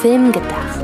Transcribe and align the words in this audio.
Film 0.00 0.32
gedacht. 0.32 0.80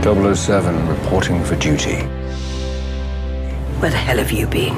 Double 0.00 0.34
07 0.34 0.88
reporting 0.88 1.44
for 1.44 1.56
duty. 1.56 1.98
Where 3.80 3.90
the 3.90 3.98
hell 3.98 4.16
have 4.16 4.32
you 4.32 4.46
been? 4.46 4.72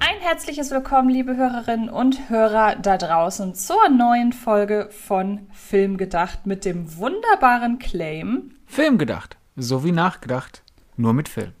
Ein 0.00 0.20
herzliches 0.20 0.70
Willkommen, 0.70 1.10
liebe 1.10 1.36
Hörerinnen 1.36 1.90
und 1.90 2.30
Hörer 2.30 2.76
da 2.76 2.96
draußen, 2.96 3.54
zur 3.54 3.90
neuen 3.90 4.32
Folge 4.32 4.88
von 4.90 5.48
Film 5.72 5.96
gedacht 5.96 6.44
mit 6.44 6.66
dem 6.66 6.98
wunderbaren 6.98 7.78
Claim. 7.78 8.50
Film 8.66 8.98
gedacht. 8.98 9.38
So 9.56 9.84
wie 9.84 9.92
nachgedacht. 9.92 10.62
Nur 10.98 11.14
mit 11.14 11.30
Film. 11.30 11.52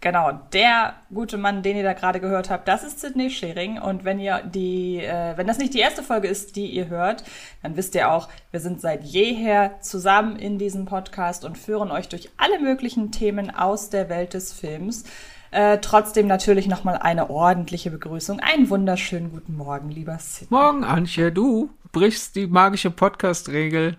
Genau, 0.00 0.30
der 0.52 0.94
gute 1.12 1.38
Mann, 1.38 1.64
den 1.64 1.76
ihr 1.76 1.82
da 1.82 1.92
gerade 1.92 2.20
gehört 2.20 2.50
habt, 2.50 2.68
das 2.68 2.84
ist 2.84 3.00
Sidney 3.00 3.30
Schering. 3.30 3.80
Und 3.80 4.04
wenn 4.04 4.20
ihr 4.20 4.44
die, 4.44 4.98
äh, 4.98 5.36
wenn 5.36 5.48
das 5.48 5.58
nicht 5.58 5.74
die 5.74 5.80
erste 5.80 6.04
Folge 6.04 6.28
ist, 6.28 6.54
die 6.54 6.66
ihr 6.66 6.86
hört, 6.86 7.24
dann 7.64 7.76
wisst 7.76 7.96
ihr 7.96 8.12
auch, 8.12 8.28
wir 8.52 8.60
sind 8.60 8.80
seit 8.80 9.02
jeher 9.02 9.80
zusammen 9.80 10.36
in 10.36 10.58
diesem 10.58 10.84
Podcast 10.84 11.44
und 11.44 11.58
führen 11.58 11.90
euch 11.90 12.08
durch 12.08 12.30
alle 12.36 12.60
möglichen 12.60 13.10
Themen 13.10 13.52
aus 13.52 13.90
der 13.90 14.08
Welt 14.08 14.34
des 14.34 14.52
Films. 14.52 15.02
Äh, 15.50 15.78
trotzdem 15.78 16.26
natürlich 16.26 16.68
nochmal 16.68 16.98
eine 16.98 17.30
ordentliche 17.30 17.90
Begrüßung. 17.90 18.38
Einen 18.40 18.68
wunderschönen 18.68 19.32
guten 19.32 19.56
Morgen, 19.56 19.90
lieber 19.90 20.18
Sidney. 20.18 20.48
Morgen, 20.50 20.84
Antje, 20.84 21.32
du 21.32 21.70
brichst 21.92 22.36
die 22.36 22.46
magische 22.46 22.90
Podcast-Regel, 22.90 23.96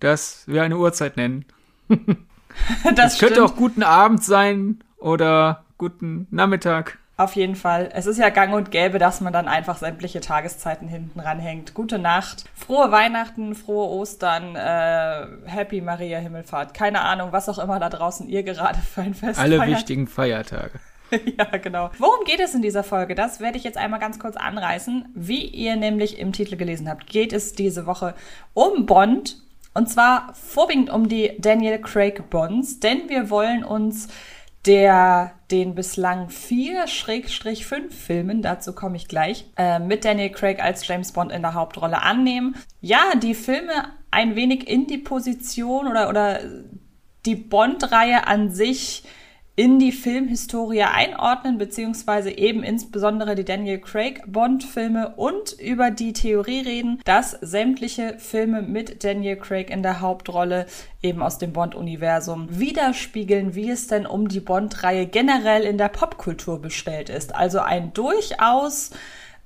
dass 0.00 0.44
wir 0.46 0.62
eine 0.62 0.76
Uhrzeit 0.76 1.16
nennen. 1.16 1.44
das 2.94 3.14
Es 3.14 3.18
könnte 3.18 3.44
auch 3.44 3.56
guten 3.56 3.82
Abend 3.82 4.22
sein 4.22 4.82
oder 4.98 5.64
guten 5.78 6.26
Nachmittag. 6.30 6.98
Auf 7.18 7.36
jeden 7.36 7.56
Fall. 7.56 7.90
Es 7.92 8.06
ist 8.06 8.18
ja 8.18 8.30
gang 8.30 8.54
und 8.54 8.70
gäbe, 8.70 8.98
dass 8.98 9.20
man 9.20 9.32
dann 9.32 9.46
einfach 9.46 9.76
sämtliche 9.76 10.20
Tageszeiten 10.20 10.88
hinten 10.88 11.20
ranhängt. 11.20 11.74
Gute 11.74 11.98
Nacht, 11.98 12.46
frohe 12.54 12.90
Weihnachten, 12.90 13.54
frohe 13.54 13.86
Ostern, 13.88 14.56
äh, 14.56 15.26
Happy 15.44 15.82
Maria 15.82 16.18
Himmelfahrt. 16.18 16.74
Keine 16.74 17.02
Ahnung, 17.02 17.30
was 17.30 17.48
auch 17.48 17.58
immer 17.58 17.78
da 17.78 17.90
draußen 17.90 18.28
ihr 18.28 18.42
gerade 18.42 18.80
für 18.80 19.02
ein 19.02 19.14
Fest 19.14 19.38
Alle 19.38 19.58
feiert. 19.58 19.76
wichtigen 19.76 20.06
Feiertage. 20.08 20.80
ja, 21.38 21.44
genau. 21.58 21.90
Worum 21.98 22.24
geht 22.24 22.40
es 22.40 22.54
in 22.54 22.62
dieser 22.62 22.82
Folge? 22.82 23.14
Das 23.14 23.40
werde 23.40 23.58
ich 23.58 23.64
jetzt 23.64 23.78
einmal 23.78 24.00
ganz 24.00 24.18
kurz 24.18 24.36
anreißen. 24.36 25.08
Wie 25.14 25.44
ihr 25.44 25.76
nämlich 25.76 26.18
im 26.18 26.32
Titel 26.32 26.56
gelesen 26.56 26.88
habt, 26.88 27.06
geht 27.06 27.32
es 27.32 27.52
diese 27.52 27.86
Woche 27.86 28.14
um 28.54 28.86
Bond. 28.86 29.42
Und 29.74 29.88
zwar 29.88 30.34
vorwiegend 30.34 30.90
um 30.90 31.08
die 31.08 31.32
Daniel 31.38 31.80
Craig 31.80 32.28
Bonds, 32.30 32.80
denn 32.80 33.08
wir 33.08 33.30
wollen 33.30 33.64
uns 33.64 34.08
der 34.66 35.32
den 35.50 35.74
bislang 35.74 36.30
vier 36.30 36.86
Schrägstrich 36.86 37.66
fünf 37.66 37.94
Filmen, 37.98 38.42
dazu 38.42 38.72
komme 38.72 38.96
ich 38.96 39.08
gleich, 39.08 39.46
äh, 39.56 39.80
mit 39.80 40.04
Daniel 40.04 40.30
Craig 40.30 40.62
als 40.62 40.86
James 40.86 41.12
Bond 41.12 41.32
in 41.32 41.42
der 41.42 41.54
Hauptrolle 41.54 42.00
annehmen. 42.00 42.54
Ja, 42.80 43.00
die 43.20 43.34
Filme 43.34 43.72
ein 44.12 44.36
wenig 44.36 44.68
in 44.68 44.86
die 44.86 44.98
Position 44.98 45.88
oder, 45.88 46.08
oder 46.08 46.40
die 47.26 47.34
Bond-Reihe 47.34 48.26
an 48.26 48.50
sich 48.50 49.02
in 49.54 49.78
die 49.78 49.92
Filmhistorie 49.92 50.84
einordnen, 50.84 51.58
beziehungsweise 51.58 52.30
eben 52.30 52.62
insbesondere 52.62 53.34
die 53.34 53.44
Daniel 53.44 53.80
Craig 53.80 54.22
Bond-Filme 54.26 55.14
und 55.16 55.52
über 55.52 55.90
die 55.90 56.14
Theorie 56.14 56.60
reden, 56.60 57.00
dass 57.04 57.32
sämtliche 57.32 58.18
Filme 58.18 58.62
mit 58.62 59.04
Daniel 59.04 59.36
Craig 59.36 59.68
in 59.68 59.82
der 59.82 60.00
Hauptrolle 60.00 60.66
eben 61.02 61.22
aus 61.22 61.36
dem 61.36 61.52
Bond-Universum 61.52 62.48
widerspiegeln, 62.58 63.54
wie 63.54 63.70
es 63.70 63.88
denn 63.88 64.06
um 64.06 64.28
die 64.28 64.40
Bond-Reihe 64.40 65.06
generell 65.06 65.64
in 65.64 65.76
der 65.76 65.88
Popkultur 65.88 66.62
bestellt 66.62 67.10
ist. 67.10 67.34
Also 67.34 67.60
ein 67.60 67.92
durchaus 67.92 68.92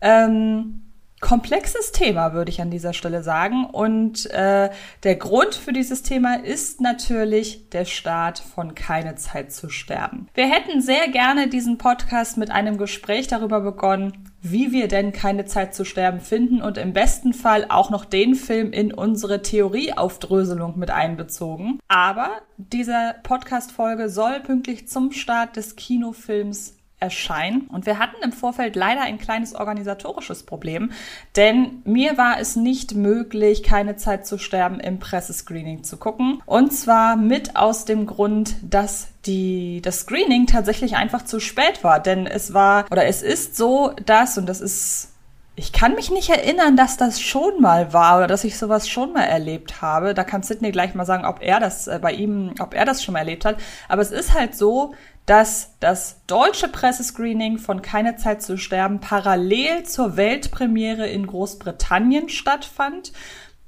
ähm, 0.01 0.86
komplexes 1.21 1.93
Thema, 1.93 2.35
würde 2.35 2.51
ich 2.51 2.61
an 2.61 2.71
dieser 2.71 2.93
Stelle 2.93 3.23
sagen. 3.23 3.65
Und 3.65 4.31
äh, 4.31 4.71
der 5.03 5.17
Grund 5.17 5.55
für 5.55 5.73
dieses 5.73 6.03
Thema 6.03 6.45
ist 6.45 6.81
natürlich 6.81 7.71
der 7.71 7.85
Start 7.85 8.39
von 8.39 8.75
Keine 8.75 9.17
Zeit 9.17 9.53
zu 9.53 9.69
sterben. 9.69 10.29
Wir 10.35 10.47
hätten 10.47 10.81
sehr 10.81 11.09
gerne 11.09 11.49
diesen 11.49 11.79
Podcast 11.79 12.37
mit 12.37 12.51
einem 12.51 12.77
Gespräch 12.77 13.29
darüber 13.29 13.61
begonnen, 13.61 14.31
wie 14.43 14.73
wir 14.73 14.89
denn 14.89 15.13
keine 15.13 15.45
Zeit 15.45 15.75
zu 15.75 15.85
sterben 15.85 16.21
finden 16.21 16.63
und 16.63 16.79
im 16.79 16.93
besten 16.93 17.33
Fall 17.33 17.67
auch 17.69 17.91
noch 17.91 18.05
den 18.05 18.35
Film 18.35 18.73
in 18.73 18.93
unsere 18.93 19.43
Theorieaufdröselung 19.43 20.79
mit 20.79 20.91
einbezogen. 20.91 21.81
Aber 21.89 22.31
diese 22.57 23.17
Podcast-Folge 23.23 24.09
soll 24.09 24.41
pünktlich 24.41 24.87
zum 24.89 25.13
Start 25.13 25.57
des 25.57 25.77
Kinofilms 25.77 26.76
erscheinen. 26.99 27.67
Und 27.69 27.85
wir 27.85 27.99
hatten 27.99 28.17
im 28.23 28.33
Vorfeld 28.33 28.75
leider 28.75 29.03
ein 29.03 29.19
kleines 29.19 29.55
organisatorisches 29.55 30.45
Problem, 30.45 30.93
denn 31.37 31.83
mir 31.85 32.17
war 32.17 32.41
es 32.41 32.57
nicht 32.57 32.95
möglich, 32.95 33.63
keine 33.63 33.97
Zeit 33.97 34.27
zu 34.27 34.39
sterben 34.39 34.81
im 34.81 34.99
Pressescreening 34.99 35.85
zu 35.85 35.99
gucken. 35.99 36.43
Und 36.47 36.73
zwar 36.73 37.17
mit 37.17 37.57
aus 37.57 37.85
dem 37.85 38.07
Grund, 38.07 38.57
dass 38.63 39.09
die, 39.27 39.83
das 39.83 40.01
Screening 40.01 40.47
tatsächlich 40.47 40.97
einfach 40.97 41.25
zu 41.25 41.39
spät 41.39 41.85
war. 41.85 42.01
Denn 42.01 42.27
es 42.27 42.55
war, 42.55 42.87
oder 42.91 43.05
es 43.05 43.23
ist 43.23 43.57
so, 43.57 43.93
dass, 44.05 44.39
und 44.39 44.47
das 44.47 44.61
ist 44.61 45.13
ich 45.59 45.73
kann 45.73 45.95
mich 45.95 46.11
nicht 46.11 46.29
erinnern, 46.29 46.77
dass 46.77 46.99
das 46.99 47.19
schon 47.19 47.63
mal 47.63 47.95
war 47.95 48.19
oder 48.19 48.27
dass 48.27 48.45
ich 48.45 48.59
sowas 48.59 48.91
schon 48.91 49.15
mal 49.15 49.23
erlebt 49.23 49.81
habe. 49.81 50.13
Da 50.13 50.23
kann 50.23 50.43
Sidney 50.43 50.71
gleich 50.71 50.95
mal 50.95 51.07
sagen, 51.07 51.25
ob 51.25 51.41
er 51.41 51.61
das 51.61 51.87
äh, 51.87 51.99
bei 52.01 52.13
ihm, 52.13 52.53
ob 52.61 52.75
er 52.75 52.85
das 52.85 53.03
schon 53.03 53.15
mal 53.15 53.21
erlebt 53.21 53.47
hat. 53.47 53.57
Aber 53.89 54.03
es 54.03 54.11
ist 54.11 54.35
halt 54.35 54.55
so, 54.55 54.93
dass 55.27 55.75
das 55.81 56.23
deutsche 56.27 56.69
Pressescreening 56.69 57.59
von 57.59 57.83
Keine 57.83 58.17
Zeit 58.17 58.43
zu 58.43 58.57
sterben 58.57 59.01
parallel 59.01 59.83
zur 59.83 60.17
Weltpremiere 60.17 61.07
in 61.07 61.27
Großbritannien 61.27 62.29
stattfand. 62.29 63.13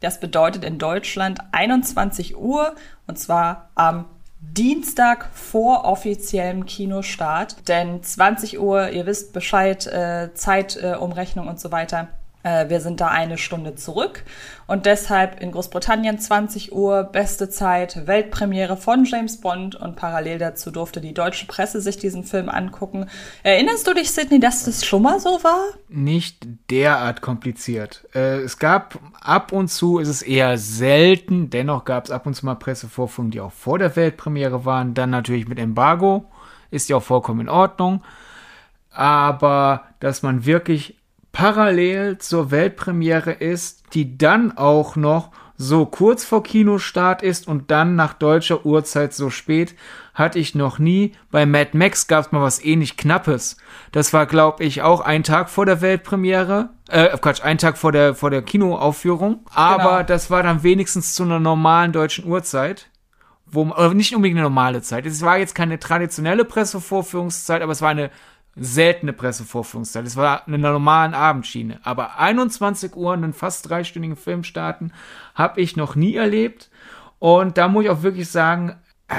Das 0.01 0.21
bedeutet 0.21 0.65
in 0.65 0.79
Deutschland 0.79 1.41
21 1.51 2.37
Uhr 2.37 2.75
und 3.09 3.19
zwar 3.19 3.71
am 3.75 4.05
Dienstag 4.41 5.31
vor 5.33 5.85
offiziellem 5.85 6.65
Kinostart. 6.65 7.69
Denn 7.69 8.03
20 8.03 8.61
Uhr, 8.61 8.91
ihr 8.91 9.07
wisst 9.07 9.33
Bescheid, 9.33 9.85
äh, 9.89 10.33
Zeitumrechnung 10.35 11.47
äh, 11.47 11.51
und 11.51 11.59
so 11.59 11.73
weiter. 11.73 12.09
Äh, 12.49 12.71
wir 12.71 12.81
sind 12.81 13.01
da 13.01 13.09
eine 13.09 13.39
Stunde 13.39 13.75
zurück 13.75 14.25
und 14.67 14.87
deshalb 14.87 15.41
in 15.41 15.53
Großbritannien 15.53 16.19
20 16.19 16.73
Uhr, 16.73 17.05
beste 17.05 17.51
Zeit, 17.51 18.07
Weltpremiere 18.07 18.77
von 18.77 19.05
James 19.05 19.41
Bond 19.41 19.75
und 19.75 19.97
parallel 19.97 20.39
dazu 20.39 20.71
durfte 20.71 21.01
die 21.01 21.15
deutsche 21.15 21.47
Presse 21.47 21.81
sich 21.81 21.99
diesen 21.99 22.25
Film 22.25 22.49
angucken. 22.49 23.07
Erinnerst 23.43 23.87
du 23.87 23.95
dich, 23.95 24.11
Sidney, 24.11 24.41
dass 24.41 24.65
das 24.65 24.85
schon 24.85 25.03
mal 25.03 25.21
so 25.21 25.43
war? 25.43 25.61
Nicht 25.89 26.47
derart 26.71 27.21
kompliziert. 27.21 28.07
Äh, 28.15 28.41
es 28.41 28.59
gab 28.59 28.99
ab 29.21 29.53
und 29.53 29.69
zu, 29.69 29.99
ist 29.99 30.09
es 30.09 30.23
eher 30.23 30.57
selten, 30.59 31.51
dennoch 31.51 31.85
gab 31.85 32.07
es 32.07 32.11
ab 32.11 32.27
und 32.27 32.35
zu 32.35 32.47
mal 32.47 32.55
Pressevorführungen, 32.55 33.31
die 33.31 33.41
auch 33.41 33.53
vor 33.53 33.79
der 33.79 33.95
Weltpremiere 33.95 34.65
waren. 34.65 34.95
Dann 34.95 35.11
natürlich 35.11 35.49
mit 35.49 35.59
Embargo, 35.59 36.25
ist 36.71 36.89
ja 36.89 36.97
auch 36.97 37.03
vollkommen 37.03 37.41
in 37.41 37.49
Ordnung. 37.49 38.03
Aber 38.91 39.85
dass 40.01 40.23
man 40.23 40.45
wirklich 40.45 40.98
parallel 41.33 42.19
zur 42.19 42.51
Weltpremiere 42.51 43.33
ist, 43.33 43.95
die 43.95 44.19
dann 44.19 44.57
auch 44.57 44.97
noch 44.97 45.31
so 45.61 45.87
kurz 45.87 46.25
vor 46.25 46.45
Kinostart 46.45 47.21
ist 47.23 47.49
und 47.49 47.71
dann 47.73 47.97
nach 47.97 48.15
deutscher 48.15 48.65
Uhrzeit 48.65 49.13
so 49.13 49.29
spät, 49.29 49.75
hatte 50.15 50.39
ich 50.39 50.55
noch 50.55 50.79
nie. 50.79 51.13
Bei 51.33 51.47
Mad 51.47 51.77
Max 51.77 52.07
gab 52.07 52.27
es 52.27 52.33
mal 52.33 52.43
was 52.43 52.65
ähnlich 52.65 52.97
Knappes. 52.97 53.57
Das 53.91 54.13
war, 54.13 54.27
glaube 54.27 54.63
ich, 54.63 54.83
auch 54.83 55.01
ein 55.01 55.25
Tag 55.25 55.51
vor 55.51 55.67
der 55.67 55.81
Weltpremiere. 55.81 56.71
Äh, 56.89 57.09
Quatsch, 57.19 57.43
ein 57.43 57.59
Tag 57.59 57.77
vor 57.77 57.91
der, 57.91 58.15
vor 58.15 58.31
der 58.31 58.43
Kinoaufführung. 58.43 59.45
Aber 59.53 59.97
Genau. 59.97 60.03
das 60.05 60.31
war 60.31 60.45
dann 60.45 60.63
wenigstens 60.63 61.15
zu 61.15 61.25
einer 61.25 61.41
normalen 61.41 61.91
deutschen 61.93 62.25
Uhrzeit. 62.27 62.89
Wo, 63.51 63.63
oder 63.63 63.95
nicht 63.95 64.15
unbedingt 64.15 64.39
eine 64.39 64.47
normale 64.49 64.83
Zeit. 64.83 65.07
Es 65.07 65.23
war 65.23 65.39
jetzt 65.39 65.55
keine 65.55 65.79
traditionelle 65.81 66.45
Pressevorführungszeit, 66.45 67.63
aber 67.63 67.73
es 67.73 67.83
war 67.83 67.89
eine 67.91 68.11
seltene 68.61 69.13
Pressevorführungszeit. 69.13 70.07
Es 70.07 70.17
war 70.17 70.47
eine 70.47 70.59
normalen 70.59 71.15
Abendschiene. 71.15 71.81
Aber 71.85 72.19
21 72.19 72.97
Uhr 72.97 73.13
einen 73.13 73.33
fast 73.33 73.69
dreistündigen 73.69 74.17
Film 74.17 74.45
starten, 74.45 74.93
habe 75.35 75.61
ich 75.61 75.77
noch 75.77 75.95
nie 75.95 76.17
erlebt. 76.17 76.71
Und 77.19 77.59
da 77.59 77.69
muss 77.69 77.85
ich 77.85 77.91
auch 77.91 78.03
wirklich 78.03 78.29
sagen, 78.29 78.77
äh, 79.09 79.15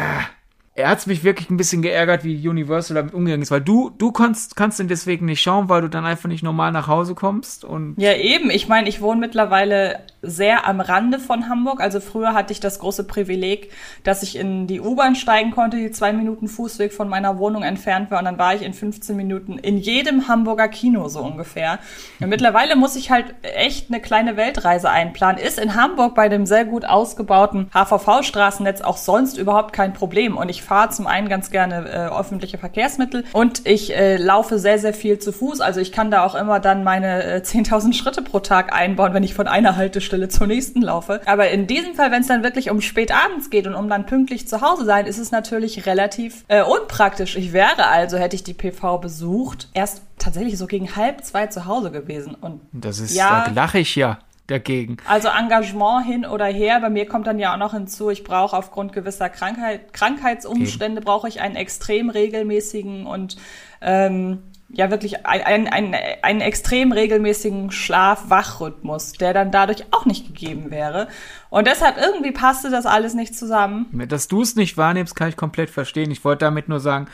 er 0.80 0.90
hat's 0.90 1.06
mich 1.06 1.24
wirklich 1.24 1.50
ein 1.50 1.58
bisschen 1.58 1.81
geärgert, 1.81 2.24
wie 2.24 2.48
Universal 2.48 2.96
damit 2.96 3.14
umgegangen 3.14 3.42
ist, 3.42 3.52
weil 3.52 3.62
du, 3.62 3.92
du 3.98 4.12
kannst, 4.12 4.56
kannst 4.56 4.80
den 4.80 4.88
deswegen 4.88 5.26
nicht 5.26 5.42
schauen, 5.42 5.70
weil 5.70 5.81
du 5.81 5.90
dann 5.90 6.06
einfach 6.06 6.30
nicht 6.30 6.44
normal 6.44 6.72
nach 6.72 6.88
Hause 6.88 7.16
kommst 7.16 7.66
und. 7.66 7.96
Ja, 7.98 8.14
eben. 8.14 8.50
Ich 8.50 8.68
meine, 8.68 8.88
ich 8.88 9.02
wohne 9.02 9.20
mittlerweile 9.20 10.00
sehr 10.22 10.68
am 10.68 10.81
Rande 10.81 11.20
von 11.20 11.50
Hamburg. 11.50 11.81
Also 11.81 12.00
früher 12.00 12.34
hatte 12.34 12.52
ich 12.52 12.60
das 12.60 12.80
große 12.80 13.06
Privileg, 13.06 13.72
dass 14.04 14.24
ich 14.24 14.38
in 14.38 14.68
die 14.68 14.81
U-Bahn 14.81 15.16
steigen 15.16 15.52
konnte, 15.52 15.78
die 15.78 15.92
zwei 15.92 16.12
Minuten 16.14 16.48
Fußweg 16.48 16.94
von 16.94 17.08
meiner 17.08 17.40
Wohnung 17.40 17.64
entfernt 17.64 18.12
war 18.12 18.20
und 18.20 18.26
dann 18.26 18.38
war 18.38 18.56
ich 18.56 18.62
in 18.62 18.74
15 18.74 19.16
Minuten 19.16 19.58
in 19.58 19.78
jedem 19.78 20.28
Hamburger 20.28 20.68
Kino 20.68 21.08
so 21.08 21.22
ungefähr. 21.22 21.80
Und 22.20 22.30
mittlerweile 22.30 22.76
muss 22.76 22.96
ich 22.96 23.12
halt 23.12 23.34
echt 23.42 23.90
eine 23.90 24.02
kleine 24.02 24.36
Weltreise 24.36 24.90
einplanen. 24.90 25.42
Ist 25.42 25.60
in 25.60 25.76
Hamburg 25.76 26.16
bei 26.16 26.30
dem 26.30 26.46
sehr 26.46 26.66
gut 26.66 26.86
ausgebauten 26.86 27.70
HVV-Straßennetz 27.74 28.81
auch 28.81 28.98
sonst 28.98 29.38
überhaupt 29.38 29.74
kein 29.74 29.94
Problem. 29.94 30.38
Und 30.38 30.50
ich 30.50 30.62
fahre 30.69 30.89
zum 30.92 31.07
einen 31.07 31.30
ganz 31.30 31.50
gerne 31.50 31.89
äh, 31.89 32.16
öffentliche 32.16 32.60
Verkehrsmittel 32.60 33.24
und 33.33 33.66
ich 33.66 33.95
äh, 33.95 34.18
laufe 34.18 34.60
sehr, 34.60 34.77
sehr 34.77 34.94
viel 34.94 35.18
zu 35.18 35.31
Fuß. 35.31 35.62
Also 35.62 35.80
ich 35.80 35.92
kann 35.92 36.12
da 36.12 36.24
auch 36.24 36.36
immer 36.36 36.60
dann 36.60 36.83
meine 36.83 37.24
äh, 37.24 37.38
10.000 37.44 37.94
Schritte 37.94 38.21
pro 38.21 38.39
Tag 38.39 38.71
einbauen, 38.71 39.16
wenn 39.16 39.24
ich 39.24 39.33
von 39.33 39.48
einer 39.48 39.75
Haltestelle 39.77 40.30
zur 40.30 40.45
nächsten 40.45 40.81
laufe. 40.83 41.21
Aber 41.25 41.50
in 41.50 41.66
diesem 41.66 41.95
Fall, 41.95 42.12
wenn 42.12 42.21
es 42.21 42.27
dann 42.27 42.44
wirklich 42.44 42.69
um 42.69 42.81
spät 42.81 43.12
abends 43.12 43.50
geht 43.50 43.66
und 43.66 43.74
um 43.74 43.89
dann 43.89 44.06
pünktlich 44.06 44.48
zu 44.48 44.62
Hause 44.62 44.86
sein, 44.86 45.07
ist 45.07 45.18
es 45.18 45.31
natürlich 45.31 45.88
relativ 45.88 46.45
äh, 46.50 46.62
unpraktisch. 46.62 47.36
Ich 47.36 47.51
wäre 47.51 47.88
also, 47.88 48.18
hätte 48.18 48.36
ich 48.36 48.44
die 48.44 48.54
PV 48.54 49.00
besucht, 49.00 49.69
erst 49.74 50.04
tatsächlich 50.19 50.57
so 50.60 50.68
gegen 50.68 50.95
halb 50.95 51.24
zwei 51.25 51.48
zu 51.48 51.66
Hause 51.66 51.89
gewesen. 51.89 52.36
Und 52.39 52.62
Das 52.74 53.00
ist, 53.00 53.16
Ja. 53.16 53.45
da 53.48 53.51
lache 53.51 53.80
ich 53.80 53.95
ja 53.95 54.19
dagegen. 54.50 54.98
also 55.07 55.30
Engagement 55.30 56.06
hin 56.06 56.25
oder 56.25 56.46
her. 56.46 56.80
Bei 56.80 56.90
mir 56.90 57.06
kommt 57.06 57.28
dann 57.28 57.40
ja 57.40 57.54
auch 57.54 57.57
noch 57.57 57.74
hinzu, 57.74 58.10
ich 58.10 58.24
brauche 58.24 58.56
aufgrund 58.56 58.94
gewisser 58.94 59.30
Krankheit, 59.30 59.94
Krankheitsumstände 59.94 61.01
brauche 61.01 61.28
ich 61.28 61.42
einen 61.42 61.56
extrem 61.56 62.10
regelmäßigen 62.10 63.06
und 63.06 63.38
ähm, 63.81 64.40
ja 64.72 64.92
wirklich 64.92 65.25
einen, 65.25 65.68
einen, 65.68 65.96
einen 66.22 66.42
extrem 66.42 66.92
regelmäßigen 66.92 67.72
Schlaf-Wach-Rhythmus, 67.72 69.13
der 69.13 69.34
dann 69.34 69.51
dadurch 69.51 69.86
auch 69.92 70.06
nicht 70.06 70.28
gegeben 70.28 70.69
wäre. 70.69 71.07
Und 71.50 71.68
deshalb 71.68 71.98
irgendwie 71.98 72.31
passte 72.31 72.69
das 72.69 72.86
alles 72.86 73.16
nicht 73.16 73.36
zusammen. 73.36 73.88
Dass 74.07 74.28
du 74.28 74.42
es 74.42 74.56
nicht 74.56 74.78
wahrnimmst, 74.78 75.16
kann 75.16 75.30
ich 75.30 75.38
komplett 75.38 75.72
verstehen. 75.72 76.12
Ich 76.12 76.24
wollte 76.24 76.45
damit 76.45 76.69
nur 76.69 76.80
sagen, 76.80 77.07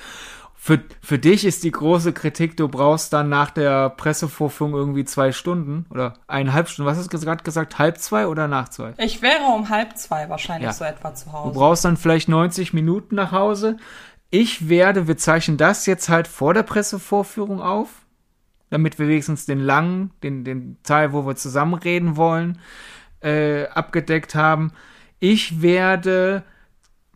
für, 0.65 0.79
für 0.99 1.19
dich 1.19 1.45
ist 1.45 1.63
die 1.63 1.69
große 1.69 2.11
Kritik, 2.11 2.57
du 2.57 2.67
brauchst 2.67 3.13
dann 3.13 3.29
nach 3.29 3.51
der 3.51 3.91
Pressevorführung 3.91 4.73
irgendwie 4.73 5.05
zwei 5.05 5.31
Stunden 5.31 5.85
oder 5.91 6.15
eineinhalb 6.25 6.69
Stunden. 6.69 6.89
Was 6.89 6.97
hast 6.97 7.13
du 7.13 7.19
gerade 7.19 7.43
gesagt? 7.43 7.77
Halb 7.77 7.99
zwei 7.99 8.25
oder 8.25 8.47
nach 8.47 8.69
zwei? 8.69 8.95
Ich 8.97 9.21
wäre 9.21 9.43
um 9.55 9.69
halb 9.69 9.95
zwei 9.95 10.27
wahrscheinlich 10.27 10.65
Ja. 10.65 10.73
so 10.73 10.83
etwa 10.83 11.13
zu 11.13 11.25
Du 11.27 11.33
Hause. 11.33 11.53
brauchst 11.59 11.85
dann 11.85 11.97
vielleicht 11.97 12.29
90 12.29 12.73
Minuten 12.73 13.13
nach 13.13 13.31
Hause. 13.31 13.77
Ich 14.31 14.67
werde, 14.67 15.07
wir 15.07 15.17
zeichnen 15.17 15.57
das 15.57 15.85
jetzt 15.85 16.09
halt 16.09 16.27
vor 16.27 16.55
der 16.55 16.63
Pressevorführung 16.63 17.61
auf, 17.61 17.89
damit 18.71 18.97
wir 18.97 19.07
wenigstens 19.07 19.45
den 19.45 19.59
langen, 19.59 20.13
den, 20.23 20.43
den 20.43 20.77
Teil, 20.81 21.13
wo 21.13 21.27
wir 21.27 21.35
zusammen 21.35 21.75
reden 21.75 22.17
wollen, 22.17 22.57
äh, 23.21 23.67
abgedeckt 23.67 24.33
haben. 24.33 24.71
Ich 25.19 25.61
werde 25.61 26.41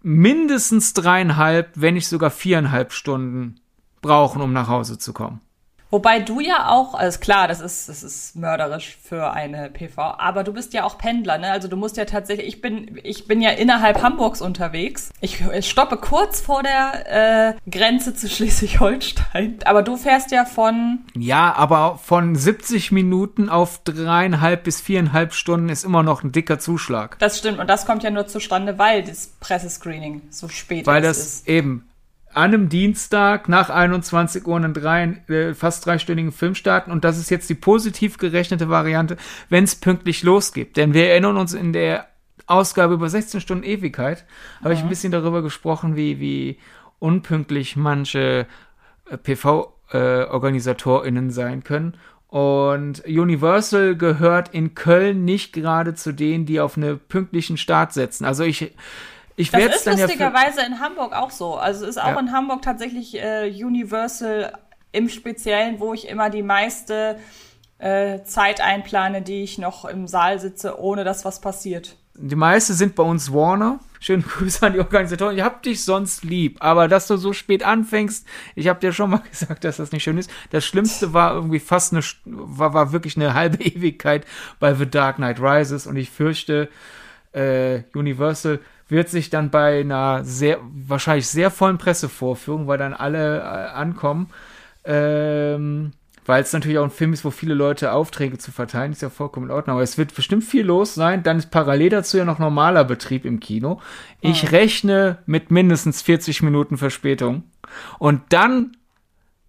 mindestens 0.01 0.94
dreieinhalb, 0.94 1.72
wenn 1.75 1.96
nicht 1.96 2.07
sogar 2.07 2.30
viereinhalb 2.30 2.92
Stunden 2.92 3.56
brauchen, 4.01 4.42
um 4.42 4.54
nach 4.54 4.68
Hause 4.68 4.98
zu 4.98 5.13
kommen. 5.13 5.42
Wobei 5.91 6.19
du 6.19 6.39
ja 6.39 6.69
auch, 6.69 6.94
also 6.94 7.19
klar, 7.19 7.47
das 7.47 7.62
ist, 7.62 7.89
das 7.89 8.03
ist 8.03 8.36
mörderisch 8.36 8.97
für 9.01 9.31
eine 9.33 9.69
PV, 9.71 9.97
aber 10.19 10.44
du 10.44 10.53
bist 10.53 10.74
ja 10.74 10.83
auch 10.83 10.97
Pendler, 10.97 11.38
ne? 11.39 11.51
Also 11.51 11.68
du 11.68 11.77
musst 11.77 11.97
ja 11.97 12.06
tatsächlich, 12.06 12.47
ich 12.47 12.62
bin, 12.62 13.00
ich 13.03 13.27
bin 13.27 13.41
ja 13.41 13.50
innerhalb 13.50 14.01
Hamburgs 14.03 14.41
unterwegs. 14.41 15.09
Ich 15.21 15.44
stoppe 15.68 15.97
kurz 15.97 16.41
vor 16.41 16.62
der 16.62 17.56
äh, 17.57 17.69
Grenze 17.69 18.13
zu 18.13 18.30
Schleswig-Holstein. 18.30 19.59
Aber 19.65 19.81
du 19.81 19.97
fährst 19.97 20.31
ja 20.31 20.45
von, 20.45 21.00
Ja, 21.15 21.53
aber 21.56 21.97
von 22.03 22.36
70 22.36 22.91
Minuten 22.91 23.50
auf 23.50 23.81
dreieinhalb 23.83 24.63
bis 24.63 24.81
viereinhalb 24.81 25.33
Stunden 25.33 25.69
ist 25.69 25.83
immer 25.83 26.03
noch 26.03 26.24
ein 26.24 26.31
dicker 26.31 26.59
Zuschlag. 26.59 27.18
das 27.19 27.39
stimmt, 27.39 27.59
und 27.59 27.68
das 27.69 27.86
kommt 27.86 28.03
ja 28.03 28.12
nur 28.12 28.27
zustande, 28.27 28.77
weil 28.77 29.03
das 29.03 29.27
Pressescreening 29.39 30.21
so 30.30 30.47
spät 30.50 30.86
Weil 30.86 31.03
erst 31.03 31.19
das 31.19 31.27
ist. 31.33 31.47
eben 31.47 31.88
an 32.33 32.53
einem 32.53 32.69
Dienstag 32.69 33.49
nach 33.49 33.69
21 33.69 34.47
Uhr 34.47 34.55
einen 34.55 34.73
drei, 34.73 35.21
äh, 35.27 35.53
fast 35.53 35.85
dreistündigen 35.85 36.31
Film 36.31 36.55
starten 36.55 36.91
und 36.91 37.03
das 37.03 37.17
ist 37.17 37.29
jetzt 37.29 37.49
die 37.49 37.55
positiv 37.55 38.17
gerechnete 38.17 38.69
Variante, 38.69 39.17
wenn 39.49 39.63
es 39.63 39.75
pünktlich 39.75 40.23
losgeht. 40.23 40.77
Denn 40.77 40.93
wir 40.93 41.09
erinnern 41.09 41.37
uns 41.37 41.53
in 41.53 41.73
der 41.73 42.07
Ausgabe 42.47 42.95
über 42.95 43.09
16 43.09 43.41
Stunden 43.41 43.63
Ewigkeit, 43.63 44.25
habe 44.63 44.73
ich 44.73 44.81
ein 44.81 44.89
bisschen 44.89 45.11
darüber 45.11 45.41
gesprochen, 45.41 45.95
wie, 45.95 46.19
wie 46.19 46.57
unpünktlich 46.99 47.75
manche 47.75 48.45
äh, 49.09 49.17
PV-OrganisatorInnen 49.17 51.31
sein 51.31 51.63
können. 51.63 51.95
Und 52.27 53.05
Universal 53.05 53.95
gehört 53.95 54.53
in 54.53 54.75
Köln 54.75 55.25
nicht 55.25 55.51
gerade 55.51 55.95
zu 55.95 56.11
denen, 56.11 56.45
die 56.45 56.59
auf 56.59 56.77
einen 56.77 56.99
pünktlichen 56.99 57.57
Start 57.57 57.93
setzen. 57.93 58.25
Also 58.25 58.43
ich, 58.43 58.71
ich 59.39 59.51
Das 59.51 59.77
ist 59.77 59.88
dann 59.88 59.97
ja 59.97 60.06
lustigerweise 60.06 60.62
in 60.65 60.80
Hamburg 60.80 61.13
auch 61.13 61.31
so. 61.31 61.56
Also 61.56 61.83
es 61.86 61.91
ist 61.91 61.97
auch 62.01 62.07
Ja. 62.13 62.19
in 62.19 62.31
Hamburg 62.33 62.62
tatsächlich 62.62 63.15
äh, 63.15 63.50
Universal 63.63 64.51
im 64.91 65.07
Speziellen, 65.07 65.80
wo 65.80 65.94
ich 65.94 66.09
immer 66.09 66.30
die 66.30 66.44
meiste 66.44 67.18
äh, 67.77 68.21
Zeit 68.24 68.59
einplane, 68.59 69.21
die 69.21 69.44
ich 69.44 69.57
noch 69.57 69.86
im 69.86 70.07
Saal 70.07 70.39
sitze, 70.39 70.80
ohne 70.80 71.03
dass 71.06 71.24
was 71.24 71.39
passiert. 71.39 71.95
Die 72.15 72.36
meisten 72.36 72.74
sind 72.74 72.95
bei 72.95 73.03
uns 73.03 73.31
Warner. 73.33 73.80
Schöne 74.01 74.24
Grüße 74.27 74.65
an 74.65 74.74
die 74.74 74.80
Organisatoren. 74.80 75.38
Ich 75.38 75.44
hab 75.44 75.63
dich 75.63 75.86
sonst 75.86 76.25
lieb. 76.25 76.57
Aber 76.59 76.89
dass 76.89 77.07
du 77.07 77.15
so 77.15 77.31
spät 77.31 77.63
anfängst, 77.63 78.27
ich 78.56 78.68
hab 78.68 78.81
dir 78.81 78.91
schon 78.91 79.09
mal 79.12 79.21
gesagt, 79.30 79.63
dass 79.63 79.77
das 79.77 79.94
nicht 79.94 80.03
schön 80.03 80.18
ist. 80.18 80.30
Das 80.50 80.65
Schlimmste 80.65 81.13
war 81.13 81.33
irgendwie 81.33 81.59
fast 81.59 81.94
eine, 81.94 82.01
war, 82.25 82.74
war 82.74 82.91
wirklich 82.91 83.15
eine 83.15 83.33
halbe 83.36 83.63
Ewigkeit 83.63 84.25
bei 84.59 84.74
The 84.74 84.86
Dark 84.89 85.15
Knight 85.15 85.39
Rises. 85.39 85.88
Und 85.88 85.95
ich 85.95 86.09
fürchte, 86.09 86.68
äh, 87.31 87.83
Universal 87.94 88.59
wird 88.89 89.09
sich 89.09 89.30
dann 89.30 89.50
bei 89.50 89.80
einer 89.81 90.24
sehr, 90.25 90.59
wahrscheinlich 90.62 91.27
sehr 91.27 91.51
vollen 91.51 91.77
Pressevorführung, 91.77 92.68
weil 92.68 92.77
dann 92.77 92.94
alle 92.94 93.39
äh, 93.39 93.41
ankommen, 93.44 94.30
ähm, 94.83 95.91
weil 96.25 96.44
es 96.44 96.53
natürlich 96.53 96.77
auch 96.77 96.83
ein 96.83 96.91
Film 96.91 97.13
ist, 97.13 97.25
wo 97.25 97.31
viele 97.31 97.53
Leute 97.56 97.91
Aufträge 97.91 98.38
zu 98.38 98.51
verteilen, 98.51 98.91
ist 98.91 99.01
ja 99.01 99.09
vollkommen 99.09 99.47
in 99.47 99.51
Ordnung. 99.51 99.75
Aber 99.75 99.83
es 99.83 99.97
wird 99.97 100.13
bestimmt 100.13 100.44
viel 100.44 100.63
los 100.65 100.94
sein. 100.94 101.24
Dann 101.24 101.38
ist 101.39 101.50
parallel 101.50 101.89
dazu 101.89 102.18
ja 102.18 102.25
noch 102.25 102.38
normaler 102.38 102.83
Betrieb 102.83 103.25
im 103.25 103.39
Kino. 103.39 103.81
Ich 104.21 104.51
rechne 104.51 105.19
mit 105.25 105.50
mindestens 105.50 106.01
40 106.03 106.44
Minuten 106.44 106.77
Verspätung. 106.77 107.44
Und 107.97 108.21
dann 108.30 108.77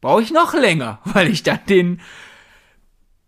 brauche 0.01 0.23
ich 0.23 0.33
noch 0.33 0.55
länger, 0.55 1.01
weil 1.05 1.29
ich 1.29 1.43
dann 1.43 1.61
den 1.69 2.01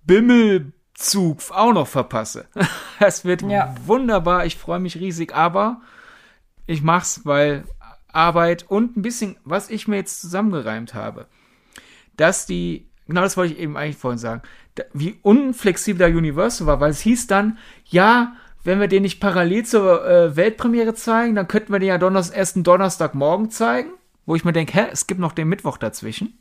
Bimmelzug 0.05 1.41
auch 1.50 1.73
noch 1.73 1.87
verpasse. 1.88 2.47
Es 3.00 3.25
wird 3.25 3.43
Ja. 3.43 3.75
wunderbar. 3.87 4.47
Ich 4.47 4.56
freue 4.56 4.79
mich 4.81 4.97
riesig. 4.99 5.35
Aber 5.35 5.81
ich 6.67 6.82
mach's, 6.82 7.23
weil 7.25 7.64
Arbeit 8.12 8.64
und 8.69 8.97
ein 8.97 9.03
bisschen, 9.03 9.37
was 9.44 9.70
ich 9.70 9.88
mir 9.88 9.97
jetzt 9.97 10.20
zusammengereimt 10.20 10.94
habe, 10.94 11.26
dass 12.17 12.47
die, 12.47 12.87
genau 13.06 13.23
das 13.23 13.37
wollte 13.37 13.55
ich 13.55 13.61
eben 13.61 13.76
eigentlich 13.76 13.97
vorhin 13.97 14.19
sagen, 14.19 14.43
wie 14.93 15.19
unflexibel 15.23 15.99
der 15.99 16.17
Universal 16.17 16.67
war, 16.67 16.81
weil 16.81 16.91
es 16.91 17.00
hieß 17.00 17.26
dann, 17.26 17.59
ja, 17.87 18.35
wenn 18.64 18.81
wir 18.81 18.88
den 18.88 19.02
nicht 19.02 19.21
parallel 19.21 19.64
zur 19.64 20.07
äh, 20.07 20.37
Weltpremiere 20.37 20.95
zeigen, 20.95 21.35
dann 21.35 21.49
könnten 21.49 21.73
wir 21.73 21.78
den 21.78 21.88
ja 21.88 21.99
Donners 21.99 22.31
erst 22.31 22.57
einen 22.57 22.64
Donnerstagmorgen 22.64 23.50
zeigen, 23.50 23.90
wo 24.25 24.37
ich 24.37 24.45
mir 24.45 24.52
denke, 24.52 24.75
hä, 24.75 24.87
es 24.92 25.07
gibt 25.07 25.21
noch 25.21 25.33
den 25.33 25.49
Mittwoch 25.49 25.78
dazwischen. 25.78 26.38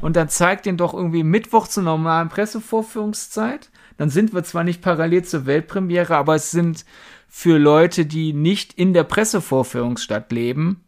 Und 0.00 0.16
dann 0.16 0.30
zeigt 0.30 0.64
den 0.64 0.78
doch 0.78 0.94
irgendwie 0.94 1.22
Mittwoch 1.22 1.68
zur 1.68 1.82
normalen 1.82 2.30
Pressevorführungszeit. 2.30 3.70
Dann 3.98 4.08
sind 4.08 4.32
wir 4.32 4.42
zwar 4.42 4.64
nicht 4.64 4.80
parallel 4.80 5.24
zur 5.24 5.44
Weltpremiere, 5.44 6.16
aber 6.16 6.34
es 6.34 6.50
sind 6.50 6.86
für 7.30 7.58
Leute, 7.58 8.04
die 8.04 8.32
nicht 8.32 8.74
in 8.74 8.92
der 8.92 9.04
Pressevorführungsstadt 9.04 10.32
leben 10.32 10.84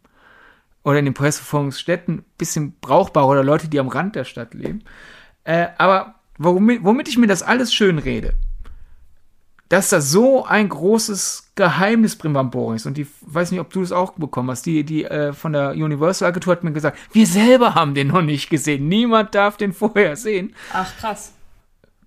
oder 0.83 0.99
in 0.99 1.05
den 1.05 1.13
Pressevorführungsstätten 1.13 2.17
ein 2.19 2.25
bisschen 2.37 2.75
brauchbar 2.81 3.27
oder 3.27 3.43
Leute, 3.43 3.69
die 3.69 3.79
am 3.79 3.87
Rand 3.87 4.15
der 4.15 4.25
Stadt 4.25 4.53
leben. 4.53 4.83
Äh, 5.45 5.67
aber 5.77 6.15
womit, 6.37 6.83
womit 6.83 7.07
ich 7.07 7.17
mir 7.17 7.27
das 7.27 7.43
alles 7.43 7.73
schön 7.73 7.97
rede, 7.97 8.33
dass 9.69 9.89
da 9.89 10.01
so 10.01 10.45
ein 10.45 10.67
großes 10.67 11.53
Geheimnis 11.55 12.17
Brimbambor 12.17 12.75
ist 12.75 12.85
und 12.85 12.97
die, 12.97 13.07
weiß 13.21 13.51
nicht, 13.51 13.61
ob 13.61 13.71
du 13.71 13.79
das 13.79 13.93
auch 13.93 14.11
bekommen 14.11 14.51
hast, 14.51 14.65
die, 14.65 14.83
die 14.83 15.05
äh, 15.05 15.31
von 15.31 15.53
der 15.53 15.71
Universal 15.71 16.27
Agentur 16.27 16.51
hat 16.51 16.63
mir 16.65 16.73
gesagt, 16.73 16.99
wir 17.13 17.25
selber 17.25 17.73
haben 17.73 17.95
den 17.95 18.09
noch 18.09 18.21
nicht 18.21 18.49
gesehen, 18.49 18.89
niemand 18.89 19.33
darf 19.33 19.55
den 19.55 19.71
vorher 19.71 20.17
sehen. 20.17 20.53
Ach 20.73 20.91
krass. 20.97 21.33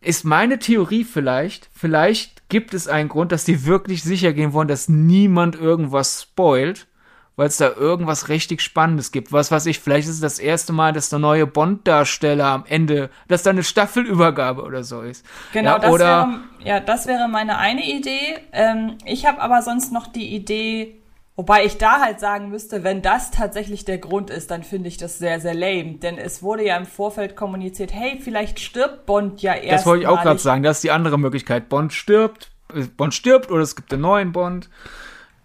Ist 0.07 0.25
meine 0.25 0.61
Theorie 0.61 1.03
vielleicht, 1.03 1.69
vielleicht 1.73 2.49
gibt 2.49 2.75
es 2.75 2.87
einen 2.87 3.09
Grund, 3.09 3.33
dass 3.33 3.45
die 3.45 3.67
wirklich 3.67 4.05
sicher 4.05 4.33
gehen 4.33 4.53
wollen, 4.53 4.69
dass 4.69 4.89
niemand 4.89 5.57
irgendwas 5.57 6.23
spoilt, 6.23 6.87
weil 7.35 7.49
es 7.49 7.57
da 7.57 7.73
irgendwas 7.73 8.29
richtig 8.29 8.61
Spannendes 8.61 9.11
gibt. 9.11 9.33
Was 9.33 9.51
weiß 9.51 9.67
ich, 9.67 9.81
vielleicht 9.81 10.07
ist 10.07 10.15
es 10.15 10.21
das 10.21 10.39
erste 10.39 10.73
Mal, 10.73 10.93
dass 10.93 11.09
der 11.09 11.19
neue 11.19 11.45
Bond-Darsteller 11.45 12.47
am 12.47 12.65
Ende, 12.69 13.11
dass 13.27 13.43
da 13.43 13.51
eine 13.51 13.65
Staffelübergabe 13.65 14.63
oder 14.63 14.85
so 14.85 15.01
ist. 15.01 15.27
Genau, 15.53 15.73
ja, 15.73 15.79
das, 15.81 15.91
oder 15.91 16.07
wäre, 16.07 16.41
ja, 16.69 16.79
das 16.79 17.09
wäre 17.09 17.27
meine 17.27 17.59
eine 17.59 17.85
Idee. 17.85 18.39
Ähm, 18.53 18.99
ich 19.07 19.27
habe 19.27 19.41
aber 19.41 19.61
sonst 19.63 19.93
noch 19.93 20.07
die 20.07 20.37
Idee, 20.37 21.03
Wobei 21.37 21.67
ich 21.67 21.77
da 21.77 22.01
halt 22.01 22.19
sagen 22.19 22.49
müsste, 22.49 22.83
wenn 22.83 23.03
das 23.03 23.31
tatsächlich 23.31 23.85
der 23.85 23.99
Grund 23.99 24.31
ist, 24.31 24.51
dann 24.51 24.63
finde 24.63 24.89
ich 24.89 24.97
das 24.97 25.19
sehr, 25.19 25.39
sehr 25.39 25.53
lame. 25.53 25.99
Denn 25.99 26.17
es 26.17 26.43
wurde 26.43 26.65
ja 26.65 26.79
im 26.79 26.87
Vorfeld 26.87 27.37
kommuniziert, 27.37 27.93
hey, 27.93 28.19
vielleicht 28.23 28.59
stirbt 28.59 29.05
Bond 29.05 29.43
ja 29.43 29.53
erst. 29.53 29.81
Das 29.81 29.87
wollte 29.87 30.05
ich 30.05 30.09
auch 30.09 30.23
gerade 30.23 30.39
sagen. 30.39 30.63
Das 30.63 30.79
ist 30.79 30.85
die 30.85 30.91
andere 30.91 31.19
Möglichkeit. 31.19 31.69
Bond 31.69 31.93
stirbt, 31.93 32.51
äh, 32.75 32.85
Bond 32.85 33.13
stirbt 33.13 33.51
oder 33.51 33.61
es 33.63 33.77
gibt 33.77 33.93
einen 33.93 34.01
neuen 34.03 34.33
Bond. 34.33 34.71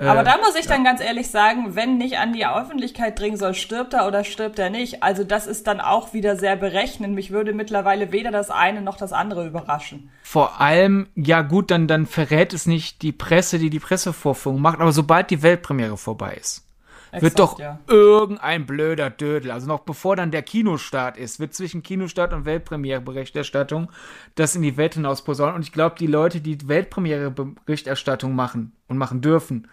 Aber 0.09 0.23
da 0.23 0.37
muss 0.37 0.55
ich 0.55 0.65
dann 0.65 0.83
ganz 0.83 0.99
ehrlich 0.99 1.29
sagen, 1.29 1.75
wenn 1.75 1.97
nicht 1.97 2.17
an 2.17 2.33
die 2.33 2.45
Öffentlichkeit 2.45 3.19
dringen 3.19 3.37
soll, 3.37 3.53
stirbt 3.53 3.93
er 3.93 4.07
oder 4.07 4.23
stirbt 4.23 4.57
er 4.57 4.69
nicht. 4.69 5.03
Also 5.03 5.23
das 5.23 5.47
ist 5.47 5.67
dann 5.67 5.79
auch 5.79 6.13
wieder 6.13 6.35
sehr 6.35 6.55
berechnend. 6.55 7.13
Mich 7.13 7.31
würde 7.31 7.53
mittlerweile 7.53 8.11
weder 8.11 8.31
das 8.31 8.49
eine 8.49 8.81
noch 8.81 8.97
das 8.97 9.13
andere 9.13 9.45
überraschen. 9.45 10.09
Vor 10.23 10.59
allem, 10.59 11.07
ja 11.15 11.41
gut, 11.41 11.71
dann, 11.71 11.87
dann 11.87 12.05
verrät 12.05 12.53
es 12.53 12.65
nicht 12.65 13.01
die 13.01 13.11
Presse, 13.11 13.59
die 13.59 13.69
die 13.69 13.79
Pressevorführung 13.79 14.61
macht. 14.61 14.79
Aber 14.79 14.91
sobald 14.91 15.29
die 15.29 15.43
Weltpremiere 15.43 15.97
vorbei 15.97 16.37
ist, 16.39 16.67
Exakt, 17.11 17.23
wird 17.23 17.39
doch 17.39 17.59
ja. 17.59 17.79
irgendein 17.87 18.65
blöder 18.65 19.09
Dödel, 19.09 19.51
also 19.51 19.67
noch 19.67 19.81
bevor 19.81 20.15
dann 20.15 20.31
der 20.31 20.43
Kinostart 20.43 21.17
ist, 21.17 21.41
wird 21.41 21.53
zwischen 21.53 21.83
Kinostart 21.83 22.31
und 22.31 22.45
Weltpremiere-Berichterstattung 22.45 23.89
das 24.35 24.55
in 24.55 24.61
die 24.61 24.77
Welt 24.77 24.93
hinaus 24.93 25.21
posaunen. 25.23 25.55
Und 25.55 25.63
ich 25.63 25.73
glaube, 25.73 25.97
die 25.99 26.07
Leute, 26.07 26.39
die 26.39 26.67
Weltpremiere-Berichterstattung 26.67 28.33
machen 28.33 28.71
und 28.87 28.97
machen 28.97 29.19
dürfen, 29.19 29.67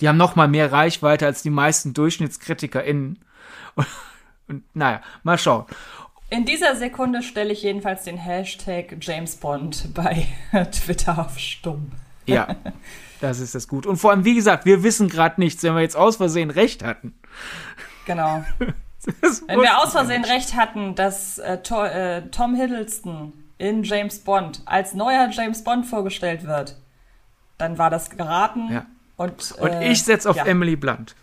die 0.00 0.08
haben 0.08 0.16
noch 0.16 0.36
mal 0.36 0.48
mehr 0.48 0.72
Reichweite 0.72 1.26
als 1.26 1.42
die 1.42 1.50
meisten 1.50 1.94
DurchschnittskritikerInnen. 1.94 3.18
Und, 3.76 3.86
und 4.46 4.62
naja, 4.76 5.00
mal 5.24 5.38
schauen. 5.38 5.64
In 6.30 6.44
dieser 6.44 6.76
Sekunde 6.76 7.22
stelle 7.22 7.52
ich 7.52 7.62
jedenfalls 7.62 8.04
den 8.04 8.16
Hashtag 8.16 8.96
James 9.00 9.36
Bond 9.36 9.94
bei 9.94 10.26
Twitter 10.72 11.18
auf 11.18 11.38
stumm. 11.38 11.92
Ja, 12.26 12.56
das 13.20 13.40
ist 13.40 13.54
das 13.54 13.68
gut. 13.68 13.86
Und 13.86 13.96
vor 13.96 14.10
allem, 14.10 14.24
wie 14.24 14.34
gesagt, 14.34 14.64
wir 14.64 14.82
wissen 14.82 15.08
gerade 15.08 15.40
nichts, 15.40 15.62
wenn 15.62 15.74
wir 15.74 15.82
jetzt 15.82 15.96
aus 15.96 16.16
Versehen 16.16 16.50
recht 16.50 16.84
hatten. 16.84 17.14
Genau. 18.06 18.44
Wenn 19.46 19.60
wir 19.60 19.78
aus 19.78 19.92
Versehen 19.92 20.24
recht 20.24 20.56
hatten, 20.56 20.94
dass 20.94 21.38
äh, 21.38 21.58
to 21.58 21.84
äh, 21.84 22.22
Tom 22.30 22.54
Hiddleston 22.54 23.34
in 23.58 23.82
James 23.82 24.20
Bond 24.20 24.62
als 24.64 24.94
neuer 24.94 25.28
James 25.30 25.62
Bond 25.62 25.84
vorgestellt 25.84 26.46
wird, 26.46 26.78
dann 27.58 27.76
war 27.76 27.90
das 27.90 28.08
geraten. 28.08 28.72
Ja. 28.72 28.86
Und, 29.16 29.52
Und 29.52 29.70
äh, 29.70 29.92
ich 29.92 30.02
setze 30.02 30.28
auf 30.28 30.36
ja. 30.36 30.44
Emily 30.44 30.76
Blunt. 30.76 31.14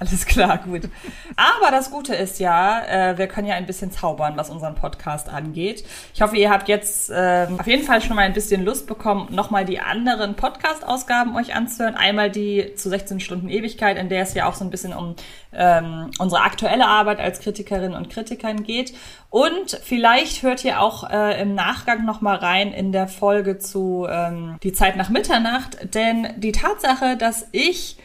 Alles 0.00 0.24
klar, 0.24 0.56
gut. 0.64 0.88
Aber 1.36 1.70
das 1.70 1.90
Gute 1.90 2.14
ist 2.14 2.40
ja, 2.40 2.80
äh, 2.86 3.18
wir 3.18 3.26
können 3.26 3.46
ja 3.46 3.56
ein 3.56 3.66
bisschen 3.66 3.92
zaubern, 3.92 4.32
was 4.34 4.48
unseren 4.48 4.74
Podcast 4.74 5.28
angeht. 5.28 5.84
Ich 6.14 6.22
hoffe, 6.22 6.38
ihr 6.38 6.48
habt 6.48 6.68
jetzt 6.68 7.12
ähm, 7.14 7.60
auf 7.60 7.66
jeden 7.66 7.84
Fall 7.84 8.00
schon 8.00 8.16
mal 8.16 8.22
ein 8.22 8.32
bisschen 8.32 8.64
Lust 8.64 8.86
bekommen, 8.86 9.28
nochmal 9.30 9.66
die 9.66 9.78
anderen 9.78 10.36
Podcast-Ausgaben 10.36 11.36
euch 11.36 11.54
anzuhören. 11.54 11.96
Einmal 11.96 12.30
die 12.30 12.74
zu 12.76 12.88
16 12.88 13.20
Stunden 13.20 13.50
Ewigkeit, 13.50 13.98
in 13.98 14.08
der 14.08 14.22
es 14.22 14.32
ja 14.32 14.48
auch 14.48 14.54
so 14.54 14.64
ein 14.64 14.70
bisschen 14.70 14.94
um 14.94 15.16
ähm, 15.52 16.10
unsere 16.18 16.44
aktuelle 16.44 16.86
Arbeit 16.86 17.20
als 17.20 17.40
Kritikerinnen 17.40 17.94
und 17.94 18.08
Kritikern 18.08 18.62
geht. 18.62 18.94
Und 19.28 19.78
vielleicht 19.84 20.42
hört 20.42 20.64
ihr 20.64 20.80
auch 20.80 21.10
äh, 21.10 21.42
im 21.42 21.54
Nachgang 21.54 22.06
nochmal 22.06 22.36
rein 22.36 22.72
in 22.72 22.92
der 22.92 23.06
Folge 23.06 23.58
zu 23.58 24.06
ähm, 24.08 24.56
Die 24.62 24.72
Zeit 24.72 24.96
nach 24.96 25.10
Mitternacht. 25.10 25.94
Denn 25.94 26.28
die 26.38 26.52
Tatsache, 26.52 27.18
dass 27.18 27.46
ich 27.52 27.98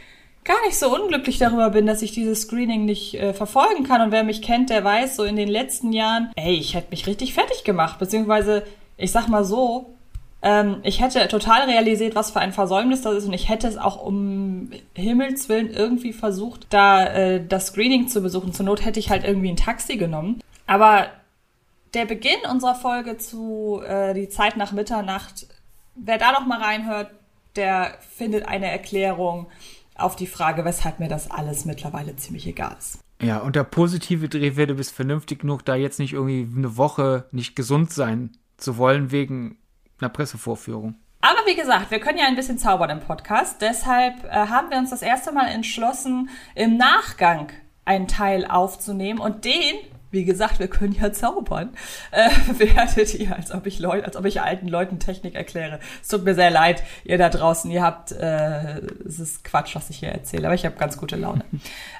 gar 0.45 0.61
nicht 0.65 0.77
so 0.77 0.95
unglücklich 0.95 1.39
darüber 1.39 1.71
bin, 1.71 1.87
dass 1.87 2.03
ich 2.03 2.11
dieses 2.11 2.41
Screening 2.41 2.85
nicht 2.85 3.15
äh, 3.15 3.33
verfolgen 3.33 3.83
kann. 3.83 4.01
Und 4.01 4.11
wer 4.11 4.23
mich 4.23 4.41
kennt, 4.41 4.69
der 4.69 4.83
weiß, 4.83 5.17
so 5.17 5.23
in 5.23 5.35
den 5.35 5.49
letzten 5.49 5.91
Jahren, 5.91 6.31
ey, 6.35 6.53
ich 6.53 6.75
hätte 6.75 6.91
mich 6.91 7.07
richtig 7.07 7.33
fertig 7.33 7.63
gemacht. 7.63 7.99
Beziehungsweise, 7.99 8.63
ich 8.95 9.11
sag 9.11 9.27
mal 9.27 9.43
so, 9.43 9.95
ähm, 10.43 10.77
ich 10.83 11.01
hätte 11.01 11.27
total 11.27 11.63
realisiert, 11.63 12.13
was 12.13 12.29
für 12.29 12.39
ein 12.39 12.53
Versäumnis 12.53 13.01
das 13.01 13.15
ist. 13.15 13.25
Und 13.25 13.33
ich 13.33 13.49
hätte 13.49 13.67
es 13.67 13.77
auch 13.77 14.01
um 14.01 14.71
Himmels 14.93 15.49
Willen 15.49 15.71
irgendwie 15.71 16.13
versucht, 16.13 16.67
da 16.69 17.05
äh, 17.07 17.45
das 17.45 17.67
Screening 17.67 18.07
zu 18.07 18.21
besuchen. 18.21 18.53
Zur 18.53 18.67
Not 18.67 18.85
hätte 18.85 18.99
ich 18.99 19.09
halt 19.09 19.23
irgendwie 19.23 19.49
ein 19.49 19.57
Taxi 19.57 19.97
genommen. 19.97 20.41
Aber 20.67 21.07
der 21.95 22.05
Beginn 22.05 22.39
unserer 22.51 22.75
Folge 22.75 23.17
zu 23.17 23.81
äh, 23.87 24.13
die 24.13 24.29
Zeit 24.29 24.57
nach 24.57 24.71
Mitternacht, 24.71 25.47
wer 25.95 26.19
da 26.19 26.33
noch 26.33 26.45
mal 26.45 26.61
reinhört, 26.61 27.09
der 27.55 27.95
findet 28.15 28.47
eine 28.47 28.69
Erklärung 28.69 29.47
auf 29.95 30.15
die 30.15 30.27
Frage, 30.27 30.65
weshalb 30.65 30.99
mir 30.99 31.07
das 31.07 31.31
alles 31.31 31.65
mittlerweile 31.65 32.15
ziemlich 32.15 32.47
egal 32.47 32.75
ist. 32.77 32.99
Ja, 33.21 33.39
und 33.39 33.55
der 33.55 33.63
positive 33.63 34.27
Drehwert, 34.27 34.69
du 34.69 34.75
bist 34.75 34.93
vernünftig 34.93 35.39
genug, 35.39 35.63
da 35.63 35.75
jetzt 35.75 35.99
nicht 35.99 36.13
irgendwie 36.13 36.47
eine 36.55 36.77
Woche 36.77 37.25
nicht 37.31 37.55
gesund 37.55 37.91
sein 37.91 38.31
zu 38.57 38.77
wollen 38.77 39.11
wegen 39.11 39.57
einer 39.99 40.09
Pressevorführung. 40.09 40.95
Aber 41.21 41.39
wie 41.47 41.55
gesagt, 41.55 41.89
wir 41.91 41.99
können 41.99 42.19
ja 42.19 42.25
ein 42.27 42.35
bisschen 42.35 42.57
zaubern 42.57 42.89
im 42.89 42.99
Podcast. 42.99 43.61
Deshalb 43.61 44.25
äh, 44.25 44.29
haben 44.29 44.69
wir 44.69 44.77
uns 44.77 44.91
das 44.91 45.01
erste 45.01 45.31
Mal 45.31 45.47
entschlossen, 45.47 46.29
im 46.53 46.77
Nachgang 46.77 47.51
einen 47.85 48.07
Teil 48.07 48.45
aufzunehmen 48.45 49.19
und 49.19 49.45
den, 49.45 49.75
wie 50.15 50.25
gesagt, 50.25 50.57
wir 50.59 50.67
können 50.67 50.93
ja 50.93 51.11
zaubern, 51.11 51.69
äh, 52.09 52.29
werdet 52.57 53.13
ihr, 53.13 53.35
als 53.35 53.51
ob 53.51 53.67
ich 53.67 53.77
Leute, 53.77 54.05
als 54.05 54.15
ob 54.15 54.25
ich 54.25 54.41
alten 54.41 54.67
Leuten 54.67 54.97
Technik 54.97 55.35
erkläre. 55.35 55.79
Es 56.01 56.07
tut 56.07 56.23
mir 56.23 56.33
sehr 56.33 56.49
leid, 56.49 56.81
ihr 57.03 57.19
da 57.19 57.29
draußen, 57.29 57.69
ihr 57.69 57.83
habt, 57.83 58.13
äh, 58.13 58.79
es 59.05 59.19
ist 59.19 59.43
Quatsch, 59.43 59.75
was 59.75 59.91
ich 59.91 59.99
hier 59.99 60.09
erzähle, 60.09 60.47
aber 60.47 60.55
ich 60.55 60.65
habe 60.65 60.75
ganz 60.77 60.97
gute 60.97 61.17
Laune. 61.17 61.43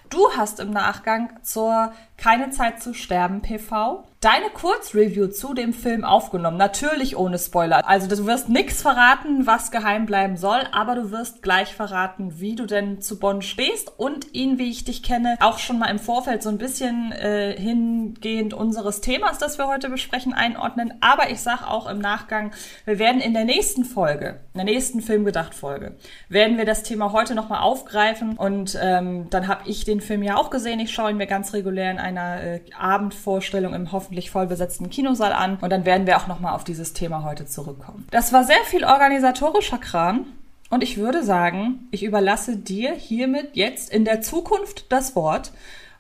Du 0.10 0.32
hast 0.38 0.60
im 0.60 0.72
Nachgang 0.72 1.30
zur 1.44 1.92
Keine 2.18 2.50
Zeit 2.50 2.82
zu 2.82 2.94
sterben 2.94 3.42
PV 3.42 4.06
deine 4.26 4.50
Kurzreview 4.50 5.28
zu 5.28 5.54
dem 5.54 5.72
Film 5.72 6.04
aufgenommen. 6.04 6.58
Natürlich 6.58 7.16
ohne 7.16 7.38
Spoiler. 7.38 7.88
Also 7.88 8.08
du 8.08 8.26
wirst 8.26 8.50
nichts 8.50 8.82
verraten, 8.82 9.46
was 9.46 9.70
geheim 9.70 10.08
bleiben 10.08 10.36
soll, 10.36 10.62
aber 10.72 10.96
du 10.96 11.12
wirst 11.12 11.44
gleich 11.44 11.76
verraten, 11.76 12.40
wie 12.40 12.56
du 12.56 12.66
denn 12.66 13.02
zu 13.02 13.20
Bonn 13.20 13.44
stehst 13.44 13.92
und 14.00 14.34
ihn, 14.34 14.58
wie 14.58 14.72
ich 14.72 14.84
dich 14.84 15.04
kenne, 15.04 15.38
auch 15.42 15.60
schon 15.60 15.78
mal 15.78 15.92
im 15.92 16.00
Vorfeld 16.00 16.42
so 16.42 16.50
ein 16.50 16.58
bisschen 16.58 17.12
äh, 17.12 17.56
hingehend 17.56 18.56
unseres 18.56 19.00
Themas, 19.00 19.38
das 19.38 19.60
wir 19.60 19.68
heute 19.68 19.90
besprechen, 19.90 20.34
einordnen. 20.34 20.96
Aber 21.02 21.30
ich 21.30 21.42
sag 21.42 21.62
auch 21.62 21.88
im 21.88 22.00
Nachgang, 22.00 22.52
wir 22.86 22.98
werden 22.98 23.22
in 23.22 23.36
der 23.36 23.46
nächsten 23.46 23.86
Folge, 23.86 24.40
in 24.54 24.58
der 24.58 24.66
nächsten 24.66 25.02
Filmgedacht-Folge, 25.02 25.98
werden 26.30 26.58
wir 26.58 26.66
das 26.66 26.82
Thema 26.82 27.12
heute 27.12 27.36
nochmal 27.36 27.62
aufgreifen 27.62 28.38
und 28.38 28.76
ähm, 28.82 29.30
dann 29.30 29.48
habe 29.48 29.70
ich 29.70 29.86
den 29.86 30.02
Film 30.02 30.24
ja 30.24 30.36
auch 30.36 30.50
gesehen. 30.50 30.80
Ich 30.80 30.92
schaue 30.92 31.12
ihn 31.12 31.18
mir 31.18 31.28
ganz 31.28 31.54
regulär 31.54 31.92
in 31.92 32.00
einer 32.00 32.42
äh, 32.42 32.62
Abendvorstellung 32.76 33.76
im 33.76 33.92
hoffentlich 33.92 34.15
voll 34.32 34.48
besetzten 34.48 34.90
Kinosaal 34.90 35.34
an 35.34 35.58
und 35.62 35.70
dann 35.70 35.86
werden 35.86 36.08
wir 36.08 36.18
auch 36.18 36.28
nochmal 36.28 36.54
auf 36.54 36.64
dieses 36.64 36.94
Thema 36.94 37.24
heute 37.24 37.46
zurückkommen. 37.46 38.08
Das 38.12 38.34
war 38.34 38.44
sehr 38.44 38.64
viel 38.66 38.84
organisatorischer 38.84 39.78
Kram 39.78 40.26
und 40.70 40.84
ich 40.84 40.98
würde 40.98 41.24
sagen, 41.24 41.88
ich 41.92 42.04
überlasse 42.04 42.58
dir 42.58 42.94
hiermit 42.94 43.52
jetzt 43.54 43.92
in 43.92 44.06
der 44.06 44.22
Zukunft 44.22 44.92
das 44.92 45.16
Wort 45.16 45.52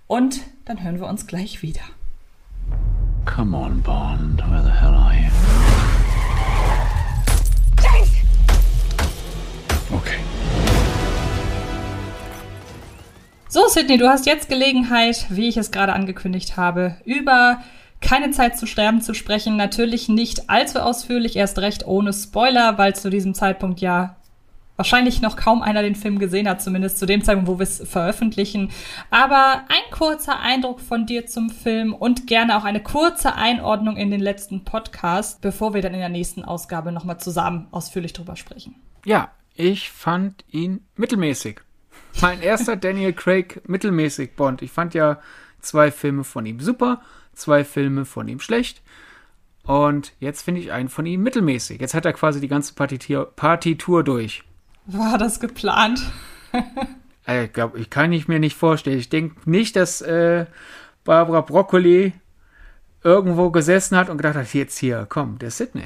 und 0.07 0.41
dann 0.65 0.83
hören 0.83 0.99
wir 0.99 1.07
uns 1.07 1.27
gleich 1.27 1.61
wieder. 1.61 1.81
Come 3.25 3.57
on, 3.57 3.81
Bond. 3.81 4.39
Where 4.49 4.63
the 4.63 4.69
hell 4.69 4.93
are 4.93 5.13
you? 5.13 5.29
Okay. 9.91 10.19
So, 13.47 13.67
Sydney, 13.67 13.97
du 13.97 14.09
hast 14.09 14.25
jetzt 14.25 14.49
Gelegenheit, 14.49 15.27
wie 15.29 15.47
ich 15.47 15.57
es 15.57 15.71
gerade 15.71 15.93
angekündigt 15.93 16.57
habe, 16.57 16.97
über 17.05 17.61
keine 18.01 18.31
Zeit 18.31 18.57
zu 18.57 18.65
sterben 18.65 19.01
zu 19.01 19.13
sprechen. 19.13 19.55
Natürlich 19.57 20.09
nicht 20.09 20.49
allzu 20.49 20.79
ausführlich, 20.79 21.35
erst 21.35 21.59
recht 21.59 21.85
ohne 21.87 22.13
Spoiler, 22.13 22.77
weil 22.77 22.95
zu 22.95 23.09
diesem 23.09 23.33
Zeitpunkt 23.33 23.81
ja 23.81 24.15
wahrscheinlich 24.75 25.21
noch 25.21 25.37
kaum 25.37 25.61
einer 25.61 25.81
den 25.81 25.95
Film 25.95 26.19
gesehen 26.19 26.49
hat, 26.49 26.61
zumindest 26.61 26.97
zu 26.99 27.05
dem 27.05 27.23
Zeitpunkt, 27.23 27.49
wo 27.49 27.59
wir 27.59 27.63
es 27.63 27.81
veröffentlichen. 27.87 28.71
Aber 29.09 29.63
ein 29.69 29.91
kurzer 29.91 30.39
Eindruck 30.39 30.79
von 30.81 31.05
dir 31.05 31.25
zum 31.27 31.49
Film 31.49 31.93
und 31.93 32.27
gerne 32.27 32.57
auch 32.57 32.65
eine 32.65 32.83
kurze 32.83 33.35
Einordnung 33.35 33.97
in 33.97 34.11
den 34.11 34.19
letzten 34.19 34.63
Podcast, 34.63 35.41
bevor 35.41 35.73
wir 35.73 35.81
dann 35.81 35.93
in 35.93 35.99
der 35.99 36.09
nächsten 36.09 36.43
Ausgabe 36.43 36.91
nochmal 36.91 37.19
zusammen 37.19 37.67
ausführlich 37.71 38.13
drüber 38.13 38.35
sprechen. 38.35 38.75
Ja, 39.05 39.31
ich 39.53 39.89
fand 39.91 40.43
ihn 40.49 40.81
mittelmäßig. 40.95 41.61
Mein 42.21 42.41
erster 42.41 42.75
Daniel 42.75 43.13
Craig 43.13 43.61
mittelmäßig 43.67 44.35
Bond. 44.35 44.61
Ich 44.61 44.71
fand 44.71 44.93
ja 44.93 45.19
zwei 45.61 45.91
Filme 45.91 46.23
von 46.23 46.45
ihm 46.45 46.59
super, 46.59 47.01
zwei 47.35 47.63
Filme 47.63 48.05
von 48.05 48.27
ihm 48.27 48.39
schlecht. 48.39 48.81
Und 49.63 50.13
jetzt 50.19 50.43
finde 50.43 50.61
ich 50.61 50.71
einen 50.71 50.89
von 50.89 51.05
ihm 51.05 51.23
mittelmäßig. 51.23 51.81
Jetzt 51.81 51.93
hat 51.93 52.05
er 52.05 52.13
quasi 52.13 52.39
die 52.39 52.47
ganze 52.47 52.73
Partitur, 52.75 53.31
Partitur 53.35 54.03
durch. 54.03 54.43
War 54.85 55.17
das 55.17 55.39
geplant? 55.39 56.01
Äh, 57.27 57.45
Ich 57.45 57.53
glaube, 57.53 57.79
ich 57.79 57.89
kann 57.89 58.13
ich 58.13 58.27
mir 58.27 58.37
nicht 58.37 58.55
vorstellen. 58.55 58.99
Ich 58.99 59.09
denke 59.09 59.49
nicht, 59.49 59.75
dass 59.75 59.99
äh, 60.01 60.45
Barbara 61.03 61.41
Broccoli 61.41 62.13
irgendwo 63.03 63.49
gesessen 63.49 63.97
hat 63.97 64.09
und 64.09 64.17
gedacht 64.17 64.35
hat, 64.35 64.53
jetzt 64.53 64.77
hier, 64.77 65.07
komm, 65.09 65.39
der 65.39 65.49
Sidney, 65.49 65.85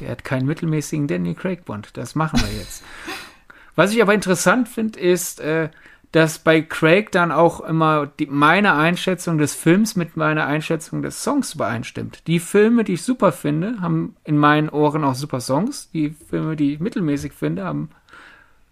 der 0.00 0.10
hat 0.10 0.24
keinen 0.24 0.46
mittelmäßigen 0.46 1.06
Danny 1.06 1.34
Craig 1.36 1.64
Bond. 1.64 1.96
Das 1.96 2.16
machen 2.16 2.40
wir 2.40 2.58
jetzt. 2.58 2.82
Was 3.76 3.92
ich 3.92 4.02
aber 4.02 4.14
interessant 4.14 4.68
finde, 4.68 4.98
ist, 4.98 5.38
äh, 5.38 5.70
dass 6.12 6.40
bei 6.40 6.60
Craig 6.60 7.12
dann 7.12 7.30
auch 7.30 7.60
immer 7.60 8.06
die, 8.18 8.26
meine 8.26 8.74
Einschätzung 8.74 9.38
des 9.38 9.54
Films 9.54 9.94
mit 9.94 10.16
meiner 10.16 10.46
Einschätzung 10.46 11.02
des 11.02 11.22
Songs 11.22 11.54
übereinstimmt. 11.54 12.26
Die 12.26 12.40
Filme, 12.40 12.82
die 12.82 12.94
ich 12.94 13.02
super 13.02 13.30
finde, 13.30 13.80
haben 13.80 14.16
in 14.24 14.36
meinen 14.36 14.68
Ohren 14.68 15.04
auch 15.04 15.14
super 15.14 15.40
Songs. 15.40 15.90
Die 15.92 16.10
Filme, 16.28 16.56
die 16.56 16.74
ich 16.74 16.80
mittelmäßig 16.80 17.32
finde, 17.32 17.64
haben 17.64 17.90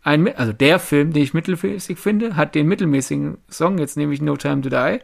ein, 0.02 0.26
Mi- 0.26 0.34
also 0.34 0.52
der 0.52 0.78
Film, 0.78 1.12
den 1.12 1.22
ich 1.22 1.34
mittelmäßig 1.34 1.98
finde, 1.98 2.34
hat 2.34 2.54
den 2.54 2.66
mittelmäßigen 2.66 3.38
Song, 3.48 3.78
jetzt 3.78 3.96
nehme 3.96 4.14
ich 4.14 4.20
No 4.20 4.36
Time 4.36 4.62
to 4.62 4.68
Die. 4.68 4.98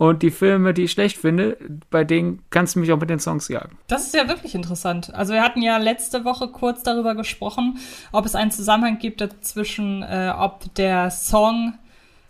Und 0.00 0.22
die 0.22 0.30
Filme, 0.30 0.72
die 0.72 0.84
ich 0.84 0.92
schlecht 0.92 1.18
finde, 1.18 1.58
bei 1.90 2.04
denen 2.04 2.40
kannst 2.48 2.74
du 2.74 2.78
mich 2.80 2.90
auch 2.90 2.98
mit 2.98 3.10
den 3.10 3.18
Songs 3.18 3.48
jagen. 3.48 3.76
Das 3.86 4.04
ist 4.06 4.14
ja 4.14 4.28
wirklich 4.28 4.54
interessant. 4.54 5.12
Also 5.14 5.34
wir 5.34 5.42
hatten 5.42 5.60
ja 5.60 5.76
letzte 5.76 6.24
Woche 6.24 6.48
kurz 6.48 6.82
darüber 6.82 7.14
gesprochen, 7.14 7.76
ob 8.10 8.24
es 8.24 8.34
einen 8.34 8.50
Zusammenhang 8.50 8.98
gibt 8.98 9.20
dazwischen, 9.20 10.02
äh, 10.02 10.32
ob 10.34 10.74
der 10.76 11.10
Song, 11.10 11.74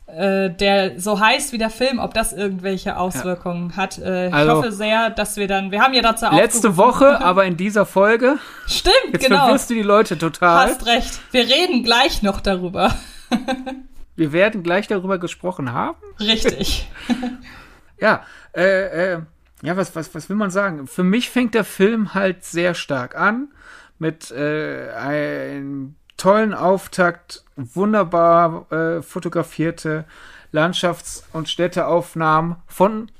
äh, 0.09 0.51
der 0.51 0.99
so 0.99 1.21
heißt 1.21 1.53
wie 1.53 1.59
der 1.59 1.71
Film, 1.71 2.01
ob 2.01 2.13
das 2.13 2.33
irgendwelche 2.33 2.97
Auswirkungen 2.97 3.77
hat. 3.77 3.99
Äh, 3.99 4.27
ich 4.31 4.35
Also- 4.35 4.53
hoffe 4.57 4.73
sehr, 4.73 5.11
dass 5.11 5.37
wir 5.37 5.47
dann, 5.47 5.71
wir 5.71 5.81
haben 5.81 5.95
ja 5.95 6.03
dazu 6.03 6.27
Letzte 6.27 6.71
aufgerufen- 6.71 6.77
Woche, 6.77 7.21
aber 7.25 7.45
in 7.45 7.57
dieser 7.57 7.87
Folge, 7.87 8.39
Stimmt, 8.67 8.95
jetzt 9.13 9.25
genau. 9.27 9.43
verwirrst 9.45 9.71
du 9.71 9.75
die 9.75 9.83
Leute 9.83 10.19
total. 10.19 10.71
Hast 10.71 10.87
recht. 10.87 11.21
Wir 11.31 11.43
reden 11.45 11.85
gleich 11.85 12.23
noch 12.25 12.41
darüber. 12.41 12.93
Wir 14.21 14.33
werden 14.33 14.63
gleich 14.63 14.87
darüber 14.87 15.17
gesprochen 15.17 15.73
haben. 15.73 15.99
Richtig. 16.21 16.91
Ja, 18.03 18.25
äh, 18.57 19.13
äh, 19.13 19.21
ja, 19.61 19.77
was, 19.77 19.95
was, 19.95 20.15
was 20.15 20.31
will 20.31 20.37
man 20.37 20.51
sagen? 20.51 20.87
Für 20.87 21.05
mich 21.05 21.29
fängt 21.29 21.53
der 21.53 21.65
Film 21.65 22.15
halt 22.15 22.47
sehr 22.47 22.73
stark 22.73 23.15
an 23.15 23.49
mit 23.99 24.31
äh, 24.31 24.91
einem 24.93 25.97
tollen 26.17 26.55
Auftakt, 26.55 27.45
wunderbar 27.57 28.73
äh, 28.73 29.03
fotografierte 29.03 30.07
Landschafts- 30.51 31.25
und 31.35 31.51
Städteaufnahmen 31.51 32.57
von 32.67 33.11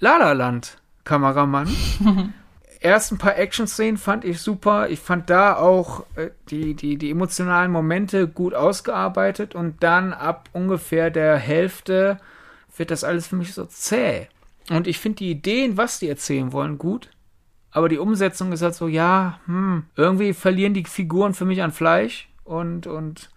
La 0.00 0.16
La 0.16 0.32
Land 0.32 0.78
Kameramann. 1.04 1.68
Erst 2.86 3.10
ein 3.10 3.18
paar 3.18 3.36
Action-Szenen 3.36 3.96
fand 3.96 4.24
ich 4.24 4.40
super. 4.40 4.88
Ich 4.88 5.00
fand 5.00 5.28
da 5.28 5.56
auch 5.56 6.06
äh, 6.14 6.30
die, 6.50 6.74
die, 6.74 6.96
die 6.96 7.10
emotionalen 7.10 7.72
Momente 7.72 8.28
gut 8.28 8.54
ausgearbeitet 8.54 9.56
und 9.56 9.82
dann 9.82 10.12
ab 10.12 10.48
ungefähr 10.52 11.10
der 11.10 11.36
Hälfte 11.36 12.20
wird 12.76 12.92
das 12.92 13.02
alles 13.02 13.26
für 13.26 13.34
mich 13.34 13.54
so 13.54 13.64
zäh. 13.64 14.28
Und 14.70 14.86
ich 14.86 15.00
finde 15.00 15.16
die 15.16 15.32
Ideen, 15.32 15.76
was 15.76 15.98
die 15.98 16.08
erzählen 16.08 16.52
wollen, 16.52 16.78
gut. 16.78 17.10
Aber 17.72 17.88
die 17.88 17.98
Umsetzung 17.98 18.52
ist 18.52 18.62
halt 18.62 18.76
so, 18.76 18.86
ja, 18.86 19.40
hm, 19.46 19.86
irgendwie 19.96 20.32
verlieren 20.32 20.72
die 20.72 20.84
Figuren 20.84 21.34
für 21.34 21.44
mich 21.44 21.62
an 21.62 21.72
Fleisch. 21.72 22.28
Und, 22.44 22.86
und 22.86 23.30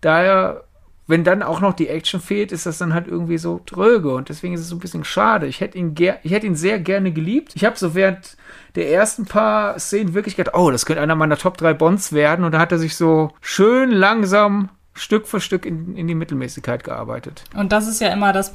daher, 0.00 0.64
wenn 1.08 1.22
dann 1.22 1.42
auch 1.42 1.60
noch 1.60 1.72
die 1.74 1.88
Action 1.88 2.20
fehlt, 2.20 2.50
ist 2.50 2.66
das 2.66 2.78
dann 2.78 2.92
halt 2.92 3.06
irgendwie 3.06 3.38
so 3.38 3.60
tröge. 3.64 4.12
Und 4.14 4.28
deswegen 4.28 4.54
ist 4.54 4.60
es 4.60 4.68
so 4.68 4.76
ein 4.76 4.80
bisschen 4.80 5.04
schade. 5.04 5.46
Ich 5.46 5.60
hätte 5.60 5.78
ihn, 5.78 5.94
ger 5.94 6.18
ich 6.24 6.32
hätte 6.32 6.46
ihn 6.46 6.56
sehr 6.56 6.80
gerne 6.80 7.12
geliebt. 7.12 7.52
Ich 7.54 7.64
habe 7.64 7.76
so 7.76 7.94
während 7.94 8.36
der 8.74 8.90
ersten 8.90 9.24
paar 9.24 9.78
Szenen 9.78 10.14
wirklich 10.14 10.36
gedacht, 10.36 10.56
oh, 10.56 10.70
das 10.70 10.84
könnte 10.84 11.02
einer 11.02 11.14
meiner 11.14 11.36
Top 11.36 11.56
3 11.58 11.74
Bonds 11.74 12.12
werden. 12.12 12.44
Und 12.44 12.52
da 12.52 12.58
hat 12.58 12.72
er 12.72 12.78
sich 12.78 12.96
so 12.96 13.32
schön 13.40 13.90
langsam 13.92 14.68
Stück 14.94 15.28
für 15.28 15.40
Stück 15.40 15.64
in, 15.66 15.96
in 15.96 16.08
die 16.08 16.14
Mittelmäßigkeit 16.14 16.82
gearbeitet. 16.82 17.44
Und 17.54 17.70
das 17.70 17.86
ist 17.86 18.00
ja 18.00 18.08
immer 18.08 18.32
das, 18.32 18.52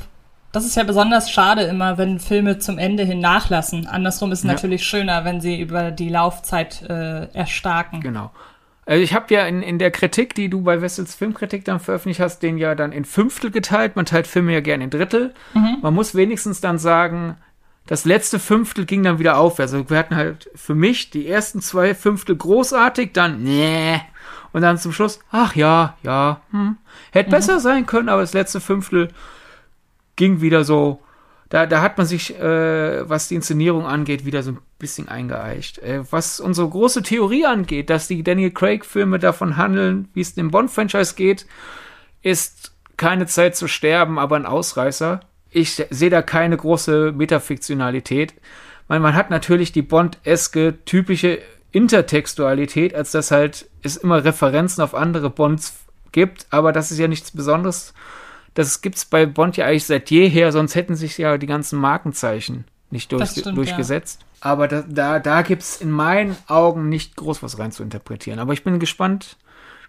das 0.51 0.65
ist 0.65 0.75
ja 0.75 0.83
besonders 0.83 1.31
schade 1.31 1.61
immer, 1.61 1.97
wenn 1.97 2.19
Filme 2.19 2.59
zum 2.59 2.77
Ende 2.77 3.03
hin 3.03 3.19
nachlassen. 3.19 3.87
Andersrum 3.87 4.31
ist 4.31 4.39
es 4.39 4.45
Ja. 4.45 4.51
natürlich 4.53 4.83
schöner, 4.83 5.23
wenn 5.23 5.39
sie 5.39 5.61
über 5.61 5.91
die 5.91 6.09
Laufzeit 6.09 6.81
äh, 6.89 7.27
erstarken. 7.33 8.01
Genau. 8.01 8.31
Also 8.85 9.03
ich 9.03 9.13
habe 9.13 9.33
ja 9.33 9.45
in, 9.45 9.61
in 9.61 9.79
der 9.79 9.91
Kritik, 9.91 10.33
die 10.33 10.49
du 10.49 10.61
bei 10.61 10.81
Wessels 10.81 11.15
Filmkritik 11.15 11.65
dann 11.65 11.79
veröffentlicht 11.79 12.19
hast, 12.19 12.39
den 12.39 12.57
ja 12.57 12.75
dann 12.75 12.91
in 12.91 13.05
Fünftel 13.05 13.51
geteilt. 13.51 13.95
Man 13.95 14.05
teilt 14.05 14.27
Filme 14.27 14.53
ja 14.53 14.59
gerne 14.59 14.85
in 14.85 14.89
Drittel. 14.89 15.33
Man 15.81 15.93
muss 15.93 16.15
wenigstens 16.15 16.61
dann 16.61 16.79
sagen, 16.79 17.37
das 17.87 18.05
letzte 18.05 18.39
Fünftel 18.39 18.85
ging 18.85 19.03
dann 19.03 19.19
wieder 19.19 19.37
aufwärts. 19.37 19.73
Also 19.73 19.89
wir 19.89 19.97
hatten 19.97 20.15
halt 20.15 20.49
für 20.55 20.75
mich 20.75 21.09
die 21.09 21.27
ersten 21.27 21.61
zwei 21.61 21.93
Fünftel 21.93 22.35
großartig, 22.35 23.11
dann 23.13 23.43
nee. 23.43 24.01
Und 24.53 24.61
dann 24.61 24.77
zum 24.77 24.91
Schluss, 24.91 25.19
ach 25.31 25.55
ja, 25.55 25.97
ja, 26.03 26.41
hm. 26.51 26.77
Hätte 27.11 27.29
besser 27.29 27.59
sein 27.59 27.85
können, 27.85 28.09
aber 28.09 28.21
das 28.21 28.33
letzte 28.33 28.59
Fünftel 28.59 29.09
ging 30.15 30.41
wieder 30.41 30.63
so, 30.63 31.01
da, 31.51 31.65
da 31.65 31.81
hat 31.81 31.97
man 31.97 32.07
sich, 32.07 32.39
äh, 32.39 33.09
was 33.09 33.27
die 33.27 33.35
Inszenierung 33.35 33.85
angeht, 33.85 34.25
wieder 34.25 34.41
so 34.41 34.51
ein 34.51 34.59
bisschen 34.79 35.09
eingeeicht. 35.09 35.79
Äh, 35.79 36.09
was 36.09 36.39
unsere 36.39 36.69
große 36.69 37.03
Theorie 37.03 37.45
angeht, 37.45 37.89
dass 37.89 38.07
die 38.07 38.23
Daniel 38.23 38.51
Craig-Filme 38.51 39.19
davon 39.19 39.57
handeln, 39.57 40.07
wie 40.13 40.21
es 40.21 40.33
dem 40.33 40.49
Bond-Franchise 40.49 41.13
geht, 41.15 41.45
ist 42.21 42.71
keine 42.95 43.25
Zeit 43.25 43.57
zu 43.57 43.67
sterben, 43.67 44.17
aber 44.17 44.37
ein 44.37 44.45
Ausreißer. 44.45 45.19
Ich 45.49 45.83
sehe 45.89 46.09
da 46.09 46.21
keine 46.21 46.55
große 46.55 47.11
Metafiktionalität. 47.11 48.33
Man, 48.87 49.01
man 49.01 49.13
hat 49.13 49.29
natürlich 49.29 49.73
die 49.73 49.81
Bond-eske 49.81 50.75
typische 50.85 51.39
Intertextualität, 51.73 52.95
als 52.95 53.11
dass 53.11 53.29
halt 53.29 53.69
es 53.83 53.97
immer 53.97 54.23
Referenzen 54.23 54.81
auf 54.81 54.95
andere 54.95 55.29
Bonds 55.29 55.73
gibt, 56.13 56.47
aber 56.49 56.71
das 56.71 56.91
ist 56.91 56.97
ja 56.97 57.09
nichts 57.09 57.31
Besonderes. 57.31 57.93
Das 58.53 58.81
gibt's 58.81 59.05
bei 59.05 59.25
Bond 59.25 59.57
ja 59.57 59.65
eigentlich 59.65 59.85
seit 59.85 60.09
jeher, 60.09 60.51
sonst 60.51 60.75
hätten 60.75 60.95
sich 60.95 61.17
ja 61.17 61.37
die 61.37 61.47
ganzen 61.47 61.79
Markenzeichen 61.79 62.65
nicht 62.89 63.11
durch, 63.11 63.29
stimmt, 63.29 63.57
durchgesetzt. 63.57 64.19
Aber 64.41 64.67
da, 64.67 64.83
da, 64.87 65.19
da 65.19 65.41
gibt's 65.43 65.79
in 65.79 65.91
meinen 65.91 66.35
Augen 66.47 66.89
nicht 66.89 67.15
groß 67.15 67.41
was 67.43 67.59
rein 67.59 67.71
zu 67.71 67.83
interpretieren. 67.83 68.39
Aber 68.39 68.53
ich 68.53 68.63
bin 68.63 68.79
gespannt, 68.79 69.37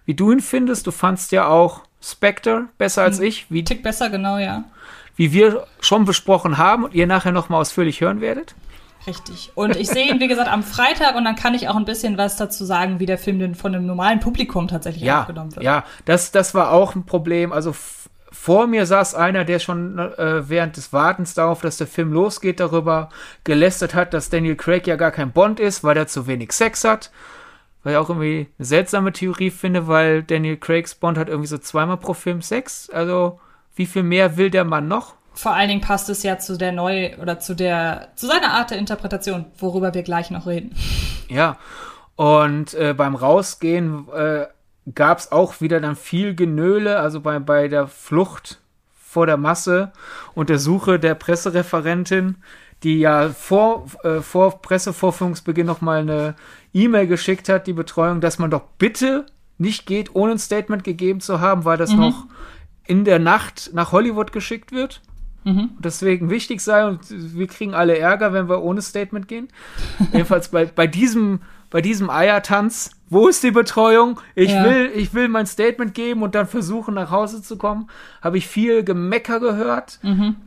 wie 0.05 0.15
du 0.15 0.31
ihn 0.31 0.41
findest. 0.41 0.87
Du 0.87 0.91
fandst 0.93 1.33
ja 1.33 1.49
auch 1.49 1.83
Spectre 2.01 2.67
besser 2.79 3.03
als 3.03 3.19
ich, 3.21 3.51
wie, 3.51 3.65
Tick 3.65 3.83
besser, 3.83 4.11
genau, 4.11 4.39
ja. 4.39 4.65
wie 5.17 5.33
wir 5.33 5.67
schon 5.81 6.05
besprochen 6.05 6.59
haben 6.59 6.85
und 6.85 6.95
ihr 6.95 7.07
nachher 7.07 7.33
nochmal 7.33 7.61
ausführlich 7.61 8.01
hören 8.01 8.21
werdet. 8.21 8.55
Richtig. 9.07 9.51
Und 9.55 9.75
ich 9.77 9.89
sehe 9.89 10.09
ihn, 10.09 10.21
wie 10.21 10.29
gesagt, 10.29 10.49
am 10.51 10.63
Freitag 10.63 11.17
und 11.17 11.25
dann 11.25 11.35
kann 11.35 11.55
ich 11.55 11.69
auch 11.69 11.75
ein 11.77 11.85
bisschen 11.85 12.19
was 12.19 12.37
dazu 12.37 12.65
sagen, 12.65 13.01
wie 13.01 13.07
der 13.07 13.19
Film 13.19 13.39
denn 13.41 13.55
von 13.55 13.75
einem 13.75 13.87
normalen 13.87 14.21
Publikum 14.21 14.69
tatsächlich 14.69 15.03
Ja, 15.03 15.23
aufgenommen 15.23 15.55
wird. 15.57 15.65
ja, 15.65 15.85
das, 16.05 16.31
das 16.31 16.55
war 16.55 16.71
auch 16.71 16.95
ein 16.95 17.05
Problem. 17.05 17.53
Also 17.53 17.75
vor 18.33 18.67
mir 18.67 18.87
saß 18.87 19.15
einer, 19.15 19.45
der 19.45 19.59
schon 19.59 19.99
äh, 19.99 20.49
während 20.49 20.77
des 20.77 20.93
Wartens 20.93 21.35
darauf, 21.35 21.61
dass 21.61 21.77
der 21.77 21.87
Film 21.87 22.13
losgeht, 22.13 22.61
darüber 22.61 23.11
gelästert 23.45 23.95
hat, 23.95 24.15
dass 24.15 24.31
Daniel 24.31 24.57
Craig 24.57 24.87
ja 24.87 24.97
gar 24.97 25.11
kein 25.11 25.33
Bond 25.33 25.61
ist, 25.61 25.85
weil 25.85 25.97
er 25.97 26.07
zu 26.07 26.27
wenig 26.27 26.53
Sex 26.53 26.85
hat. 26.85 27.11
Weil 27.83 27.93
ich 27.93 27.99
auch 27.99 28.09
irgendwie 28.09 28.49
eine 28.59 28.65
seltsame 28.65 29.13
Theorie 29.13 29.51
finde, 29.51 29.87
weil 29.87 30.23
Daniel 30.23 30.57
Craigs 30.57 30.95
Bond 30.95 31.19
hat 31.19 31.29
irgendwie 31.29 31.49
so 31.49 31.59
zweimal 31.59 31.97
pro 31.97 32.15
Film 32.15 32.41
Sex. 32.41 32.89
Also 32.91 33.41
wie 33.75 33.87
viel 33.87 34.03
mehr 34.03 34.37
will 34.37 34.51
der 34.51 34.65
Mann 34.65 34.89
noch? 34.89 35.15
Vor 35.35 35.53
allen 35.53 35.69
Dingen 35.69 35.81
passt 35.81 36.09
es 36.09 36.23
ja 36.23 36.39
zu 36.39 36.57
der 36.57 36.73
neu 36.73 37.17
oder 37.21 37.41
zu 37.41 37.55
der 37.55 38.09
zu 38.17 38.27
seiner 38.27 38.53
Art 38.53 38.71
der 38.71 38.79
Interpretation, 38.79 39.47
worüber 39.59 39.95
wir 39.95 40.03
gleich 40.03 40.31
noch 40.31 40.47
reden. 40.47 40.75
Ja, 41.29 41.57
und 42.17 42.75
äh, 42.75 42.95
beim 42.95 43.15
Rausgehen 43.15 44.07
äh, 44.15 44.47
gab 44.95 45.19
es 45.19 45.31
auch 45.33 45.61
wieder 45.61 45.81
dann 45.81 45.97
viel 45.97 46.35
Genöle, 46.35 46.99
also 46.99 47.21
bei, 47.21 47.39
bei 47.39 47.69
der 47.69 47.87
Flucht 47.87 48.61
vor 48.95 49.27
der 49.27 49.37
Masse 49.37 49.93
und 50.35 50.49
der 50.49 50.59
Suche 50.59 50.99
der 50.99 51.15
Pressereferentin, 51.15 52.37
die 52.83 52.99
ja 52.99 53.29
vor, 53.29 53.87
äh, 54.03 54.21
vor 54.21 54.63
Pressevorführungsbeginn 54.63 55.67
nochmal 55.67 56.01
eine 56.01 56.35
E-Mail 56.73 57.07
geschickt 57.07 57.49
hat, 57.49 57.67
die 57.67 57.75
Betreuung, 57.75 58.21
dass 58.21 58.39
man 58.39 58.51
doch 58.51 58.63
bitte 58.79 59.27
nicht 59.59 59.87
geht, 59.87 60.15
ohne 60.15 60.33
ein 60.33 60.39
Statement 60.39 60.83
gegeben 60.83 61.21
zu 61.21 61.41
haben, 61.41 61.65
weil 61.65 61.77
das 61.77 61.93
noch 61.93 62.27
in 62.85 63.05
der 63.05 63.19
Nacht 63.19 63.71
nach 63.75 63.93
Hollywood 63.93 64.33
geschickt 64.33 64.73
wird. 64.73 65.01
Und 65.75 65.85
deswegen 65.85 66.31
wichtig 66.31 66.61
sei 66.61 66.87
und 66.87 67.01
wir 67.09 67.47
kriegen 67.47 67.75
alle 67.75 67.99
Ärger, 67.99 68.33
wenn 68.33 68.49
wir 68.49 68.63
ohne 68.63 68.83
Statement 68.83 69.29
gehen. 69.29 69.49
Jedenfalls 70.13 70.49
bei, 70.49 70.67
bei 70.67 70.87
diesem, 70.87 71.41
bei 71.73 71.81
diesem 71.81 72.09
Eiertanz, 72.11 72.91
wo 73.09 73.27
ist 73.29 73.43
die 73.43 73.51
Betreuung? 73.51 74.21
Ich 74.35 74.53
Ja. 74.53 74.63
will, 74.65 74.91
ich 74.95 75.13
will 75.15 75.27
mein 75.29 75.47
Statement 75.47 75.95
geben 75.95 76.23
und 76.23 76.35
dann 76.35 76.47
versuchen, 76.47 76.95
nach 76.95 77.11
Hause 77.11 77.43
zu 77.43 77.57
kommen. 77.57 77.89
Habe 78.23 78.39
ich 78.39 78.47
viel 78.47 78.85
Gemecker 78.85 79.41
gehört. 79.41 79.99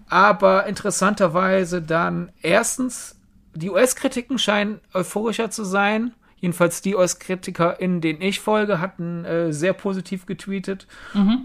Aber 0.07 0.65
interessanterweise 0.67 1.81
dann 1.81 2.31
erstens, 2.41 3.19
die 3.53 3.69
US-Kritiken 3.69 4.37
scheinen 4.37 4.79
euphorischer 4.93 5.49
zu 5.49 5.63
sein. 5.63 6.13
Jedenfalls 6.37 6.81
die 6.81 6.95
US-Kritiker, 6.95 7.79
in 7.79 8.01
denen 8.01 8.21
ich 8.21 8.39
folge, 8.39 8.79
hatten 8.79 9.25
äh, 9.25 9.51
sehr 9.51 9.73
positiv 9.73 10.25
getweetet. 10.27 10.85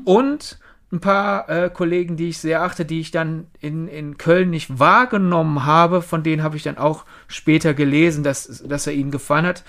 Und 0.05 0.59
ein 0.93 1.01
paar 1.01 1.49
äh, 1.49 1.71
Kollegen, 1.71 2.17
die 2.17 2.31
ich 2.31 2.39
sehr 2.39 2.63
achte, 2.63 2.85
die 2.85 3.01
ich 3.01 3.11
dann 3.11 3.47
in, 3.61 3.87
in 3.87 4.19
Köln 4.19 4.51
nicht 4.51 4.79
wahrgenommen 4.79 5.65
habe, 5.65 6.03
von 6.03 6.23
denen 6.23 6.43
habe 6.43 6.57
ich 6.57 6.65
dann 6.65 6.79
auch 6.79 7.05
später 7.29 7.75
gelesen, 7.75 8.25
dass, 8.25 8.63
dass 8.67 8.87
er 8.87 8.95
ihnen 8.95 9.13
gefallen 9.13 9.47
hat. 9.47 9.65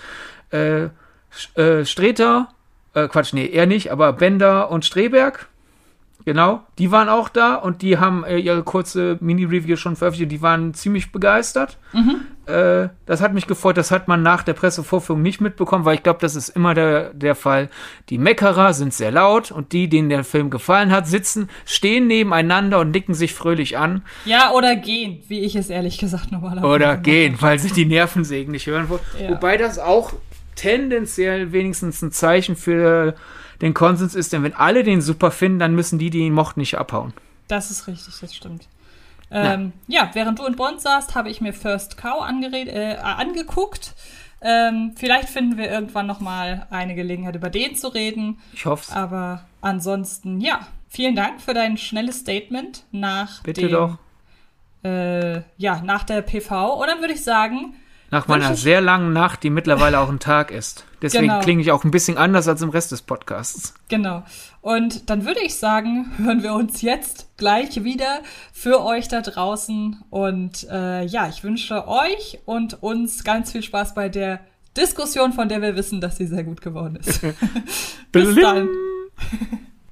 Äh, 0.49 0.89
äh, 1.55 1.85
Streter, 1.85 2.49
äh, 2.93 3.07
Quatsch, 3.07 3.33
nee, 3.33 3.45
er 3.45 3.67
nicht, 3.67 3.91
aber 3.91 4.13
Bender 4.13 4.71
und 4.71 4.83
Streberg, 4.83 5.47
genau, 6.25 6.63
die 6.77 6.91
waren 6.91 7.09
auch 7.09 7.29
da 7.29 7.55
und 7.55 7.81
die 7.81 7.97
haben 7.97 8.23
äh, 8.23 8.37
ihre 8.37 8.63
kurze 8.63 9.17
Mini-Review 9.21 9.75
schon 9.75 9.95
veröffentlicht. 9.95 10.31
Die 10.31 10.41
waren 10.41 10.73
ziemlich 10.73 11.11
begeistert. 11.11 11.77
Äh, 12.45 12.89
das 13.05 13.21
hat 13.21 13.33
mich 13.33 13.47
gefreut. 13.47 13.77
Das 13.77 13.91
hat 13.91 14.07
man 14.07 14.23
nach 14.23 14.43
der 14.43 14.53
Pressevorführung 14.53 15.21
nicht 15.21 15.41
mitbekommen, 15.41 15.85
weil 15.85 15.95
ich 15.95 16.03
glaube, 16.03 16.19
das 16.21 16.35
ist 16.35 16.49
immer 16.49 16.73
der, 16.73 17.13
der 17.13 17.35
Fall. 17.35 17.69
Die 18.09 18.17
Meckerer 18.17 18.73
sind 18.73 18.93
sehr 18.93 19.11
laut 19.11 19.51
und 19.51 19.71
die, 19.71 19.87
denen 19.87 20.09
der 20.09 20.23
Film 20.23 20.49
gefallen 20.49 20.91
hat, 20.91 21.07
sitzen, 21.07 21.49
stehen 21.65 22.07
nebeneinander 22.07 22.79
und 22.79 22.91
nicken 22.91 23.13
sich 23.13 23.33
fröhlich 23.33 23.77
an 23.77 24.01
Ja, 24.25 24.51
oder 24.51 24.75
gehen, 24.75 25.23
wie 25.27 25.41
ich 25.41 25.55
es 25.55 25.69
ehrlich 25.69 25.97
gesagt 25.97 26.31
normalerweise 26.31 26.67
oder 26.67 26.97
gehen, 26.97 27.35
weil 27.39 27.59
sie 27.59 27.71
die 27.71 27.85
Nervensägen 27.85 28.51
nicht 28.51 28.67
hören 28.67 28.89
wollen. 28.89 29.01
Ja. 29.19 29.29
Wobei 29.29 29.57
das 29.57 29.79
auch 29.79 30.13
tendenziell 30.55 31.51
wenigstens 31.51 32.01
ein 32.01 32.11
Zeichen 32.11 32.55
für 32.55 33.15
den 33.61 33.73
Konsens 33.73 34.15
ist, 34.15 34.33
denn 34.33 34.43
wenn 34.43 34.53
alle 34.53 34.83
den 34.83 35.01
super 35.01 35.31
finden, 35.31 35.59
dann 35.59 35.75
müssen 35.75 35.99
die, 35.99 36.09
die 36.09 36.19
ihn 36.19 36.33
mochten, 36.33 36.59
nicht 36.59 36.77
abhauen. 36.77 37.13
Das 37.47 37.71
ist 37.71 37.87
richtig, 37.87 38.19
das 38.19 38.33
stimmt. 38.33 38.67
Ähm, 39.29 39.71
ja. 39.87 40.09
während 40.13 40.39
du 40.39 40.45
in 40.45 40.55
Bonn 40.55 40.79
saßt, 40.79 41.15
habe 41.15 41.29
ich 41.29 41.39
mir 41.39 41.53
First 41.53 41.97
Cow 41.97 42.27
äh, 42.27 42.95
angeguckt. 42.97 43.93
Ähm, 44.41 44.93
vielleicht 44.95 45.29
finden 45.29 45.57
wir 45.57 45.69
irgendwann 45.69 46.07
noch 46.07 46.19
mal 46.19 46.65
eine 46.69 46.95
Gelegenheit, 46.95 47.35
über 47.35 47.49
den 47.49 47.75
zu 47.75 47.89
reden. 47.89 48.39
Ich 48.53 48.65
hoffe 48.65 48.93
Aber 48.95 49.45
ansonsten, 49.61 50.41
ja, 50.41 50.67
vielen 50.89 51.15
Dank 51.15 51.41
für 51.41 51.53
dein 51.53 51.77
schnelles 51.77 52.19
Statement 52.19 52.83
nach 52.91 53.43
Bitte 53.43 53.61
dem, 53.61 53.71
doch. 53.71 53.97
Äh, 54.83 55.43
ja, 55.57 55.81
nach 55.83 56.03
der 56.03 56.23
PV. 56.23 56.73
Und 56.73 56.87
dann 56.87 57.01
würde 57.01 57.13
ich 57.13 57.23
sagen, 57.23 57.75
Nach 58.11 58.27
meiner 58.27 58.55
sehr 58.55 58.81
langen 58.81 59.13
Nacht, 59.13 59.41
die 59.43 59.49
mittlerweile 59.49 59.99
auch 59.99 60.09
ein 60.09 60.19
Tag 60.19 60.51
ist. 60.51 60.85
Deswegen 61.01 61.27
Genau. 61.29 61.39
klinge 61.39 61.61
ich 61.61 61.71
auch 61.71 61.83
ein 61.85 61.91
bisschen 61.91 62.17
anders 62.17 62.47
als 62.47 62.61
im 62.61 62.69
Rest 62.69 62.91
des 62.91 63.01
Podcasts. 63.01 63.73
Genau. 63.87 64.23
Und 64.59 65.09
dann 65.09 65.25
würde 65.25 65.39
ich 65.39 65.55
sagen, 65.55 66.11
hören 66.17 66.43
wir 66.43 66.53
uns 66.53 66.81
jetzt 66.81 67.27
gleich 67.37 67.83
wieder 67.83 68.19
für 68.53 68.83
euch 68.83 69.07
da 69.07 69.21
draußen. 69.21 70.03
Und 70.09 70.67
äh, 70.69 71.05
ja, 71.05 71.27
ich 71.29 71.43
wünsche 71.43 71.87
euch 71.87 72.39
und 72.45 72.83
uns 72.83 73.23
ganz 73.23 73.51
viel 73.53 73.63
Spaß 73.63 73.95
bei 73.95 74.09
der 74.09 74.41
Diskussion, 74.77 75.33
von 75.33 75.49
der 75.49 75.61
wir 75.61 75.75
wissen, 75.75 76.01
dass 76.01 76.17
sie 76.17 76.27
sehr 76.27 76.43
gut 76.43 76.61
geworden 76.61 76.97
ist. 76.97 77.21
Bis 78.11 78.35
dann. 78.35 78.69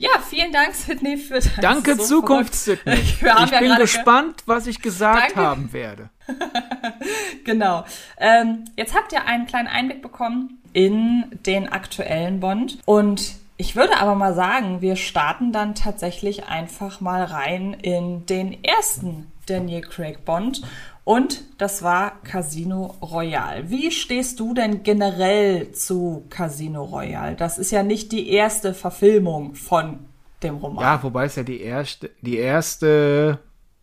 Ja, 0.01 0.12
vielen 0.29 0.53
Dank, 0.53 0.73
Sydney, 0.75 1.17
für 1.17 1.34
das 1.36 1.49
Danke, 1.60 1.95
so 1.95 2.03
Zukunft, 2.03 2.55
Sydney. 2.55 2.93
Ich 2.93 3.19
ja 3.19 3.45
bin 3.60 3.75
gespannt, 3.75 4.43
was 4.45 4.65
ich 4.65 4.82
gesagt 4.82 5.32
Danke. 5.36 5.36
haben 5.36 5.73
werde. 5.73 6.10
Genau. 7.46 7.84
Ähm, 8.20 8.65
jetzt 8.76 8.96
habt 8.96 9.12
ihr 9.12 9.26
einen 9.26 9.48
kleinen 9.48 9.68
Einblick 9.68 10.02
bekommen 10.02 10.60
in 10.74 11.26
den 11.46 11.68
aktuellen 11.68 12.39
Bond. 12.39 12.78
Und 12.86 13.36
ich 13.58 13.76
würde 13.76 13.98
aber 13.98 14.15
mal 14.15 14.36
sagen, 14.36 14.82
wir 14.82 14.96
starten 14.96 15.52
dann 15.52 15.76
tatsächlich 15.76 16.46
einfach 16.46 17.02
mal 17.02 17.24
rein 17.24 17.74
in 17.74 18.26
den 18.26 18.63
ersten 18.63 19.32
Daniel 19.48 19.82
Craig 19.82 20.26
Bond. 20.26 20.62
Und 21.04 21.44
das 21.58 21.82
war 21.82 22.22
Casino 22.24 22.96
Royale. 23.02 23.70
Wie 23.72 23.89
stehst 23.89 24.39
du 24.39 24.54
denn 24.54 24.84
generell 24.84 25.72
zu 25.72 26.26
Casino 26.30 26.84
Royale? 26.84 27.36
Das 27.36 27.58
ist 27.58 27.72
ja 27.72 27.82
nicht 27.82 28.12
die 28.12 28.30
erste 28.30 28.76
Verfilmung 28.76 29.56
von 29.56 30.00
dem 30.44 30.58
Roman. 30.58 30.84
Ja, 30.84 31.02
wobei 31.02 31.26
es 31.26 31.36
ja 31.36 31.44
die 31.44 31.62
erste, 31.62 32.12
die 32.22 32.38
erste 32.38 33.39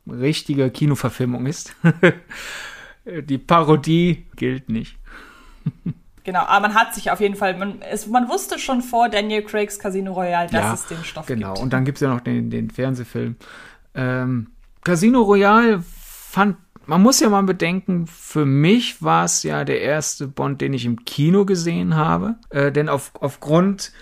richtige 0.08 0.70
Kinoverfilmung 0.70 1.46
ist. 1.46 1.74
die 3.04 3.38
Parodie 3.38 4.26
gilt 4.36 4.68
nicht. 4.68 4.96
Genau, 6.24 6.40
aber 6.40 6.68
man 6.68 6.74
hat 6.74 6.92
sich 6.92 7.12
auf 7.12 7.20
jeden 7.20 7.36
Fall, 7.36 7.56
man, 7.56 7.80
es, 7.82 8.08
man 8.08 8.28
wusste 8.28 8.58
schon 8.58 8.82
vor 8.82 9.08
Daniel 9.08 9.42
Craigs 9.42 9.78
Casino 9.78 10.12
Royale, 10.12 10.48
dass 10.50 10.64
ja, 10.64 10.74
es 10.74 10.86
den 10.86 11.04
Stoff 11.04 11.26
genau. 11.26 11.54
gibt. 11.54 11.62
Und 11.62 11.72
dann 11.72 11.84
gibt's 11.84 12.00
ja 12.00 12.08
noch 12.08 12.20
den, 12.20 12.50
den 12.50 12.68
Fernsehfilm. 12.68 13.36
Ähm, 13.94 14.48
Casino 14.82 15.22
Royale 15.22 15.82
fand, 15.82 16.56
man 16.86 17.00
muss 17.00 17.20
ja 17.20 17.28
mal 17.28 17.44
bedenken, 17.44 18.08
für 18.08 18.44
mich 18.44 19.02
war 19.02 19.24
es 19.24 19.44
ja 19.44 19.64
der 19.64 19.80
erste 19.80 20.26
Bond, 20.26 20.60
den 20.60 20.74
ich 20.74 20.84
im 20.84 21.04
Kino 21.04 21.44
gesehen 21.44 21.94
habe. 21.94 22.34
Äh, 22.50 22.72
denn 22.72 22.88
auf, 22.88 23.12
aufgrund 23.20 23.92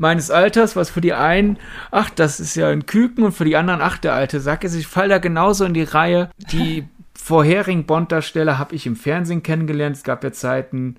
meines 0.00 0.30
Alters, 0.30 0.76
was 0.76 0.88
für 0.88 1.02
die 1.02 1.12
einen, 1.12 1.58
ach, 1.90 2.08
das 2.08 2.40
ist 2.40 2.54
ja 2.56 2.68
ein 2.68 2.86
Küken 2.86 3.22
und 3.22 3.32
für 3.32 3.44
die 3.44 3.56
anderen, 3.56 3.82
ach, 3.82 3.98
der 3.98 4.14
alte 4.14 4.40
Sack 4.40 4.64
ist. 4.64 4.74
Ich 4.74 4.86
fall 4.86 5.08
da 5.08 5.18
genauso 5.18 5.66
in 5.66 5.74
die 5.74 5.82
Reihe. 5.82 6.30
Die 6.52 6.88
vorherigen 7.14 7.84
Bond-Darsteller 7.84 8.58
habe 8.58 8.74
ich 8.74 8.86
im 8.86 8.96
Fernsehen 8.96 9.42
kennengelernt. 9.42 9.96
Es 9.96 10.02
gab 10.02 10.24
ja 10.24 10.32
Zeiten, 10.32 10.96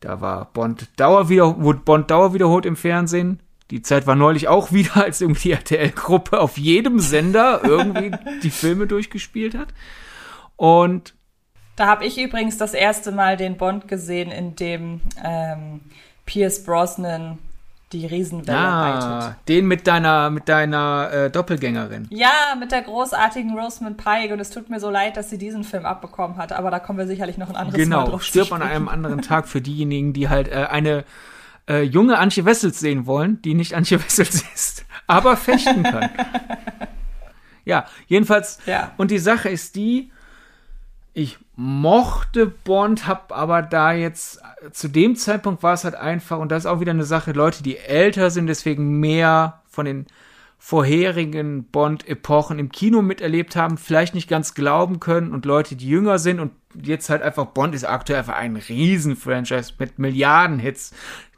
da 0.00 0.22
war 0.22 0.50
Bond 0.54 0.88
Dauer 0.96 1.28
wieder, 1.28 1.60
wurde 1.60 1.80
Bond 1.80 2.10
Dauer 2.10 2.32
wiederholt 2.32 2.64
im 2.64 2.74
Fernsehen. 2.74 3.40
Die 3.70 3.82
Zeit 3.82 4.06
war 4.06 4.16
neulich 4.16 4.48
auch 4.48 4.72
wieder, 4.72 4.96
als 5.04 5.20
irgendwie 5.20 5.48
die 5.48 5.52
RTL-Gruppe 5.52 6.40
auf 6.40 6.56
jedem 6.56 7.00
Sender 7.00 7.60
irgendwie 7.62 8.12
die 8.42 8.50
Filme 8.50 8.86
durchgespielt 8.86 9.54
hat. 9.54 9.68
Und 10.56 11.12
Da 11.76 11.86
habe 11.86 12.06
ich 12.06 12.18
übrigens 12.18 12.56
das 12.56 12.72
erste 12.72 13.12
Mal 13.12 13.36
den 13.36 13.58
Bond 13.58 13.88
gesehen, 13.88 14.30
in 14.30 14.56
dem 14.56 15.02
ähm, 15.22 15.82
Pierce 16.24 16.64
Brosnan 16.64 17.38
die 17.92 18.06
Riesenwelle 18.06 18.58
reitet. 18.58 19.02
ah, 19.02 19.36
den 19.48 19.66
mit 19.66 19.86
deiner, 19.86 20.30
mit 20.30 20.48
deiner 20.48 21.10
äh, 21.12 21.30
Doppelgängerin. 21.30 22.08
Ja, 22.10 22.54
mit 22.58 22.72
der 22.72 22.82
großartigen 22.82 23.56
Rosamund 23.58 23.96
Pike 23.96 24.32
und 24.32 24.40
es 24.40 24.50
tut 24.50 24.70
mir 24.70 24.80
so 24.80 24.90
leid, 24.90 25.16
dass 25.16 25.30
sie 25.30 25.38
diesen 25.38 25.64
Film 25.64 25.84
abbekommen 25.84 26.36
hat, 26.36 26.52
aber 26.52 26.70
da 26.70 26.78
kommen 26.78 26.98
wir 26.98 27.06
sicherlich 27.06 27.38
noch 27.38 27.48
ein 27.50 27.56
anderes 27.56 27.78
Mal 27.78 27.84
Genau, 27.84 28.08
drauf 28.08 28.22
zu 28.22 28.28
stirb 28.28 28.52
an 28.52 28.62
einem 28.62 28.88
anderen 28.88 29.22
Tag 29.22 29.48
für 29.48 29.60
diejenigen, 29.60 30.12
die 30.12 30.28
halt 30.28 30.48
äh, 30.48 30.66
eine 30.70 31.04
äh, 31.68 31.82
junge 31.82 32.18
Antje 32.18 32.44
Wessels 32.44 32.80
sehen 32.80 33.06
wollen, 33.06 33.40
die 33.42 33.54
nicht 33.54 33.74
Antje 33.74 34.02
Wessels 34.02 34.44
ist, 34.54 34.84
aber 35.06 35.36
fechten 35.36 35.82
kann. 35.82 36.10
ja, 37.64 37.86
jedenfalls. 38.06 38.58
Ja. 38.66 38.92
Und 38.96 39.10
die 39.10 39.18
Sache 39.18 39.48
ist 39.48 39.76
die, 39.76 40.10
ich 41.14 41.38
mochte 41.56 42.46
Bond, 42.46 43.06
hab 43.06 43.32
aber 43.32 43.62
da 43.62 43.92
jetzt, 43.92 44.40
zu 44.70 44.88
dem 44.88 45.16
Zeitpunkt 45.16 45.62
war 45.62 45.74
es 45.74 45.84
halt 45.84 45.94
einfach, 45.94 46.38
und 46.38 46.52
das 46.52 46.64
ist 46.64 46.70
auch 46.70 46.80
wieder 46.80 46.92
eine 46.92 47.04
Sache, 47.04 47.32
Leute, 47.32 47.62
die 47.62 47.78
älter 47.78 48.30
sind, 48.30 48.46
deswegen 48.46 49.00
mehr 49.00 49.62
von 49.68 49.86
den 49.86 50.06
vorherigen 50.58 51.64
Bond-Epochen 51.64 52.60
im 52.60 52.70
Kino 52.70 53.02
miterlebt 53.02 53.56
haben, 53.56 53.78
vielleicht 53.78 54.14
nicht 54.14 54.28
ganz 54.28 54.54
glauben 54.54 55.00
können 55.00 55.32
und 55.32 55.44
Leute, 55.44 55.74
die 55.74 55.88
jünger 55.88 56.20
sind 56.20 56.38
und 56.38 56.52
jetzt 56.80 57.10
halt 57.10 57.20
einfach, 57.20 57.46
Bond 57.46 57.74
ist 57.74 57.84
aktuell 57.84 58.20
einfach 58.20 58.36
ein 58.36 58.54
Riesen-Franchise 58.54 59.74
mit 59.78 59.98
Milliarden-Hits. 59.98 60.92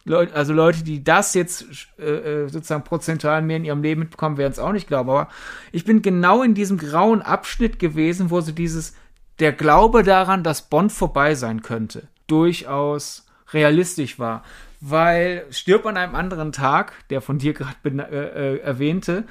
Leute, 0.05 0.35
also 0.35 0.53
Leute, 0.53 0.85
die 0.85 1.03
das 1.03 1.33
jetzt 1.33 1.65
äh, 1.99 2.03
äh, 2.03 2.49
sozusagen 2.49 2.85
prozentual 2.85 3.41
mehr 3.41 3.57
in 3.57 3.65
ihrem 3.65 3.83
Leben 3.83 4.01
mitbekommen, 4.01 4.37
werden 4.37 4.53
es 4.53 4.59
auch 4.59 4.73
nicht 4.73 4.89
glauben. 4.89 5.09
Aber 5.09 5.29
ich 5.73 5.87
bin 5.87 6.03
genau 6.03 6.43
in 6.43 6.53
diesem 6.53 6.77
grauen 6.77 7.23
Abschnitt 7.23 7.79
gewesen, 7.79 8.31
wo 8.31 8.43
so 8.43 8.53
dieses, 8.53 8.95
der 9.39 9.53
Glaube 9.53 10.03
daran, 10.03 10.43
dass 10.43 10.69
Bond 10.69 10.93
vorbei 10.93 11.35
sein 11.35 11.63
könnte, 11.63 12.09
durchaus 12.27 13.27
realistisch 13.53 14.19
war. 14.19 14.43
Weil 14.81 15.47
Stirb 15.51 15.87
an 15.87 15.97
einem 15.97 16.15
anderen 16.15 16.53
Tag, 16.53 16.93
der 17.09 17.21
von 17.21 17.39
dir 17.39 17.55
gerade 17.55 17.75
äh, 17.85 18.57
äh, 18.57 18.61
erwähnte, 18.61 19.25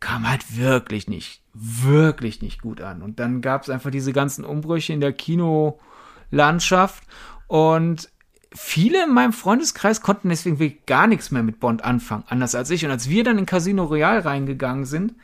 kam 0.00 0.28
halt 0.28 0.56
wirklich 0.56 1.08
nicht, 1.08 1.40
wirklich 1.54 2.42
nicht 2.42 2.60
gut 2.60 2.80
an. 2.80 3.02
Und 3.02 3.18
dann 3.18 3.40
gab 3.40 3.62
es 3.62 3.70
einfach 3.70 3.90
diese 3.90 4.12
ganzen 4.12 4.44
Umbrüche 4.44 4.92
in 4.92 5.00
der 5.00 5.12
Kinolandschaft 5.12 7.02
und 7.46 8.10
viele 8.52 9.04
in 9.04 9.14
meinem 9.14 9.32
Freundeskreis 9.32 10.00
konnten 10.00 10.28
deswegen 10.28 10.58
wirklich 10.58 10.86
gar 10.86 11.06
nichts 11.06 11.30
mehr 11.30 11.42
mit 11.42 11.60
Bond 11.60 11.84
anfangen, 11.84 12.24
anders 12.28 12.54
als 12.54 12.70
ich. 12.70 12.84
Und 12.84 12.90
als 12.90 13.08
wir 13.08 13.24
dann 13.24 13.38
in 13.38 13.46
Casino 13.46 13.84
Royale 13.84 14.24
reingegangen 14.24 14.84
sind, 14.84 15.14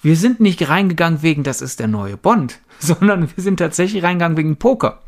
wir 0.00 0.16
sind 0.16 0.40
nicht 0.40 0.68
reingegangen 0.68 1.22
wegen, 1.22 1.42
das 1.42 1.60
ist 1.60 1.80
der 1.80 1.88
neue 1.88 2.16
Bond, 2.16 2.60
sondern 2.78 3.28
wir 3.34 3.42
sind 3.42 3.58
tatsächlich 3.58 4.02
reingegangen 4.02 4.36
wegen 4.36 4.56
Poker. 4.56 5.02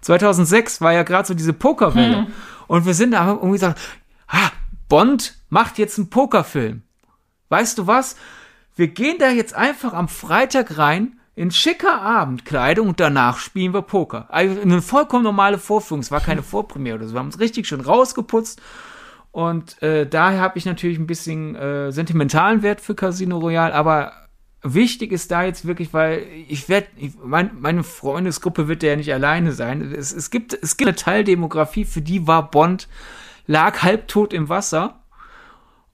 2006 0.00 0.80
war 0.80 0.92
ja 0.92 1.02
gerade 1.02 1.26
so 1.26 1.34
diese 1.34 1.52
Pokerwelle. 1.52 2.26
Und 2.66 2.86
wir 2.86 2.94
sind 2.94 3.14
aber 3.14 3.32
irgendwie 3.32 3.52
gesagt, 3.52 3.80
ah, 4.28 4.50
Bond 4.88 5.36
macht 5.48 5.78
jetzt 5.78 5.98
einen 5.98 6.10
Pokerfilm. 6.10 6.82
Weißt 7.48 7.78
du 7.78 7.86
was? 7.86 8.16
Wir 8.76 8.88
gehen 8.88 9.16
da 9.18 9.30
jetzt 9.30 9.54
einfach 9.54 9.92
am 9.92 10.08
Freitag 10.08 10.78
rein 10.78 11.18
in 11.34 11.50
schicker 11.50 12.00
Abendkleidung 12.02 12.88
und 12.88 13.00
danach 13.00 13.38
spielen 13.38 13.72
wir 13.72 13.82
Poker. 13.82 14.26
Also 14.28 14.60
eine 14.60 14.82
vollkommen 14.82 15.24
normale 15.24 15.58
Vorführung. 15.58 16.00
Es 16.00 16.10
war 16.10 16.20
keine 16.20 16.42
Vorpremiere 16.42 16.96
oder 16.96 17.06
so. 17.06 17.14
Wir 17.14 17.20
haben 17.20 17.26
uns 17.26 17.40
richtig 17.40 17.66
schön 17.66 17.80
rausgeputzt. 17.80 18.60
Und 19.30 19.80
äh, 19.82 20.06
daher 20.06 20.40
habe 20.40 20.58
ich 20.58 20.64
natürlich 20.64 20.98
ein 20.98 21.06
bisschen 21.06 21.54
äh, 21.54 21.92
sentimentalen 21.92 22.62
Wert 22.62 22.80
für 22.80 22.94
Casino 22.94 23.38
Royale, 23.38 23.74
aber 23.74 24.12
wichtig 24.62 25.12
ist 25.12 25.30
da 25.30 25.44
jetzt 25.44 25.66
wirklich, 25.66 25.92
weil 25.92 26.26
ich 26.48 26.68
werde, 26.68 26.88
mein, 27.22 27.50
meine 27.60 27.84
Freundesgruppe 27.84 28.68
wird 28.68 28.82
ja 28.82 28.96
nicht 28.96 29.12
alleine 29.12 29.52
sein. 29.52 29.92
Es, 29.92 30.12
es, 30.12 30.30
gibt, 30.30 30.52
es 30.54 30.76
gibt 30.76 30.88
eine 30.88 30.96
Teildemografie, 30.96 31.84
für 31.84 32.02
die 32.02 32.26
war 32.26 32.50
Bond, 32.50 32.88
lag 33.46 33.82
halbtot 33.82 34.32
im 34.32 34.48
Wasser. 34.48 35.00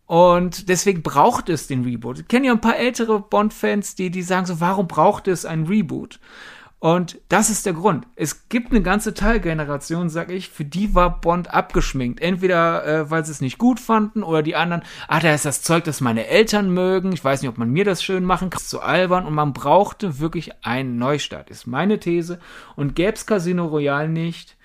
Und 0.06 0.68
deswegen 0.68 1.02
braucht 1.02 1.48
es 1.48 1.66
den 1.66 1.84
Reboot. 1.84 2.18
Ich 2.20 2.28
kenne 2.28 2.48
ja 2.48 2.52
ein 2.52 2.60
paar 2.60 2.76
ältere 2.76 3.20
Bond-Fans, 3.20 3.94
die, 3.94 4.10
die 4.10 4.22
sagen 4.22 4.44
so, 4.44 4.60
warum 4.60 4.86
braucht 4.86 5.28
es 5.28 5.46
ein 5.46 5.64
Reboot? 5.64 6.20
Und 6.84 7.18
das 7.30 7.48
ist 7.48 7.64
der 7.64 7.72
Grund. 7.72 8.06
Es 8.14 8.50
gibt 8.50 8.70
eine 8.70 8.82
ganze 8.82 9.14
Teilgeneration, 9.14 10.10
sag 10.10 10.30
ich, 10.30 10.50
für 10.50 10.66
die 10.66 10.94
war 10.94 11.22
Bond 11.22 11.48
abgeschminkt. 11.48 12.20
Entweder, 12.20 12.84
äh, 12.84 13.10
weil 13.10 13.24
sie 13.24 13.32
es 13.32 13.40
nicht 13.40 13.56
gut 13.56 13.80
fanden 13.80 14.22
oder 14.22 14.42
die 14.42 14.54
anderen, 14.54 14.82
ah, 15.08 15.18
da 15.18 15.32
ist 15.32 15.46
das 15.46 15.62
Zeug, 15.62 15.84
das 15.84 16.02
meine 16.02 16.26
Eltern 16.26 16.68
mögen. 16.68 17.12
Ich 17.12 17.24
weiß 17.24 17.40
nicht, 17.40 17.48
ob 17.48 17.56
man 17.56 17.70
mir 17.70 17.86
das 17.86 18.04
schön 18.04 18.22
machen 18.22 18.50
kann. 18.50 18.60
Ist 18.60 18.68
zu 18.68 18.82
albern 18.82 19.24
und 19.24 19.32
man 19.32 19.54
brauchte 19.54 20.18
wirklich 20.18 20.62
einen 20.62 20.98
Neustart, 20.98 21.48
ist 21.48 21.66
meine 21.66 22.00
These. 22.00 22.38
Und 22.76 22.94
gäb's 22.94 23.24
Casino 23.24 23.64
Royale 23.64 24.10
nicht, 24.10 24.58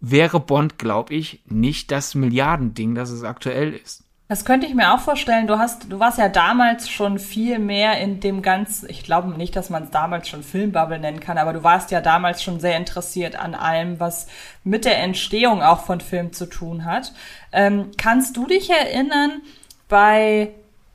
wäre 0.00 0.40
Bond, 0.40 0.80
glaube 0.80 1.14
ich, 1.14 1.44
nicht 1.46 1.92
das 1.92 2.16
Milliardending, 2.16 2.96
das 2.96 3.10
es 3.10 3.22
aktuell 3.22 3.72
ist. 3.72 4.01
Das 4.32 4.46
könnte 4.46 4.66
ich 4.66 4.72
mir 4.74 4.94
auch 4.94 5.00
vorstellen. 5.00 5.46
Du 5.46 5.58
hast, 5.58 5.92
du 5.92 6.00
warst 6.00 6.16
ja 6.16 6.30
damals 6.30 6.88
schon 6.88 7.18
viel 7.18 7.58
mehr 7.58 8.00
in 8.00 8.18
dem 8.18 8.40
ganz, 8.40 8.82
ich 8.82 9.02
glaube 9.02 9.28
nicht, 9.36 9.54
dass 9.56 9.68
man 9.68 9.82
es 9.82 9.90
damals 9.90 10.26
schon 10.26 10.42
Filmbubble 10.42 10.98
nennen 10.98 11.20
kann, 11.20 11.36
aber 11.36 11.52
du 11.52 11.62
warst 11.62 11.90
ja 11.90 12.00
damals 12.00 12.42
schon 12.42 12.58
sehr 12.58 12.78
interessiert 12.78 13.36
an 13.36 13.54
allem, 13.54 14.00
was 14.00 14.28
mit 14.64 14.86
der 14.86 14.96
Entstehung 15.00 15.62
auch 15.62 15.84
von 15.84 16.00
Film 16.00 16.32
zu 16.32 16.46
tun 16.46 16.86
hat. 16.86 17.12
Ähm, 17.52 17.90
kannst 17.98 18.38
du 18.38 18.46
dich 18.46 18.70
erinnern, 18.70 19.42
bei 19.90 20.54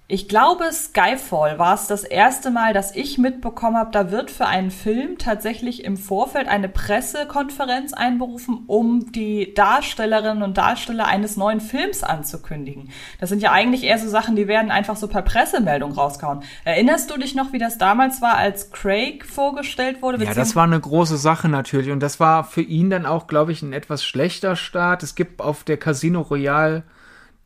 ich 0.10 0.30
glaube, 0.30 0.72
Skyfall 0.72 1.60
war 1.60 1.74
es 1.74 1.88
das 1.88 2.06
erste 2.06 2.50
Mal, 2.50 2.74
dass 2.74 2.96
ich 2.96 3.18
mitbekommen 3.18 3.76
habe, 3.76 3.92
da 3.92 4.10
wird 4.10 4.32
für 4.32 4.46
einen 4.46 4.72
Film 4.72 5.18
tatsächlich 5.18 5.84
im 5.84 5.98
Vorfeld 5.98 6.48
eine 6.48 6.70
Pressekonferenz 6.70 7.92
einberufen, 7.92 8.64
um 8.68 9.12
die 9.12 9.54
Darstellerinnen 9.54 10.44
und 10.44 10.58
Darsteller 10.58 11.08
eines 11.08 11.36
neuen 11.36 11.60
Films 11.60 12.04
anzukündigen. 12.04 12.90
Das 13.20 13.28
sind 13.28 13.42
ja 13.42 13.52
eigentlich 13.52 13.84
eher 13.84 14.00
so 14.00 14.08
Sachen, 14.08 14.38
die 14.38 14.48
werden 14.48 14.72
einfach 14.72 14.96
so 14.96 15.10
per 15.10 15.24
Pressemeldung 15.24 15.92
rausgehauen. 15.92 16.42
Erinnerst 16.64 17.12
du 17.12 17.18
dich 17.18 17.36
noch, 17.36 17.52
wie 17.52 17.60
das 17.60 17.78
damals 17.78 18.22
war, 18.22 18.38
als 18.38 18.72
Craig 18.72 19.26
vorgestellt 19.26 20.02
wurde? 20.02 20.24
Ja, 20.24 20.34
das 20.34 20.56
war 20.56 20.64
eine 20.64 20.80
große 20.80 21.18
Sache 21.18 21.50
natürlich. 21.50 21.92
Und 21.92 22.00
das 22.00 22.22
war 22.22 22.46
für 22.46 22.62
ihn 22.62 22.90
dann 22.90 23.06
auch, 23.06 23.28
glaube 23.28 23.52
ich, 23.52 23.62
ein 23.62 23.74
etwas 23.74 24.06
schlechter 24.06 24.56
Start. 24.56 25.04
Es 25.04 25.16
gibt 25.16 25.42
auf 25.42 25.66
der 25.66 25.76
Casino 25.76 26.22
Royale 26.22 26.84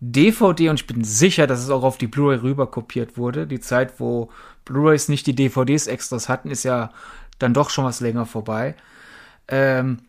DVD 0.02 0.70
und 0.70 0.80
ich 0.80 0.88
bin 0.88 1.04
sicher, 1.04 1.46
dass 1.48 1.60
es 1.60 1.70
auch 1.70 1.84
auf 1.84 1.98
die 1.98 2.08
Blu-ray 2.08 2.40
rüber 2.40 2.68
kopiert 2.68 3.18
wurde. 3.18 3.46
Die 3.46 3.60
Zeit, 3.60 4.00
wo 4.00 4.30
Blu-rays 4.66 5.08
nicht 5.10 5.28
die 5.28 5.36
DVDs 5.36 5.88
extras 5.88 6.28
hatten, 6.28 6.50
ist 6.50 6.64
ja 6.64 6.92
dann 7.38 7.54
doch 7.54 7.70
schon 7.70 7.86
was 7.86 8.02
länger 8.02 8.26
vorbei. 8.26 8.76
Ähm, 9.48 10.00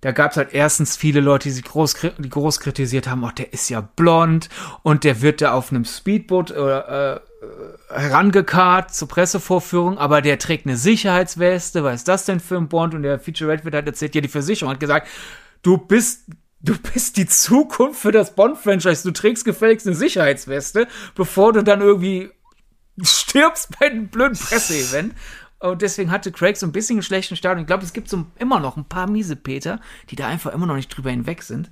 da 0.00 0.12
gab 0.12 0.32
es 0.32 0.36
halt 0.36 0.52
erstens 0.52 0.96
viele 0.96 1.20
Leute, 1.20 1.44
die 1.44 1.52
sich 1.52 1.64
groß, 1.64 1.96
die 2.18 2.28
groß 2.28 2.60
kritisiert 2.60 3.08
haben, 3.08 3.24
ach, 3.24 3.32
der 3.32 3.52
ist 3.52 3.68
ja 3.68 3.80
blond 3.80 4.48
und 4.82 5.04
der 5.04 5.22
wird 5.22 5.40
da 5.40 5.52
auf 5.52 5.70
einem 5.70 5.84
Speedboot 5.84 6.50
äh, 6.50 7.14
äh, 7.14 7.20
herangekarrt 7.88 8.94
zur 8.94 9.08
Pressevorführung, 9.08 9.98
aber 9.98 10.20
der 10.20 10.38
trägt 10.38 10.66
eine 10.66 10.76
Sicherheitsweste, 10.76 11.84
was 11.84 11.96
ist 11.96 12.08
das 12.08 12.24
denn 12.24 12.40
für 12.40 12.56
ein 12.56 12.68
Bond? 12.68 12.94
Und 12.94 13.02
der 13.02 13.18
Feature-Red 13.18 13.64
wird 13.64 13.74
halt 13.74 13.86
erzählt, 13.86 14.14
ja, 14.14 14.20
die 14.20 14.28
Versicherung 14.28 14.72
hat 14.72 14.80
gesagt, 14.80 15.08
du 15.62 15.78
bist 15.78 16.26
du 16.62 16.78
bist 16.78 17.16
die 17.16 17.26
Zukunft 17.26 18.00
für 18.00 18.12
das 18.12 18.34
Bond-Franchise. 18.34 19.02
Du 19.02 19.12
trägst 19.12 19.44
gefälligst 19.44 19.86
eine 19.86 19.96
Sicherheitsweste, 19.96 20.86
bevor 21.14 21.52
du 21.52 21.62
dann 21.62 21.80
irgendwie 21.80 22.30
stirbst 23.00 23.78
bei 23.78 23.86
einem 23.86 24.08
blöden 24.08 24.38
Presseevent. 24.38 25.14
Und 25.58 25.80
deswegen 25.80 26.10
hatte 26.10 26.32
Craig 26.32 26.56
so 26.56 26.66
ein 26.66 26.72
bisschen 26.72 26.96
einen 26.96 27.04
schlechten 27.04 27.36
Start. 27.36 27.54
Und 27.54 27.62
ich 27.62 27.66
glaube, 27.68 27.84
es 27.84 27.92
gibt 27.92 28.08
so 28.08 28.26
immer 28.36 28.58
noch 28.58 28.76
ein 28.76 28.84
paar 28.84 29.08
miese 29.08 29.36
Peter, 29.36 29.80
die 30.10 30.16
da 30.16 30.26
einfach 30.26 30.52
immer 30.52 30.66
noch 30.66 30.74
nicht 30.74 30.88
drüber 30.88 31.10
hinweg 31.10 31.42
sind. 31.44 31.70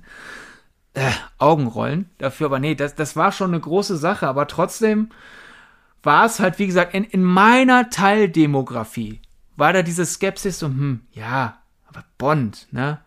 Äh, 0.93 1.11
Augenrollen 1.37 2.09
dafür. 2.17 2.45
Aber 2.45 2.59
nee, 2.59 2.73
das, 2.73 2.95
das 2.95 3.17
war 3.17 3.33
schon 3.33 3.51
eine 3.51 3.59
große 3.59 3.97
Sache. 3.97 4.27
Aber 4.27 4.47
trotzdem 4.47 5.09
war 6.03 6.25
es 6.25 6.39
halt, 6.39 6.57
wie 6.57 6.67
gesagt, 6.67 6.93
in, 6.93 7.03
in 7.03 7.21
meiner 7.21 7.89
Teildemografie 7.89 9.21
war 9.57 9.73
da 9.73 9.83
diese 9.83 10.05
Skepsis 10.05 10.59
so, 10.59 10.67
hm, 10.67 11.01
ja, 11.11 11.61
aber 11.85 12.05
Bond, 12.17 12.69
ne? 12.71 12.99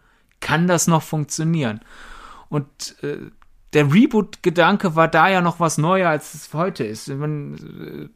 Kann 0.45 0.69
das 0.69 0.87
noch 0.87 1.03
funktionieren? 1.03 1.81
Und 2.49 3.03
äh, 3.03 3.17
der 3.73 3.93
Reboot-Gedanke 3.93 4.95
war 4.95 5.09
da 5.09 5.29
ja 5.29 5.41
noch 5.41 5.59
was 5.59 5.79
neuer, 5.79 6.11
als 6.11 6.35
es 6.35 6.53
heute 6.53 6.85
ist. 6.85 7.09
Man, 7.09 7.55
äh, 7.55 8.09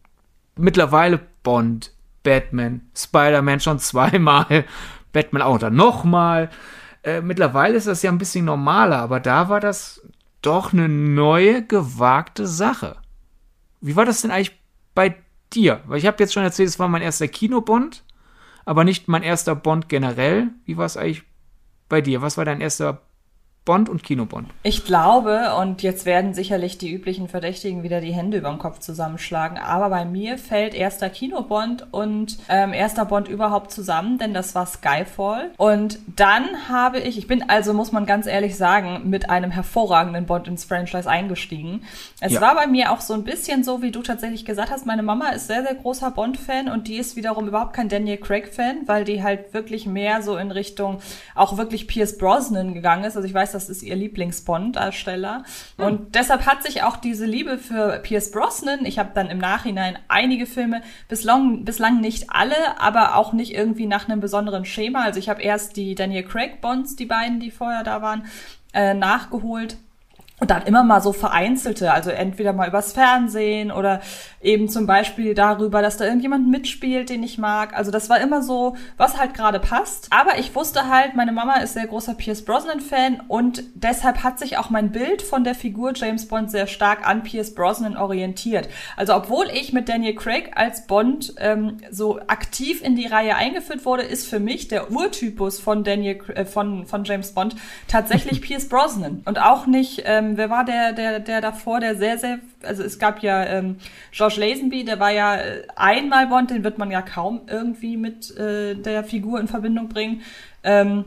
mittlerweile 0.61 1.21
Bond, 1.43 1.93
Batman, 2.23 2.83
Spider-Man 2.95 3.61
schon 3.61 3.79
zweimal, 3.81 4.67
Batman 5.13 5.43
auch 5.43 5.59
dann 5.59 5.75
nochmal. 5.75 6.51
Äh, 7.03 7.23
mittlerweile 7.23 7.77
ist 7.77 7.87
das 7.87 8.03
ja 8.03 8.13
ein 8.13 8.19
bisschen 8.19 8.45
normaler, 8.45 8.99
aber 8.99 9.21
da 9.21 9.49
war 9.49 9.61
das 9.61 10.03
doch 10.43 10.73
eine 10.73 10.89
neue, 10.89 11.65
gewagte 11.65 12.47
Sache. 12.47 12.97
Wie 13.81 13.97
war 13.97 14.05
das 14.05 14.21
denn 14.21 14.31
eigentlich 14.31 14.61
bei 14.95 15.17
dir? 15.55 15.81
Weil 15.87 15.99
ich 15.99 16.07
habe 16.07 16.19
jetzt 16.21 16.35
schon 16.35 16.43
erzählt, 16.43 16.69
es 16.69 16.79
war 16.79 16.89
mein 16.89 17.03
erster 17.03 17.27
Kinobond, 17.27 18.05
aber 18.67 18.85
nicht 18.85 19.09
mein 19.09 19.23
erster 19.23 19.55
Bond 19.55 19.89
generell. 19.89 20.49
Wie 20.67 20.77
war 20.77 20.85
es 20.85 20.99
eigentlich 20.99 21.25
bei 21.89 22.01
dir? 22.01 22.23
Was 22.23 22.37
war 22.37 22.45
dein 22.45 22.61
erster 22.61 23.03
Bond 23.69 23.91
und 23.91 24.03
Kinobond? 24.03 24.49
Ich 24.63 24.87
glaube, 24.87 25.55
und 25.61 25.83
jetzt 25.83 26.07
werden 26.07 26.33
sicherlich 26.33 26.79
die 26.79 26.91
üblichen 26.91 27.29
Verdächtigen 27.29 27.83
wieder 27.83 28.01
die 28.01 28.15
Hände 28.15 28.39
über 28.39 28.49
den 28.49 28.59
Kopf 28.59 28.79
zusammenschlagen, 28.79 29.59
aber 29.59 29.91
bei 29.91 30.07
mir 30.07 30.39
fällt 30.39 30.73
erster 30.73 31.11
Kinobond 31.11 31.87
und 31.91 32.39
ähm, 32.49 32.73
erster 32.73 33.05
Bond 33.05 33.29
überhaupt 33.29 33.71
zusammen, 33.71 34.17
denn 34.17 34.33
das 34.33 34.55
war 34.55 34.65
Skyfall. 34.65 35.51
Und 35.59 35.99
dann 36.17 36.71
habe 36.71 36.99
ich, 36.99 37.19
ich 37.19 37.27
bin 37.27 37.51
also, 37.51 37.75
muss 37.75 37.93
man 37.93 38.07
ganz 38.07 38.27
ehrlich 38.27 38.57
sagen, 38.57 39.03
mit 39.11 39.29
einem 39.29 39.51
hervorragenden 39.51 40.25
Bond 40.25 40.49
ins 40.49 40.65
Franchise 40.65 41.07
eingestiegen. 41.07 41.83
Es 42.23 42.33
ja. 42.33 42.41
war 42.41 42.55
bei 42.55 42.67
mir 42.67 42.91
auch 42.91 43.03
so 43.03 43.13
ein 43.13 43.25
bisschen 43.25 43.65
so, 43.65 43.83
wie 43.83 43.91
du 43.91 44.01
tatsächlich 44.01 44.47
gesagt 44.47 44.71
hast, 44.71 44.87
meine 44.87 45.03
Mama 45.03 45.29
ist 45.29 45.47
sehr, 45.47 45.63
sehr 45.63 45.75
großer 45.75 46.11
Bond-Fan 46.11 46.71
und 46.71 46.89
die 46.89 46.97
ist 46.97 47.17
wiederum 47.17 47.47
überhaupt 47.47 47.75
kein 47.75 47.91
Daniel 47.91 48.17
Craig-Fan, 48.17 48.85
weil 48.87 49.05
die 49.05 49.23
halt 49.23 49.53
wirklich 49.53 49.85
mehr 49.85 50.23
so 50.23 50.39
in 50.39 50.53
Richtung 50.53 51.01
auch 51.35 51.59
wirklich 51.59 51.87
Pierce 51.87 52.17
Brosnan 52.17 52.73
gegangen 52.73 53.05
ist. 53.05 53.15
Also 53.15 53.29
ich 53.29 53.35
weiß, 53.35 53.58
das 53.59 53.69
ist 53.69 53.83
ihr 53.83 53.97
Lieblings-Bond-Darsteller. 53.97 55.43
Hm. 55.77 55.85
Und 55.85 56.15
deshalb 56.15 56.47
hat 56.47 56.63
sich 56.63 56.85
auch 56.85 56.97
diese 56.97 57.27
Liebe 57.27 57.59
für 57.59 57.99
Pierce 57.99 58.31
Brosnan, 58.31 58.85
ich 58.85 58.99
habe 58.99 59.11
dann 59.15 59.31
im 59.31 59.39
Nachhinein 59.39 59.99
einige 60.07 60.47
Filme, 60.47 60.83
bislang, 61.09 61.65
bislang 61.65 62.01
nicht 62.01 62.31
alle, 62.31 62.81
aber 62.81 63.17
auch 63.17 63.33
nicht 63.33 63.53
irgendwie 63.55 63.87
nach 63.87 64.09
einem 64.09 64.21
besonderen 64.21 64.65
Schema. 64.65 65.03
Also 65.03 65.19
ich 65.19 65.29
habe 65.29 65.43
erst 65.43 65.77
die 65.77 65.95
Daniel 65.95 66.23
Craig 66.23 66.61
Bonds, 66.61 66.95
die 66.95 67.07
beiden, 67.07 67.41
die 67.41 67.51
vorher 67.51 67.83
da 67.83 68.01
waren, 68.01 68.27
äh, 68.73 68.95
nachgeholt 68.95 69.77
und 70.41 70.51
dann 70.51 70.63
immer 70.63 70.85
mal 70.85 71.01
so 71.01 71.13
vereinzelte, 71.13 71.93
also 71.93 72.11
entweder 72.11 72.53
mal 72.53 72.69
übers 72.69 72.93
Fernsehen 72.93 73.73
oder 73.73 74.01
eben 74.41 74.69
zum 74.69 74.87
Beispiel 74.87 75.35
darüber, 75.35 75.83
dass 75.83 75.97
da 75.97 76.05
irgendjemand 76.05 76.49
mitspielt, 76.49 77.11
den 77.11 77.25
ich 77.25 77.39
mag. 77.39 77.77
Also 77.77 77.91
das 77.91 78.09
war 78.09 78.21
immer 78.21 78.43
so, 78.43 78.77
was 78.97 79.19
halt 79.19 79.35
gerade 79.35 79.59
passt. 79.59 80.09
Aber 80.11 80.39
ich 80.39 80.55
wusste 80.55 80.89
halt, 80.89 81.17
meine 81.17 81.33
Mama 81.33 81.57
ist 81.57 81.75
sehr 81.75 81.89
großer 81.89 82.15
Pierce 82.15 82.45
Brosnan-Fan 82.45 83.23
und 83.27 83.65
deshalb 83.75 84.23
hat 84.23 84.39
sich 84.39 84.59
auch 84.59 84.71
mein 84.71 84.93
Bild 84.93 85.23
von 85.23 85.43
der 85.43 85.57
Figur 85.57 85.93
James 85.95 86.29
Bond 86.29 86.53
sehr 86.53 86.69
stark 86.69 87.07
an 87.07 87.25
Pierce 87.25 87.55
Brosnan 87.55 87.97
orientiert. 87.97 88.69
Also 88.97 89.15
obwohl 89.17 89.47
ich 89.53 89.73
mit 89.73 89.89
Daniel 89.89 90.15
Craig 90.15 90.53
als 90.55 90.87
Bond 90.87 91.35
ähm, 91.39 91.79
so 91.91 92.21
aktiv 92.29 92.83
in 92.83 92.95
die 92.95 93.07
Reihe 93.07 93.35
eingeführt 93.35 93.85
wurde, 93.85 94.05
ist 94.05 94.29
für 94.29 94.39
mich 94.39 94.69
der 94.69 94.93
Urtypus 94.93 95.59
von 95.59 95.83
Daniel 95.83 96.19
äh, 96.35 96.45
von 96.45 96.87
von 96.87 97.03
James 97.05 97.33
Bond 97.33 97.57
tatsächlich 97.89 98.41
Pierce 98.43 98.69
Brosnan 98.69 99.23
und 99.25 99.41
auch 99.41 99.67
nicht 99.67 100.03
ähm, 100.07 100.28
ähm, 100.29 100.37
wer 100.37 100.51
war 100.51 100.65
der, 100.65 100.93
der, 100.93 101.21
der 101.21 101.41
davor, 101.41 101.81
der 101.81 101.97
sehr, 101.97 102.19
sehr, 102.19 102.39
also 102.63 102.83
es 102.83 102.99
gab 102.99 103.23
ja 103.23 103.45
ähm, 103.45 103.77
George 104.13 104.37
Lazenby, 104.39 104.85
der 104.85 105.01
war 105.01 105.11
ja 105.11 105.37
äh, 105.37 105.63
einmal 105.77 106.27
Bond, 106.27 106.51
den 106.51 106.65
wird 106.65 106.79
man 106.79 106.91
ja 106.91 107.03
kaum 107.03 107.43
irgendwie 107.49 107.97
mit 107.97 108.37
äh, 108.37 108.75
der 108.75 109.05
Figur 109.05 109.41
in 109.41 109.49
Verbindung 109.49 109.89
bringen. 109.89 110.23
Ähm, 110.63 111.05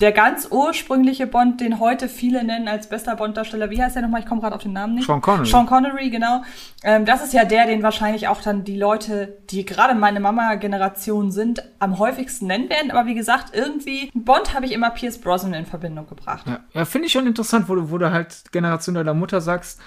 der 0.00 0.12
ganz 0.12 0.48
ursprüngliche 0.50 1.26
Bond, 1.26 1.60
den 1.60 1.78
heute 1.78 2.08
viele 2.08 2.42
nennen 2.42 2.68
als 2.68 2.88
bester 2.88 3.16
Bond-Darsteller, 3.16 3.70
wie 3.70 3.82
heißt 3.82 3.96
der 3.96 4.02
nochmal? 4.02 4.20
Ich 4.20 4.26
komme 4.26 4.40
gerade 4.40 4.56
auf 4.56 4.62
den 4.62 4.72
Namen 4.72 4.94
nicht. 4.94 5.06
Sean 5.06 5.20
Connery. 5.20 5.46
Sean 5.46 5.66
Connery, 5.66 6.08
genau. 6.10 6.42
Ähm, 6.82 7.04
das 7.04 7.22
ist 7.22 7.34
ja 7.34 7.44
der, 7.44 7.66
den 7.66 7.82
wahrscheinlich 7.82 8.28
auch 8.28 8.40
dann 8.40 8.64
die 8.64 8.76
Leute, 8.76 9.38
die 9.50 9.66
gerade 9.66 9.94
meine 9.94 10.20
Mama-Generation 10.20 11.30
sind, 11.30 11.62
am 11.78 11.98
häufigsten 11.98 12.46
nennen 12.46 12.70
werden. 12.70 12.90
Aber 12.90 13.06
wie 13.06 13.14
gesagt, 13.14 13.54
irgendwie 13.54 14.10
Bond 14.14 14.54
habe 14.54 14.64
ich 14.64 14.72
immer 14.72 14.90
Pierce 14.90 15.18
Brosnan 15.18 15.54
in 15.54 15.66
Verbindung 15.66 16.06
gebracht. 16.06 16.46
Ja, 16.46 16.60
ja 16.72 16.84
finde 16.84 17.06
ich 17.06 17.12
schon 17.12 17.26
interessant, 17.26 17.68
wo 17.68 17.74
du, 17.74 17.90
wo 17.90 17.98
du 17.98 18.10
halt 18.10 18.44
Generation 18.52 18.94
deiner 18.94 19.14
Mutter 19.14 19.40
sagst, 19.40 19.80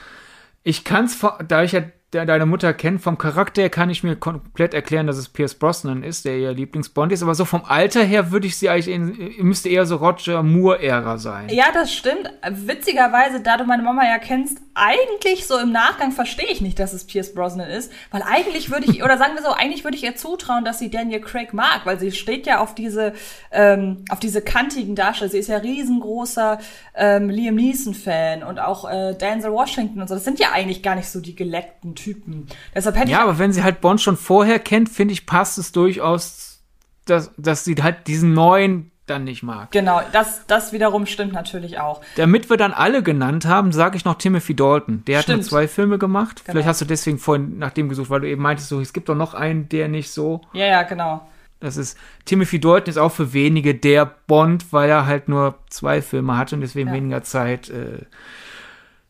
ich 0.64 0.84
kann 0.84 1.06
es, 1.06 1.20
da 1.48 1.64
ich 1.64 1.72
ja 1.72 1.82
der 2.14 2.26
deine 2.26 2.46
Mutter 2.46 2.74
kennt, 2.74 3.02
vom 3.02 3.18
Charakter 3.18 3.70
kann 3.70 3.90
ich 3.90 4.04
mir 4.04 4.16
komplett 4.16 4.74
erklären, 4.74 5.08
dass 5.08 5.18
es 5.18 5.30
Pierce 5.30 5.56
Brosnan 5.56 6.04
ist, 6.04 6.26
der 6.26 6.38
ihr 6.38 6.54
Lieblingsbond 6.54 7.12
ist. 7.12 7.24
Aber 7.24 7.36
so 7.36 7.46
vom 7.46 7.64
Alter 7.66 8.04
her 8.04 8.32
würde 8.32 8.48
ich 8.48 8.58
sie 8.58 8.70
eigentlich, 8.70 9.42
müsste 9.42 9.70
eher 9.70 9.86
so 9.86 9.98
Roger 9.98 10.44
Moore-Ära 10.44 11.18
sein. 11.18 11.50
Ja, 11.50 11.66
das 11.74 11.94
stimmt. 11.94 12.32
Witzigerweise, 12.50 13.42
da 13.42 13.58
du 13.58 13.66
meine 13.66 13.84
Mama 13.84 14.04
ja 14.04 14.20
kennst, 14.20 14.60
eigentlich 14.76 15.46
so 15.46 15.58
im 15.60 15.72
Nachgang 15.72 16.12
verstehe 16.12 16.48
ich 16.50 16.62
nicht, 16.62 16.80
dass 16.80 16.94
es 16.94 17.06
Pierce 17.06 17.34
Brosnan 17.34 17.70
ist. 17.70 17.92
Weil 18.12 18.24
eigentlich 18.24 18.72
würde 18.72 18.86
ich, 18.90 19.04
oder 19.04 19.18
sagen 19.18 19.36
wir 19.36 19.44
so, 19.44 19.52
eigentlich 19.52 19.84
würde 19.84 19.98
ich 19.98 20.04
ihr 20.04 20.16
zutrauen, 20.16 20.66
dass 20.66 20.80
sie 20.80 20.90
Daniel 20.90 21.22
Craig 21.22 21.54
mag, 21.54 21.82
weil 21.86 22.00
sie 22.00 22.12
steht 22.12 22.48
ja 22.48 22.60
auf 22.60 22.76
diese, 22.76 23.14
ähm, 23.52 24.06
auf 24.10 24.20
diese 24.20 24.42
kantigen 24.42 24.96
Darsteller. 24.96 25.32
Sie 25.32 25.38
ist 25.38 25.50
ja 25.50 25.58
riesengroßer 25.58 26.60
ähm, 26.96 27.30
Liam 27.30 27.56
Neeson-Fan 27.56 28.44
und 28.44 28.60
auch 28.60 28.90
äh, 28.90 29.14
Denzel 29.14 29.52
Washington 29.52 30.02
und 30.02 30.08
so. 30.08 30.16
Das 30.16 30.24
sind 30.24 30.40
ja 30.40 30.52
eigentlich 30.52 30.82
gar 30.82 30.96
nicht 30.96 31.10
so 31.10 31.20
die 31.20 31.36
geleckten 31.36 31.96
Typen. 32.04 32.48
Deshalb 32.76 32.96
hätte 32.98 33.12
ja, 33.12 33.24
aber 33.24 33.40
wenn 33.40 33.54
sie 33.54 33.64
halt 33.64 33.82
Bond 33.82 34.02
schon 34.02 34.18
vorher 34.18 34.60
kennt, 34.60 34.90
finde 34.90 35.14
ich, 35.14 35.26
passt 35.26 35.58
es 35.58 35.72
durchaus, 35.72 36.62
dass, 37.06 37.32
dass 37.38 37.64
sie 37.64 37.76
halt 37.82 38.08
diesen 38.08 38.34
neuen 38.34 38.92
dann 39.06 39.26
nicht 39.26 39.44
mag. 39.44 39.72
Genau, 39.72 40.02
das, 40.14 40.46
das 40.48 40.72
wiederum 40.72 41.06
stimmt 41.06 41.34
natürlich 41.34 41.80
auch. 41.80 42.02
Damit 42.16 42.50
wir 42.50 42.58
dann 42.58 42.72
alle 42.72 43.04
genannt 43.04 43.46
haben, 43.46 43.74
sage 43.74 43.98
ich 43.98 44.06
noch 44.06 44.16
Timothy 44.16 44.56
Dalton. 44.56 45.04
Der 45.06 45.22
stimmt. 45.22 45.34
hat 45.34 45.42
nur 45.42 45.50
zwei 45.50 45.68
Filme 45.68 45.98
gemacht. 45.98 46.44
Genau. 46.46 46.54
Vielleicht 46.54 46.68
hast 46.68 46.82
du 46.82 46.86
deswegen 46.86 47.20
vorhin 47.20 47.58
nach 47.58 47.72
dem 47.72 47.90
gesucht, 47.90 48.10
weil 48.10 48.22
du 48.22 48.30
eben 48.30 48.42
meintest, 48.42 48.70
so, 48.70 48.80
es 48.80 48.94
gibt 48.94 49.10
doch 49.10 49.16
noch 49.16 49.34
einen, 49.34 49.68
der 49.68 49.90
nicht 49.90 50.10
so. 50.12 50.42
Ja, 50.54 50.66
ja, 50.66 50.84
genau. 50.84 51.28
Das 51.60 51.78
ist, 51.78 51.98
Timothy 52.26 52.60
Dalton 52.60 52.90
ist 52.90 52.98
auch 52.98 53.12
für 53.12 53.34
wenige 53.34 53.76
der 53.76 54.06
Bond, 54.06 54.72
weil 54.72 54.90
er 54.90 55.06
halt 55.06 55.30
nur 55.30 55.56
zwei 55.70 56.02
Filme 56.02 56.38
hat 56.38 56.52
und 56.54 56.62
deswegen 56.62 56.90
ja. 56.90 56.96
weniger 56.96 57.24
Zeit, 57.24 57.70
äh, 57.70 58.06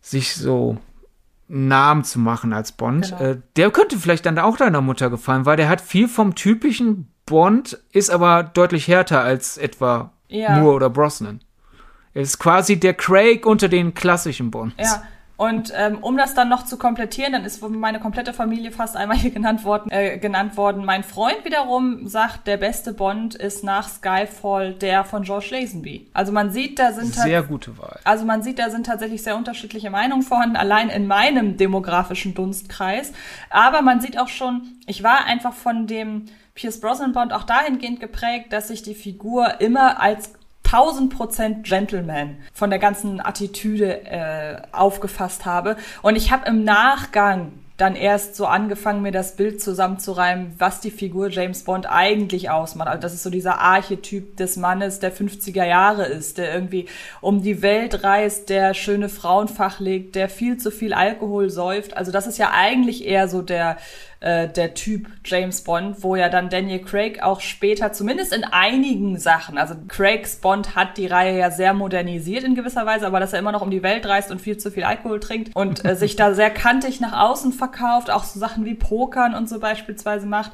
sich 0.01 0.35
so 0.35 0.77
Namen 1.55 2.03
zu 2.03 2.19
machen 2.19 2.51
als 2.51 2.71
Bond. 2.71 3.09
Genau. 3.17 3.31
Äh, 3.31 3.37
der 3.55 3.69
könnte 3.69 3.97
vielleicht 3.99 4.25
dann 4.25 4.39
auch 4.39 4.57
deiner 4.57 4.81
Mutter 4.81 5.11
gefallen, 5.11 5.45
weil 5.45 5.55
der 5.55 5.69
hat 5.69 5.81
viel 5.81 6.07
vom 6.07 6.33
typischen 6.33 7.11
Bond, 7.27 7.79
ist 7.91 8.09
aber 8.09 8.43
deutlich 8.43 8.87
härter 8.87 9.21
als 9.21 9.57
etwa 9.57 10.11
Ja. 10.29 10.57
Moore 10.57 10.75
oder 10.75 10.89
Brosnan. 10.89 11.41
Er 12.15 12.23
ist 12.23 12.39
quasi 12.39 12.79
der 12.79 12.95
Craig 12.95 13.45
unter 13.45 13.69
den 13.69 13.93
klassischen 13.93 14.49
Bonds. 14.49 14.75
Ja. 14.79 15.03
Und 15.35 15.73
ähm, 15.75 15.97
um 15.99 16.15
das 16.15 16.35
dann 16.35 16.47
noch 16.47 16.63
zu 16.63 16.77
komplettieren, 16.77 17.33
dann 17.33 17.43
ist 17.43 17.67
meine 17.67 17.99
komplette 17.99 18.33
Familie 18.33 18.71
fast 18.71 18.95
einmal 18.95 19.17
hier 19.17 19.31
genannt 19.31 19.63
worden. 19.65 19.89
Äh, 19.91 20.19
genannt 20.19 20.57
worden. 20.57 20.85
Mein 20.85 21.03
Freund 21.03 21.43
wiederum 21.43 22.07
sagt, 22.07 22.45
der 22.45 22.57
beste 22.57 22.93
Bond 22.93 23.33
ist 23.33 23.63
nach 23.63 23.89
Skyfall 23.89 24.73
der 24.75 25.03
von 25.03 25.23
George 25.23 25.47
Lazenby. 25.51 26.07
Also 26.13 26.31
man 26.31 26.51
sieht, 26.51 26.77
da 26.77 26.91
sind 26.91 27.15
Sehr 27.15 27.41
gute 27.43 27.77
Wahl. 27.79 27.99
Also 28.03 28.25
man 28.25 28.43
sieht, 28.43 28.59
da 28.59 28.69
sind 28.69 28.85
tatsächlich 28.85 29.23
sehr 29.23 29.35
unterschiedliche 29.35 29.89
Meinungen 29.89 30.21
vorhanden, 30.21 30.55
allein 30.55 30.89
in 30.89 31.07
meinem 31.07 31.57
demografischen 31.57 32.35
Dunstkreis. 32.35 33.11
Aber 33.49 33.81
man 33.81 34.01
sieht 34.01 34.19
auch 34.19 34.27
schon, 34.27 34.77
ich 34.85 35.01
war 35.01 35.25
einfach 35.25 35.53
von 35.53 35.87
dem 35.87 36.25
Pierce 36.53 36.79
Brosnan 36.79 37.13
Bond 37.13 37.33
auch 37.33 37.43
dahingehend 37.43 37.99
geprägt, 37.99 38.53
dass 38.53 38.69
ich 38.69 38.83
die 38.83 38.93
Figur 38.93 39.59
immer 39.59 39.99
als 39.99 40.33
1000 40.73 41.15
Prozent 41.15 41.63
Gentleman 41.65 42.37
von 42.51 42.71
der 42.71 42.79
ganzen 42.79 43.23
Attitüde 43.23 44.05
äh, 44.05 44.61
aufgefasst 44.71 45.45
habe. 45.45 45.77
Und 46.01 46.15
ich 46.15 46.31
habe 46.31 46.47
im 46.47 46.63
Nachgang 46.63 47.51
dann 47.77 47.95
erst 47.95 48.35
so 48.35 48.45
angefangen, 48.45 49.01
mir 49.01 49.11
das 49.11 49.35
Bild 49.35 49.61
zusammenzureimen, 49.61 50.53
was 50.59 50.79
die 50.79 50.91
Figur 50.91 51.29
James 51.29 51.63
Bond 51.63 51.87
eigentlich 51.89 52.51
ausmacht. 52.51 52.87
Also 52.87 53.01
das 53.01 53.13
ist 53.13 53.23
so 53.23 53.31
dieser 53.31 53.59
Archetyp 53.59 54.37
des 54.37 54.57
Mannes, 54.57 54.99
der 54.99 55.11
50er 55.11 55.65
Jahre 55.65 56.05
ist, 56.05 56.37
der 56.37 56.53
irgendwie 56.53 56.85
um 57.19 57.41
die 57.41 57.63
Welt 57.63 58.03
reist, 58.03 58.49
der 58.49 58.75
schöne 58.75 59.09
Frauen 59.09 59.47
fachlegt, 59.47 60.15
der 60.15 60.29
viel 60.29 60.57
zu 60.57 60.69
viel 60.69 60.93
Alkohol 60.93 61.49
säuft. 61.49 61.97
Also 61.97 62.11
das 62.11 62.27
ist 62.27 62.37
ja 62.37 62.51
eigentlich 62.53 63.05
eher 63.07 63.27
so 63.27 63.41
der 63.41 63.77
äh, 64.23 64.47
der 64.47 64.73
Typ 64.73 65.07
James 65.25 65.61
Bond, 65.61 66.01
wo 66.01 66.15
ja 66.15 66.29
dann 66.29 66.49
Daniel 66.49 66.79
Craig 66.79 67.21
auch 67.21 67.41
später, 67.41 67.91
zumindest 67.91 68.33
in 68.33 68.45
einigen 68.45 69.19
Sachen, 69.19 69.57
also 69.57 69.75
Craigs 69.87 70.37
Bond 70.37 70.75
hat 70.75 70.97
die 70.97 71.07
Reihe 71.07 71.37
ja 71.37 71.51
sehr 71.51 71.73
modernisiert 71.73 72.43
in 72.43 72.55
gewisser 72.55 72.85
Weise, 72.85 73.05
aber 73.05 73.19
dass 73.19 73.33
er 73.33 73.39
immer 73.39 73.51
noch 73.51 73.61
um 73.61 73.69
die 73.69 73.83
Welt 73.83 74.05
reist 74.05 74.31
und 74.31 74.39
viel 74.39 74.57
zu 74.57 74.71
viel 74.71 74.85
Alkohol 74.85 75.19
trinkt 75.19 75.55
und 75.55 75.83
äh, 75.83 75.95
sich 75.95 76.15
da 76.15 76.33
sehr 76.33 76.49
kantig 76.49 77.01
nach 77.01 77.19
außen 77.19 77.51
verkauft, 77.51 78.09
auch 78.09 78.23
so 78.23 78.39
Sachen 78.39 78.63
wie 78.65 78.75
Pokern 78.75 79.35
und 79.35 79.49
so 79.49 79.59
beispielsweise 79.59 80.25
macht. 80.25 80.53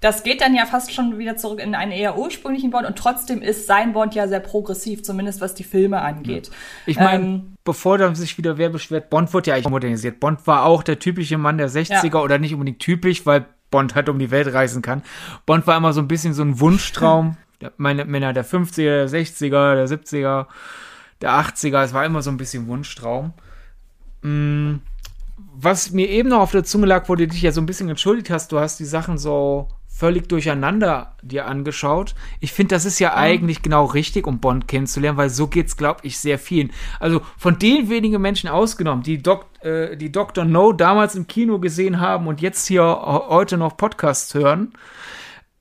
Das 0.00 0.22
geht 0.22 0.40
dann 0.40 0.54
ja 0.54 0.64
fast 0.64 0.92
schon 0.94 1.18
wieder 1.18 1.36
zurück 1.36 1.60
in 1.60 1.74
einen 1.74 1.90
eher 1.90 2.16
ursprünglichen 2.16 2.70
Bond 2.70 2.86
und 2.86 2.96
trotzdem 2.96 3.42
ist 3.42 3.66
sein 3.66 3.92
Bond 3.92 4.14
ja 4.14 4.28
sehr 4.28 4.38
progressiv, 4.38 5.02
zumindest 5.02 5.40
was 5.40 5.54
die 5.54 5.64
Filme 5.64 6.00
angeht. 6.02 6.50
Ich 6.86 6.98
meine, 7.00 7.24
Ähm, 7.24 7.54
bevor 7.64 7.98
da 7.98 8.14
sich 8.14 8.38
wieder 8.38 8.58
wer 8.58 8.68
beschwert, 8.68 9.10
Bond 9.10 9.34
wird 9.34 9.48
ja 9.48 9.54
eigentlich 9.54 9.68
modernisiert. 9.70 10.20
Bond 10.20 10.46
war 10.46 10.64
auch 10.66 10.84
der 10.84 11.00
typische 11.00 11.36
Mann 11.36 11.58
der 11.58 11.68
60er 11.68 12.14
Ja. 12.14 12.22
oder 12.22 12.38
nicht 12.38 12.52
unbedingt 12.52 12.78
typisch, 12.78 13.26
weil 13.26 13.46
Bond 13.72 13.96
halt 13.96 14.08
um 14.08 14.20
die 14.20 14.30
Welt 14.30 14.52
reisen 14.54 14.82
kann. 14.82 15.02
Bond 15.46 15.66
war 15.66 15.76
immer 15.76 15.92
so 15.92 16.00
ein 16.00 16.08
bisschen 16.08 16.32
so 16.32 16.42
ein 16.42 16.60
Wunschtraum. 16.60 17.36
Meine 17.76 18.04
Männer 18.04 18.32
der 18.32 18.44
50er, 18.46 18.84
der 18.84 19.08
60er, 19.08 19.74
der 19.74 19.88
70er, 19.88 20.46
der 21.20 21.30
80er, 21.32 21.82
es 21.82 21.92
war 21.92 22.04
immer 22.06 22.22
so 22.22 22.30
ein 22.30 22.36
bisschen 22.36 22.68
Wunschtraum. 22.68 23.32
Mm, 24.22 24.76
Was 25.60 25.90
mir 25.90 26.08
eben 26.08 26.28
noch 26.28 26.38
auf 26.40 26.52
der 26.52 26.62
Zunge 26.62 26.86
lag, 26.86 27.08
wo 27.08 27.16
du 27.16 27.26
dich 27.26 27.42
ja 27.42 27.50
so 27.50 27.60
ein 27.60 27.66
bisschen 27.66 27.88
entschuldigt 27.88 28.30
hast, 28.30 28.52
du 28.52 28.60
hast 28.60 28.78
die 28.78 28.84
Sachen 28.84 29.18
so 29.18 29.68
völlig 29.98 30.28
durcheinander 30.28 31.14
dir 31.22 31.46
angeschaut. 31.46 32.14
Ich 32.38 32.52
finde, 32.52 32.76
das 32.76 32.84
ist 32.84 33.00
ja 33.00 33.14
eigentlich 33.14 33.62
genau 33.62 33.84
richtig, 33.86 34.26
um 34.28 34.38
Bond 34.38 34.68
kennenzulernen, 34.68 35.18
weil 35.18 35.28
so 35.30 35.48
geht's, 35.48 35.76
glaube 35.76 36.00
ich, 36.04 36.18
sehr 36.18 36.38
vielen. 36.38 36.70
Also 37.00 37.20
von 37.36 37.58
den 37.58 37.88
wenigen 37.90 38.22
Menschen 38.22 38.48
ausgenommen, 38.48 39.02
die, 39.02 39.18
Doc, 39.20 39.46
äh, 39.62 39.96
die 39.96 40.12
Dr. 40.12 40.44
No 40.44 40.72
damals 40.72 41.16
im 41.16 41.26
Kino 41.26 41.58
gesehen 41.58 41.98
haben 42.00 42.28
und 42.28 42.40
jetzt 42.40 42.66
hier 42.68 42.82
he- 42.82 43.28
heute 43.34 43.56
noch 43.56 43.76
Podcasts 43.76 44.32
hören, 44.34 44.72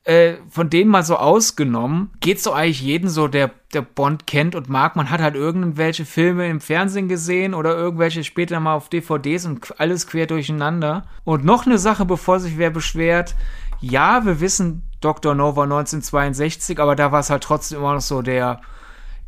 äh, 0.03 0.35
von 0.49 0.69
denen 0.69 0.89
mal 0.89 1.03
so 1.03 1.17
ausgenommen, 1.17 2.11
geht's 2.21 2.43
so 2.43 2.53
eigentlich 2.53 2.81
jeden 2.81 3.09
so, 3.09 3.27
der, 3.27 3.51
der 3.73 3.81
Bond 3.81 4.25
kennt 4.25 4.55
und 4.55 4.69
mag. 4.69 4.95
Man 4.95 5.09
hat 5.09 5.19
halt 5.19 5.35
irgendwelche 5.35 6.05
Filme 6.05 6.47
im 6.47 6.61
Fernsehen 6.61 7.09
gesehen 7.09 7.53
oder 7.53 7.75
irgendwelche 7.75 8.23
später 8.23 8.59
mal 8.61 8.75
auf 8.75 8.87
DVDs 8.87 9.45
und 9.45 9.79
alles 9.81 10.07
quer 10.07 10.25
durcheinander. 10.27 11.07
Und 11.25 11.43
noch 11.43 11.65
eine 11.65 11.77
Sache, 11.77 12.05
bevor 12.05 12.39
sich 12.39 12.57
wer 12.57 12.69
beschwert. 12.69 13.35
Ja, 13.79 14.25
wir 14.25 14.39
wissen, 14.39 14.83
Dr. 15.01 15.35
No 15.35 15.55
war 15.55 15.63
1962, 15.65 16.79
aber 16.79 16.95
da 16.95 17.11
war 17.11 17.19
es 17.19 17.29
halt 17.29 17.43
trotzdem 17.43 17.79
immer 17.79 17.93
noch 17.93 18.01
so 18.01 18.21
der, 18.21 18.61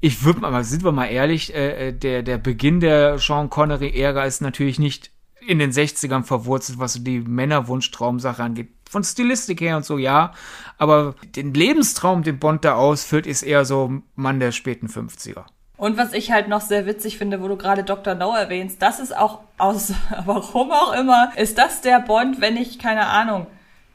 ich 0.01 0.23
würde 0.23 0.41
mal, 0.41 0.63
sind 0.63 0.83
wir 0.83 0.91
mal 0.91 1.05
ehrlich, 1.05 1.53
äh, 1.53 1.89
äh, 1.89 1.93
der, 1.93 2.23
der 2.23 2.37
Beginn 2.37 2.79
der 2.79 3.19
Sean 3.19 3.49
Connery-Ära 3.49 4.25
ist 4.25 4.41
natürlich 4.41 4.79
nicht 4.79 5.11
in 5.45 5.59
den 5.59 5.71
60ern 5.71 6.23
verwurzelt, 6.23 6.79
was 6.79 6.93
so 6.93 6.99
die 6.99 7.19
Männerwunsch-Traumsache 7.21 8.43
angeht. 8.43 8.69
Von 8.89 9.03
Stilistik 9.03 9.61
her 9.61 9.77
und 9.77 9.85
so, 9.85 9.97
ja. 9.97 10.33
Aber 10.77 11.15
den 11.35 11.53
Lebenstraum, 11.53 12.23
den 12.23 12.39
Bond 12.39 12.65
da 12.65 12.75
ausführt, 12.75 13.27
ist 13.27 13.43
eher 13.43 13.65
so 13.65 14.01
Mann 14.15 14.39
der 14.39 14.51
späten 14.51 14.87
50er. 14.87 15.45
Und 15.77 15.97
was 15.97 16.11
ich 16.11 16.31
halt 16.31 16.49
noch 16.49 16.61
sehr 16.61 16.85
witzig 16.85 17.17
finde, 17.17 17.41
wo 17.41 17.47
du 17.47 17.55
gerade 17.55 17.83
Dr. 17.83 18.15
No 18.15 18.35
erwähnst, 18.35 18.81
das 18.81 18.99
ist 18.99 19.15
auch 19.15 19.39
aus, 19.57 19.93
warum 20.25 20.71
auch 20.71 20.93
immer, 20.93 21.31
ist 21.37 21.57
das 21.57 21.81
der 21.81 21.99
Bond, 22.01 22.41
wenn 22.41 22.57
ich, 22.57 22.79
keine 22.79 23.07
Ahnung, 23.07 23.47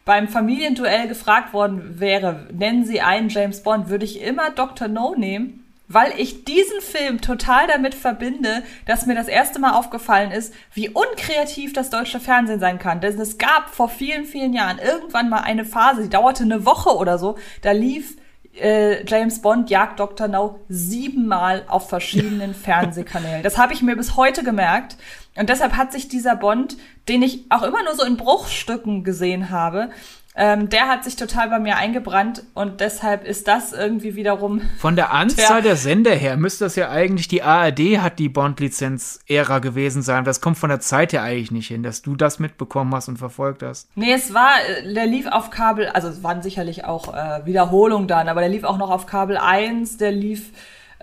beim 0.04 0.28
Familienduell 0.28 1.08
gefragt 1.08 1.52
worden 1.52 1.98
wäre, 1.98 2.46
nennen 2.52 2.84
Sie 2.84 3.00
einen 3.00 3.28
James 3.28 3.62
Bond, 3.62 3.88
würde 3.88 4.04
ich 4.04 4.20
immer 4.20 4.50
Dr. 4.50 4.88
No 4.88 5.14
nehmen, 5.14 5.64
weil 5.88 6.12
ich 6.18 6.44
diesen 6.44 6.80
Film 6.80 7.20
total 7.20 7.66
damit 7.66 7.94
verbinde, 7.94 8.62
dass 8.86 9.06
mir 9.06 9.14
das 9.14 9.28
erste 9.28 9.58
Mal 9.58 9.72
aufgefallen 9.72 10.30
ist, 10.30 10.54
wie 10.72 10.88
unkreativ 10.88 11.72
das 11.72 11.90
deutsche 11.90 12.20
Fernsehen 12.20 12.60
sein 12.60 12.78
kann. 12.78 13.00
Denn 13.00 13.18
es 13.20 13.38
gab 13.38 13.70
vor 13.70 13.88
vielen, 13.88 14.24
vielen 14.24 14.52
Jahren 14.52 14.78
irgendwann 14.78 15.28
mal 15.28 15.40
eine 15.40 15.64
Phase, 15.64 16.02
die 16.02 16.10
dauerte 16.10 16.44
eine 16.44 16.66
Woche 16.66 16.96
oder 16.96 17.18
so, 17.18 17.36
da 17.62 17.72
lief 17.72 18.16
äh, 18.60 19.04
James 19.04 19.42
Bond 19.42 19.70
jagt 19.70 20.00
Dr. 20.00 20.28
No 20.28 20.60
siebenmal 20.68 21.64
auf 21.66 21.88
verschiedenen 21.88 22.54
Fernsehkanälen. 22.54 23.42
Das 23.42 23.58
habe 23.58 23.72
ich 23.72 23.82
mir 23.82 23.96
bis 23.96 24.16
heute 24.16 24.44
gemerkt. 24.44 24.96
Und 25.36 25.48
deshalb 25.48 25.76
hat 25.76 25.92
sich 25.92 26.08
dieser 26.08 26.36
Bond, 26.36 26.76
den 27.08 27.22
ich 27.22 27.46
auch 27.50 27.62
immer 27.62 27.82
nur 27.82 27.94
so 27.96 28.04
in 28.04 28.16
Bruchstücken 28.16 29.04
gesehen 29.04 29.50
habe, 29.50 29.90
ähm, 30.36 30.68
der 30.68 30.88
hat 30.88 31.04
sich 31.04 31.14
total 31.14 31.48
bei 31.48 31.60
mir 31.60 31.76
eingebrannt 31.76 32.42
und 32.54 32.80
deshalb 32.80 33.24
ist 33.24 33.46
das 33.46 33.72
irgendwie 33.72 34.16
wiederum 34.16 34.62
Von 34.78 34.96
der 34.96 35.12
Anzahl 35.12 35.62
der 35.62 35.76
Sender 35.76 36.12
her 36.12 36.36
müsste 36.36 36.64
das 36.64 36.74
ja 36.74 36.90
eigentlich 36.90 37.28
die 37.28 37.44
ARD 37.44 38.00
hat 38.00 38.18
die 38.18 38.28
Bond-Lizenz-Ära 38.28 39.60
gewesen 39.60 40.02
sein. 40.02 40.24
Das 40.24 40.40
kommt 40.40 40.58
von 40.58 40.70
der 40.70 40.80
Zeit 40.80 41.12
her 41.12 41.22
eigentlich 41.22 41.52
nicht 41.52 41.68
hin, 41.68 41.84
dass 41.84 42.02
du 42.02 42.16
das 42.16 42.40
mitbekommen 42.40 42.92
hast 42.94 43.06
und 43.06 43.16
verfolgt 43.16 43.62
hast. 43.62 43.88
Nee, 43.94 44.12
es 44.12 44.34
war, 44.34 44.54
äh, 44.68 44.92
der 44.92 45.06
lief 45.06 45.28
auf 45.28 45.50
Kabel, 45.50 45.86
also 45.86 46.08
es 46.08 46.24
waren 46.24 46.42
sicherlich 46.42 46.84
auch 46.84 47.14
äh, 47.14 47.46
Wiederholungen 47.46 48.08
dann, 48.08 48.28
aber 48.28 48.40
der 48.40 48.50
lief 48.50 48.64
auch 48.64 48.78
noch 48.78 48.90
auf 48.90 49.06
Kabel 49.06 49.36
1, 49.36 49.98
der 49.98 50.10
lief 50.10 50.50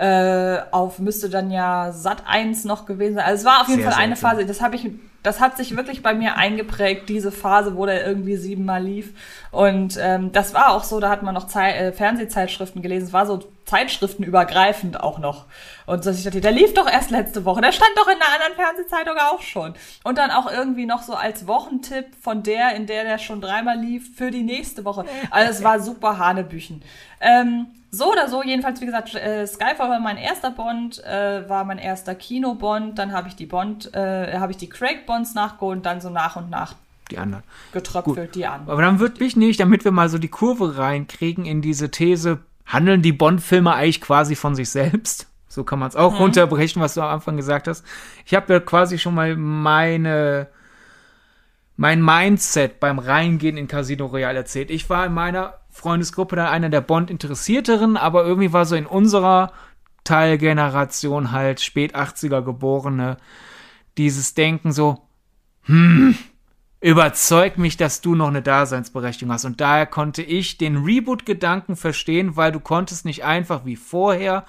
äh, 0.02 0.64
auf, 0.72 0.98
müsste 0.98 1.30
dann 1.30 1.52
ja 1.52 1.92
Sat 1.92 2.24
1 2.26 2.66
noch 2.66 2.88
gewesen 2.88 3.16
sein. 3.16 3.26
Also 3.26 3.42
es 3.42 3.46
war 3.46 3.62
auf 3.62 3.68
jeden 3.68 3.84
Sehr 3.84 3.92
Fall 3.92 4.02
eine 4.02 4.16
seltsam. 4.16 4.32
Phase, 4.32 4.46
das 4.48 4.60
habe 4.60 4.76
ich, 4.76 4.90
das 5.22 5.40
hat 5.40 5.58
sich 5.58 5.78
wirklich 5.78 6.02
bei 6.02 6.16
mir 6.16 6.38
eingeprägt, 6.38 7.08
diese 7.08 7.32
Phase, 7.32 7.76
wo 7.76 7.86
der 7.86 8.08
irgendwie 8.08 8.36
siebenmal 8.36 8.84
lief. 8.84 9.14
Und 9.52 10.00
ähm, 10.02 10.32
das 10.32 10.56
war 10.56 10.72
auch 10.72 10.86
so, 10.86 11.00
da 11.00 11.10
hat 11.12 11.22
man 11.22 11.36
noch 11.36 11.46
Zei 11.46 11.74
äh, 11.74 11.92
Fernsehzeitschriften 11.92 12.82
gelesen, 12.82 13.06
es 13.06 13.14
war 13.14 13.28
so 13.28 13.44
zeitschriftenübergreifend 13.72 15.00
auch 15.00 15.20
noch. 15.20 15.46
Und 15.86 16.06
dass 16.06 16.18
ich 16.18 16.24
dachte, 16.24 16.42
der 16.42 16.52
lief 16.52 16.74
doch 16.74 16.88
erst 16.90 17.10
letzte 17.12 17.44
Woche, 17.46 17.62
der 17.62 17.72
stand 17.72 17.92
doch 17.96 18.08
in 18.08 18.16
einer 18.16 18.34
anderen 18.34 18.54
Fernsehzeitung 18.56 19.16
auch 19.18 19.42
schon. 19.42 19.74
Und 20.04 20.18
dann 20.18 20.32
auch 20.32 20.52
irgendwie 20.52 20.86
noch 20.86 21.02
so 21.02 21.14
als 21.14 21.48
Wochentipp 21.48 22.06
von 22.22 22.44
der, 22.44 22.76
in 22.76 22.86
der 22.86 23.04
der 23.04 23.18
schon 23.18 23.42
dreimal 23.42 23.78
lief, 23.80 24.16
für 24.16 24.32
die 24.32 24.44
nächste 24.44 24.86
Woche. 24.86 25.06
Also 25.32 25.52
es 25.52 25.64
war 25.64 25.80
super 25.80 26.18
Hanebüchen. 26.18 26.82
Ähm, 27.20 27.68
so 27.94 28.12
oder 28.12 28.30
so, 28.30 28.42
jedenfalls, 28.42 28.80
wie 28.80 28.86
gesagt, 28.86 29.16
äh, 29.16 29.46
Skyfall 29.46 29.90
war 29.90 30.00
mein 30.00 30.18
erster 30.18 30.52
Bond, 30.52 31.04
äh, 31.04 31.48
war 31.50 31.66
mein 31.66 31.78
erster 31.78 32.16
Kinobond, 32.16 32.98
dann 32.98 33.12
habe 33.12 33.28
ich 33.28 33.36
die 33.36 33.46
Bond, 33.46 33.94
äh, 33.94 34.38
habe 34.38 34.52
ich 34.52 34.58
die 34.58 34.70
Craig 34.70 35.06
Bonds 35.06 35.34
nachgeholt 35.34 35.78
und 35.78 35.86
dann 35.86 36.00
so 36.00 36.10
nach 36.10 36.38
und 36.38 36.50
nach 36.50 36.76
Die 37.10 37.18
anderen. 37.18 37.44
getröpfelt 37.74 38.34
die 38.36 38.46
an. 38.48 38.62
Aber 38.68 38.82
dann 38.82 39.00
würde 39.00 39.22
mich 39.22 39.36
nicht, 39.36 39.60
damit 39.60 39.84
wir 39.84 39.92
mal 39.92 40.08
so 40.08 40.18
die 40.20 40.30
Kurve 40.30 40.78
reinkriegen 40.78 41.46
in 41.46 41.62
diese 41.62 41.92
These, 41.92 42.40
handeln 42.66 43.02
die 43.02 43.14
Bond-Filme 43.14 43.74
eigentlich 43.74 44.02
quasi 44.02 44.36
von 44.36 44.56
sich 44.56 44.70
selbst? 44.70 45.28
So 45.48 45.64
kann 45.66 45.80
man 45.80 45.90
es 45.90 45.96
auch 45.98 46.20
runterbrechen, 46.20 46.82
was 46.82 46.94
du 46.94 47.02
am 47.02 47.10
Anfang 47.10 47.36
gesagt 47.36 47.68
hast. 47.68 47.86
Ich 48.26 48.34
habe 48.34 48.54
ja 48.54 48.60
quasi 48.60 48.98
schon 48.98 49.16
mal 49.16 49.36
meine 49.36 50.48
mein 51.76 52.04
Mindset 52.04 52.80
beim 52.80 53.00
Reingehen 53.00 53.58
in 53.58 53.68
Casino 53.68 54.06
Royale 54.06 54.38
erzählt. 54.38 54.70
Ich 54.70 54.90
war 54.90 55.06
in 55.06 55.14
meiner 55.14 55.56
Freundesgruppe 55.72 56.36
dann 56.36 56.48
einer 56.48 56.70
der 56.70 56.82
Bond-Interessierteren, 56.82 57.98
aber 57.98 58.24
irgendwie 58.24 58.54
war 58.54 58.66
so 58.66 58.76
in 58.76 58.86
unserer 58.86 59.52
Teilgeneration 60.04 61.32
halt 61.32 61.60
spät 61.60 61.96
80er 61.96 62.44
Geborene 62.44 63.18
dieses 63.98 64.36
Denken 64.36 64.72
so, 64.72 65.08
hm, 65.64 66.16
überzeug 66.82 67.58
mich, 67.58 67.78
dass 67.78 68.02
du 68.02 68.16
noch 68.16 68.28
eine 68.28 68.42
Daseinsberechtigung 68.42 69.32
hast. 69.32 69.46
Und 69.46 69.62
daher 69.62 69.86
konnte 69.86 70.24
ich 70.24 70.58
den 70.58 70.84
Reboot-Gedanken 70.84 71.76
verstehen, 71.76 72.36
weil 72.36 72.52
du 72.52 72.60
konntest 72.60 73.06
nicht 73.06 73.24
einfach 73.24 73.66
wie 73.66 73.76
vorher 73.76 74.46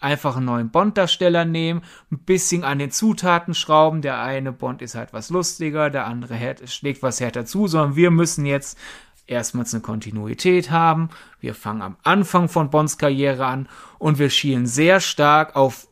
einfach 0.00 0.36
einen 0.36 0.46
neuen 0.46 0.70
Bond-Darsteller 0.70 1.44
nehmen, 1.44 1.82
ein 2.10 2.20
bisschen 2.20 2.64
an 2.64 2.78
den 2.78 2.90
Zutaten 2.90 3.54
schrauben. 3.54 4.00
Der 4.00 4.20
eine 4.20 4.52
Bond 4.52 4.80
ist 4.80 4.94
halt 4.94 5.12
was 5.12 5.28
lustiger, 5.28 5.90
der 5.90 6.06
andere 6.06 6.56
schlägt 6.66 7.02
was 7.02 7.20
härter 7.20 7.44
zu, 7.44 7.66
sondern 7.66 7.96
wir 7.96 8.10
müssen 8.10 8.46
jetzt 8.46 8.78
erstmals 9.26 9.74
eine 9.74 9.82
Kontinuität 9.82 10.70
haben. 10.70 11.10
Wir 11.40 11.54
fangen 11.54 11.82
am 11.82 11.96
Anfang 12.02 12.48
von 12.48 12.70
Bonds 12.70 12.96
Karriere 12.96 13.44
an 13.44 13.68
und 13.98 14.18
wir 14.18 14.30
schielen 14.30 14.66
sehr 14.66 15.00
stark 15.00 15.54
auf 15.54 15.86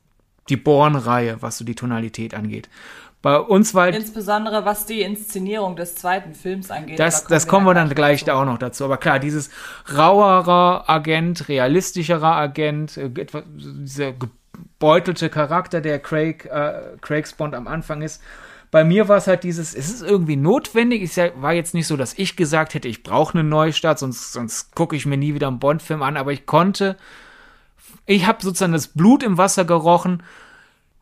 die 0.49 0.57
Born-Reihe, 0.57 1.43
was 1.43 1.59
so 1.59 1.65
die 1.65 1.75
Tonalität 1.75 2.33
angeht. 2.33 2.71
Bei 3.29 3.41
uns 3.41 3.75
war 3.75 3.83
halt 3.83 3.95
Insbesondere 3.95 4.65
was 4.65 4.87
die 4.87 5.03
Inszenierung 5.03 5.77
des 5.77 5.97
zweiten 5.97 6.33
Films 6.33 6.71
angeht. 6.71 6.99
Das, 6.99 7.25
da 7.25 7.29
das 7.29 7.47
kommen 7.47 7.67
wir 7.67 7.75
dann 7.75 7.91
gleich 7.91 8.21
dazu. 8.21 8.31
da 8.31 8.41
auch 8.41 8.47
noch 8.47 8.57
dazu. 8.57 8.87
Aber 8.87 8.97
klar, 8.97 9.19
dieses 9.19 9.51
rauerer 9.95 10.89
Agent, 10.89 11.47
realistischerer 11.51 12.37
Agent, 12.37 12.97
äh, 12.97 13.11
etwa 13.21 13.43
dieser 13.47 14.15
gebeutelte 14.15 15.29
Charakter, 15.29 15.83
der 15.83 15.99
Craig, 15.99 16.47
äh, 16.47 16.97
Craigs 17.03 17.35
Bond 17.35 17.55
am 17.55 17.69
Anfang 17.69 18.01
ist. 18.01 18.23
Bei 18.71 18.83
mir 18.83 19.09
war 19.09 19.19
es 19.19 19.27
halt 19.27 19.45
dieses, 19.45 19.75
es 19.75 19.91
ist 19.91 20.01
irgendwie 20.03 20.37
notwendig. 20.37 21.03
Es 21.03 21.19
war 21.37 21.53
jetzt 21.53 21.75
nicht 21.75 21.87
so, 21.87 21.99
dass 21.99 22.15
ich 22.19 22.35
gesagt 22.35 22.73
hätte, 22.73 22.89
ich 22.89 23.03
brauche 23.03 23.39
einen 23.39 23.51
Neustart, 23.51 23.99
sonst, 23.99 24.33
sonst 24.33 24.75
gucke 24.75 24.97
ich 24.97 25.05
mir 25.05 25.19
nie 25.19 25.35
wieder 25.35 25.49
einen 25.49 25.59
Bond-Film 25.59 26.03
an. 26.03 26.17
Aber 26.17 26.33
ich 26.33 26.47
konnte, 26.47 26.97
ich 28.07 28.27
habe 28.27 28.41
sozusagen 28.41 28.73
das 28.73 28.89
Blut 28.89 29.23
im 29.23 29.37
Wasser 29.37 29.67
gerochen. 29.67 30.23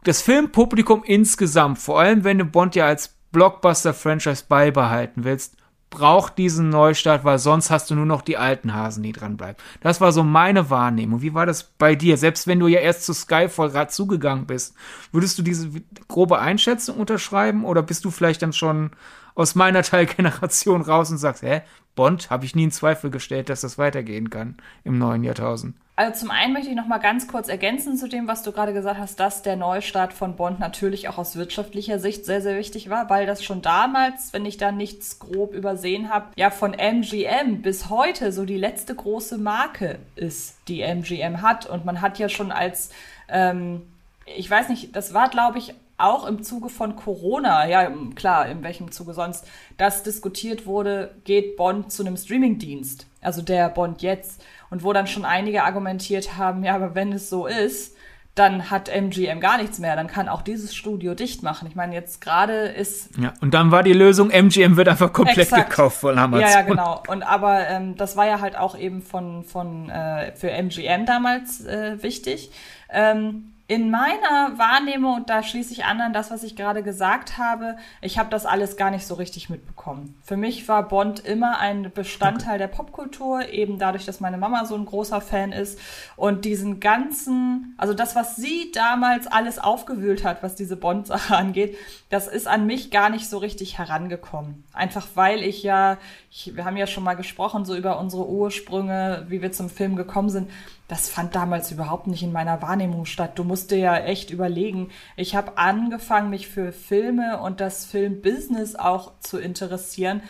Das 0.07 0.23
Filmpublikum 0.23 1.03
insgesamt, 1.05 1.81
vor 1.81 1.99
allem 1.99 2.23
wenn 2.23 2.39
du 2.39 2.45
Bond 2.45 2.77
ja 2.77 2.87
als 2.87 3.17
Blockbuster-Franchise 3.33 4.45
beibehalten 4.49 5.25
willst, 5.25 5.57
braucht 5.91 6.39
diesen 6.39 6.69
Neustart, 6.69 7.25
weil 7.25 7.41
sonst 7.41 7.73
hast 7.73 7.91
du 7.91 7.97
nur 7.97 8.07
noch 8.07 8.23
die 8.23 8.37
alten 8.37 8.73
Hasen, 8.73 9.03
die 9.03 9.11
dranbleiben. 9.11 9.57
Das 9.81 10.01
war 10.01 10.13
so 10.13 10.23
meine 10.23 10.71
Wahrnehmung. 10.71 11.23
Wie 11.23 11.35
war 11.35 11.45
das 11.45 11.65
bei 11.65 11.97
dir? 11.97 12.19
Selbst 12.19 12.47
wenn 12.47 12.61
du 12.61 12.69
ja 12.69 12.79
erst 12.79 13.05
zu 13.05 13.15
Skyfall 13.15 13.71
gerade 13.71 13.91
zugegangen 13.91 14.47
bist, 14.47 14.77
würdest 15.11 15.41
du 15.41 15.43
diese 15.43 15.71
grobe 16.07 16.39
Einschätzung 16.39 16.99
unterschreiben 16.99 17.65
oder 17.65 17.83
bist 17.83 18.05
du 18.05 18.13
vielleicht 18.13 18.43
dann 18.43 18.53
schon 18.53 18.93
aus 19.35 19.57
meiner 19.57 19.83
Teilgeneration 19.83 20.83
raus 20.83 21.11
und 21.11 21.19
sagst, 21.19 21.43
hä, 21.43 21.63
Bond, 21.97 22.31
habe 22.31 22.45
ich 22.45 22.55
nie 22.55 22.63
in 22.63 22.71
Zweifel 22.71 23.11
gestellt, 23.11 23.49
dass 23.49 23.63
das 23.63 23.77
weitergehen 23.77 24.31
kann 24.31 24.59
im 24.85 24.99
neuen 24.99 25.25
Jahrtausend? 25.25 25.75
Also 25.99 26.21
zum 26.21 26.31
einen 26.31 26.53
möchte 26.53 26.69
ich 26.69 26.77
noch 26.77 26.87
mal 26.87 26.99
ganz 26.99 27.27
kurz 27.27 27.49
ergänzen 27.49 27.97
zu 27.97 28.07
dem, 28.07 28.29
was 28.29 28.43
du 28.43 28.53
gerade 28.53 28.75
gesagt 28.75 29.01
hast, 29.01 29.19
dass 29.19 29.41
der 29.41 29.57
Neustart 29.57 30.13
von 30.13 30.37
Bond 30.37 30.61
natürlich 30.61 31.09
auch 31.09 31.17
aus 31.17 31.37
wirtschaftlicher 31.37 31.99
Sicht 31.99 32.27
sehr, 32.27 32.43
sehr 32.43 32.59
wichtig 32.59 32.91
war, 32.91 33.09
weil 33.09 33.25
das 33.25 33.43
schon 33.43 33.63
damals, 33.63 34.35
wenn 34.35 34.45
ich 34.45 34.59
da 34.59 34.73
nichts 34.73 35.19
grob 35.19 35.55
übersehen 35.55 36.11
habe, 36.11 36.27
ja 36.37 36.51
von 36.51 36.75
MGM 36.75 37.63
bis 37.63 37.89
heute 37.89 38.31
so 38.31 38.45
die 38.45 38.59
letzte 38.59 38.95
große 38.95 39.39
Marke 39.39 39.99
ist, 40.17 40.59
die 40.69 40.83
MGM 40.83 41.41
hat. 41.41 41.65
Und 41.65 41.87
man 41.87 42.03
hat 42.03 42.19
ja 42.19 42.29
schon 42.29 42.53
als, 42.53 42.91
ähm, 43.31 43.81
ich 44.27 44.51
weiß 44.51 44.69
nicht, 44.69 44.95
das 44.95 45.15
war 45.15 45.31
glaube 45.31 45.57
ich 45.57 45.73
auch 45.97 46.27
im 46.27 46.43
Zuge 46.43 46.69
von 46.69 46.95
Corona, 46.97 47.67
ja 47.67 47.91
klar, 48.15 48.47
in 48.49 48.63
welchem 48.63 48.93
Zuge 48.93 49.15
sonst, 49.15 49.47
dass 49.79 50.03
diskutiert 50.03 50.67
wurde, 50.67 51.15
geht 51.25 51.57
Bond 51.57 51.91
zu 51.91 52.05
einem 52.05 52.19
Streamingdienst, 52.19 53.07
also 53.23 53.41
der 53.41 53.71
Bond 53.71 54.03
jetzt 54.03 54.43
und 54.71 54.83
wo 54.83 54.93
dann 54.93 55.07
schon 55.07 55.25
einige 55.25 55.65
argumentiert 55.65 56.37
haben, 56.37 56.65
ja, 56.65 56.75
aber 56.75 56.95
wenn 56.95 57.13
es 57.13 57.31
so 57.31 57.47
ist, 57.47 57.97
dann 58.37 58.71
hat 58.71 58.91
MGM 58.91 59.41
gar 59.41 59.57
nichts 59.57 59.79
mehr, 59.79 59.97
dann 59.97 60.09
kann 60.09 60.29
auch 60.29 60.43
dieses 60.43 60.75
Studio 60.75 61.15
dicht 61.15 61.43
machen. 61.43 61.67
Ich 61.69 61.75
meine, 61.75 61.95
jetzt 61.95 62.21
gerade 62.21 62.67
ist. 62.67 63.17
Ja, 63.17 63.33
und 63.41 63.55
dann 63.55 63.71
war 63.71 63.83
die 63.83 63.95
Lösung, 63.95 64.31
MGM 64.31 64.77
wird 64.77 64.89
einfach 64.89 65.11
komplett 65.13 65.39
Exakt. 65.39 65.71
gekauft 65.71 66.01
von 66.01 66.19
Amazon. 66.19 66.47
Ja, 66.47 66.61
ja, 66.61 66.63
genau. 66.63 67.03
Und 67.09 67.23
aber 67.23 67.67
ähm, 67.67 67.97
das 67.97 68.15
war 68.15 68.27
ja 68.27 68.43
halt 68.43 68.59
auch 68.59 68.77
eben 68.77 69.01
von, 69.01 69.43
von 69.43 69.89
äh, 69.89 70.33
für 70.37 70.51
MGM 70.51 71.07
damals 71.07 71.65
äh, 71.65 72.03
wichtig. 72.03 72.51
Ähm, 72.91 73.56
in 73.69 73.91
meiner 73.91 74.57
Wahrnehmung, 74.59 75.17
und 75.17 75.31
da 75.31 75.43
schließe 75.43 75.73
ich 75.73 75.85
an 75.85 76.01
an 76.01 76.13
das, 76.13 76.31
was 76.31 76.45
ich 76.45 76.55
gerade 76.55 76.85
gesagt 76.85 77.37
habe, 77.37 77.77
ich 78.01 78.17
habe 78.17 78.31
das 78.31 78.47
alles 78.47 78.77
gar 78.77 78.93
nicht 78.93 79.05
so 79.05 79.15
richtig 79.15 79.51
mitbekommen. 79.51 80.17
Für 80.23 80.37
mich 80.37 80.69
war 80.69 80.87
Bond 80.87 81.19
immer 81.25 81.59
ein 81.59 81.91
Bestandteil 81.93 82.59
der 82.59 82.69
Popkultur, 82.69 83.49
eben 83.49 83.81
dadurch, 83.81 84.05
dass 84.05 84.21
meine 84.21 84.39
Mama 84.39 84.67
so 84.67 84.77
ein 84.77 84.85
großer 84.85 85.21
Fan 85.21 85.51
ist. 85.51 85.81
Und 86.15 86.45
diesen 86.45 86.79
ganzen, 86.79 87.75
also 87.77 87.93
das, 87.93 88.15
was 88.15 88.37
sie 88.37 88.71
damals 88.73 89.27
alles 89.27 89.59
aufgewühlt 89.59 90.23
hat, 90.23 90.45
was 90.45 90.55
diese 90.55 90.77
Bond-Sache 90.77 91.37
angeht, 91.37 91.77
das 92.09 92.29
ist 92.29 92.47
an 92.47 92.67
mich 92.67 92.93
gar 92.93 93.11
nicht 93.11 93.29
so 93.29 93.39
richtig 93.39 93.79
herangekommen. 93.79 94.63
Einfach 94.75 95.09
weil 95.17 95.43
ich 95.43 95.65
ja, 95.65 95.99
ich, 96.31 96.55
wir 96.55 96.65
haben 96.65 96.77
ja 96.77 96.87
schon 96.87 97.03
mal 97.03 97.15
gesprochen, 97.15 97.65
so 97.65 97.75
über 97.75 97.99
unsere 97.99 98.29
Ursprünge, 98.29 99.27
wie 99.29 99.43
wir 99.43 99.51
zum 99.51 99.71
Film 99.71 99.97
gekommen 99.97 100.31
sind 100.31 100.51
das 100.89 101.09
fand 101.09 101.35
damals 101.35 101.73
überhaupt 101.73 102.07
nicht 102.07 102.23
in 102.23 102.33
meiner 102.33 102.63
Wahrnehmung 102.63 103.07
statt. 103.07 103.39
Du 103.39 103.45
musst 103.45 103.71
dir 103.71 103.79
ja 103.79 103.97
echt 103.97 104.31
überlegen. 104.31 104.91
Ich 105.17 105.35
habe 105.35 105.59
angefangen, 105.59 106.31
mich 106.31 106.49
für 106.49 106.73
Filme 106.73 107.41
und 107.41 107.61
das 107.61 107.87
Filmbusiness 107.87 108.77
auch 108.77 109.19
zu 109.21 109.39
interessieren. 109.39 110.23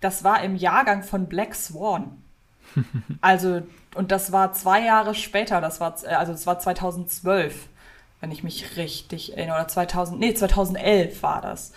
Das 0.00 0.24
war 0.24 0.42
im 0.42 0.56
Jahrgang 0.56 1.02
von 1.02 1.26
Black 1.26 1.54
Swan. 1.54 2.22
Also, 3.20 3.62
und 3.96 4.12
das 4.12 4.30
war 4.30 4.52
zwei 4.52 4.84
Jahre 4.84 5.14
später, 5.14 5.60
das 5.60 5.80
war, 5.80 5.96
also 6.06 6.32
es 6.32 6.46
war 6.46 6.60
2012, 6.60 7.66
wenn 8.20 8.30
ich 8.30 8.44
mich 8.44 8.76
richtig 8.76 9.36
erinnere, 9.36 9.56
oder 9.56 9.68
2000, 9.68 10.20
nee, 10.20 10.32
2011 10.32 11.22
war 11.22 11.40
das. 11.40 11.72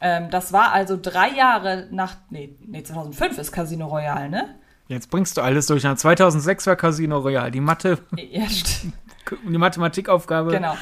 Ähm, 0.00 0.30
das 0.30 0.52
war 0.52 0.72
also 0.72 0.98
drei 1.00 1.28
Jahre 1.28 1.88
nach, 1.90 2.16
nee, 2.30 2.56
nee, 2.66 2.82
2005 2.82 3.38
ist 3.38 3.52
Casino 3.52 3.86
Royale, 3.88 4.30
ne? 4.30 4.54
Jetzt 4.88 5.10
bringst 5.10 5.36
du 5.36 5.42
alles 5.42 5.66
durch. 5.66 5.82
2006 5.82 6.66
war 6.66 6.76
Casino 6.76 7.18
Royale. 7.18 7.50
Die 7.50 7.60
Mathe, 7.60 7.98
Ja, 8.16 8.48
stimmt. 8.48 8.94
die 9.48 9.58
Mathematikaufgabe 9.58 10.50
Genau. 10.50 10.76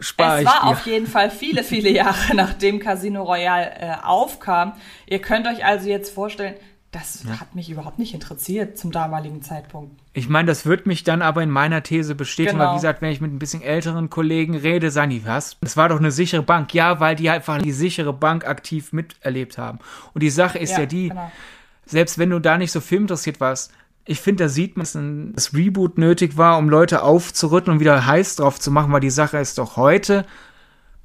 spare 0.00 0.40
Es 0.40 0.46
war 0.46 0.60
dir. 0.62 0.66
auf 0.68 0.86
jeden 0.86 1.06
Fall 1.06 1.30
viele, 1.30 1.64
viele 1.64 1.90
Jahre, 1.90 2.16
nachdem 2.34 2.78
Casino 2.78 3.24
Royale 3.24 3.70
äh, 3.80 3.92
aufkam. 4.04 4.72
Ihr 5.06 5.20
könnt 5.20 5.46
euch 5.48 5.64
also 5.64 5.88
jetzt 5.88 6.14
vorstellen, 6.14 6.54
das 6.92 7.24
hat 7.40 7.54
mich 7.54 7.68
überhaupt 7.68 7.98
nicht 7.98 8.14
interessiert 8.14 8.78
zum 8.78 8.90
damaligen 8.90 9.42
Zeitpunkt. 9.42 10.00
Ich 10.14 10.28
meine, 10.30 10.46
das 10.46 10.64
wird 10.64 10.86
mich 10.86 11.04
dann 11.04 11.20
aber 11.20 11.42
in 11.42 11.50
meiner 11.50 11.82
These 11.82 12.14
bestätigen, 12.14 12.56
Genau. 12.58 12.68
weil 12.70 12.74
wie 12.74 12.78
gesagt, 12.78 13.02
wenn 13.02 13.10
ich 13.10 13.20
mit 13.20 13.32
ein 13.34 13.38
bisschen 13.38 13.60
älteren 13.60 14.08
Kollegen 14.08 14.56
rede, 14.56 14.90
sagen 14.90 15.10
die, 15.10 15.26
was? 15.26 15.58
Das 15.60 15.76
war 15.76 15.90
doch 15.90 15.98
eine 15.98 16.10
sichere 16.12 16.42
Bank. 16.42 16.72
Ja, 16.72 16.98
weil 17.00 17.14
die 17.16 17.28
einfach 17.28 17.58
die 17.58 17.72
sichere 17.72 18.12
Bank 18.14 18.46
aktiv 18.46 18.92
miterlebt 18.94 19.58
haben. 19.58 19.80
Und 20.14 20.22
die 20.22 20.30
Sache 20.30 20.58
ist 20.58 20.78
ja, 20.78 20.86
die, 20.86 21.08
genau. 21.10 21.30
Selbst 21.86 22.18
wenn 22.18 22.30
du 22.30 22.40
da 22.40 22.58
nicht 22.58 22.72
so 22.72 22.80
filminteressiert 22.80 23.40
warst, 23.40 23.72
ich 24.04 24.20
finde, 24.20 24.44
da 24.44 24.48
sieht 24.48 24.76
man, 24.76 24.84
dass 24.84 24.94
ein 24.94 25.32
das 25.32 25.54
Reboot 25.54 25.98
nötig 25.98 26.36
war, 26.36 26.58
um 26.58 26.68
Leute 26.68 27.02
aufzurütteln 27.02 27.74
und 27.74 27.80
wieder 27.80 28.06
heiß 28.06 28.36
drauf 28.36 28.60
zu 28.60 28.70
machen, 28.70 28.92
weil 28.92 29.00
die 29.00 29.10
Sache 29.10 29.38
ist 29.38 29.58
doch 29.58 29.76
heute, 29.76 30.24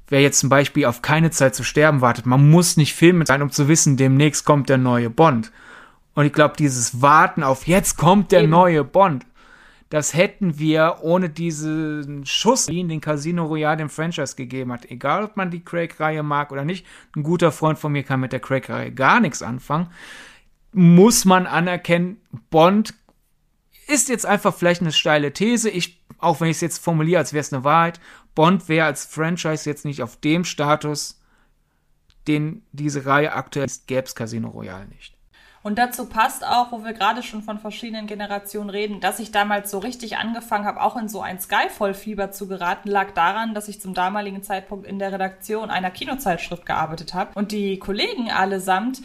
wer 0.08 0.20
jetzt 0.20 0.38
zum 0.38 0.48
Beispiel 0.48 0.86
auf 0.86 1.02
keine 1.02 1.30
Zeit 1.30 1.54
zu 1.54 1.64
sterben 1.64 2.00
wartet, 2.00 2.26
man 2.26 2.48
muss 2.48 2.76
nicht 2.76 2.94
filmen 2.94 3.26
sein, 3.26 3.42
um 3.42 3.50
zu 3.50 3.66
wissen, 3.66 3.96
demnächst 3.96 4.44
kommt 4.44 4.68
der 4.68 4.78
neue 4.78 5.10
Bond. 5.10 5.50
Und 6.14 6.26
ich 6.26 6.32
glaube, 6.32 6.54
dieses 6.56 7.00
Warten 7.00 7.42
auf 7.42 7.66
jetzt 7.66 7.96
kommt 7.96 8.30
der 8.30 8.42
Eben. 8.42 8.50
neue 8.50 8.84
Bond, 8.84 9.26
das 9.92 10.14
hätten 10.14 10.58
wir 10.58 10.98
ohne 11.02 11.28
diesen 11.28 12.24
Schuss, 12.24 12.66
den 12.66 12.88
den 12.88 13.00
Casino 13.02 13.44
Royale 13.44 13.76
dem 13.76 13.90
Franchise 13.90 14.36
gegeben 14.36 14.72
hat. 14.72 14.90
Egal, 14.90 15.24
ob 15.24 15.36
man 15.36 15.50
die 15.50 15.62
Craig-Reihe 15.62 16.22
mag 16.22 16.50
oder 16.50 16.64
nicht. 16.64 16.86
Ein 17.14 17.22
guter 17.22 17.52
Freund 17.52 17.78
von 17.78 17.92
mir 17.92 18.02
kann 18.02 18.20
mit 18.20 18.32
der 18.32 18.40
Craig-Reihe 18.40 18.90
gar 18.92 19.20
nichts 19.20 19.42
anfangen. 19.42 19.88
Muss 20.72 21.24
man 21.24 21.46
anerkennen, 21.46 22.20
Bond 22.50 22.94
ist 23.86 24.08
jetzt 24.08 24.26
einfach 24.26 24.54
vielleicht 24.54 24.80
eine 24.80 24.92
steile 24.92 25.32
These. 25.32 25.68
Ich, 25.70 26.02
auch 26.18 26.40
wenn 26.40 26.48
ich 26.48 26.56
es 26.56 26.60
jetzt 26.62 26.78
formuliere, 26.78 27.18
als 27.18 27.32
wäre 27.32 27.42
es 27.42 27.52
eine 27.52 27.64
Wahrheit, 27.64 28.00
Bond 28.34 28.68
wäre 28.68 28.86
als 28.86 29.04
Franchise 29.04 29.68
jetzt 29.68 29.84
nicht 29.84 30.02
auf 30.02 30.16
dem 30.16 30.44
Status, 30.44 31.20
den 32.26 32.64
diese 32.72 33.04
Reihe 33.04 33.32
aktuell 33.32 33.66
ist, 33.66 33.86
gäbe 33.86 34.06
es 34.06 34.14
Casino 34.14 34.48
Royale 34.48 34.86
nicht. 34.86 35.16
Und 35.62 35.78
dazu 35.78 36.06
passt 36.06 36.44
auch, 36.44 36.72
wo 36.72 36.84
wir 36.84 36.92
gerade 36.92 37.22
schon 37.22 37.42
von 37.42 37.60
verschiedenen 37.60 38.08
Generationen 38.08 38.68
reden, 38.68 39.00
dass 39.00 39.20
ich 39.20 39.30
damals 39.30 39.70
so 39.70 39.78
richtig 39.78 40.16
angefangen 40.16 40.64
habe, 40.64 40.82
auch 40.82 40.96
in 40.96 41.08
so 41.08 41.20
ein 41.20 41.38
Skyfall-Fieber 41.38 42.32
zu 42.32 42.48
geraten, 42.48 42.88
lag 42.88 43.12
daran, 43.12 43.54
dass 43.54 43.68
ich 43.68 43.80
zum 43.80 43.94
damaligen 43.94 44.42
Zeitpunkt 44.42 44.86
in 44.86 44.98
der 44.98 45.12
Redaktion 45.12 45.70
einer 45.70 45.92
Kinozeitschrift 45.92 46.66
gearbeitet 46.66 47.14
habe 47.14 47.30
und 47.34 47.52
die 47.52 47.78
Kollegen 47.78 48.28
allesamt 48.30 49.02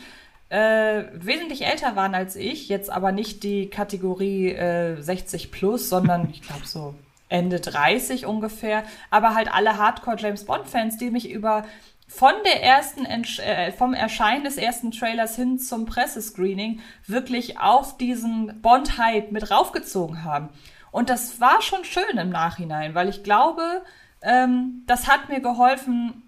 äh, 0.49 1.03
wesentlich 1.13 1.65
älter 1.65 1.95
waren 1.95 2.15
als 2.15 2.35
ich, 2.35 2.69
jetzt 2.69 2.89
aber 2.89 3.11
nicht 3.11 3.43
die 3.43 3.69
Kategorie 3.69 4.51
äh, 4.51 5.01
60 5.01 5.51
plus, 5.51 5.89
sondern 5.89 6.29
ich 6.29 6.41
glaube 6.41 6.65
so 6.65 6.95
Ende 7.29 7.59
30 7.59 8.25
ungefähr, 8.25 8.83
aber 9.09 9.35
halt 9.35 9.53
alle 9.53 9.77
Hardcore 9.77 10.17
James 10.17 10.45
Bond 10.45 10.67
Fans, 10.67 10.97
die 10.97 11.11
mich 11.11 11.29
über 11.29 11.65
von 12.07 12.31
der 12.45 12.63
ersten 12.63 13.05
äh, 13.05 13.73
vom 13.73 13.93
Erscheinen 13.93 14.45
des 14.45 14.55
ersten 14.55 14.91
Trailers 14.91 15.35
hin 15.35 15.59
zum 15.59 15.85
Pressescreening 15.85 16.79
wirklich 17.05 17.59
auf 17.59 17.97
diesen 17.97 18.61
Bond 18.61 18.97
Hype 18.97 19.31
mit 19.33 19.51
raufgezogen 19.51 20.23
haben. 20.23 20.49
Und 20.91 21.09
das 21.09 21.41
war 21.41 21.61
schon 21.61 21.83
schön 21.83 22.17
im 22.17 22.29
Nachhinein, 22.29 22.95
weil 22.95 23.09
ich 23.09 23.23
glaube, 23.23 23.83
ähm, 24.21 24.83
das 24.87 25.09
hat 25.09 25.27
mir 25.27 25.41
geholfen, 25.41 26.23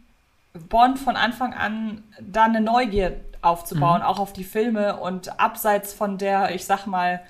Bond 0.68 1.00
von 1.00 1.16
Anfang 1.16 1.54
an 1.54 2.04
da 2.20 2.44
eine 2.44 2.60
Neugier 2.60 3.22
aufzubauen, 3.42 4.02
auch 4.02 4.20
auf 4.20 4.34
die 4.34 4.44
Filme 4.44 4.98
und 4.98 5.40
abseits 5.40 5.94
von 5.94 6.18
der, 6.18 6.54
ich 6.56 6.66
sag 6.66 6.86
mal, 6.86 7.22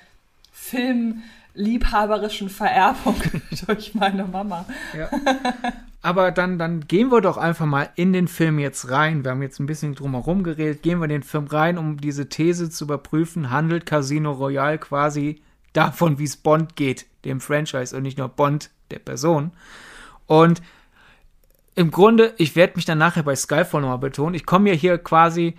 Film 0.52 1.22
liebhaberischen 1.54 2.48
Vererbung 2.48 3.16
durch 3.66 3.94
meine 3.94 4.24
Mama. 4.24 4.64
Ja. 4.96 5.08
Aber 6.02 6.30
dann, 6.30 6.58
dann 6.58 6.86
gehen 6.86 7.10
wir 7.10 7.20
doch 7.20 7.36
einfach 7.36 7.66
mal 7.66 7.90
in 7.94 8.12
den 8.12 8.28
Film 8.28 8.58
jetzt 8.58 8.90
rein. 8.90 9.24
Wir 9.24 9.32
haben 9.32 9.42
jetzt 9.42 9.60
ein 9.60 9.66
bisschen 9.66 9.94
drumherum 9.94 10.42
geredet. 10.42 10.82
Gehen 10.82 10.98
wir 10.98 11.04
in 11.04 11.10
den 11.10 11.22
Film 11.22 11.46
rein, 11.46 11.76
um 11.76 12.00
diese 12.00 12.28
These 12.28 12.70
zu 12.70 12.84
überprüfen. 12.84 13.50
Handelt 13.50 13.84
Casino 13.84 14.32
Royale 14.32 14.78
quasi 14.78 15.42
davon, 15.72 16.18
wie 16.18 16.24
es 16.24 16.36
Bond 16.36 16.76
geht, 16.76 17.06
dem 17.24 17.40
Franchise 17.40 17.94
und 17.94 18.02
nicht 18.02 18.18
nur 18.18 18.28
Bond, 18.28 18.70
der 18.90 18.98
Person. 18.98 19.52
Und 20.26 20.62
im 21.74 21.90
Grunde, 21.90 22.34
ich 22.38 22.56
werde 22.56 22.74
mich 22.76 22.84
dann 22.84 22.98
nachher 22.98 23.22
bei 23.22 23.36
Skyfall 23.36 23.82
nochmal 23.82 23.98
betonen. 23.98 24.34
Ich 24.34 24.46
komme 24.46 24.64
mir 24.64 24.74
hier 24.74 24.98
quasi 24.98 25.54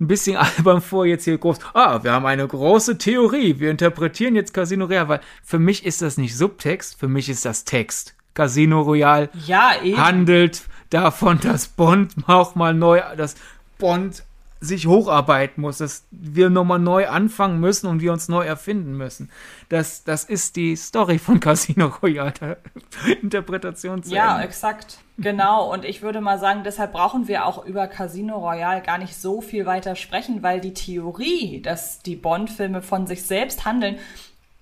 ein 0.00 0.06
bisschen 0.06 0.36
albern 0.58 0.80
vor, 0.80 1.06
jetzt 1.06 1.24
hier 1.24 1.38
groß. 1.38 1.58
Ah, 1.74 2.02
wir 2.02 2.12
haben 2.12 2.26
eine 2.26 2.46
große 2.46 2.98
Theorie. 2.98 3.58
Wir 3.58 3.70
interpretieren 3.70 4.34
jetzt 4.34 4.54
Casino 4.54 4.86
Royale, 4.86 5.08
weil 5.08 5.20
für 5.42 5.58
mich 5.58 5.84
ist 5.84 6.02
das 6.02 6.18
nicht 6.18 6.36
Subtext, 6.36 6.98
für 6.98 7.08
mich 7.08 7.28
ist 7.28 7.44
das 7.44 7.64
Text. 7.64 8.14
Casino 8.34 8.82
Royale 8.82 9.28
ja, 9.46 9.72
handelt 9.96 10.62
davon, 10.90 11.38
dass 11.40 11.68
Bond 11.68 12.14
auch 12.26 12.54
mal 12.54 12.74
neu, 12.74 13.00
dass 13.16 13.36
Bond 13.78 14.24
sich 14.64 14.86
hocharbeiten 14.86 15.60
muss, 15.60 15.78
dass 15.78 16.06
wir 16.10 16.50
nochmal 16.50 16.78
neu 16.78 17.08
anfangen 17.08 17.60
müssen 17.60 17.86
und 17.86 18.00
wir 18.00 18.12
uns 18.12 18.28
neu 18.28 18.44
erfinden 18.44 18.96
müssen. 18.96 19.30
Das, 19.68 20.04
das 20.04 20.24
ist 20.24 20.56
die 20.56 20.74
Story 20.76 21.18
von 21.18 21.40
Casino 21.40 21.86
Royale, 22.02 22.58
Interpretation 23.22 24.02
zu 24.02 24.14
Ja, 24.14 24.34
Ende. 24.36 24.48
exakt. 24.48 24.98
Genau. 25.18 25.72
Und 25.72 25.84
ich 25.84 26.02
würde 26.02 26.20
mal 26.20 26.38
sagen, 26.38 26.62
deshalb 26.64 26.92
brauchen 26.92 27.28
wir 27.28 27.46
auch 27.46 27.64
über 27.64 27.86
Casino 27.86 28.38
Royale 28.38 28.82
gar 28.82 28.98
nicht 28.98 29.16
so 29.16 29.40
viel 29.40 29.66
weiter 29.66 29.94
sprechen, 29.96 30.42
weil 30.42 30.60
die 30.60 30.74
Theorie, 30.74 31.60
dass 31.62 32.00
die 32.00 32.16
Bond-Filme 32.16 32.82
von 32.82 33.06
sich 33.06 33.22
selbst 33.24 33.64
handeln, 33.64 33.98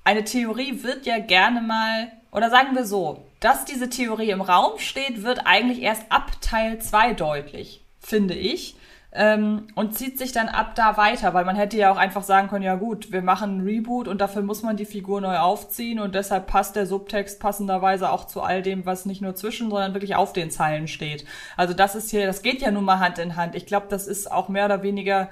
eine 0.05 0.25
Theorie 0.25 0.83
wird 0.83 1.07
ja 1.07 1.19
gerne 1.21 1.61
mal, 1.63 2.09
oder 2.33 2.51
sagen 2.51 2.75
wir 2.75 2.85
so, 2.85 3.25
dass 3.41 3.65
diese 3.65 3.89
Theorie 3.89 4.31
im 4.31 4.41
Raum 4.41 4.79
steht, 4.79 5.23
wird 5.23 5.47
eigentlich 5.47 5.81
erst 5.81 6.11
ab 6.11 6.33
Teil 6.41 6.81
2 6.81 7.15
deutlich, 7.15 7.83
finde 8.01 8.35
ich 8.35 8.77
ähm, 9.15 9.67
und 9.75 9.95
zieht 9.95 10.19
sich 10.19 10.33
dann 10.33 10.49
ab 10.49 10.75
da 10.75 10.97
weiter, 10.97 11.35
weil 11.35 11.45
man 11.45 11.55
hätte 11.55 11.77
ja 11.77 11.93
auch 11.93 11.99
einfach 11.99 12.23
sagen 12.23 12.49
können, 12.49 12.65
ja 12.65 12.77
gut, 12.77 13.13
wir 13.13 13.21
machen 13.21 13.59
ein 13.59 13.61
Reboot 13.61 14.09
und 14.09 14.23
dafür 14.23 14.41
muss 14.41 14.63
man 14.63 14.77
die 14.77 14.87
Figur 14.87 15.21
neu 15.21 15.37
aufziehen 15.37 16.01
und 16.01 16.15
deshalb 16.15 16.47
passt 16.47 16.77
der 16.77 16.87
Subtext 16.87 17.39
passenderweise 17.39 18.11
auch 18.11 18.27
zu 18.27 18.41
all 18.41 18.63
dem, 18.63 18.87
was 18.87 19.05
nicht 19.05 19.21
nur 19.21 19.35
zwischen, 19.35 19.69
sondern 19.69 19.93
wirklich 19.93 20.17
auf 20.17 20.33
den 20.33 20.51
Zeilen 20.51 20.89
steht. 20.89 21.27
Also 21.59 21.75
das 21.75 21.95
ist 21.95 22.11
hier, 22.11 22.27
das 22.27 22.43
geht 22.43 22.63
ja 22.63 22.71
nun 22.71 22.85
mal 22.85 23.01
Hand 23.01 23.19
in 23.19 23.37
Hand. 23.37 23.55
Ich 23.55 23.67
glaube, 23.67 23.87
das 23.91 24.07
ist 24.07 24.33
auch 24.33 24.49
mehr 24.49 24.65
oder 24.65 24.83
weniger 24.83 25.29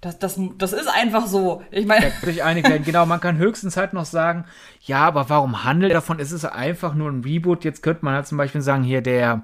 das, 0.00 0.18
das, 0.18 0.40
das 0.56 0.72
ist 0.72 0.88
einfach 0.88 1.26
so. 1.26 1.62
Ich 1.70 1.84
meine. 1.84 2.10
Ich 2.26 2.42
einig 2.42 2.66
werden. 2.66 2.84
Genau, 2.84 3.04
man 3.04 3.20
kann 3.20 3.36
höchstens 3.36 3.76
halt 3.76 3.92
noch 3.92 4.06
sagen, 4.06 4.46
ja, 4.80 5.00
aber 5.00 5.28
warum 5.28 5.64
handelt 5.64 5.92
davon? 5.92 6.18
Es 6.20 6.32
ist 6.32 6.46
einfach 6.46 6.94
nur 6.94 7.10
ein 7.10 7.22
Reboot. 7.22 7.64
Jetzt 7.64 7.82
könnte 7.82 8.06
man 8.06 8.14
halt 8.14 8.26
zum 8.26 8.38
Beispiel 8.38 8.62
sagen, 8.62 8.82
hier 8.82 9.02
der 9.02 9.42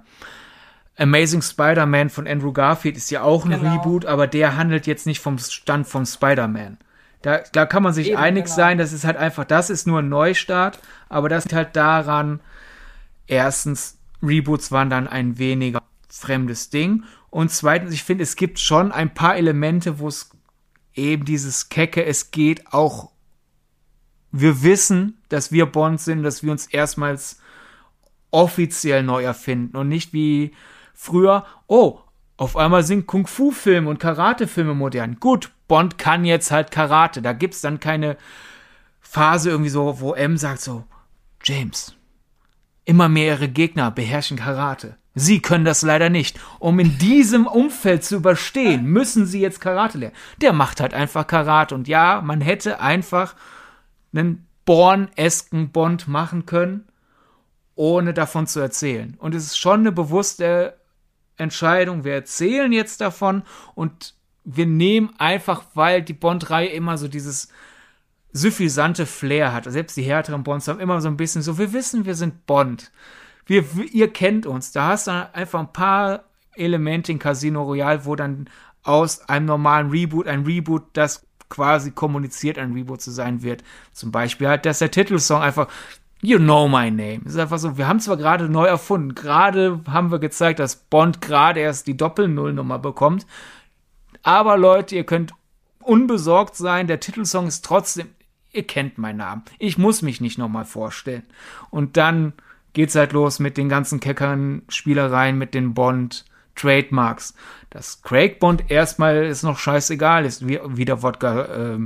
Amazing 0.99 1.43
Spider-Man 1.43 2.09
von 2.09 2.27
Andrew 2.27 2.53
Garfield 2.53 2.97
ist 2.97 3.11
ja 3.11 3.23
auch 3.23 3.45
ein 3.45 3.51
genau. 3.51 3.75
Reboot, 3.75 4.07
aber 4.07 4.27
der 4.27 4.57
handelt 4.57 4.87
jetzt 4.87 5.07
nicht 5.07 5.21
vom 5.21 5.39
Stand 5.39 5.87
von 5.87 6.07
Spider-Man. 6.07 6.79
Da, 7.23 7.41
da 7.53 7.67
kann 7.67 7.83
man 7.83 7.93
sich 7.93 8.09
Eben, 8.09 8.17
einig 8.17 8.45
genau. 8.45 8.57
sein, 8.57 8.79
das 8.79 8.93
ist 8.93 9.05
halt 9.05 9.17
einfach, 9.17 9.45
das 9.45 9.69
ist 9.69 9.87
nur 9.87 9.99
ein 9.99 10.09
Neustart, 10.09 10.79
aber 11.09 11.29
das 11.29 11.45
liegt 11.45 11.55
halt 11.55 11.77
daran, 11.77 12.41
erstens, 13.27 13.99
Reboots 14.23 14.73
waren 14.73 14.89
dann 14.89 15.07
ein 15.07 15.39
weniger 15.39 15.83
fremdes 16.09 16.71
Ding 16.71 17.05
und 17.31 17.51
zweitens, 17.51 17.93
ich 17.93 18.03
finde, 18.03 18.23
es 18.23 18.37
gibt 18.37 18.59
schon 18.59 18.93
ein 18.93 19.13
paar 19.13 19.37
Elemente, 19.37 19.99
wo 19.99 20.09
es 20.09 20.31
eben 20.95 21.25
dieses 21.27 21.69
Kecke, 21.69 22.05
es 22.05 22.31
geht 22.31 22.73
auch, 22.73 23.11
wir 24.33 24.63
wissen, 24.63 25.21
dass 25.29 25.53
wir 25.53 25.67
Bond 25.67 26.01
sind, 26.01 26.23
dass 26.23 26.43
wir 26.43 26.53
uns 26.53 26.67
erstmals 26.67 27.41
offiziell 28.31 29.03
neu 29.03 29.25
erfinden 29.25 29.77
und 29.77 29.89
nicht 29.89 30.13
wie 30.13 30.53
Früher, 30.99 31.45
oh, 31.67 32.01
auf 32.39 32.57
einmal 32.57 32.83
sind 32.83 33.07
Kung-Fu-Filme 33.07 33.89
und 33.89 34.01
Karate-Filme 34.01 34.75
modern. 34.75 35.21
Gut, 35.21 35.51
Bond 35.69 35.99
kann 35.99 36.25
jetzt 36.25 36.51
halt 36.51 36.71
Karate. 36.71 37.23
Da 37.23 37.33
gibt's 37.35 37.61
dann 37.61 37.81
keine 37.81 38.17
Phase 39.01 39.51
irgendwie 39.51 39.71
so, 39.71 40.01
wo 40.01 40.15
M 40.15 40.37
sagt 40.39 40.63
so, 40.63 40.85
James, 41.45 41.95
immer 42.87 43.09
mehr 43.09 43.35
ihre 43.35 43.49
Gegner 43.49 43.91
beherrschen 43.91 44.39
Karate. 44.39 44.97
Sie 45.15 45.41
können 45.41 45.65
das 45.65 45.83
leider 45.83 46.11
nicht. 46.11 46.41
Um 46.59 46.79
in 46.79 46.99
diesem 46.99 47.47
Umfeld 47.47 48.05
zu 48.05 48.17
überstehen, 48.17 48.85
müssen 48.87 49.27
sie 49.27 49.41
jetzt 49.41 49.61
Karate 49.61 49.99
lernen. 49.99 50.17
Der 50.41 50.53
macht 50.53 50.81
halt 50.81 50.95
einfach 50.95 51.27
Karate. 51.27 51.75
Und 51.75 51.89
ja, 51.89 52.23
man 52.23 52.41
hätte 52.41 52.81
einfach 52.81 53.35
einen 54.15 54.47
Born-esken 54.65 55.71
Bond 55.71 56.09
machen 56.09 56.47
können, 56.47 56.89
ohne 57.75 58.15
davon 58.15 58.47
zu 58.47 58.61
erzählen. 58.61 59.17
Und 59.19 59.35
es 59.35 59.45
ist 59.45 59.59
schon 59.59 59.81
eine 59.81 59.93
bewusste 59.93 60.75
Entscheidung. 61.37 62.05
Wir 62.05 62.15
erzählen 62.15 62.73
jetzt 62.73 63.01
davon 63.01 63.43
und 63.75 64.15
wir 64.45 64.67
nehmen 64.67 65.11
einfach, 65.19 65.65
weil 65.75 66.03
die 66.03 66.13
Bond-Reihe 66.13 66.69
immer 66.69 66.99
so 66.99 67.09
dieses 67.09 67.49
suffisante 68.33 69.07
Flair 69.07 69.53
hat. 69.53 69.65
Selbst 69.65 69.97
die 69.97 70.03
härteren 70.03 70.45
Bonds 70.45 70.69
haben 70.69 70.81
immer 70.81 71.01
so 71.01 71.09
ein 71.09 71.17
bisschen 71.17 71.43
so, 71.43 71.59
wir 71.59 71.73
wissen, 71.73 72.05
wir 72.05 72.15
sind 72.15 72.47
Bond. 72.47 72.93
Wir, 73.47 73.65
ihr 73.93 74.13
kennt 74.13 74.47
uns. 74.47 74.73
Da 74.73 74.89
hast 74.89 75.07
du 75.07 75.31
einfach 75.33 75.61
ein 75.61 75.73
paar 75.73 76.25
Elemente 76.55 77.13
in 77.13 77.19
Casino 77.19 77.63
Royale, 77.63 78.05
wo 78.05 78.15
dann 78.15 78.49
aus 78.83 79.29
einem 79.29 79.47
normalen 79.47 79.91
Reboot 79.91 80.27
ein 80.27 80.45
Reboot, 80.45 80.85
das 80.93 81.27
quasi 81.49 81.91
kommuniziert, 81.93 82.59
ein 82.59 82.73
Reboot 82.73 83.01
zu 83.01 83.11
sein 83.11 83.43
wird. 83.43 83.63
Zum 83.93 84.11
Beispiel 84.13 84.49
halt, 84.49 84.67
dass 84.67 84.81
der 84.81 84.91
Titelsong 84.91 85.43
einfach 85.43 85.69
You 86.27 86.41
know 86.41 86.67
my 86.67 86.91
name. 86.91 87.21
Es 87.25 87.35
ist 87.35 87.39
einfach 87.39 87.59
so, 87.59 87.79
wir 87.79 87.87
haben 87.87 88.01
zwar 88.01 88.17
gerade 88.17 88.49
neu 88.49 88.67
erfunden, 88.67 89.15
gerade 89.15 89.81
haben 89.87 90.11
wir 90.11 90.19
gezeigt, 90.19 90.59
dass 90.59 90.75
Bond 90.75 91.21
gerade 91.21 91.61
erst 91.61 91.87
die 91.87 91.97
Doppel-Null-Nummer 91.97 92.81
bekommt, 92.81 93.29
aber 94.25 94.57
Leute, 94.57 94.97
ihr 94.97 95.05
könnt 95.05 95.35
unbesorgt 95.79 96.57
sein, 96.57 96.89
der 96.89 96.99
Titelsong 96.99 97.47
ist 97.47 97.65
trotzdem, 97.65 98.09
ihr 98.51 98.67
kennt 98.67 98.99
meinen 98.99 99.19
Namen. 99.19 99.45
Ich 99.61 99.79
muss 99.79 100.03
mich 100.03 100.21
nicht 100.21 100.37
nochmal 100.37 100.65
vorstellen. 100.65 101.23
Und 101.71 101.97
dann 101.97 102.33
geht's 102.73 102.97
halt 102.97 103.13
los 103.13 103.39
mit 103.39 103.57
den 103.57 103.69
ganzen 103.69 104.01
Keckern, 104.01 104.63
Spielereien, 104.69 105.39
mit 105.39 105.55
den 105.55 105.75
Bond, 105.75 106.25
Trademarks. 106.57 107.35
Dass 107.71 108.03
Craig 108.03 108.41
Bond 108.41 108.69
erstmal 108.69 109.27
ist 109.27 109.45
noch 109.45 109.61
scheißegal 109.61 110.25
ist, 110.25 110.49
wie, 110.49 110.59
wie 110.71 110.87
der 110.87 111.05
Wodka 111.05 111.43
äh, 111.43 111.79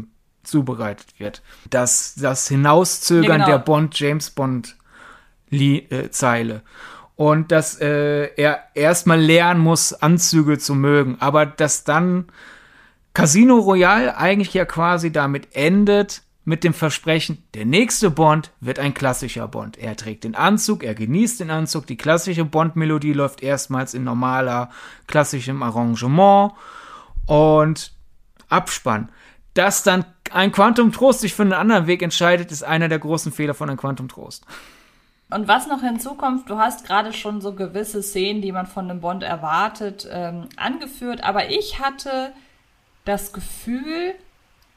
zubereitet 0.50 1.14
wird. 1.18 1.42
Das, 1.70 2.14
das 2.16 2.48
Hinauszögern 2.48 3.40
ja, 3.40 3.46
genau. 3.46 3.46
der 3.46 3.58
Bond-James 3.58 4.30
Bond-Zeile. 4.30 6.54
Äh, 6.54 6.60
und 7.16 7.52
dass 7.52 7.80
äh, 7.80 8.30
er 8.36 8.64
erstmal 8.74 9.20
lernen 9.20 9.60
muss, 9.60 9.92
Anzüge 9.92 10.58
zu 10.58 10.74
mögen. 10.74 11.18
Aber 11.20 11.46
dass 11.46 11.84
dann 11.84 12.26
Casino 13.14 13.58
Royale 13.58 14.16
eigentlich 14.16 14.54
ja 14.54 14.64
quasi 14.64 15.12
damit 15.12 15.54
endet, 15.54 16.22
mit 16.44 16.64
dem 16.64 16.74
Versprechen, 16.74 17.44
der 17.54 17.64
nächste 17.64 18.10
Bond 18.10 18.50
wird 18.60 18.78
ein 18.78 18.94
klassischer 18.94 19.46
Bond. 19.46 19.78
Er 19.78 19.96
trägt 19.96 20.24
den 20.24 20.34
Anzug, 20.34 20.82
er 20.82 20.94
genießt 20.94 21.40
den 21.40 21.50
Anzug, 21.50 21.86
die 21.86 21.96
klassische 21.96 22.44
Bond-Melodie 22.44 23.12
läuft 23.12 23.42
erstmals 23.42 23.94
in 23.94 24.04
normaler, 24.04 24.70
klassischem 25.06 25.62
Arrangement 25.62 26.52
und 27.26 27.92
Abspann. 28.48 29.10
Dass 29.60 29.82
dann 29.82 30.06
ein 30.32 30.52
Quantum 30.52 30.90
Trost 30.90 31.20
sich 31.20 31.34
für 31.34 31.42
einen 31.42 31.52
anderen 31.52 31.86
Weg 31.86 32.00
entscheidet, 32.00 32.50
ist 32.50 32.62
einer 32.62 32.88
der 32.88 32.98
großen 32.98 33.30
Fehler 33.30 33.52
von 33.52 33.68
einem 33.68 33.76
Quantum 33.76 34.08
Trost. 34.08 34.46
Und 35.28 35.48
was 35.48 35.66
noch 35.66 35.82
hinzukommt, 35.82 36.48
du 36.48 36.56
hast 36.56 36.86
gerade 36.86 37.12
schon 37.12 37.42
so 37.42 37.54
gewisse 37.54 38.02
Szenen, 38.02 38.40
die 38.40 38.52
man 38.52 38.64
von 38.66 38.88
einem 38.88 39.02
Bond 39.02 39.22
erwartet, 39.22 40.08
ähm, 40.10 40.48
angeführt, 40.56 41.22
aber 41.22 41.50
ich 41.50 41.78
hatte 41.78 42.32
das 43.04 43.34
Gefühl, 43.34 44.14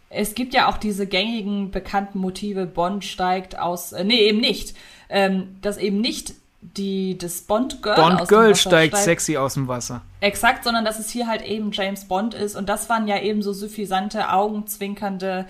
es 0.10 0.36
gibt 0.36 0.54
ja 0.54 0.68
auch 0.68 0.76
diese 0.76 1.08
gängigen 1.08 1.72
bekannten 1.72 2.20
Motive, 2.20 2.66
Bond 2.66 3.06
steigt 3.06 3.58
aus, 3.58 3.94
äh, 3.94 4.04
nee, 4.04 4.28
eben 4.28 4.42
nicht, 4.42 4.76
ähm, 5.08 5.56
dass 5.62 5.78
eben 5.78 6.02
nicht 6.02 6.34
die, 6.78 7.18
das 7.18 7.42
Bond-Girl 7.42 7.96
Bond 7.96 8.28
Girl 8.28 8.56
steigt, 8.56 8.94
steigt 8.94 8.98
sexy 8.98 9.38
aus 9.38 9.56
dem 9.56 9.68
Wasser. 9.68 10.02
Exakt, 10.22 10.64
sondern 10.64 10.86
dass 10.86 11.00
es 11.00 11.10
hier 11.10 11.28
halt 11.28 11.44
eben 11.44 11.72
James 11.72 12.06
Bond 12.06 12.34
ist. 12.34 12.56
Und 12.56 12.70
das 12.70 12.90
waren 12.90 13.08
ja 13.08 13.20
eben 13.20 13.42
so 13.42 13.54
suffisante, 13.54 14.32
augenzwinkernde 14.32 15.46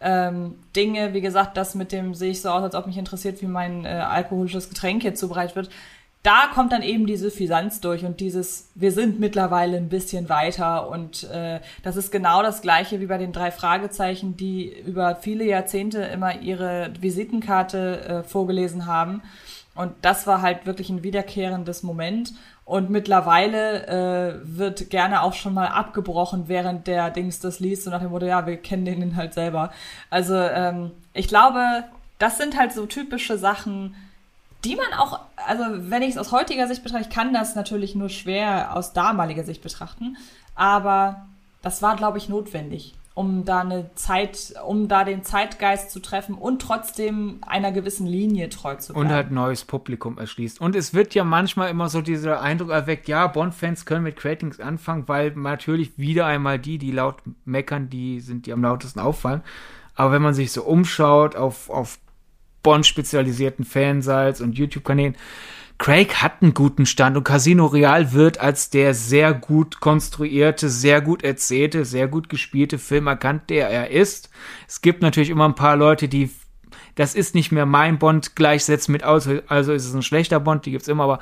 ähm, 0.00 0.56
Dinge. 0.76 1.14
Wie 1.14 1.20
gesagt, 1.20 1.56
das 1.56 1.74
mit 1.74 1.92
dem 1.92 2.14
sehe 2.14 2.30
ich 2.30 2.42
so 2.42 2.50
aus, 2.50 2.62
als 2.62 2.74
ob 2.74 2.86
mich 2.86 2.98
interessiert, 2.98 3.40
wie 3.42 3.46
mein 3.46 3.84
äh, 3.84 3.88
alkoholisches 3.88 4.68
Getränk 4.68 5.02
hier 5.02 5.14
zubereitet 5.14 5.56
wird. 5.56 5.70
Da 6.24 6.48
kommt 6.52 6.72
dann 6.72 6.82
eben 6.82 7.06
die 7.06 7.16
Suffisanz 7.16 7.80
durch 7.80 8.04
und 8.04 8.20
dieses, 8.20 8.70
wir 8.74 8.90
sind 8.90 9.20
mittlerweile 9.20 9.76
ein 9.76 9.88
bisschen 9.88 10.28
weiter 10.28 10.90
und 10.90 11.24
äh, 11.30 11.60
das 11.84 11.96
ist 11.96 12.10
genau 12.10 12.42
das 12.42 12.60
gleiche 12.60 13.00
wie 13.00 13.06
bei 13.06 13.18
den 13.18 13.32
drei 13.32 13.52
Fragezeichen, 13.52 14.36
die 14.36 14.68
über 14.84 15.16
viele 15.16 15.44
Jahrzehnte 15.44 16.02
immer 16.02 16.40
ihre 16.40 16.90
Visitenkarte 17.00 18.00
äh, 18.00 18.22
vorgelesen 18.24 18.86
haben 18.86 19.22
und 19.78 19.92
das 20.02 20.26
war 20.26 20.42
halt 20.42 20.66
wirklich 20.66 20.90
ein 20.90 21.04
wiederkehrendes 21.04 21.84
Moment. 21.84 22.32
Und 22.64 22.90
mittlerweile 22.90 23.86
äh, 23.86 24.40
wird 24.42 24.90
gerne 24.90 25.22
auch 25.22 25.34
schon 25.34 25.54
mal 25.54 25.68
abgebrochen, 25.68 26.48
während 26.48 26.88
der 26.88 27.10
Dings 27.10 27.38
das 27.38 27.60
liest, 27.60 27.84
so 27.84 27.90
nach 27.90 28.00
dem 28.00 28.10
Motto, 28.10 28.26
ja, 28.26 28.44
wir 28.44 28.56
kennen 28.56 28.84
den 28.84 29.14
halt 29.14 29.34
selber. 29.34 29.70
Also 30.10 30.34
ähm, 30.34 30.90
ich 31.12 31.28
glaube, 31.28 31.84
das 32.18 32.38
sind 32.38 32.58
halt 32.58 32.72
so 32.72 32.86
typische 32.86 33.38
Sachen, 33.38 33.94
die 34.64 34.74
man 34.74 34.98
auch, 34.98 35.20
also 35.46 35.62
wenn 35.68 36.02
ich 36.02 36.10
es 36.10 36.18
aus 36.18 36.32
heutiger 36.32 36.66
Sicht 36.66 36.82
betrachte, 36.82 37.06
ich 37.08 37.14
kann 37.14 37.32
das 37.32 37.54
natürlich 37.54 37.94
nur 37.94 38.08
schwer 38.08 38.74
aus 38.74 38.92
damaliger 38.94 39.44
Sicht 39.44 39.62
betrachten, 39.62 40.16
aber 40.56 41.28
das 41.62 41.82
war, 41.82 41.94
glaube 41.94 42.18
ich, 42.18 42.28
notwendig, 42.28 42.96
um 43.18 43.44
da 43.44 43.62
eine 43.62 43.90
Zeit, 43.96 44.54
um 44.64 44.86
da 44.86 45.02
den 45.02 45.24
Zeitgeist 45.24 45.90
zu 45.90 45.98
treffen 45.98 46.36
und 46.36 46.62
trotzdem 46.62 47.38
einer 47.44 47.72
gewissen 47.72 48.06
Linie 48.06 48.48
treu 48.48 48.76
zu 48.76 48.92
bleiben. 48.92 49.08
Und 49.08 49.12
halt 49.12 49.32
neues 49.32 49.64
Publikum 49.64 50.18
erschließt. 50.18 50.60
Und 50.60 50.76
es 50.76 50.94
wird 50.94 51.16
ja 51.16 51.24
manchmal 51.24 51.68
immer 51.68 51.88
so 51.88 52.00
dieser 52.00 52.40
Eindruck 52.40 52.70
erweckt, 52.70 53.08
ja, 53.08 53.26
Bond-Fans 53.26 53.86
können 53.86 54.04
mit 54.04 54.14
Cratings 54.14 54.60
anfangen, 54.60 55.08
weil 55.08 55.32
natürlich 55.32 55.98
wieder 55.98 56.26
einmal 56.26 56.60
die, 56.60 56.78
die 56.78 56.92
laut 56.92 57.16
meckern, 57.44 57.90
die 57.90 58.20
sind, 58.20 58.46
die 58.46 58.52
am 58.52 58.62
lautesten 58.62 59.00
auffallen. 59.00 59.42
Aber 59.96 60.12
wenn 60.12 60.22
man 60.22 60.34
sich 60.34 60.52
so 60.52 60.62
umschaut 60.62 61.34
auf, 61.34 61.70
auf 61.70 61.98
Bond-spezialisierten 62.62 63.64
Fansites 63.64 64.40
und 64.40 64.56
YouTube-Kanälen, 64.56 65.16
Craig 65.78 66.16
hat 66.16 66.42
einen 66.42 66.54
guten 66.54 66.86
Stand 66.86 67.16
und 67.16 67.22
Casino 67.22 67.66
Real 67.66 68.12
wird 68.12 68.40
als 68.40 68.68
der 68.68 68.94
sehr 68.94 69.32
gut 69.32 69.78
konstruierte, 69.78 70.68
sehr 70.68 71.00
gut 71.00 71.22
erzählte, 71.22 71.84
sehr 71.84 72.08
gut 72.08 72.28
gespielte 72.28 72.78
Film 72.78 73.06
erkannt, 73.06 73.48
der 73.48 73.70
er 73.70 73.90
ist. 73.90 74.28
Es 74.66 74.80
gibt 74.80 75.02
natürlich 75.02 75.30
immer 75.30 75.48
ein 75.48 75.54
paar 75.54 75.76
Leute, 75.76 76.08
die 76.08 76.30
das 76.96 77.14
ist 77.14 77.36
nicht 77.36 77.52
mehr 77.52 77.64
mein 77.64 78.00
Bond 78.00 78.34
gleichsetzen 78.34 78.90
mit 78.90 79.04
aus, 79.04 79.28
also 79.46 79.72
ist 79.72 79.86
es 79.86 79.94
ein 79.94 80.02
schlechter 80.02 80.40
Bond, 80.40 80.66
die 80.66 80.72
gibt's 80.72 80.88
immer, 80.88 81.04
aber 81.04 81.20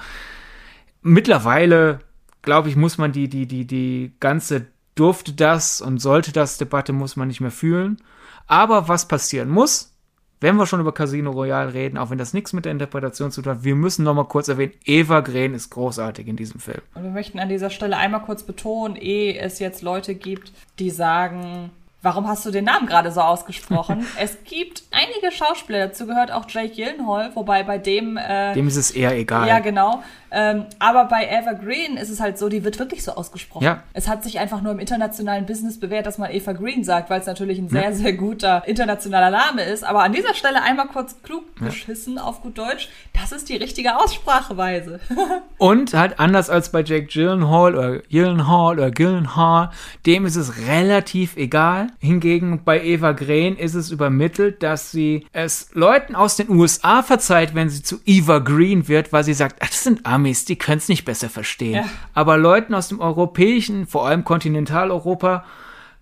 mittlerweile 1.03 2.01
glaube 2.41 2.71
ich, 2.71 2.77
muss 2.77 2.97
man 2.97 3.13
die 3.13 3.29
die 3.29 3.47
die 3.47 3.67
die 3.67 4.13
ganze 4.21 4.69
durfte 4.95 5.35
das 5.35 5.83
und 5.83 5.99
sollte 5.99 6.33
das 6.33 6.57
Debatte 6.57 6.95
muss 6.95 7.17
man 7.17 7.29
nicht 7.29 7.43
mehr 7.43 7.51
fühlen. 7.51 7.99
Aber 8.47 8.89
was 8.89 9.07
passieren 9.07 9.51
muss, 9.51 9.96
wenn 10.41 10.57
wir 10.57 10.67
schon 10.67 10.81
über 10.81 10.93
Casino 10.93 11.31
Royale 11.31 11.73
reden, 11.73 11.97
auch 11.97 12.11
wenn 12.11 12.19
das 12.19 12.35
nichts 12.35 12.53
mit 12.53 12.65
der 12.65 12.73
Interpretation 12.73 13.31
zu 13.31 13.43
tun 13.43 13.53
hat, 13.53 13.65
wir 13.65 13.75
müssen 13.75 14.05
noch 14.05 14.15
mal 14.15 14.25
kurz 14.25 14.49
erwähnen, 14.49 14.75
Eva 14.85 15.21
Green 15.21 15.55
ist 15.55 15.71
großartig 15.71 16.27
in 16.27 16.37
diesem 16.37 16.61
Film. 16.61 16.83
Und 16.95 17.05
wir 17.05 17.11
möchten 17.11 17.39
an 17.39 17.49
dieser 17.49 17.71
Stelle 17.71 17.97
einmal 17.97 18.23
kurz 18.23 18.43
betonen, 18.43 18.97
ehe 18.97 19.39
es 19.39 19.59
jetzt 19.59 19.83
Leute 19.83 20.15
gibt, 20.15 20.53
die 20.79 20.91
sagen, 20.91 21.71
warum 22.03 22.29
hast 22.29 22.45
du 22.45 22.51
den 22.51 22.65
Namen 22.65 22.87
gerade 22.87 23.11
so 23.11 23.21
ausgesprochen? 23.21 24.07
es 24.19 24.37
gibt 24.45 24.85
einige 24.91 25.35
Schauspieler, 25.35 25.89
dazu 25.89 26.07
gehört 26.07 26.31
auch 26.31 26.45
Jake 26.49 26.75
Gyllenhaal, 26.75 27.35
wobei 27.35 27.63
bei 27.65 27.79
dem... 27.79 28.17
Äh, 28.17 28.53
Dem 28.55 28.69
ist 28.69 28.77
es 28.77 28.91
eher 28.91 29.17
egal. 29.17 29.49
Ja, 29.49 29.61
genau. 29.61 30.03
Ähm, 30.31 30.65
aber 30.79 31.05
bei 31.07 31.27
Evergreen 31.27 31.97
ist 31.97 32.11
es 32.11 32.21
halt 32.21 32.39
so, 32.39 32.49
die 32.49 32.65
wird 32.65 32.79
wirklich 32.79 33.03
so 33.05 33.13
ausgesprochen. 33.13 33.65
Ja. 33.65 33.83
Es 33.93 34.09
hat 34.09 34.23
sich 34.25 34.39
einfach 34.39 34.61
nur 34.63 34.73
im 34.73 34.79
internationalen 34.79 35.47
Business 35.47 35.79
bewährt, 35.81 36.07
dass 36.07 36.19
man 36.19 36.31
Eva 36.31 36.53
Green 36.53 36.85
sagt, 36.85 37.11
weil 37.11 37.21
es 37.21 37.27
natürlich 37.27 37.59
ein 37.59 37.69
sehr, 37.69 37.83
Ja. 37.85 37.93
sehr 37.93 38.13
guter 38.15 38.63
internationaler 38.67 39.31
Name 39.31 39.63
ist. 39.63 39.85
Aber 39.85 40.03
an 40.03 40.13
dieser 40.13 40.35
Stelle 40.35 40.63
einmal 40.63 40.87
kurz 40.89 41.23
klug 41.23 41.45
geschissen 41.57 42.19
auf 42.19 42.43
gut 42.43 42.59
Deutsch. 42.59 42.89
Das 43.13 43.33
ist 43.33 43.49
die 43.49 43.57
richtige 43.57 43.97
Ausspracheweise. 43.97 45.01
Und 45.59 45.95
halt 45.95 46.19
anders 46.21 46.51
als 46.51 46.71
bei 46.71 46.83
Jake 46.83 47.07
Gyllenhaal 47.07 47.75
oder 47.75 47.99
Gyllenhaal 47.99 48.75
oder 48.75 48.91
Gyllenhaal, 48.91 49.71
dem 50.05 50.27
ist 50.27 50.37
es 50.37 50.59
relativ 50.67 51.37
egal. 51.37 51.89
Hingegen 51.99 52.63
bei 52.65 52.83
Eva 52.83 53.13
Green 53.13 53.57
ist 53.57 53.75
es 53.75 53.91
übermittelt, 53.91 54.63
dass 54.63 54.91
sie 54.91 55.27
es 55.33 55.71
Leuten 55.73 56.15
aus 56.15 56.37
den 56.37 56.51
USA 56.51 57.03
verzeiht, 57.03 57.55
wenn 57.55 57.69
sie 57.69 57.83
zu 57.83 58.01
Eva 58.05 58.39
Green 58.39 58.89
wird, 58.89 59.13
weil 59.13 59.25
sie 59.25 59.35
sagt, 59.35 59.57
ach, 59.61 59.69
das 59.69 59.85
sind 59.85 60.07
Amis, 60.17 60.45
die 60.45 60.57
können 60.57 60.79
es 60.79 60.89
nicht 60.89 61.05
besser 61.05 61.29
verstehen. 61.29 61.75
Ja. 61.75 61.85
Aber 62.15 62.39
Leuten 62.39 62.75
aus 62.75 62.89
dem 62.89 63.01
europäischen, 63.01 63.87
vor 63.87 64.07
allem 64.07 64.25
Kontinentaleuropa, 64.25 65.45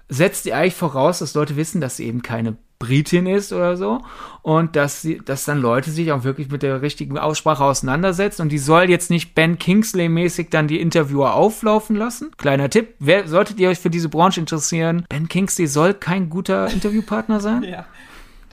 setzt 0.08 0.44
die 0.44 0.54
eigentlich 0.54 0.74
voraus, 0.74 1.18
dass 1.18 1.34
Leute 1.34 1.56
wissen, 1.56 1.80
dass 1.80 1.96
sie 1.96 2.06
eben 2.06 2.22
keine 2.22 2.56
Britin 2.78 3.26
ist 3.26 3.52
oder 3.52 3.76
so 3.76 4.02
und 4.42 4.76
dass 4.76 5.00
sie, 5.00 5.18
dass 5.24 5.44
dann 5.44 5.60
Leute 5.60 5.90
sich 5.90 6.12
auch 6.12 6.24
wirklich 6.24 6.50
mit 6.50 6.62
der 6.62 6.82
richtigen 6.82 7.18
Aussprache 7.18 7.64
auseinandersetzen 7.64 8.42
und 8.42 8.50
die 8.50 8.58
soll 8.58 8.90
jetzt 8.90 9.10
nicht 9.10 9.34
Ben 9.34 9.58
Kingsley 9.58 10.08
mäßig 10.08 10.50
dann 10.50 10.68
die 10.68 10.80
Interviewer 10.80 11.34
auflaufen 11.34 11.96
lassen. 11.96 12.30
Kleiner 12.36 12.68
Tipp, 12.68 12.94
wer 12.98 13.26
solltet 13.26 13.58
ihr 13.58 13.70
euch 13.70 13.78
für 13.78 13.90
diese 13.90 14.08
Branche 14.08 14.40
interessieren? 14.40 15.06
Ben 15.08 15.28
Kingsley 15.28 15.66
soll 15.66 15.94
kein 15.94 16.28
guter 16.28 16.70
Interviewpartner 16.70 17.40
sein. 17.40 17.62
ja, 17.68 17.86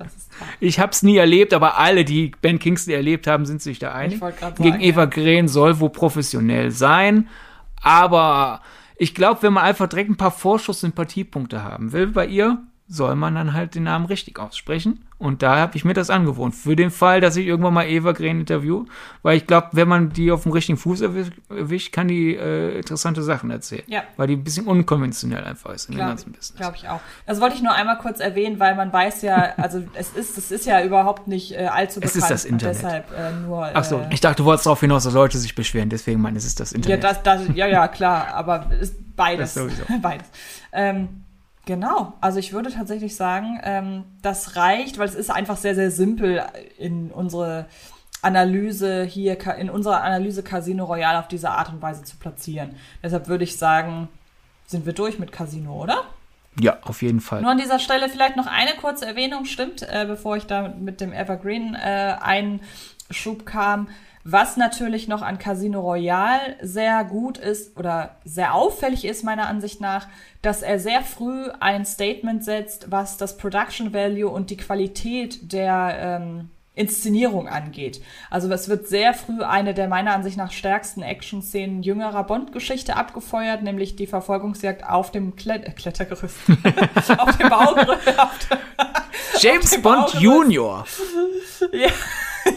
das 0.03 0.15
ist 0.15 0.39
wahr. 0.39 0.47
Ich 0.59 0.79
hab's 0.79 1.03
nie 1.03 1.17
erlebt, 1.17 1.53
aber 1.53 1.77
alle, 1.77 2.05
die 2.05 2.31
Ben 2.41 2.59
Kingsley 2.59 2.95
erlebt 2.95 3.27
haben, 3.27 3.45
sind 3.45 3.61
sich 3.61 3.79
da 3.79 3.93
einig. 3.93 4.19
Gegen 4.57 4.79
Eva 4.79 5.01
ja. 5.01 5.05
Green 5.05 5.47
soll 5.47 5.79
wohl 5.79 5.89
professionell 5.89 6.71
sein, 6.71 7.27
aber 7.81 8.61
ich 8.95 9.15
glaube, 9.15 9.41
wenn 9.43 9.53
man 9.53 9.63
einfach 9.63 9.87
direkt 9.87 10.09
ein 10.09 10.17
paar 10.17 10.31
Vorschuss-Sympathiepunkte 10.31 11.63
haben 11.63 11.91
will 11.91 12.07
bei 12.07 12.27
ihr, 12.27 12.59
soll 12.93 13.15
man 13.15 13.35
dann 13.35 13.53
halt 13.53 13.73
den 13.75 13.83
Namen 13.83 14.05
richtig 14.05 14.37
aussprechen. 14.37 15.05
Und 15.17 15.43
da 15.43 15.55
habe 15.57 15.77
ich 15.77 15.85
mir 15.85 15.93
das 15.93 16.09
angewohnt. 16.09 16.55
Für 16.55 16.75
den 16.75 16.89
Fall, 16.91 17.21
dass 17.21 17.37
ich 17.37 17.45
irgendwann 17.45 17.73
mal 17.75 17.85
Eva 17.87 18.11
Green 18.11 18.39
interview, 18.41 18.85
weil 19.21 19.37
ich 19.37 19.47
glaube, 19.47 19.67
wenn 19.73 19.87
man 19.87 20.09
die 20.09 20.31
auf 20.31 20.43
dem 20.43 20.51
richtigen 20.51 20.77
Fuß 20.79 21.01
erwisch- 21.01 21.31
erwischt, 21.47 21.93
kann 21.93 22.07
die 22.09 22.35
äh, 22.35 22.75
interessante 22.77 23.21
Sachen 23.21 23.49
erzählen. 23.51 23.83
Ja. 23.87 24.03
Weil 24.17 24.27
die 24.27 24.35
ein 24.35 24.43
bisschen 24.43 24.65
unkonventionell 24.65 25.43
einfach 25.45 25.69
ist 25.69 25.85
in 25.85 25.93
dem 25.93 25.97
Glaube 25.97 26.09
ganzen 26.11 26.31
Business. 26.33 26.57
glaub 26.57 26.75
ich 26.75 26.89
auch. 26.89 26.99
Das 27.27 27.39
wollte 27.39 27.55
ich 27.55 27.61
nur 27.61 27.71
einmal 27.73 27.97
kurz 27.99 28.19
erwähnen, 28.19 28.59
weil 28.59 28.75
man 28.75 28.91
weiß 28.91 29.21
ja, 29.21 29.53
also 29.57 29.83
es 29.93 30.09
ist, 30.13 30.37
es 30.37 30.51
ist 30.51 30.65
ja 30.65 30.83
überhaupt 30.83 31.27
nicht 31.27 31.53
äh, 31.53 31.67
allzu 31.67 32.01
Es 32.01 32.13
bekannt. 32.13 32.23
ist 32.23 32.29
das 32.31 32.45
Internet. 32.45 32.75
Deshalb 32.77 33.05
äh, 33.17 33.31
nur. 33.45 33.69
Ach 33.73 33.83
so, 33.85 33.99
äh, 33.99 34.07
ich 34.09 34.19
dachte, 34.21 34.37
du 34.37 34.45
wolltest 34.45 34.65
darauf 34.65 34.79
hinaus, 34.81 35.03
dass 35.05 35.13
Leute 35.13 35.37
sich 35.37 35.55
beschweren. 35.55 35.89
Deswegen 35.89 36.19
meine, 36.19 36.37
es 36.39 36.45
ist 36.45 36.59
das 36.59 36.71
Ja, 36.71 36.75
Internet. 36.77 37.03
das, 37.05 37.23
das, 37.23 37.41
ja, 37.55 37.67
ja, 37.67 37.87
klar, 37.87 38.33
aber 38.33 38.71
ist 38.81 38.95
beides. 39.15 39.53
Das 39.53 39.63
sowieso. 39.63 39.83
beides. 40.01 40.25
Ähm, 40.73 41.09
genau, 41.65 42.13
also 42.21 42.39
ich 42.39 42.53
würde 42.53 42.71
tatsächlich 42.71 43.15
sagen, 43.15 43.59
ähm, 43.63 44.03
das 44.21 44.55
reicht, 44.55 44.97
weil 44.97 45.07
es 45.07 45.15
ist 45.15 45.29
einfach 45.29 45.57
sehr, 45.57 45.75
sehr 45.75 45.91
simpel 45.91 46.43
in 46.77 47.11
unsere 47.11 47.65
Analyse 48.21 49.03
hier, 49.03 49.37
in 49.57 49.69
unserer 49.69 50.03
Analyse 50.03 50.43
Casino 50.43 50.85
Royale 50.85 51.19
auf 51.19 51.27
diese 51.27 51.49
Art 51.49 51.69
und 51.69 51.81
Weise 51.81 52.03
zu 52.03 52.17
platzieren. 52.17 52.75
Deshalb 53.01 53.27
würde 53.27 53.43
ich 53.43 53.57
sagen, 53.57 54.09
sind 54.67 54.85
wir 54.85 54.93
durch 54.93 55.19
mit 55.19 55.31
Casino, 55.31 55.81
oder? 55.81 56.03
Ja, 56.59 56.77
auf 56.83 57.01
jeden 57.01 57.21
Fall. 57.21 57.41
Nur 57.41 57.51
an 57.51 57.57
dieser 57.57 57.79
Stelle 57.79 58.09
vielleicht 58.09 58.35
noch 58.35 58.47
eine 58.47 58.71
kurze 58.79 59.05
Erwähnung, 59.05 59.45
stimmt, 59.45 59.83
äh, 59.83 60.05
bevor 60.05 60.37
ich 60.37 60.45
da 60.45 60.67
mit 60.67 60.99
dem 60.99 61.13
Evergreen 61.13 61.75
äh, 61.75 62.15
Einschub 62.19 63.45
kam. 63.45 63.87
Was 64.23 64.57
natürlich 64.57 65.07
noch 65.07 65.21
an 65.21 65.39
Casino 65.39 65.81
Royale 65.81 66.57
sehr 66.61 67.03
gut 67.03 67.37
ist 67.37 67.77
oder 67.77 68.17
sehr 68.23 68.53
auffällig 68.53 69.05
ist, 69.05 69.23
meiner 69.23 69.47
Ansicht 69.47 69.81
nach, 69.81 70.07
dass 70.41 70.61
er 70.61 70.79
sehr 70.79 71.01
früh 71.01 71.49
ein 71.59 71.85
Statement 71.85 72.43
setzt, 72.43 72.91
was 72.91 73.17
das 73.17 73.37
Production 73.37 73.93
Value 73.93 74.29
und 74.29 74.49
die 74.49 74.57
Qualität 74.57 75.51
der 75.51 75.95
ähm, 75.99 76.49
Inszenierung 76.73 77.49
angeht. 77.49 78.01
Also 78.29 78.49
es 78.49 78.69
wird 78.69 78.87
sehr 78.87 79.13
früh 79.13 79.41
eine 79.43 79.73
der 79.73 79.87
meiner 79.87 80.13
Ansicht 80.13 80.37
nach 80.37 80.51
stärksten 80.51 81.01
Action-Szenen 81.01 81.83
jüngerer 81.83 82.23
Bond-Geschichte 82.23 82.95
abgefeuert, 82.95 83.61
nämlich 83.61 83.97
die 83.97 84.07
Verfolgungsjagd 84.07 84.85
auf 84.85 85.11
dem 85.11 85.35
Klet 85.35 85.65
äh, 85.65 85.71
Klettergerüst. 85.71 86.37
auf 87.17 87.37
dem 87.37 87.49
Baugerüst. 87.49 88.47
James 89.39 89.81
Bond. 89.81 90.13
Junior. 90.13 90.85
ja, 91.73 91.89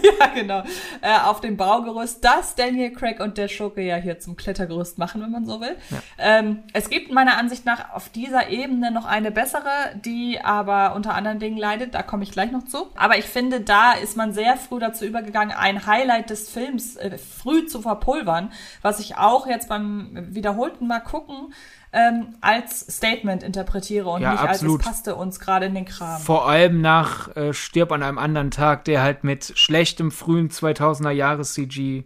ja, 0.20 0.26
genau. 0.34 0.62
Äh, 1.00 1.18
auf 1.24 1.40
dem 1.40 1.56
Baugerüst, 1.56 2.24
das 2.24 2.54
Daniel 2.54 2.92
Craig 2.92 3.20
und 3.20 3.38
der 3.38 3.48
Schurke 3.48 3.82
ja 3.82 3.96
hier 3.96 4.18
zum 4.18 4.36
Klettergerüst 4.36 4.98
machen, 4.98 5.22
wenn 5.22 5.30
man 5.30 5.46
so 5.46 5.60
will. 5.60 5.76
Ähm, 6.18 6.62
es 6.72 6.90
gibt 6.90 7.12
meiner 7.12 7.36
Ansicht 7.38 7.64
nach 7.66 7.92
auf 7.92 8.08
dieser 8.08 8.48
Ebene 8.48 8.90
noch 8.90 9.06
eine 9.06 9.30
bessere, 9.30 9.70
die 10.04 10.40
aber 10.42 10.94
unter 10.94 11.14
anderen 11.14 11.38
Dingen 11.38 11.58
leidet. 11.58 11.94
Da 11.94 12.02
komme 12.02 12.24
ich 12.24 12.32
gleich 12.32 12.50
noch 12.50 12.64
zu. 12.64 12.88
Aber 12.96 13.18
ich 13.18 13.26
finde, 13.26 13.60
da 13.60 13.92
ist 13.92 14.16
man 14.16 14.32
sehr 14.32 14.56
früh 14.56 14.78
dazu 14.78 15.04
übergegangen, 15.04 15.54
ein 15.56 15.86
Highlight 15.86 16.30
des 16.30 16.48
Films 16.48 16.96
äh, 16.96 17.18
früh 17.18 17.66
zu 17.66 17.82
verpulvern, 17.82 18.52
was 18.82 19.00
ich 19.00 19.16
auch 19.16 19.46
jetzt 19.46 19.68
beim 19.68 20.10
wiederholten 20.34 20.86
Mal 20.86 21.00
gucken 21.00 21.52
ähm, 21.94 22.34
als 22.40 22.80
Statement 22.80 23.42
interpretiere 23.42 24.08
und 24.10 24.20
Ja, 24.20 24.32
nicht 24.32 24.42
absolut. 24.42 24.80
als 24.80 24.86
es 24.86 24.92
passte 24.92 25.14
uns 25.14 25.40
gerade 25.40 25.66
in 25.66 25.74
den 25.74 25.84
Kram. 25.84 26.20
Vor 26.20 26.48
allem 26.48 26.80
nach 26.80 27.34
äh, 27.36 27.52
Stirb 27.52 27.92
an 27.92 28.02
einem 28.02 28.18
anderen 28.18 28.50
Tag, 28.50 28.84
der 28.84 29.02
halt 29.02 29.22
mit 29.24 29.52
schlechtem 29.56 30.10
frühen 30.10 30.50
2000er 30.50 31.10
Jahres 31.10 31.54
CG 31.54 32.04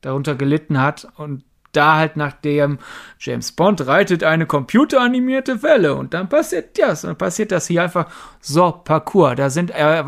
darunter 0.00 0.34
gelitten 0.34 0.80
hat 0.80 1.06
und 1.16 1.44
da 1.72 1.96
halt 1.96 2.16
nach 2.16 2.32
dem 2.32 2.78
James 3.20 3.52
Bond 3.52 3.86
reitet 3.86 4.24
eine 4.24 4.46
computeranimierte 4.46 5.62
Welle 5.62 5.94
und 5.94 6.14
dann 6.14 6.28
passiert 6.28 6.78
das 6.78 7.04
und 7.04 7.18
passiert 7.18 7.52
das 7.52 7.66
hier 7.66 7.82
einfach 7.82 8.10
so 8.40 8.72
Parcours. 8.72 9.36
Da 9.36 9.50
sind, 9.50 9.70
äh, 9.70 10.02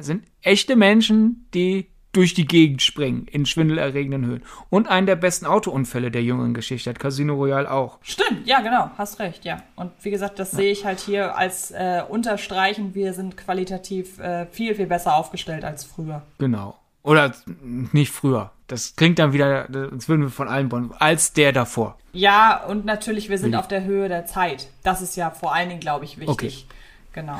sind 0.00 0.24
echte 0.42 0.76
Menschen, 0.76 1.46
die 1.54 1.88
durch 2.16 2.32
die 2.32 2.46
Gegend 2.46 2.80
springen 2.80 3.26
in 3.30 3.44
schwindelerregenden 3.44 4.24
Höhen. 4.24 4.42
Und 4.70 4.88
einen 4.88 5.06
der 5.06 5.16
besten 5.16 5.44
Autounfälle 5.44 6.10
der 6.10 6.22
jüngeren 6.22 6.54
Geschichte 6.54 6.88
hat 6.88 6.98
Casino 6.98 7.34
Royale 7.34 7.70
auch. 7.70 7.98
Stimmt, 8.02 8.46
ja, 8.46 8.60
genau, 8.60 8.90
hast 8.96 9.18
recht, 9.18 9.44
ja. 9.44 9.62
Und 9.76 9.92
wie 10.00 10.10
gesagt, 10.10 10.38
das 10.38 10.50
sehe 10.50 10.72
ich 10.72 10.86
halt 10.86 10.98
hier 10.98 11.36
als 11.36 11.72
äh, 11.72 12.02
Unterstreichen. 12.08 12.94
Wir 12.94 13.12
sind 13.12 13.36
qualitativ 13.36 14.18
äh, 14.18 14.46
viel, 14.46 14.74
viel 14.74 14.86
besser 14.86 15.14
aufgestellt 15.14 15.64
als 15.64 15.84
früher. 15.84 16.22
Genau. 16.38 16.78
Oder 17.02 17.34
nicht 17.46 18.12
früher. 18.12 18.50
Das 18.66 18.96
klingt 18.96 19.18
dann 19.18 19.32
wieder, 19.32 19.68
als 19.92 20.08
würden 20.08 20.22
wir 20.22 20.30
von 20.30 20.48
allen 20.48 20.68
Bond, 20.68 20.92
als 20.98 21.34
der 21.34 21.52
davor. 21.52 21.98
Ja, 22.12 22.64
und 22.64 22.84
natürlich, 22.84 23.28
wir 23.28 23.38
sind 23.38 23.52
Wie? 23.52 23.56
auf 23.56 23.68
der 23.68 23.84
Höhe 23.84 24.08
der 24.08 24.26
Zeit. 24.26 24.70
Das 24.82 25.02
ist 25.02 25.16
ja 25.16 25.30
vor 25.30 25.54
allen 25.54 25.68
Dingen, 25.68 25.80
glaube 25.80 26.04
ich, 26.06 26.18
wichtig. 26.18 26.66
Genau. 27.12 27.38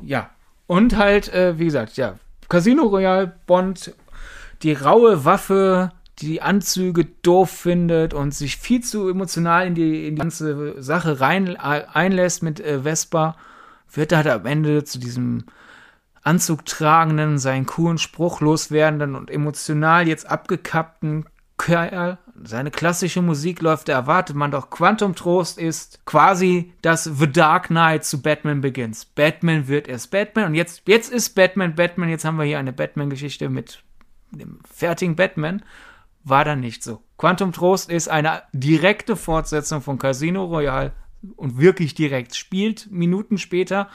Ja. 0.00 0.30
Und 0.66 0.96
halt, 0.96 1.28
äh, 1.32 1.58
wie 1.58 1.66
gesagt, 1.66 1.96
ja, 1.96 2.14
Casino 2.48 2.84
Royale 2.84 3.32
Bond 3.46 3.94
die 4.62 4.72
raue 4.72 5.24
Waffe, 5.24 5.92
die 6.18 6.40
Anzüge 6.40 7.04
doof 7.22 7.50
findet 7.50 8.14
und 8.14 8.34
sich 8.34 8.56
viel 8.56 8.82
zu 8.82 9.08
emotional 9.08 9.66
in 9.66 9.74
die, 9.74 10.08
in 10.08 10.16
die 10.16 10.20
ganze 10.20 10.82
Sache 10.82 11.20
rein 11.20 11.56
einlässt 11.56 12.42
mit 12.42 12.58
äh, 12.60 12.80
Vespa, 12.82 13.36
wird 13.92 14.12
er 14.12 14.18
halt 14.18 14.28
am 14.28 14.46
Ende 14.46 14.84
zu 14.84 14.98
diesem 14.98 15.44
Anzugtragenden, 16.22 17.38
seinen 17.38 17.66
coolen 17.66 17.98
Spruch 17.98 18.40
loswerdenden 18.40 19.14
und 19.14 19.30
emotional 19.30 20.08
jetzt 20.08 20.28
abgekappten 20.28 21.26
Kerl. 21.58 22.18
Seine 22.44 22.70
klassische 22.70 23.22
Musik 23.22 23.62
läuft, 23.62 23.88
da 23.88 23.92
erwartet 23.92 24.36
man 24.36 24.50
doch. 24.50 24.70
Quantum 24.70 25.14
Trost 25.14 25.58
ist 25.58 26.04
quasi 26.04 26.72
das 26.82 27.04
The 27.04 27.30
Dark 27.30 27.68
Knight 27.68 28.04
zu 28.04 28.20
Batman 28.20 28.60
Begins. 28.60 29.04
Batman 29.04 29.68
wird 29.68 29.88
erst 29.88 30.10
Batman 30.10 30.46
und 30.46 30.54
jetzt, 30.54 30.82
jetzt 30.86 31.12
ist 31.12 31.30
Batman 31.34 31.74
Batman. 31.74 32.08
Jetzt 32.08 32.24
haben 32.24 32.38
wir 32.38 32.44
hier 32.44 32.58
eine 32.58 32.72
Batman-Geschichte 32.72 33.48
mit 33.48 33.82
dem 34.30 34.58
fertigen 34.70 35.16
Batman. 35.16 35.62
War 36.24 36.44
dann 36.44 36.60
nicht 36.60 36.82
so. 36.82 37.02
Quantum 37.18 37.52
Trost 37.52 37.90
ist 37.90 38.08
eine 38.08 38.42
direkte 38.52 39.16
Fortsetzung 39.16 39.80
von 39.80 39.98
Casino 39.98 40.44
Royale 40.44 40.92
und 41.36 41.58
wirklich 41.58 41.94
direkt. 41.94 42.36
Spielt 42.36 42.90
Minuten 42.90 43.38
später 43.38 43.88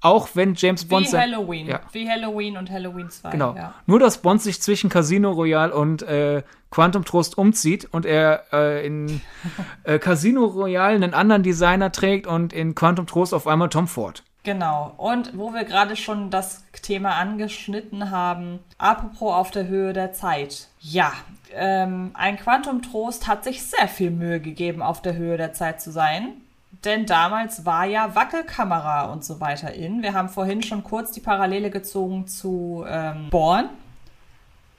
auch 0.00 0.28
wenn 0.34 0.54
James 0.54 0.86
Bond. 0.86 1.12
Wie 1.12 1.16
Halloween. 1.16 1.66
Ja. 1.66 1.80
Wie 1.92 2.08
Halloween 2.08 2.56
und 2.56 2.70
Halloween 2.70 3.10
2. 3.10 3.30
Genau. 3.30 3.54
Ja. 3.56 3.74
Nur, 3.86 3.98
dass 3.98 4.18
Bond 4.18 4.42
sich 4.42 4.60
zwischen 4.60 4.90
Casino 4.90 5.32
Royale 5.32 5.74
und 5.74 6.02
äh, 6.02 6.42
Quantum 6.70 7.04
Trost 7.04 7.38
umzieht 7.38 7.88
und 7.92 8.06
er 8.06 8.44
äh, 8.52 8.86
in 8.86 9.20
äh, 9.84 9.98
Casino 9.98 10.44
Royale 10.44 10.94
einen 10.94 11.14
anderen 11.14 11.42
Designer 11.42 11.92
trägt 11.92 12.26
und 12.26 12.52
in 12.52 12.74
Quantum 12.74 13.06
Trost 13.06 13.34
auf 13.34 13.46
einmal 13.46 13.68
Tom 13.68 13.88
Ford. 13.88 14.22
Genau. 14.46 14.94
Und 14.96 15.36
wo 15.36 15.52
wir 15.52 15.64
gerade 15.64 15.96
schon 15.96 16.30
das 16.30 16.64
Thema 16.80 17.16
angeschnitten 17.16 18.12
haben, 18.12 18.60
apropos 18.78 19.34
auf 19.34 19.50
der 19.50 19.66
Höhe 19.66 19.92
der 19.92 20.12
Zeit. 20.12 20.68
Ja, 20.78 21.12
ähm, 21.52 22.12
ein 22.14 22.36
Quantum 22.36 22.80
Trost 22.80 23.26
hat 23.26 23.42
sich 23.42 23.64
sehr 23.64 23.88
viel 23.88 24.12
Mühe 24.12 24.38
gegeben, 24.38 24.82
auf 24.82 25.02
der 25.02 25.16
Höhe 25.16 25.36
der 25.36 25.52
Zeit 25.52 25.80
zu 25.80 25.90
sein. 25.90 26.34
Denn 26.86 27.04
damals 27.04 27.66
war 27.66 27.84
ja 27.84 28.14
Wackelkamera 28.14 29.12
und 29.12 29.24
so 29.24 29.40
weiter 29.40 29.74
in. 29.74 30.02
Wir 30.02 30.14
haben 30.14 30.28
vorhin 30.28 30.62
schon 30.62 30.84
kurz 30.84 31.10
die 31.10 31.20
Parallele 31.20 31.68
gezogen 31.68 32.28
zu 32.28 32.84
ähm, 32.88 33.28
Born. 33.30 33.68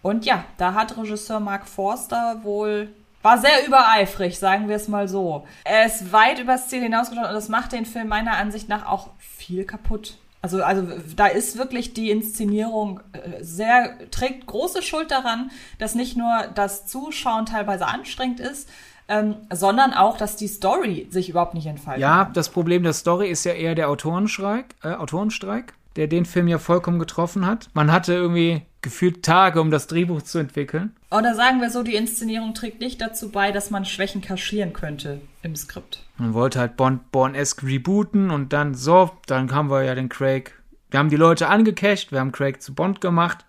Und 0.01 0.25
ja, 0.25 0.45
da 0.57 0.73
hat 0.73 0.97
Regisseur 0.97 1.41
Mark 1.41 1.67
Forster 1.67 2.39
wohl 2.43 2.89
war 3.21 3.39
sehr 3.39 3.67
übereifrig, 3.67 4.39
sagen 4.39 4.69
wir 4.69 4.77
es 4.77 4.87
mal 4.87 5.09
so. 5.09 5.45
Er 5.65 5.85
ist 5.85 6.13
weit 6.13 6.39
übers 6.39 6.69
Ziel 6.69 6.81
hinausgeschaut 6.81 7.27
und 7.27 7.33
das 7.33 7.49
macht 7.49 7.73
den 7.73 7.85
Film 7.85 8.07
meiner 8.07 8.37
Ansicht 8.37 8.69
nach 8.69 8.85
auch 8.85 9.09
viel 9.17 9.65
kaputt. 9.65 10.17
Also, 10.41 10.63
also 10.63 10.87
da 11.15 11.25
ist 11.25 11.57
wirklich 11.57 11.93
die 11.93 12.09
Inszenierung 12.09 13.01
äh, 13.11 13.43
sehr, 13.43 14.09
trägt 14.11 14.45
große 14.45 14.81
Schuld 14.81 15.11
daran, 15.11 15.51
dass 15.77 15.93
nicht 15.93 16.15
nur 16.15 16.47
das 16.55 16.85
Zuschauen 16.85 17.45
teilweise 17.45 17.87
anstrengend 17.87 18.39
ist, 18.39 18.69
ähm, 19.07 19.35
sondern 19.53 19.93
auch, 19.93 20.17
dass 20.17 20.35
die 20.35 20.47
Story 20.47 21.07
sich 21.09 21.29
überhaupt 21.29 21.53
nicht 21.53 21.67
entfaltet. 21.67 22.01
Ja, 22.01 22.29
das 22.33 22.49
Problem 22.49 22.83
der 22.83 22.93
Story 22.93 23.29
ist 23.29 23.43
ja 23.45 23.53
eher 23.53 23.75
der 23.75 23.89
Autorenstreik, 23.89 24.75
äh, 24.83 24.93
Autorenstreik, 24.93 25.73
der 25.95 26.07
den 26.07 26.25
Film 26.25 26.47
ja 26.47 26.59
vollkommen 26.59 26.99
getroffen 26.99 27.45
hat. 27.45 27.69
Man 27.73 27.91
hatte 27.91 28.13
irgendwie 28.13 28.61
gefühlt 28.81 29.23
Tage, 29.23 29.59
um 29.59 29.71
das 29.71 29.87
Drehbuch 29.87 30.21
zu 30.21 30.37
entwickeln. 30.37 30.95
Oder 31.09 31.35
sagen 31.35 31.59
wir 31.59 31.69
so, 31.69 31.83
die 31.83 31.95
Inszenierung 31.95 32.53
trägt 32.53 32.79
nicht 32.79 33.01
dazu 33.01 33.31
bei, 33.31 33.51
dass 33.51 33.71
man 33.71 33.85
Schwächen 33.85 34.21
kaschieren 34.21 34.73
könnte 34.73 35.21
im 35.41 35.55
Skript. 35.55 36.03
Man 36.17 36.33
wollte 36.33 36.59
halt 36.59 36.77
Bond, 36.77 37.11
Born-esque 37.11 37.63
rebooten 37.63 38.29
und 38.29 38.53
dann 38.53 38.75
so, 38.75 39.11
dann 39.25 39.51
haben 39.51 39.69
wir 39.69 39.83
ja 39.83 39.95
den 39.95 40.09
Craig. 40.09 40.53
Wir 40.91 40.99
haben 40.99 41.09
die 41.09 41.17
Leute 41.17 41.49
angecasht, 41.49 42.11
wir 42.11 42.19
haben 42.19 42.31
Craig 42.31 42.61
zu 42.61 42.73
Bond 42.73 43.01
gemacht 43.01 43.45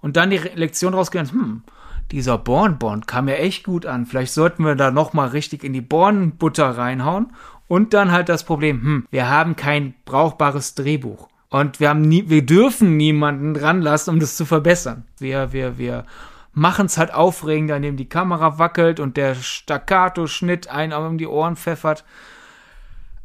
und 0.00 0.16
dann 0.16 0.30
die 0.30 0.38
Lektion 0.38 0.94
rausgelernt, 0.94 1.32
hm, 1.32 1.62
dieser 2.10 2.38
Born-Bond 2.38 3.06
kam 3.06 3.28
ja 3.28 3.34
echt 3.34 3.64
gut 3.64 3.86
an. 3.86 4.06
Vielleicht 4.06 4.32
sollten 4.32 4.64
wir 4.64 4.74
da 4.74 4.90
nochmal 4.90 5.28
richtig 5.28 5.64
in 5.64 5.72
die 5.72 5.80
Born-Butter 5.80 6.76
reinhauen. 6.76 7.32
Und 7.66 7.92
dann 7.92 8.12
halt 8.12 8.30
das 8.30 8.44
Problem, 8.44 8.82
hm, 8.82 9.06
wir 9.10 9.28
haben 9.28 9.54
kein 9.54 9.94
brauchbares 10.06 10.74
Drehbuch. 10.74 11.28
Und 11.50 11.80
wir 11.80 11.90
haben 11.90 12.02
nie, 12.02 12.28
wir 12.28 12.44
dürfen 12.44 12.96
niemanden 12.96 13.54
dran 13.54 13.82
lassen, 13.82 14.10
um 14.10 14.20
das 14.20 14.36
zu 14.36 14.44
verbessern. 14.44 15.04
Wir, 15.18 15.52
wir, 15.52 15.78
wir 15.78 16.04
machen 16.52 16.86
es 16.86 16.98
halt 16.98 17.12
aufregender, 17.12 17.76
indem 17.76 17.96
die 17.96 18.08
Kamera 18.08 18.58
wackelt 18.58 19.00
und 19.00 19.16
der 19.16 19.34
Staccato-Schnitt 19.34 20.68
einen 20.68 20.92
um 20.92 21.18
die 21.18 21.26
Ohren 21.26 21.56
pfeffert. 21.56 22.04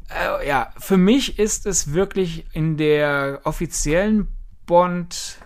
Äh, 0.08 0.46
ja, 0.48 0.70
für 0.78 0.96
mich 0.96 1.38
ist 1.38 1.66
es 1.66 1.92
wirklich 1.92 2.46
in 2.52 2.76
der 2.76 3.40
offiziellen 3.44 4.28
Bond, 4.66 5.38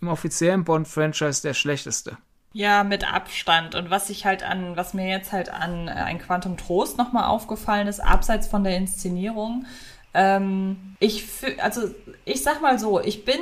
im 0.00 0.08
offiziellen 0.08 0.64
Bond-Franchise 0.64 1.42
der 1.42 1.54
schlechteste. 1.54 2.16
Ja, 2.52 2.82
mit 2.82 3.10
Abstand. 3.10 3.74
Und 3.76 3.90
was 3.90 4.10
ich 4.10 4.26
halt 4.26 4.42
an, 4.42 4.76
was 4.76 4.92
mir 4.92 5.08
jetzt 5.08 5.30
halt 5.32 5.50
an 5.50 5.86
äh, 5.86 5.92
ein 5.92 6.18
Quantum 6.18 6.56
Trost 6.56 6.98
nochmal 6.98 7.26
aufgefallen 7.26 7.86
ist, 7.86 8.00
abseits 8.00 8.48
von 8.48 8.64
der 8.64 8.76
Inszenierung, 8.76 9.66
ähm, 10.14 10.96
ich, 10.98 11.24
also 11.62 11.82
ich 12.24 12.42
sag 12.42 12.60
mal 12.60 12.78
so, 12.78 13.00
ich 13.00 13.24
bin 13.24 13.38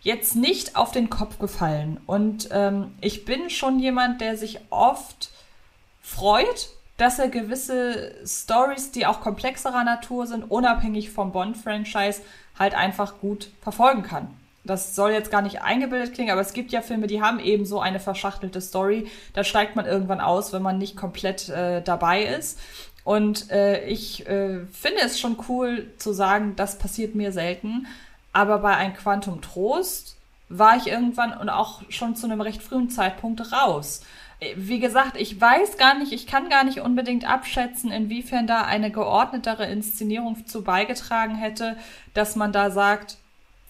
jetzt 0.00 0.34
nicht 0.34 0.74
auf 0.74 0.90
den 0.90 1.08
Kopf 1.08 1.38
gefallen 1.38 2.00
und 2.06 2.48
ähm, 2.50 2.94
ich 3.00 3.24
bin 3.24 3.48
schon 3.50 3.78
jemand, 3.78 4.20
der 4.20 4.36
sich 4.36 4.58
oft 4.70 5.30
freut, 6.02 6.70
dass 6.96 7.18
er 7.20 7.28
gewisse 7.28 8.14
Stories, 8.26 8.90
die 8.90 9.06
auch 9.06 9.20
komplexerer 9.20 9.84
Natur 9.84 10.26
sind, 10.26 10.50
unabhängig 10.50 11.10
vom 11.10 11.30
Bond-Franchise, 11.32 12.22
halt 12.58 12.74
einfach 12.74 13.20
gut 13.20 13.50
verfolgen 13.62 14.02
kann 14.02 14.39
das 14.64 14.94
soll 14.94 15.12
jetzt 15.12 15.30
gar 15.30 15.42
nicht 15.42 15.62
eingebildet 15.62 16.14
klingen, 16.14 16.30
aber 16.30 16.40
es 16.40 16.52
gibt 16.52 16.70
ja 16.72 16.82
Filme, 16.82 17.06
die 17.06 17.22
haben 17.22 17.40
eben 17.40 17.64
so 17.64 17.80
eine 17.80 18.00
verschachtelte 18.00 18.60
Story. 18.60 19.08
Da 19.32 19.42
steigt 19.42 19.74
man 19.74 19.86
irgendwann 19.86 20.20
aus, 20.20 20.52
wenn 20.52 20.62
man 20.62 20.78
nicht 20.78 20.96
komplett 20.96 21.48
äh, 21.48 21.82
dabei 21.82 22.24
ist. 22.24 22.58
Und 23.04 23.50
äh, 23.50 23.84
ich 23.86 24.26
äh, 24.26 24.66
finde 24.66 25.00
es 25.02 25.18
schon 25.18 25.36
cool 25.48 25.90
zu 25.96 26.12
sagen, 26.12 26.54
das 26.56 26.78
passiert 26.78 27.14
mir 27.14 27.32
selten. 27.32 27.86
Aber 28.32 28.58
bei 28.58 28.76
ein 28.76 28.94
Quantum 28.94 29.40
Trost 29.40 30.16
war 30.50 30.76
ich 30.76 30.88
irgendwann 30.88 31.32
und 31.32 31.48
auch 31.48 31.80
schon 31.88 32.14
zu 32.14 32.26
einem 32.26 32.40
recht 32.40 32.62
frühen 32.62 32.90
Zeitpunkt 32.90 33.52
raus. 33.52 34.02
Wie 34.56 34.80
gesagt, 34.80 35.16
ich 35.16 35.40
weiß 35.40 35.76
gar 35.76 35.98
nicht, 35.98 36.12
ich 36.12 36.26
kann 36.26 36.48
gar 36.48 36.64
nicht 36.64 36.80
unbedingt 36.80 37.28
abschätzen, 37.28 37.92
inwiefern 37.92 38.46
da 38.46 38.62
eine 38.62 38.90
geordnetere 38.90 39.66
Inszenierung 39.66 40.46
zu 40.46 40.64
beigetragen 40.64 41.34
hätte, 41.34 41.76
dass 42.14 42.36
man 42.36 42.52
da 42.52 42.70
sagt, 42.70 43.18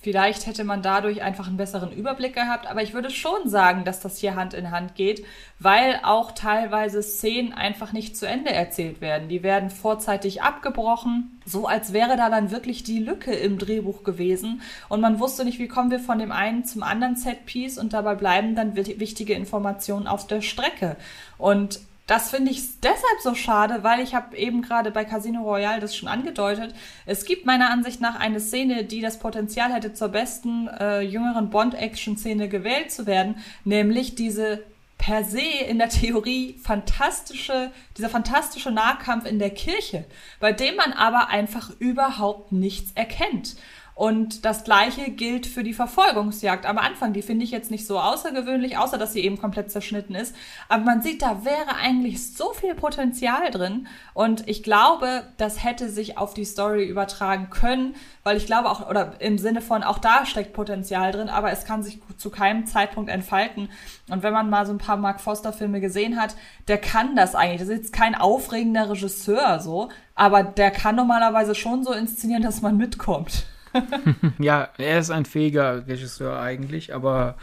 Vielleicht 0.03 0.46
hätte 0.46 0.64
man 0.64 0.80
dadurch 0.80 1.20
einfach 1.20 1.46
einen 1.46 1.59
besseren 1.59 1.92
Überblick 1.92 2.34
gehabt, 2.34 2.66
aber 2.66 2.82
ich 2.82 2.94
würde 2.94 3.11
schon 3.11 3.51
sagen, 3.51 3.84
dass 3.84 4.01
das 4.01 4.16
hier 4.16 4.34
Hand 4.34 4.55
in 4.55 4.70
Hand 4.70 4.94
geht, 4.94 5.26
weil 5.59 6.01
auch 6.03 6.32
teilweise 6.32 7.03
Szenen 7.03 7.53
einfach 7.53 7.92
nicht 7.92 8.16
zu 8.16 8.26
Ende 8.26 8.51
erzählt 8.51 9.03
werden. 9.03 9.28
Die 9.28 9.42
werden 9.42 9.68
vorzeitig 9.68 10.40
abgebrochen, 10.40 11.42
so 11.44 11.66
als 11.66 11.92
wäre 11.92 12.16
da 12.16 12.30
dann 12.30 12.51
wirklich 12.51 12.82
die 12.82 12.98
Lücke 12.98 13.34
im 13.34 13.59
Drehbuch 13.59 14.03
gewesen 14.03 14.62
und 14.88 15.03
man 15.03 15.20
wusste 15.20 15.44
nicht, 15.44 15.59
wie 15.59 15.68
kommen 15.68 15.90
wir 15.90 16.01
von 16.01 16.18
dem 16.18 16.32
einen 16.32 16.64
zum 16.64 16.82
anderen 16.82 17.16
Setpiece 17.16 17.76
und 17.76 17.92
dabei 17.92 18.14
bleiben 18.14 18.55
dann 18.55 18.76
wichtige 18.76 19.34
Informationen 19.34 20.07
auf 20.07 20.26
der 20.26 20.40
Strecke. 20.40 20.96
Und 21.36 21.80
das 22.11 22.30
finde 22.30 22.50
ich 22.50 22.80
deshalb 22.80 23.20
so 23.22 23.36
schade, 23.36 23.84
weil 23.84 24.00
ich 24.00 24.16
habe 24.16 24.36
eben 24.36 24.62
gerade 24.62 24.90
bei 24.90 25.04
Casino 25.04 25.42
Royale 25.42 25.80
das 25.80 25.94
schon 25.94 26.08
angedeutet. 26.08 26.74
Es 27.06 27.24
gibt 27.24 27.46
meiner 27.46 27.70
Ansicht 27.70 28.00
nach 28.00 28.18
eine 28.18 28.40
Szene, 28.40 28.82
die 28.82 29.00
das 29.00 29.20
Potenzial 29.20 29.72
hätte, 29.72 29.92
zur 29.92 30.08
besten 30.08 30.66
äh, 30.66 31.02
jüngeren 31.02 31.50
Bond-Action-Szene 31.50 32.48
gewählt 32.48 32.90
zu 32.90 33.06
werden, 33.06 33.36
nämlich 33.64 34.16
diese 34.16 34.64
per 34.98 35.22
se 35.22 35.38
in 35.68 35.78
der 35.78 35.88
Theorie 35.88 36.58
fantastische, 36.61 37.70
dieser 37.96 38.08
fantastische 38.08 38.72
Nahkampf 38.72 39.24
in 39.24 39.38
der 39.38 39.50
Kirche, 39.50 40.04
bei 40.40 40.52
dem 40.52 40.74
man 40.74 40.92
aber 40.92 41.28
einfach 41.28 41.70
überhaupt 41.78 42.50
nichts 42.50 42.90
erkennt. 42.96 43.54
Und 44.01 44.46
das 44.46 44.64
gleiche 44.64 45.11
gilt 45.11 45.46
für 45.46 45.62
die 45.62 45.74
Verfolgungsjagd 45.74 46.64
am 46.64 46.78
Anfang. 46.78 47.12
Die 47.12 47.20
finde 47.20 47.44
ich 47.44 47.51
jetzt 47.51 47.70
nicht 47.70 47.86
so 47.86 48.01
außergewöhnlich, 48.01 48.78
außer 48.78 48.96
dass 48.96 49.12
sie 49.12 49.20
eben 49.20 49.38
komplett 49.38 49.70
zerschnitten 49.70 50.14
ist. 50.14 50.34
Aber 50.70 50.84
man 50.84 51.03
sieht, 51.03 51.20
da 51.20 51.44
wäre 51.44 51.76
eigentlich 51.78 52.32
so 52.34 52.55
viel 52.55 52.74
Potenzial 52.74 53.51
drin. 53.51 53.88
Und 54.14 54.48
ich 54.48 54.62
glaube, 54.62 55.24
das 55.36 55.62
hätte 55.62 55.90
sich 55.90 56.16
auf 56.16 56.32
die 56.32 56.46
Story 56.46 56.86
übertragen 56.86 57.51
können, 57.51 57.94
weil 58.24 58.38
ich 58.38 58.46
glaube 58.46 58.70
auch, 58.70 58.88
oder 58.88 59.20
im 59.20 59.36
Sinne 59.36 59.61
von, 59.61 59.82
auch 59.82 59.98
da 59.98 60.24
steckt 60.24 60.55
Potenzial 60.55 61.12
drin, 61.12 61.28
aber 61.28 61.53
es 61.53 61.66
kann 61.66 61.82
sich 61.82 62.01
zu 62.16 62.30
keinem 62.30 62.64
Zeitpunkt 62.64 63.11
entfalten. 63.11 63.68
Und 64.09 64.22
wenn 64.22 64.32
man 64.32 64.48
mal 64.48 64.64
so 64.64 64.72
ein 64.72 64.78
paar 64.78 64.96
Mark 64.96 65.20
Foster 65.20 65.53
Filme 65.53 65.82
gesehen 65.82 66.18
hat, 66.18 66.36
der 66.68 66.78
kann 66.78 67.16
das 67.16 67.34
eigentlich. 67.34 67.61
Das 67.61 67.68
ist 67.68 67.76
jetzt 67.76 67.92
kein 67.92 68.14
aufregender 68.14 68.88
Regisseur 68.88 69.61
so, 69.61 69.90
aber 70.14 70.42
der 70.42 70.70
kann 70.70 70.96
normalerweise 70.96 71.55
schon 71.55 71.84
so 71.84 71.92
inszenieren, 71.92 72.42
dass 72.42 72.62
man 72.62 72.78
mitkommt. 72.78 73.44
ja, 74.38 74.68
er 74.78 74.98
ist 74.98 75.10
ein 75.10 75.24
fähiger 75.24 75.86
Regisseur 75.86 76.38
eigentlich, 76.40 76.94
aber 76.94 77.36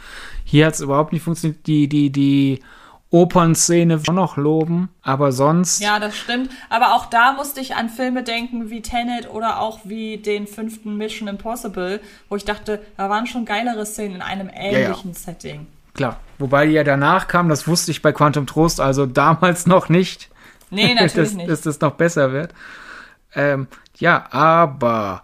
hier 0.44 0.66
hat 0.66 0.74
es 0.74 0.80
überhaupt 0.80 1.12
nicht 1.12 1.22
funktioniert. 1.22 1.66
Die, 1.66 1.88
die, 1.88 2.10
die 2.10 2.60
Opernszene 3.10 4.00
auch 4.06 4.12
noch 4.12 4.36
loben, 4.36 4.90
aber 5.02 5.32
sonst. 5.32 5.80
Ja, 5.80 5.98
das 5.98 6.16
stimmt. 6.16 6.50
Aber 6.68 6.94
auch 6.94 7.06
da 7.06 7.32
musste 7.32 7.60
ich 7.60 7.74
an 7.74 7.88
Filme 7.88 8.22
denken 8.22 8.68
wie 8.68 8.82
Tenet 8.82 9.30
oder 9.30 9.60
auch 9.60 9.80
wie 9.84 10.18
den 10.18 10.46
fünften 10.46 10.96
Mission 10.96 11.26
Impossible, 11.26 12.00
wo 12.28 12.36
ich 12.36 12.44
dachte, 12.44 12.82
da 12.98 13.08
waren 13.08 13.26
schon 13.26 13.46
geilere 13.46 13.86
Szenen 13.86 14.16
in 14.16 14.22
einem 14.22 14.50
ähnlichen 14.52 15.12
ja, 15.12 15.16
ja. 15.16 15.32
Setting. 15.32 15.66
Klar. 15.94 16.20
Wobei 16.38 16.66
die 16.66 16.72
ja 16.72 16.84
danach 16.84 17.28
kam, 17.28 17.48
das 17.48 17.66
wusste 17.66 17.90
ich 17.90 18.02
bei 18.02 18.12
Quantum 18.12 18.46
Trost, 18.46 18.80
also 18.80 19.06
damals 19.06 19.66
noch 19.66 19.88
nicht. 19.88 20.28
Nee, 20.70 20.94
natürlich 21.00 21.30
dass, 21.30 21.34
nicht. 21.34 21.50
Dass 21.50 21.62
das 21.62 21.80
noch 21.80 21.94
besser 21.94 22.32
wird. 22.32 22.52
Ähm, 23.34 23.68
ja, 23.96 24.26
aber 24.30 25.22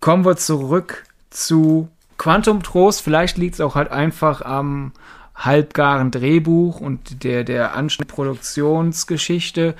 kommen 0.00 0.24
wir 0.24 0.36
zurück 0.36 1.04
zu 1.30 1.88
Quantum 2.18 2.62
Trost. 2.62 3.02
Vielleicht 3.02 3.38
liegt 3.38 3.54
es 3.54 3.60
auch 3.60 3.74
halt 3.74 3.90
einfach 3.90 4.42
am 4.42 4.92
halbgaren 5.34 6.10
Drehbuch 6.10 6.80
und 6.80 7.22
der, 7.24 7.44
der 7.44 7.72
Produktionsgeschichte. 8.06 9.74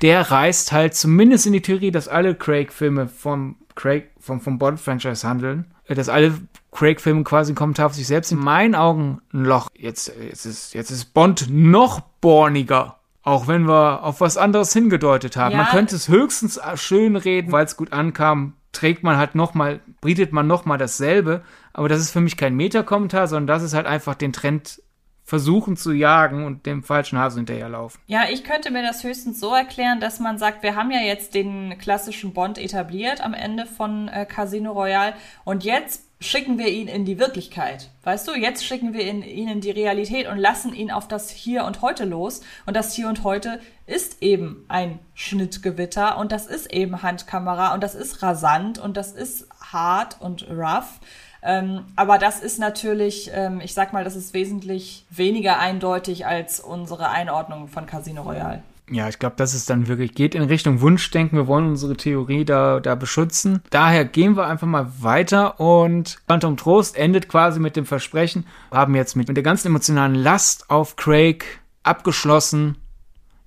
Der 0.00 0.30
reißt 0.30 0.72
halt 0.72 0.94
zumindest 0.94 1.46
in 1.46 1.52
die 1.52 1.62
Theorie, 1.62 1.90
dass 1.90 2.08
alle 2.08 2.34
Craig-Filme 2.34 3.08
vom 3.08 3.56
Craig, 3.74 4.10
vom, 4.20 4.40
vom 4.40 4.58
Bond-Franchise 4.58 5.26
handeln. 5.26 5.72
Äh, 5.86 5.94
dass 5.94 6.08
alle 6.08 6.34
Craig-Filme 6.72 7.24
quasi 7.24 7.52
ein 7.52 7.56
Kommentar 7.56 7.86
auf 7.86 7.94
sich 7.94 8.06
selbst 8.06 8.32
in 8.32 8.38
meinen 8.38 8.74
Augen 8.74 9.20
ein 9.32 9.44
Loch. 9.44 9.68
Jetzt, 9.74 10.12
jetzt, 10.20 10.46
ist, 10.46 10.74
jetzt 10.74 10.90
ist 10.90 11.14
Bond 11.14 11.48
noch 11.50 12.00
borniger. 12.20 12.98
Auch 13.24 13.46
wenn 13.46 13.68
wir 13.68 14.02
auf 14.02 14.20
was 14.20 14.36
anderes 14.36 14.72
hingedeutet 14.72 15.36
haben. 15.36 15.52
Ja. 15.52 15.58
Man 15.58 15.66
könnte 15.68 15.94
es 15.94 16.08
höchstens 16.08 16.60
schön 16.74 17.14
reden, 17.14 17.52
weil 17.52 17.64
es 17.64 17.76
gut 17.76 17.92
ankam, 17.92 18.54
trägt 18.72 19.02
man 19.02 19.16
halt 19.16 19.34
nochmal, 19.34 19.80
bietet 20.00 20.32
man 20.32 20.46
nochmal 20.46 20.78
dasselbe. 20.78 21.42
Aber 21.72 21.88
das 21.88 22.00
ist 22.00 22.10
für 22.10 22.20
mich 22.20 22.36
kein 22.36 22.56
Meta-Kommentar, 22.56 23.28
sondern 23.28 23.46
das 23.46 23.62
ist 23.62 23.74
halt 23.74 23.86
einfach 23.86 24.14
den 24.14 24.32
Trend 24.32 24.82
versuchen 25.24 25.76
zu 25.76 25.92
jagen 25.92 26.44
und 26.44 26.66
dem 26.66 26.82
falschen 26.82 27.18
Hasen 27.18 27.38
hinterherlaufen. 27.38 28.00
Ja, 28.06 28.24
ich 28.30 28.44
könnte 28.44 28.70
mir 28.70 28.82
das 28.82 29.04
höchstens 29.04 29.38
so 29.38 29.54
erklären, 29.54 30.00
dass 30.00 30.20
man 30.20 30.36
sagt, 30.36 30.62
wir 30.62 30.74
haben 30.74 30.90
ja 30.90 31.00
jetzt 31.00 31.34
den 31.34 31.78
klassischen 31.78 32.32
Bond 32.32 32.58
etabliert 32.58 33.20
am 33.20 33.32
Ende 33.32 33.66
von 33.66 34.08
äh, 34.08 34.26
Casino 34.26 34.72
Royale 34.72 35.14
und 35.44 35.64
jetzt 35.64 36.11
schicken 36.22 36.58
wir 36.58 36.68
ihn 36.68 36.88
in 36.88 37.04
die 37.04 37.18
Wirklichkeit. 37.18 37.90
Weißt 38.04 38.26
du, 38.26 38.34
jetzt 38.34 38.64
schicken 38.64 38.94
wir 38.94 39.06
ihn, 39.06 39.22
ihn 39.22 39.48
in 39.48 39.60
die 39.60 39.70
Realität 39.70 40.28
und 40.28 40.38
lassen 40.38 40.72
ihn 40.72 40.90
auf 40.90 41.08
das 41.08 41.30
Hier 41.30 41.64
und 41.64 41.82
Heute 41.82 42.04
los. 42.04 42.40
Und 42.64 42.76
das 42.76 42.94
Hier 42.94 43.08
und 43.08 43.24
Heute 43.24 43.60
ist 43.86 44.22
eben 44.22 44.64
ein 44.68 44.98
Schnittgewitter 45.14 46.16
und 46.18 46.32
das 46.32 46.46
ist 46.46 46.72
eben 46.72 47.02
Handkamera 47.02 47.74
und 47.74 47.82
das 47.82 47.94
ist 47.94 48.22
rasant 48.22 48.78
und 48.78 48.96
das 48.96 49.12
ist 49.12 49.48
hart 49.60 50.20
und 50.20 50.48
rough. 50.48 51.00
Ähm, 51.42 51.86
aber 51.96 52.18
das 52.18 52.40
ist 52.40 52.58
natürlich, 52.60 53.30
ähm, 53.34 53.60
ich 53.60 53.74
sag 53.74 53.92
mal, 53.92 54.04
das 54.04 54.14
ist 54.14 54.32
wesentlich 54.32 55.04
weniger 55.10 55.58
eindeutig 55.58 56.24
als 56.24 56.60
unsere 56.60 57.08
Einordnung 57.08 57.66
von 57.66 57.86
Casino 57.86 58.22
Royale. 58.22 58.62
Ja, 58.92 59.08
ich 59.08 59.18
glaube, 59.18 59.36
das 59.38 59.54
ist 59.54 59.70
dann 59.70 59.88
wirklich, 59.88 60.14
geht 60.14 60.34
in 60.34 60.42
Richtung 60.42 60.82
Wunschdenken. 60.82 61.38
Wir 61.38 61.46
wollen 61.46 61.66
unsere 61.66 61.96
Theorie 61.96 62.44
da, 62.44 62.78
da 62.78 62.94
beschützen. 62.94 63.62
Daher 63.70 64.04
gehen 64.04 64.36
wir 64.36 64.46
einfach 64.46 64.66
mal 64.66 64.92
weiter 65.00 65.58
und 65.58 66.18
Phantom 66.28 66.58
Trost 66.58 66.94
endet 66.94 67.26
quasi 67.26 67.58
mit 67.58 67.74
dem 67.74 67.86
Versprechen, 67.86 68.46
wir 68.70 68.78
haben 68.78 68.94
jetzt 68.94 69.16
mit, 69.16 69.28
mit 69.28 69.36
der 69.36 69.44
ganzen 69.44 69.68
emotionalen 69.68 70.14
Last 70.14 70.68
auf 70.68 70.96
Craig 70.96 71.62
abgeschlossen. 71.82 72.76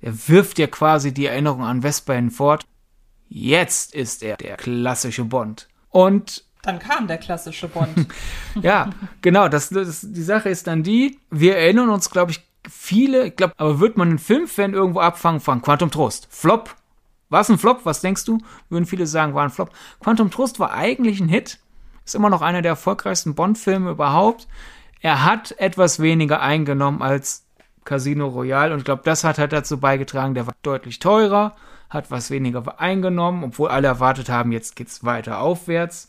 Er 0.02 0.14
wirft 0.28 0.58
ja 0.58 0.66
quasi 0.66 1.14
die 1.14 1.28
Erinnerung 1.28 1.64
an 1.64 1.84
Vesper 1.84 2.16
hinfort. 2.16 2.66
Jetzt 3.30 3.94
ist 3.94 4.24
er 4.24 4.38
der 4.38 4.58
klassische 4.58 5.26
Bond. 5.26 5.68
Und 5.90 6.44
dann 6.64 6.80
kam 6.80 7.06
der 7.08 7.20
klassische 7.20 7.68
Bond. 7.68 8.08
ja, 8.62 8.90
genau. 9.22 9.48
Das, 9.48 9.70
das, 9.70 10.02
die 10.02 10.24
Sache 10.24 10.50
ist 10.50 10.66
dann 10.66 10.82
die, 10.82 11.20
wir 11.30 11.56
erinnern 11.56 11.90
uns, 11.90 12.10
glaube 12.10 12.32
ich, 12.32 12.42
viele, 12.70 13.28
ich 13.28 13.36
glaube, 13.36 13.54
aber 13.58 13.80
wird 13.80 13.98
man 13.98 14.10
einen 14.10 14.20
Filmfan 14.20 14.74
irgendwo 14.74 15.00
abfangen 15.00 15.40
von 15.40 15.62
Quantum 15.62 15.92
Trost? 15.92 16.28
Flop? 16.30 16.76
War 17.30 17.42
es 17.42 17.50
ein 17.50 17.58
Flop? 17.58 17.82
Was 17.84 18.02
denkst 18.02 18.26
du? 18.26 18.38
Würden 18.70 18.86
viele 18.86 19.08
sagen, 19.08 19.34
war 19.34 19.44
ein 19.44 19.50
Flop. 19.50 19.72
Quantum 20.00 20.32
Trost 20.32 20.60
war 20.60 20.74
eigentlich 20.74 21.20
ein 21.20 21.30
Hit. 21.30 21.60
Ist 22.06 22.16
immer 22.16 22.30
noch 22.30 22.42
einer 22.42 22.62
der 22.62 22.72
erfolgreichsten 22.72 23.36
Bond-Filme 23.36 23.92
überhaupt. 23.92 24.48
Er 25.02 25.26
hat 25.26 25.56
etwas 25.60 26.00
weniger 26.00 26.42
eingenommen 26.42 27.02
als 27.02 27.46
Casino 27.84 28.28
Royale 28.28 28.74
und 28.74 28.80
ich 28.80 28.86
glaube, 28.86 29.04
das 29.06 29.24
hat 29.24 29.38
halt 29.38 29.54
dazu 29.54 29.80
beigetragen, 29.80 30.34
der 30.34 30.48
war 30.48 30.56
deutlich 30.64 31.00
teurer, 31.00 31.56
hat 31.90 32.10
was 32.10 32.32
weniger 32.32 32.80
eingenommen, 32.80 33.44
obwohl 33.44 33.70
alle 33.70 33.88
erwartet 33.88 34.30
haben, 34.30 34.52
jetzt 34.52 34.76
geht's 34.76 35.04
weiter 35.04 35.40
aufwärts. 35.40 36.08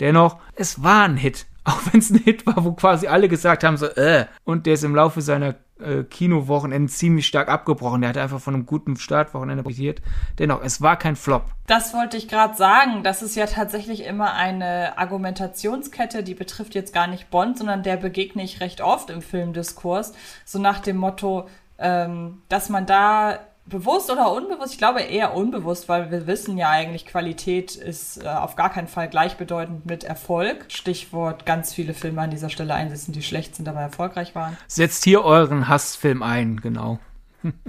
Dennoch, 0.00 0.38
es 0.56 0.82
war 0.82 1.04
ein 1.04 1.16
Hit. 1.16 1.46
Auch 1.64 1.80
wenn 1.90 2.00
es 2.00 2.10
ein 2.10 2.18
Hit 2.18 2.46
war, 2.46 2.64
wo 2.64 2.72
quasi 2.72 3.06
alle 3.06 3.28
gesagt 3.28 3.64
haben, 3.64 3.76
so, 3.76 3.86
äh. 3.86 4.26
Und 4.44 4.66
der 4.66 4.74
ist 4.74 4.84
im 4.84 4.94
Laufe 4.94 5.22
seiner 5.22 5.54
äh, 5.80 6.04
Kinowochenenden 6.04 6.88
ziemlich 6.88 7.26
stark 7.26 7.48
abgebrochen. 7.48 8.00
Der 8.00 8.10
hatte 8.10 8.22
einfach 8.22 8.40
von 8.40 8.54
einem 8.54 8.66
guten 8.66 8.96
Startwochenende 8.96 9.62
profitiert. 9.62 10.02
Dennoch, 10.38 10.62
es 10.62 10.80
war 10.80 10.96
kein 10.96 11.16
Flop. 11.16 11.46
Das 11.66 11.94
wollte 11.94 12.16
ich 12.16 12.28
gerade 12.28 12.56
sagen. 12.56 13.02
Das 13.02 13.22
ist 13.22 13.34
ja 13.34 13.46
tatsächlich 13.46 14.04
immer 14.04 14.34
eine 14.34 14.98
Argumentationskette, 14.98 16.22
die 16.22 16.34
betrifft 16.34 16.74
jetzt 16.74 16.94
gar 16.94 17.06
nicht 17.06 17.30
Bond, 17.30 17.58
sondern 17.58 17.82
der 17.82 17.96
begegne 17.96 18.44
ich 18.44 18.60
recht 18.60 18.80
oft 18.80 19.10
im 19.10 19.22
Filmdiskurs. 19.22 20.12
So 20.44 20.58
nach 20.58 20.80
dem 20.80 20.96
Motto, 20.96 21.48
ähm, 21.78 22.42
dass 22.48 22.68
man 22.68 22.86
da 22.86 23.40
bewusst 23.66 24.10
oder 24.10 24.32
unbewusst? 24.32 24.72
Ich 24.72 24.78
glaube 24.78 25.00
eher 25.00 25.34
unbewusst, 25.34 25.88
weil 25.88 26.10
wir 26.10 26.26
wissen 26.26 26.56
ja 26.58 26.70
eigentlich, 26.70 27.06
Qualität 27.06 27.74
ist 27.76 28.22
äh, 28.22 28.28
auf 28.28 28.56
gar 28.56 28.70
keinen 28.70 28.88
Fall 28.88 29.08
gleichbedeutend 29.08 29.86
mit 29.86 30.04
Erfolg. 30.04 30.66
Stichwort 30.68 31.46
ganz 31.46 31.72
viele 31.72 31.94
Filme 31.94 32.22
an 32.22 32.30
dieser 32.30 32.50
Stelle 32.50 32.74
einsetzen, 32.74 33.12
die 33.12 33.22
schlecht 33.22 33.56
sind, 33.56 33.68
aber 33.68 33.80
erfolgreich 33.80 34.34
waren. 34.34 34.56
Setzt 34.66 35.04
hier 35.04 35.24
euren 35.24 35.68
Hassfilm 35.68 36.22
ein, 36.22 36.60
genau. 36.60 36.98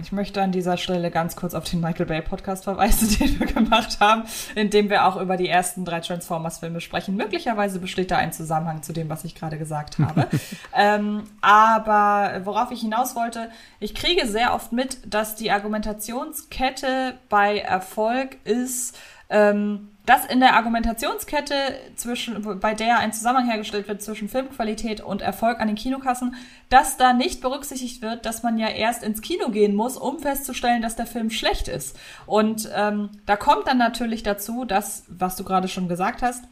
Ich 0.02 0.12
möchte 0.12 0.42
an 0.42 0.52
dieser 0.52 0.78
Stelle 0.78 1.12
ganz 1.12 1.36
kurz 1.36 1.54
auf 1.54 1.64
den 1.66 1.82
Michael 1.82 2.06
Bay 2.06 2.22
Podcast 2.22 2.64
verweisen, 2.64 3.10
den 3.20 3.40
wir 3.40 3.48
gemacht 3.48 4.00
haben, 4.00 4.24
in 4.56 4.70
dem 4.70 4.90
wir 4.90 5.06
auch 5.06 5.20
über 5.20 5.38
die 5.38 5.50
ersten 5.50 5.86
drei 5.86 6.00
Transformers-Filme 6.00 6.82
sprechen. 6.82 7.16
Möglicherweise 7.16 7.80
besteht 7.80 8.12
da 8.12 8.18
ein 8.18 8.32
Zusammenhang 8.32 8.84
zu 8.84 8.94
dem, 8.94 9.10
was 9.10 9.24
ich 9.26 9.36
gerade 9.36 9.58
gesagt 9.58 10.00
habe. 10.00 10.28
ähm, 10.74 11.24
aber 11.42 12.42
worauf 12.46 12.72
ich 12.72 12.82
hinaus 12.82 13.16
wollte, 13.16 13.50
ich 13.80 13.96
kriege 13.96 14.28
sehr 14.28 14.54
oft 14.54 14.72
mit, 14.72 15.00
dass 15.06 15.36
die 15.36 15.52
Argumentationskette 15.52 17.16
bei 17.30 17.60
Erfolg 17.60 18.38
ist, 18.46 18.98
ähm, 19.30 19.90
dass 20.06 20.26
in 20.26 20.40
der 20.40 20.54
Argumentationskette 20.54 21.54
zwischen, 21.96 22.60
bei 22.60 22.74
der 22.74 23.00
ein 23.00 23.12
Zusammenhang 23.12 23.50
hergestellt 23.50 23.88
wird 23.88 24.02
zwischen 24.02 24.30
Filmqualität 24.30 25.02
und 25.02 25.22
Erfolg 25.22 25.60
an 25.60 25.68
den 25.68 25.76
Kinokassen, 25.76 26.36
dass 26.70 26.98
da 26.98 27.14
nicht 27.14 27.42
berücksichtigt 27.42 28.02
wird, 28.02 28.26
dass 28.26 28.44
man 28.44 28.58
ja 28.58 28.68
erst 28.68 29.04
ins 29.04 29.22
Kino 29.22 29.50
gehen 29.50 29.76
muss, 29.76 29.98
um 29.98 30.20
festzustellen, 30.20 30.82
dass 30.82 30.96
der 30.96 31.08
Film 31.08 31.32
schlecht 31.32 31.68
ist. 31.68 31.98
Und 32.28 32.70
ähm, 32.76 33.10
da 33.26 33.36
kommt 33.36 33.68
dann 33.68 33.80
natürlich 33.80 34.22
dazu, 34.22 34.64
dass, 34.64 35.06
was 35.08 35.36
du 35.36 35.44
gerade 35.44 35.68
schon 35.68 35.88
gesagt 35.88 36.22
hast, 36.22 36.44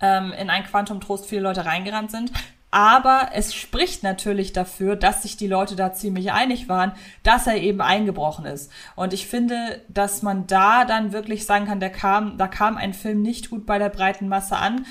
ähm, 0.00 0.32
in 0.38 0.50
ein 0.50 0.64
Quantum 0.64 1.00
Trost 1.00 1.26
viele 1.26 1.42
Leute 1.42 1.64
reingerannt 1.64 2.10
sind, 2.10 2.30
aber 2.76 3.30
es 3.32 3.54
spricht 3.54 4.02
natürlich 4.02 4.52
dafür, 4.52 4.96
dass 4.96 5.22
sich 5.22 5.38
die 5.38 5.46
Leute 5.46 5.76
da 5.76 5.94
ziemlich 5.94 6.32
einig 6.32 6.68
waren, 6.68 6.92
dass 7.22 7.46
er 7.46 7.56
eben 7.56 7.80
eingebrochen 7.80 8.44
ist. 8.44 8.70
Und 8.96 9.14
ich 9.14 9.28
finde, 9.28 9.80
dass 9.88 10.20
man 10.20 10.46
da 10.46 10.84
dann 10.84 11.10
wirklich 11.10 11.46
sagen 11.46 11.64
kann, 11.64 11.80
der 11.80 11.88
kam, 11.88 12.36
da 12.36 12.48
kam 12.48 12.76
ein 12.76 12.92
Film 12.92 13.22
nicht 13.22 13.48
gut 13.48 13.64
bei 13.64 13.78
der 13.78 13.88
breiten 13.88 14.28
Masse 14.28 14.56
an. 14.56 14.84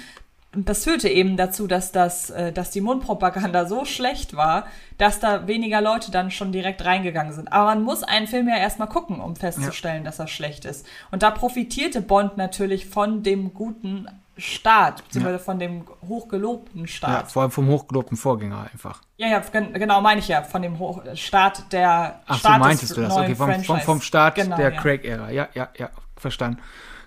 Und 0.55 0.67
das 0.67 0.86
führte 0.86 1.09
eben 1.09 1.38
dazu, 1.38 1.67
dass 1.67 1.91
das, 1.91 2.31
äh, 2.31 2.51
dass 2.51 2.71
die 2.71 2.81
Mundpropaganda 2.81 3.67
so 3.67 3.86
schlecht 3.86 4.36
war, 4.36 4.65
dass 4.97 5.19
da 5.19 5.45
weniger 5.45 5.79
Leute 5.79 6.09
dann 6.09 6.31
schon 6.31 6.51
direkt 6.51 6.83
reingegangen 6.86 7.33
sind. 7.33 7.53
Aber 7.53 7.65
man 7.65 7.83
muss 7.83 8.01
einen 8.01 8.25
Film 8.25 8.47
ja 8.47 8.57
erstmal 8.57 8.89
gucken, 8.89 9.19
um 9.19 9.36
festzustellen, 9.36 9.97
ja. 9.97 10.05
dass 10.05 10.17
er 10.17 10.27
schlecht 10.27 10.65
ist. 10.65 10.88
Und 11.11 11.21
da 11.21 11.29
profitierte 11.29 12.01
Bond 12.01 12.36
natürlich 12.36 12.88
von 12.88 13.21
dem 13.21 13.53
guten 13.53 14.07
Staat, 14.38 15.03
beziehungsweise 15.05 15.38
ja. 15.38 15.43
von 15.43 15.59
dem 15.59 15.86
hochgelobten 16.07 16.88
Staat. 16.88 17.21
Ja, 17.21 17.25
vor 17.25 17.43
allem 17.43 17.51
vom 17.51 17.67
hochgelobten 17.67 18.17
Vorgänger 18.17 18.67
einfach. 18.71 19.01
Ja, 19.17 19.27
ja, 19.27 19.39
genau, 19.39 20.01
meine 20.01 20.19
ich 20.19 20.27
ja, 20.27 20.43
von 20.43 20.61
dem 20.61 20.77
Hoch 20.77 21.01
Staat 21.15 21.71
der 21.71 22.21
Ach, 22.25 22.39
Staat 22.39 22.53
so 22.53 22.59
meintest 22.59 22.97
du 22.97 23.01
das, 23.01 23.13
okay, 23.15 23.36
vom, 23.36 23.63
vom, 23.63 23.79
vom 23.79 24.01
Staat 24.01 24.36
genau, 24.36 24.57
der 24.57 24.73
ja. 24.73 24.81
Craig-Ära, 24.81 25.31
ja, 25.31 25.47
ja, 25.53 25.69
ja, 25.77 25.89
verstanden. 26.17 26.59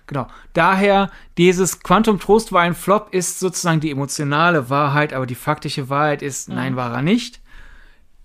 Genau. 0.07 0.25
Daher, 0.53 1.11
dieses 1.37 1.81
Quantum 1.81 2.19
Trost 2.19 2.51
war 2.51 2.63
ein 2.63 2.73
Flop, 2.73 3.13
ist 3.13 3.39
sozusagen 3.39 3.79
die 3.79 3.91
emotionale 3.91 4.71
Wahrheit, 4.71 5.13
aber 5.13 5.27
die 5.27 5.35
faktische 5.35 5.87
Wahrheit 5.89 6.23
ist, 6.23 6.49
mhm. 6.49 6.55
nein, 6.55 6.75
war 6.75 6.91
er 6.91 7.03
nicht. 7.03 7.41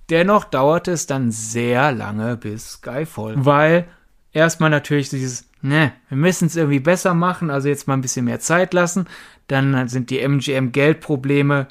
Dennoch 0.09 0.45
dauerte 0.45 0.93
es 0.93 1.07
dann 1.07 1.31
sehr 1.31 1.93
lange 1.93 2.39
bis 2.39 2.73
Skyfall, 2.73 3.45
weil 3.45 3.87
erstmal 4.33 4.71
natürlich 4.71 5.11
dieses 5.11 5.47
ne, 5.65 5.93
wir 6.09 6.17
müssen 6.19 6.47
es 6.47 6.57
irgendwie 6.57 6.81
besser 6.81 7.15
machen, 7.15 7.51
also 7.51 7.69
jetzt 7.69 7.89
mal 7.89 7.95
ein 7.95 8.03
bisschen 8.03 8.27
mehr 8.27 8.41
Zeit 8.41 8.75
lassen. 8.75 9.07
Dann 9.47 9.89
sind 9.89 10.11
die 10.11 10.21
MGM-Geldprobleme 10.21 11.69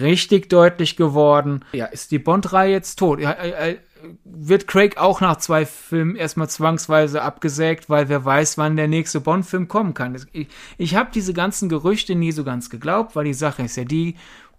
richtig 0.00 0.48
deutlich 0.48 0.96
geworden. 0.96 1.64
Ja, 1.72 1.86
ist 1.86 2.12
die 2.12 2.20
Bond-Reihe 2.20 2.72
jetzt 2.72 2.96
tot? 2.96 3.20
Ja, 3.20 3.32
äh, 3.32 3.72
äh, 3.72 3.78
wird 4.24 4.66
Craig 4.66 4.96
auch 4.96 5.20
nach 5.20 5.36
zwei 5.36 5.66
Filmen 5.66 6.16
erstmal 6.16 6.48
zwangsweise 6.48 7.22
abgesägt, 7.22 7.90
weil 7.90 8.08
wer 8.08 8.24
weiß, 8.24 8.58
wann 8.58 8.76
der 8.76 8.88
nächste 8.88 9.20
Bond-Film 9.20 9.68
kommen 9.68 9.94
kann. 9.94 10.16
Ich, 10.32 10.48
ich 10.78 10.94
habe 10.94 11.10
diese 11.12 11.34
ganzen 11.34 11.68
Gerüchte 11.68 12.14
nie 12.14 12.32
so 12.32 12.44
ganz 12.44 12.70
geglaubt, 12.70 13.16
weil 13.16 13.24
die 13.24 13.34
Sache 13.34 13.62
ist 13.62 13.76
ja 13.76 13.84
die, 13.84 14.16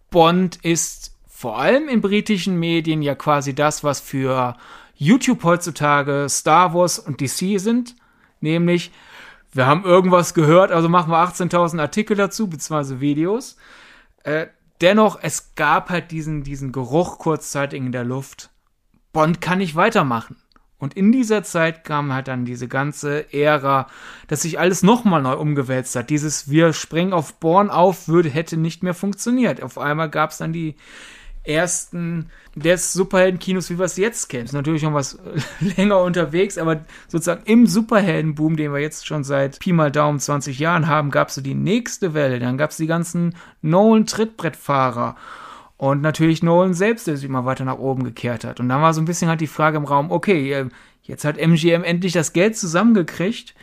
Bond 0.10 0.58
ist 0.58 1.16
vor 1.28 1.58
allem 1.58 1.90
in 1.90 2.02
britischen 2.02 2.60
Medien 2.60 3.02
ja 3.02 3.16
quasi 3.16 3.56
das, 3.56 3.84
was 3.84 4.00
für 4.00 4.56
YouTube 4.96 5.44
heutzutage 5.44 6.28
Star 6.30 6.74
Wars 6.74 7.00
und 7.00 7.20
DC 7.20 7.60
sind, 7.60 7.96
nämlich 8.44 8.91
wir 9.54 9.68
haben 9.68 9.84
irgendwas 9.84 10.34
gehört, 10.34 10.72
also 10.72 10.89
machen 10.89 11.12
wir 11.12 11.18
18.000 11.18 11.80
Artikel 11.80 12.18
dazu, 12.18 12.48
beziehungsweise 12.48 13.00
Videos. 13.00 13.56
Äh, 14.24 14.48
dennoch, 14.82 15.20
es 15.22 15.54
gab 15.56 15.89
halt 15.89 16.12
diesen, 16.12 16.44
diesen 16.44 16.72
Geruch 16.72 17.20
kurzzeitig 17.20 17.80
in 17.80 17.91
der 17.91 18.04
Luft. 18.04 18.50
Bond 19.12 19.41
kann 19.41 19.60
nicht 19.60 19.76
weitermachen. 19.76 20.38
Und 20.80 20.96
in 20.96 21.12
dieser 21.12 21.44
Zeit 21.44 21.86
kam 21.86 22.12
halt 22.12 22.28
dann 22.28 22.46
diese 22.46 22.68
ganze 22.68 23.32
Ära, 23.32 23.88
dass 24.28 24.41
sich 24.41 24.60
alles 24.60 24.84
nochmal 24.84 25.22
neu 25.22 25.36
umgewälzt 25.36 25.96
hat. 25.96 26.10
Dieses 26.10 26.50
Wir 26.50 26.74
springen 26.74 27.14
auf 27.14 27.36
Born 27.36 27.70
auf 27.70 28.08
würde, 28.08 28.30
hätte 28.30 28.58
nicht 28.58 28.84
mehr 28.84 28.96
funktioniert. 28.96 29.62
Auf 29.62 29.78
einmal 29.78 30.10
gab 30.10 30.32
es 30.32 30.39
dann 30.39 30.52
die 30.52 30.76
ersten 31.44 32.30
des 32.56 32.94
Superheldenkinos, 32.94 33.70
wie 33.70 33.78
wir 33.78 33.86
es 33.86 33.98
jetzt 33.98 34.30
kennen. 34.30 34.46
Ist 34.46 34.54
natürlich 34.54 34.82
schon 34.82 34.94
was 34.94 35.18
länger 35.60 36.02
unterwegs, 36.02 36.58
aber 36.58 36.82
sozusagen 37.08 37.44
im 37.46 37.68
Superheldenboom, 37.68 38.56
den 38.56 38.74
wir 38.74 38.80
jetzt 38.80 39.06
schon 39.06 39.24
seit 39.24 39.60
Pi 39.60 39.74
mal 39.74 39.91
Daumen 39.91 40.20
20 40.20 40.60
Jahren 40.60 40.88
haben, 40.88 41.12
gab 41.12 41.30
es 41.30 41.36
so 41.36 41.41
die 41.41 41.56
nächste 41.56 42.14
Welle. 42.14 42.39
Dann 42.39 42.58
gab 42.58 42.72
es 42.72 42.78
die 42.78 42.88
ganzen 42.88 43.36
Nolan-Trittbrettfahrer. 43.62 45.16
Und 45.78 46.02
natürlich 46.02 46.44
Nolan 46.44 46.74
selbst, 46.74 47.08
der 47.08 47.18
sich 47.18 47.26
immer 47.26 47.46
weiter 47.46 47.66
nach 47.66 47.80
oben 47.80 48.04
gekehrt 48.04 48.46
hat. 48.46 48.60
Und 48.60 48.70
dann 48.70 48.82
war 48.82 48.94
so 48.94 49.02
ein 49.02 49.06
bisschen 49.06 49.28
halt 49.28 49.41
die 49.41 49.48
Frage 49.48 49.78
im 49.78 49.86
Raum, 49.86 50.12
okay, 50.12 50.68
jetzt 51.02 51.26
hat 51.26 51.38
MGM 51.38 51.84
endlich 51.84 52.14
das 52.14 52.32
Geld 52.32 52.56
zusammengekriegt, 52.56 53.54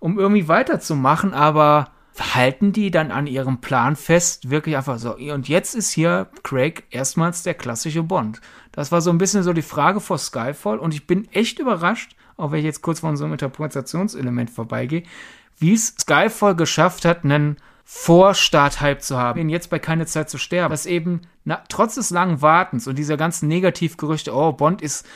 um 0.00 0.18
irgendwie 0.18 0.48
weiterzumachen, 0.48 1.34
aber 1.34 1.90
halten 2.20 2.72
die 2.72 2.90
dann 2.90 3.10
an 3.10 3.26
ihrem 3.26 3.60
Plan 3.60 3.96
fest, 3.96 4.50
wirklich 4.50 4.76
einfach 4.76 4.98
so. 4.98 5.16
Und 5.16 5.48
jetzt 5.48 5.74
ist 5.74 5.90
hier 5.90 6.28
Craig 6.42 6.84
erstmals 6.90 7.42
der 7.42 7.54
klassische 7.54 8.02
Bond. 8.02 8.40
Das 8.72 8.92
war 8.92 9.00
so 9.00 9.10
ein 9.10 9.18
bisschen 9.18 9.42
so 9.42 9.52
die 9.52 9.62
Frage 9.62 10.00
vor 10.00 10.18
Skyfall 10.18 10.78
und 10.78 10.94
ich 10.94 11.06
bin 11.06 11.28
echt 11.32 11.58
überrascht, 11.58 12.16
auch 12.36 12.52
wenn 12.52 12.60
ich 12.60 12.64
jetzt 12.64 12.82
kurz 12.82 13.00
von 13.00 13.16
so 13.16 13.24
einem 13.24 13.34
Interpretationselement 13.34 14.50
vorbeigehe, 14.50 15.02
wie 15.58 15.74
es 15.74 15.94
Skyfall 15.98 16.54
geschafft 16.54 17.04
hat, 17.04 17.24
einen 17.24 17.56
Vorstart-Hype 17.84 19.02
zu 19.02 19.16
haben, 19.16 19.40
ihn 19.40 19.48
jetzt 19.48 19.70
bei 19.70 19.78
keine 19.78 20.04
Zeit 20.04 20.28
zu 20.28 20.36
sterben, 20.36 20.70
dass 20.70 20.84
eben 20.84 21.22
na, 21.44 21.62
trotz 21.70 21.94
des 21.94 22.10
langen 22.10 22.42
Wartens 22.42 22.86
und 22.86 22.98
dieser 22.98 23.16
ganzen 23.16 23.48
Negativgerüchte, 23.48 24.34
oh, 24.34 24.52
Bond 24.52 24.82
ist 24.82 25.06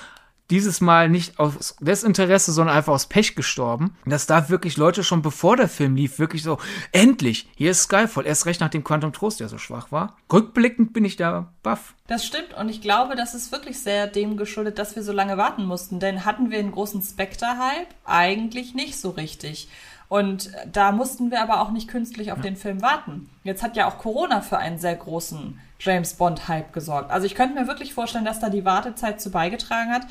dieses 0.53 0.83
Mal 0.83 1.09
nicht 1.09 1.41
aus 1.41 1.77
Desinteresse, 1.81 2.53
sondern 2.53 2.77
einfach 2.77 2.93
aus 2.93 3.07
Pech 3.07 3.35
gestorben. 3.35 3.97
Dass 4.05 4.27
da 4.27 4.51
wirklich 4.51 4.77
Leute 4.77 5.03
schon 5.03 5.23
bevor 5.23 5.57
der 5.57 5.69
Film 5.69 5.97
lief, 5.97 6.19
wirklich 6.19 6.43
so, 6.43 6.59
endlich, 6.93 7.49
hier 7.57 7.71
ist 7.71 7.85
Skyfall, 7.85 8.27
erst 8.27 8.47
recht 8.47 8.61
nach 8.61 8.69
dem 8.69 8.85
Quantum 8.85 9.13
Trost, 9.13 9.41
der 9.41 9.49
so 9.49 9.59
schwach 9.59 9.91
war. 9.91 10.17
Rückblickend 10.31 10.93
bin 10.93 11.05
ich 11.05 11.17
da 11.17 11.49
baff. 11.63 11.95
Das 12.07 12.27
stimmt 12.27 12.55
und 12.55 12.69
ich 12.69 12.83
glaube, 12.83 13.17
das 13.17 13.35
ist 13.35 13.51
wirklich 13.51 13.81
sehr 13.81 14.07
dem 14.07 14.37
geschuldet, 14.37 14.79
dass 14.79 14.95
wir 14.95 15.03
so 15.03 15.13
lange 15.13 15.39
warten 15.39 15.65
mussten. 15.65 15.99
Denn 15.99 16.27
hatten 16.27 16.51
wir 16.51 16.59
einen 16.59 16.73
großen 16.73 17.03
Spectre-Hype? 17.03 17.89
Eigentlich 18.05 18.75
nicht 18.75 19.01
so 19.01 19.11
richtig. 19.11 19.69
Und 20.09 20.53
da 20.71 20.93
mussten 20.93 21.31
wir 21.31 21.41
aber 21.41 21.63
auch 21.63 21.71
nicht 21.71 21.89
künstlich 21.89 22.33
auf 22.33 22.39
ja. 22.39 22.43
den 22.43 22.57
Film 22.57 22.83
warten. 22.83 23.31
Jetzt 23.45 23.63
hat 23.63 23.77
ja 23.77 23.89
auch 23.89 23.97
Corona 23.97 24.43
für 24.43 24.59
einen 24.59 24.79
sehr 24.79 24.97
großen 24.97 25.59
James 25.81 26.13
Bond-Hype 26.15 26.75
gesorgt. 26.75 27.11
Also 27.11 27.27
ich 27.27 27.35
könnte 27.35 27.59
mir 27.59 27.67
wirklich 27.67 27.95
vorstellen, 27.95 28.27
dass 28.27 28.39
da 28.39 28.51
die 28.51 28.67
Wartezeit 28.67 29.23
zu 29.23 29.31
beigetragen 29.31 29.91
hat. 29.91 30.03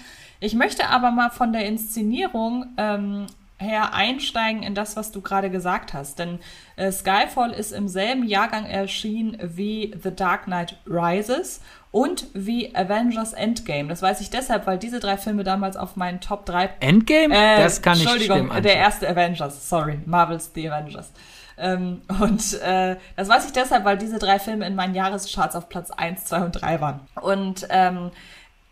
Ich 0.42 0.56
möchte 0.56 0.90
aber 0.90 1.12
mal 1.12 1.30
von 1.30 1.54
der 1.54 1.66
Inszenierung 1.66 2.66
ähm, 2.78 3.28
her 3.60 3.94
einsteigen 3.94 4.64
in 4.64 4.74
das, 4.74 4.96
was 4.96 5.12
du 5.12 5.22
gerade 5.22 5.52
gesagt 5.52 5.94
hast. 5.94 6.18
Denn 6.18 6.40
äh, 6.78 6.92
Skyfall 6.92 7.52
ist 7.52 7.72
im 7.72 7.88
selben 7.88 8.28
Jahrgang 8.28 8.66
erschienen 8.66 9.38
wie 9.40 9.96
The 10.02 10.14
Dark 10.14 10.46
Knight 10.46 10.78
Rises 10.88 11.62
und 11.92 12.26
wie 12.34 12.76
Avengers 12.76 13.34
Endgame. 13.34 13.88
Das 13.88 14.02
weiß 14.02 14.20
ich 14.20 14.32
deshalb, 14.32 14.66
weil 14.66 14.80
diese 14.80 15.00
drei 15.00 15.18
Filme 15.18 15.44
damals 15.44 15.78
auf 15.78 15.96
meinen 15.96 16.20
Top 16.22 16.48
3. 16.48 16.72
Endgame? 16.80 17.36
Äh, 17.36 17.62
das 17.62 17.84
kann 17.84 18.00
nicht 18.00 18.08
Entschuldigung, 18.08 18.48
stimmen, 18.48 18.64
der 18.64 18.78
erste 18.78 19.08
Avengers. 19.08 19.70
Sorry, 19.70 20.00
Marvel's 20.08 20.52
The 20.56 20.72
Avengers. 20.72 21.12
Ähm, 21.60 22.02
und 22.20 22.60
äh, 22.62 22.96
das 23.16 23.30
weiß 23.30 23.46
ich 23.46 23.52
deshalb, 23.52 23.86
weil 23.86 24.00
diese 24.00 24.18
drei 24.18 24.40
Filme 24.40 24.66
in 24.66 24.74
meinen 24.74 24.96
Jahrescharts 24.96 25.56
auf 25.56 25.70
Platz 25.70 25.92
1, 25.92 26.26
2 26.26 26.46
und 26.46 26.52
3 26.54 26.82
waren. 26.82 27.02
Und 27.22 27.68
ähm, 27.70 28.10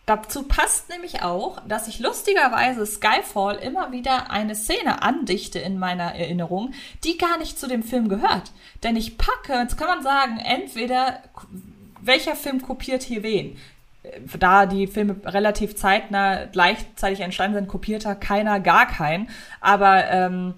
Dazu 0.10 0.42
passt 0.42 0.90
nämlich 0.90 1.22
auch, 1.22 1.62
dass 1.68 1.88
ich 1.88 2.00
lustigerweise 2.00 2.84
Skyfall 2.84 3.58
immer 3.58 3.92
wieder 3.92 4.32
eine 4.32 4.56
Szene 4.56 5.04
andichte 5.04 5.60
in 5.60 5.78
meiner 5.78 6.16
Erinnerung, 6.16 6.74
die 7.04 7.16
gar 7.20 7.38
nicht 7.38 7.60
zu 7.60 7.68
dem 7.68 7.84
Film 7.84 8.10
gehört. 8.10 8.52
Denn 8.82 8.96
ich 8.96 9.20
packe, 9.20 9.54
jetzt 9.54 9.78
kann 9.78 9.88
man 9.88 10.02
sagen, 10.02 10.40
entweder 10.40 11.22
welcher 12.02 12.36
Film 12.36 12.60
kopiert 12.60 13.04
hier 13.04 13.22
wen. 13.22 13.60
Da 14.40 14.66
die 14.66 14.88
Filme 14.88 15.16
relativ 15.26 15.76
zeitnah 15.76 16.46
gleichzeitig 16.46 17.20
entstanden 17.20 17.58
sind, 17.58 17.68
kopiert 17.68 18.04
da 18.04 18.16
keiner 18.16 18.60
gar 18.60 18.88
keinen. 18.88 19.30
Aber 19.62 20.10
ähm, 20.10 20.56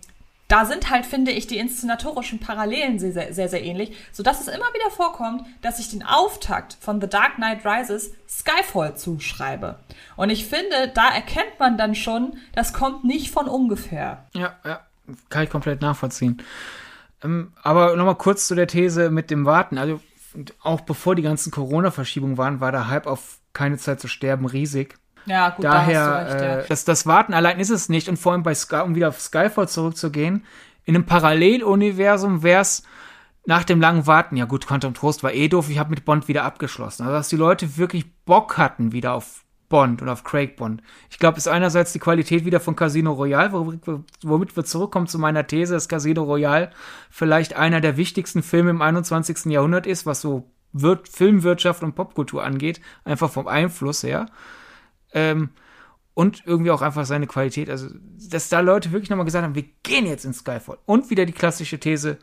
da 0.52 0.66
sind 0.66 0.90
halt, 0.90 1.06
finde 1.06 1.32
ich, 1.32 1.48
die 1.48 1.58
inszenatorischen 1.58 2.40
Parallelen 2.40 3.00
sehr, 3.00 3.34
sehr, 3.34 3.48
sehr, 3.48 3.64
ähnlich, 3.64 3.96
sodass 4.12 4.42
es 4.42 4.48
immer 4.48 4.66
wieder 4.74 4.92
vorkommt, 4.92 5.46
dass 5.62 5.80
ich 5.80 5.90
den 5.90 6.04
Auftakt 6.04 6.78
von 6.82 7.00
The 7.00 7.08
Dark 7.08 7.36
Knight 7.36 7.66
Rises 7.66 8.12
Skyfall 8.28 8.98
zuschreibe. 8.98 9.80
Und 10.18 10.30
ich 10.30 10.46
finde, 10.46 10.92
da 10.94 11.08
erkennt 11.08 11.58
man 11.58 11.78
dann 11.78 11.96
schon, 11.96 12.34
das 12.54 12.74
kommt 12.74 13.06
nicht 13.06 13.32
von 13.32 13.48
ungefähr. 13.48 14.26
Ja, 14.34 14.58
ja, 14.66 14.82
kann 15.30 15.44
ich 15.44 15.50
komplett 15.50 15.82
nachvollziehen. 15.82 16.42
Ähm, 17.24 17.54
aber 17.64 17.96
nochmal 17.96 18.16
kurz 18.16 18.48
zu 18.48 18.56
der 18.56 18.68
These 18.68 19.10
mit 19.10 19.32
dem 19.32 19.46
Warten. 19.46 19.78
Also, 19.78 20.02
auch 20.62 20.82
bevor 20.82 21.16
die 21.16 21.22
ganzen 21.22 21.52
Corona-Verschiebungen 21.52 22.38
waren, 22.38 22.60
war 22.60 22.74
der 22.74 22.90
Hype 22.90 23.08
auf 23.08 23.40
keine 23.54 23.78
Zeit 23.78 24.02
zu 24.02 24.10
sterben 24.10 24.46
riesig. 24.46 24.96
Ja, 25.26 25.50
gut, 25.50 25.66
Daher, 25.66 26.06
da 26.06 26.24
recht, 26.24 26.42
ja. 26.42 26.60
äh, 26.60 26.66
das, 26.68 26.86
das 26.86 27.06
Warten 27.06 27.34
allein 27.34 27.60
ist 27.60 27.70
es 27.70 27.90
nicht. 27.90 28.10
Und 28.10 28.18
vor 28.18 28.32
allem 28.32 28.44
bei 28.44 28.56
Sky, 28.56 28.82
um 28.84 28.96
wieder 28.96 29.10
auf 29.10 29.20
Skyfall 29.22 29.68
zurückzugehen, 29.68 30.46
in 30.86 30.96
einem 30.96 31.06
Paralleluniversum 31.06 32.44
wäre 32.44 32.62
es 32.62 32.84
nach 33.46 33.64
dem 33.64 33.82
langen 33.82 34.06
Warten, 34.08 34.38
ja 34.38 34.46
gut, 34.46 34.68
Quantum 34.68 34.94
Trost 34.94 35.24
war 35.24 35.34
eh 35.34 35.48
doof, 35.48 35.70
ich 35.70 35.80
habe 35.80 35.90
mit 35.90 36.06
Bond 36.06 36.28
wieder 36.28 36.44
abgeschlossen. 36.44 37.04
Also, 37.04 37.14
dass 37.14 37.30
die 37.30 37.38
Leute 37.38 37.78
wirklich 37.78 38.06
Bock 38.26 38.58
hatten 38.58 38.92
wieder 38.92 39.14
auf 39.14 39.44
Bond 39.72 40.02
und 40.02 40.10
auf 40.10 40.24
Craig 40.24 40.58
Bond. 40.58 40.84
Ich 41.10 41.18
glaube, 41.18 41.38
ist 41.38 41.48
einerseits 41.48 41.94
die 41.94 42.00
Qualität 42.00 42.46
wieder 42.46 42.60
von 42.60 42.76
Casino 42.76 43.14
Royale, 43.14 43.52
womit 43.54 44.56
wir 44.56 44.66
zurückkommen 44.66 45.08
zu 45.08 45.18
meiner 45.18 45.48
These, 45.48 45.74
dass 45.74 45.88
Casino 45.88 46.24
Royale 46.24 46.70
vielleicht 47.10 47.56
einer 47.56 47.82
der 47.82 47.98
wichtigsten 47.98 48.44
Filme 48.44 48.70
im 48.70 48.82
21. 48.82 49.46
Jahrhundert 49.46 49.88
ist, 49.88 50.06
was 50.06 50.22
so 50.22 50.52
Wir 50.74 51.00
Filmwirtschaft 51.10 51.84
und 51.84 51.96
Popkultur 51.96 52.44
angeht, 52.44 52.82
einfach 53.06 53.32
vom 53.32 53.48
Einfluss 53.48 54.04
her. 54.04 54.28
Ähm, 55.14 55.50
und 56.14 56.44
irgendwie 56.46 56.72
auch 56.72 56.82
einfach 56.82 57.06
seine 57.06 57.28
Qualität. 57.28 57.70
Also, 57.70 57.88
dass 58.30 58.50
da 58.50 58.60
Leute 58.60 58.92
wirklich 58.92 59.10
nochmal 59.10 59.26
gesagt 59.26 59.44
haben, 59.44 59.56
wir 59.56 59.66
gehen 59.84 60.06
jetzt 60.06 60.26
in 60.26 60.34
Skyfall. 60.34 60.78
Und 60.86 61.10
wieder 61.10 61.26
die 61.26 61.32
klassische 61.32 61.80
These, 61.80 62.18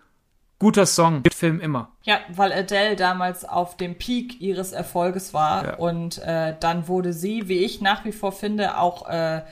guter 0.59 0.87
Song, 0.87 1.23
Film 1.33 1.61
immer. 1.61 1.93
Ja, 2.03 2.21
weil 2.29 2.53
Adele 2.53 2.97
damals 2.97 3.45
auf 3.45 3.77
dem 3.77 3.97
Peak 3.97 4.41
ihres 4.41 4.73
Erfolges 4.73 5.33
war 5.33 5.65
ja. 5.65 5.75
und 5.77 6.19
äh, 6.19 6.55
dann 6.59 6.89
wurde 6.89 7.13
sie, 7.13 7.49
wie 7.49 7.59
ich 7.59 7.81
nach 7.81 8.05
wie 8.05 8.13
vor 8.13 8.33
finde, 8.33 8.79
auch 8.79 9.09
äh, 9.09 9.43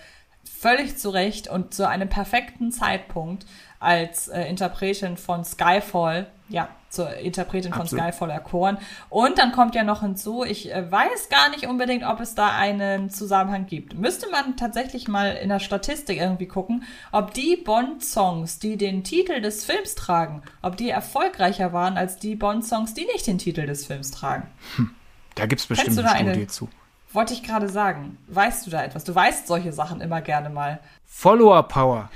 völlig 0.45 0.97
zu 0.99 1.11
Recht 1.11 1.49
und 1.49 1.75
zu 1.75 1.89
einem 1.89 2.09
perfekten 2.09 2.73
Zeitpunkt 2.73 3.47
als 3.79 4.29
äh, 4.29 4.43
Interpretin 4.45 5.17
von 5.17 5.45
Skyfall, 5.45 6.27
ja, 6.49 6.69
zur 6.89 7.15
Interpretin 7.15 7.73
von 7.73 7.83
Absolut. 7.83 8.05
Skyfall 8.05 8.31
erkoren. 8.31 8.79
Und 9.09 9.39
dann 9.39 9.53
kommt 9.53 9.75
ja 9.75 9.85
noch 9.85 10.03
hinzu, 10.03 10.45
ich 10.45 10.73
äh, 10.73 10.91
weiß 10.91 11.29
gar 11.29 11.51
nicht 11.51 11.67
unbedingt, 11.67 12.05
ob 12.05 12.21
es 12.21 12.35
da 12.35 12.57
einen 12.57 13.11
Zusammenhang 13.11 13.67
gibt. 13.67 13.99
Müsste 13.99 14.31
man 14.31 14.57
tatsächlich 14.57 15.09
mal 15.09 15.33
in 15.33 15.49
der 15.49 15.59
Statistik 15.59 16.19
irgendwie 16.19 16.47
gucken, 16.47 16.85
ob 17.13 17.35
die 17.35 17.57
Bond-Songs, 17.57 18.59
die 18.59 18.77
den 18.77 19.05
Titel 19.05 19.41
des 19.41 19.65
Films 19.65 19.95
tragen, 19.95 20.43
ob 20.63 20.77
die 20.77 20.91
erfolgreicher 20.91 21.73
waren 21.73 21.97
als 21.97 22.19
die 22.19 22.37
Bond-Songs, 22.37 22.95
die 22.95 23.07
nicht 23.07 23.27
den 23.27 23.39
Titel 23.39 23.67
des 23.67 23.87
Films 23.87 24.11
tragen. 24.13 24.49
Hm. 24.77 24.91
Da 25.35 25.47
gibt 25.47 25.61
es 25.61 25.67
bestimmt 25.67 25.99
eine 25.99 26.09
Studie 26.09 26.31
eine, 26.31 26.47
zu. 26.47 26.69
Wollte 27.13 27.35
ich 27.35 27.43
gerade 27.43 27.69
sagen. 27.69 28.19
Weißt 28.29 28.67
du 28.67 28.71
da 28.71 28.83
etwas? 28.83 29.05
Du 29.05 29.15
weißt 29.15 29.47
solche 29.47 29.73
Sachen 29.73 30.01
immer 30.01 30.21
gerne 30.23 30.51
mal. 30.51 30.81
Follower 31.05 31.63
Power. 31.63 32.11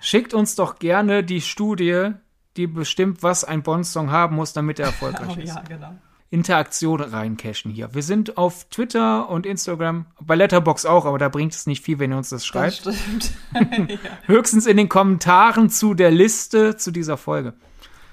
Schickt 0.00 0.32
uns 0.34 0.54
doch 0.54 0.78
gerne 0.78 1.22
die 1.24 1.40
Studie, 1.40 2.12
die 2.56 2.66
bestimmt, 2.66 3.22
was 3.22 3.44
ein 3.44 3.62
Bond-Song 3.62 4.10
haben 4.10 4.36
muss, 4.36 4.52
damit 4.52 4.78
er 4.78 4.86
erfolgreich 4.92 5.36
oh, 5.36 5.40
ist. 5.40 5.54
Ja, 5.54 5.62
genau. 5.62 5.94
Interaktion 6.32 7.02
reincashen 7.02 7.70
hier. 7.70 7.94
Wir 7.94 8.02
sind 8.02 8.38
auf 8.38 8.64
Twitter 8.70 9.28
und 9.28 9.44
Instagram, 9.44 10.06
bei 10.18 10.34
Letterbox 10.34 10.86
auch, 10.86 11.04
aber 11.04 11.18
da 11.18 11.28
bringt 11.28 11.52
es 11.52 11.66
nicht 11.66 11.84
viel, 11.84 11.98
wenn 11.98 12.10
ihr 12.10 12.16
uns 12.16 12.30
das 12.30 12.46
schreibt. 12.46 12.86
Das 12.86 12.96
stimmt. 12.98 13.32
ja. 13.90 13.98
Höchstens 14.24 14.66
in 14.66 14.78
den 14.78 14.88
Kommentaren 14.88 15.68
zu 15.68 15.92
der 15.92 16.10
Liste 16.10 16.76
zu 16.76 16.90
dieser 16.90 17.18
Folge. 17.18 17.52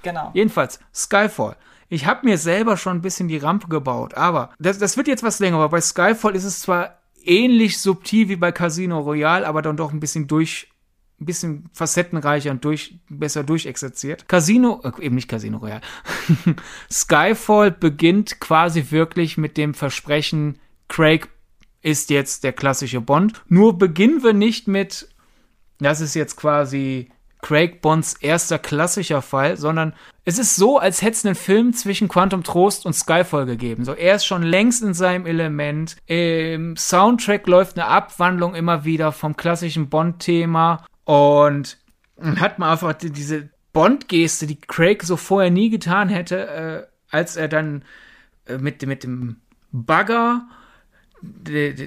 Genau. 0.03 0.31
Jedenfalls, 0.33 0.81
Skyfall. 0.93 1.55
Ich 1.87 2.05
habe 2.05 2.25
mir 2.25 2.37
selber 2.37 2.75
schon 2.75 2.97
ein 2.97 3.01
bisschen 3.01 3.29
die 3.29 3.37
Rampe 3.37 3.69
gebaut, 3.69 4.13
aber 4.15 4.51
das, 4.59 4.77
das 4.77 4.97
wird 4.97 5.07
jetzt 5.07 5.23
was 5.23 5.39
länger, 5.39 5.55
aber 5.55 5.69
bei 5.69 5.81
Skyfall 5.81 6.35
ist 6.35 6.43
es 6.43 6.59
zwar 6.59 6.99
ähnlich 7.23 7.79
subtil 7.79 8.27
wie 8.27 8.35
bei 8.35 8.51
Casino 8.51 8.99
Royale, 8.99 9.47
aber 9.47 9.61
dann 9.61 9.77
doch 9.77 9.93
ein 9.93 9.99
bisschen 10.01 10.27
durch 10.27 10.67
ein 11.20 11.26
bisschen 11.26 11.70
facettenreicher 11.74 12.51
und 12.51 12.63
durch, 12.63 12.99
besser 13.09 13.43
durchexerziert. 13.43 14.28
Casino, 14.28 14.82
äh, 14.84 15.03
eben 15.03 15.15
nicht 15.15 15.28
Casino 15.28 15.57
Royale. 15.57 15.82
Skyfall 16.91 17.72
beginnt 17.72 18.39
quasi 18.39 18.91
wirklich 18.91 19.38
mit 19.38 19.57
dem 19.57 19.74
Versprechen, 19.74 20.59
Craig 20.88 21.30
ist 21.82 22.09
jetzt 22.09 22.43
der 22.43 22.53
klassische 22.53 23.01
Bond. 23.01 23.41
Nur 23.47 23.78
beginnen 23.78 24.24
wir 24.24 24.34
nicht 24.34 24.67
mit, 24.67 25.09
das 25.80 26.01
ist 26.01 26.15
jetzt 26.15 26.36
quasi 26.36 27.09
Craig 27.41 27.82
Bonds 27.82 28.15
erster 28.15 28.59
klassischer 28.59 29.22
Fall, 29.22 29.55
sondern 29.55 29.93
es 30.26 30.38
ist 30.38 30.55
so, 30.55 30.78
als 30.78 31.01
hätte 31.01 31.13
es 31.13 31.26
einen 31.26 31.36
Film 31.36 31.74
zwischen 31.74 32.09
Quantum 32.09 32.43
Trost 32.43 32.86
und 32.86 32.93
Skyfall 32.93 33.45
gegeben. 33.45 33.86
So, 33.86 33.93
er 33.93 34.15
ist 34.15 34.26
schon 34.26 34.43
längst 34.43 34.84
in 34.84 34.93
seinem 34.93 35.26
Element. 35.26 35.95
Im 36.05 36.76
Soundtrack 36.76 37.47
läuft 37.47 37.78
eine 37.80 37.88
Abwandlung 37.88 38.55
immer 38.55 38.84
wieder 38.84 39.11
vom 39.11 39.38
klassischen 39.38 39.89
Bond-Thema 39.89 40.86
und 41.10 41.78
hat 42.36 42.60
man 42.60 42.70
einfach 42.70 42.93
diese 42.93 43.49
Bond-Geste, 43.74 44.45
die 44.45 44.62
Craig 44.62 45.01
so 45.01 45.18
vorher 45.18 45.49
nie 45.49 45.72
getan 45.72 46.07
hätte, 46.07 46.47
äh, 46.47 46.84
als 47.10 47.36
er 47.36 47.47
dann 47.47 47.82
äh, 48.45 48.60
mit, 48.60 48.86
mit 48.86 49.03
dem 49.03 49.38
Bagger 49.72 50.47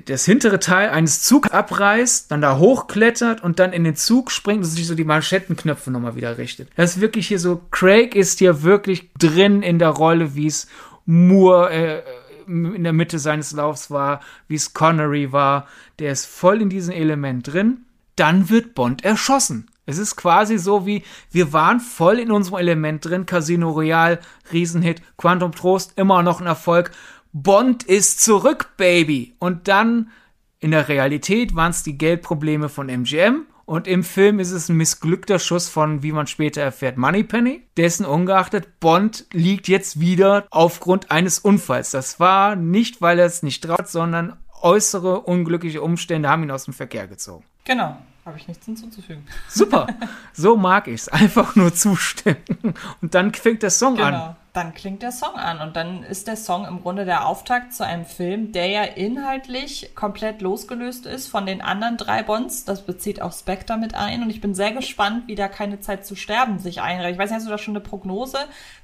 das 0.05 0.25
hintere 0.25 0.59
Teil 0.59 0.91
eines 0.91 1.23
Zugs 1.23 1.53
abreißt, 1.53 2.33
dann 2.33 2.41
da 2.41 2.59
hochklettert 2.59 3.45
und 3.45 3.61
dann 3.61 3.73
in 3.73 3.85
den 3.85 3.95
Zug 3.95 4.33
springt 4.33 4.65
und 4.65 4.71
sich 4.71 4.89
so 4.89 4.97
die 4.97 5.05
Manschettenknöpfe 5.05 5.93
nochmal 5.93 6.17
wieder 6.17 6.37
richtet. 6.37 6.69
Das 6.75 6.97
ist 6.97 7.01
wirklich 7.01 7.29
hier 7.29 7.39
so, 7.39 7.63
Craig 7.71 8.17
ist 8.17 8.41
hier 8.41 8.65
wirklich 8.65 9.11
drin 9.21 9.63
in 9.63 9.79
der 9.79 9.91
Rolle, 9.91 10.35
wie 10.35 10.49
es 10.49 10.67
Moore 11.07 11.71
äh, 11.71 12.03
in 12.49 12.83
der 12.83 12.93
Mitte 12.93 13.21
seines 13.21 13.53
Laufs 13.53 13.89
war, 13.89 14.21
wie 14.49 14.57
es 14.57 14.75
Connery 14.75 15.31
war. 15.31 15.69
Der 16.01 16.11
ist 16.11 16.27
voll 16.27 16.61
in 16.61 16.71
diesem 16.71 16.93
Element 16.93 17.53
drin. 17.53 17.85
Dann 18.23 18.51
wird 18.51 18.77
Bond 18.77 19.05
erschossen. 19.05 19.69
Es 19.85 19.99
ist 19.99 20.15
quasi 20.15 20.57
so 20.57 20.87
wie, 20.87 21.03
wir 21.33 21.53
waren 21.53 21.81
voll 21.81 22.21
in 22.21 22.31
unserem 22.31 22.61
Element 22.61 23.05
drin. 23.05 23.27
Casino 23.27 23.71
Royale, 23.71 24.21
Riesenhit, 24.53 25.03
Quantum 25.17 25.51
Trost, 25.51 25.95
immer 25.97 26.23
noch 26.23 26.41
ein 26.41 26.47
Erfolg. 26.47 26.93
Bond 27.33 27.83
ist 27.83 28.21
zurück, 28.21 28.75
Baby. 28.77 29.35
Und 29.41 29.67
dann 29.67 30.13
in 30.61 30.71
der 30.71 30.87
Realität 30.89 31.57
waren 31.57 31.73
es 31.73 31.83
die 31.83 31.99
Geldprobleme 31.99 32.69
von 32.69 32.89
MGM 32.89 33.45
und 33.65 33.89
im 33.89 34.05
Film 34.05 34.39
ist 34.39 34.53
es 34.53 34.69
ein 34.69 34.77
missglückter 34.77 35.41
Schuss 35.41 35.69
von, 35.69 36.05
wie 36.05 36.13
man 36.13 36.29
später 36.29 36.63
erfährt, 36.63 36.99
Moneypenny. 36.99 37.67
Dessen 37.77 38.07
ungeachtet, 38.07 38.79
Bond 38.79 39.27
liegt 39.33 39.67
jetzt 39.67 39.99
wieder 39.99 40.47
aufgrund 40.51 41.11
eines 41.11 41.41
Unfalls. 41.41 41.91
Das 41.91 42.21
war 42.21 42.55
nicht, 42.55 43.03
weil 43.03 43.19
er 43.19 43.27
es 43.27 43.43
nicht 43.43 43.65
traut, 43.65 43.89
sondern 43.89 44.37
äußere 44.61 45.23
unglückliche 45.23 45.83
Umstände 45.83 46.29
haben 46.29 46.45
ihn 46.45 46.53
aus 46.53 46.67
dem 46.67 46.75
Verkehr 46.75 47.09
gezogen. 47.09 47.45
Genau. 47.65 47.99
Habe 48.25 48.39
ich 48.39 48.47
nichts 48.47 48.67
hinzuzufügen. 48.67 49.27
Super. 49.49 49.89
So 50.33 50.57
mag 50.57 50.87
ich 50.87 50.95
es. 50.95 51.09
Einfach 51.09 51.57
nur 51.57 51.75
zustimmen. 51.75 52.75
Und 53.01 53.15
dann 53.15 53.35
fängt 53.35 53.63
der 53.63 53.71
Song 53.71 53.97
genau. 53.97 54.07
an 54.07 54.37
dann 54.53 54.75
klingt 54.75 55.03
der 55.03 55.13
Song 55.13 55.35
an 55.37 55.67
und 55.67 55.77
dann 55.77 56.03
ist 56.03 56.29
der 56.29 56.37
Song 56.37 56.67
im 56.67 56.83
Grunde 56.83 57.07
der 57.07 57.27
Auftakt 57.27 57.73
zu 57.73 57.87
einem 57.87 58.05
Film, 58.05 58.53
der 58.53 58.67
ja 58.67 58.83
inhaltlich 58.83 59.93
komplett 59.95 60.43
losgelöst 60.43 61.07
ist 61.07 61.29
von 61.29 61.47
den 61.47 61.63
anderen 61.63 61.97
drei 61.97 62.23
Bonds. 62.23 62.67
Das 62.67 62.85
bezieht 62.85 63.23
auch 63.23 63.33
Spectre 63.33 63.79
mit 63.79 63.95
ein 63.95 64.23
und 64.23 64.29
ich 64.29 64.43
bin 64.43 64.55
sehr 64.55 64.73
gespannt, 64.73 65.27
wie 65.27 65.37
da 65.37 65.49
keine 65.49 65.81
Zeit 65.81 66.05
zu 66.05 66.17
sterben 66.17 66.59
sich 66.59 66.83
einreicht. 66.83 67.15
Ich 67.15 67.19
weiß 67.19 67.31
nicht, 67.31 67.39
hast 67.39 67.47
du 67.47 67.51
da 67.51 67.57
schon 67.57 67.75
eine 67.75 67.83
Prognose? 67.83 68.37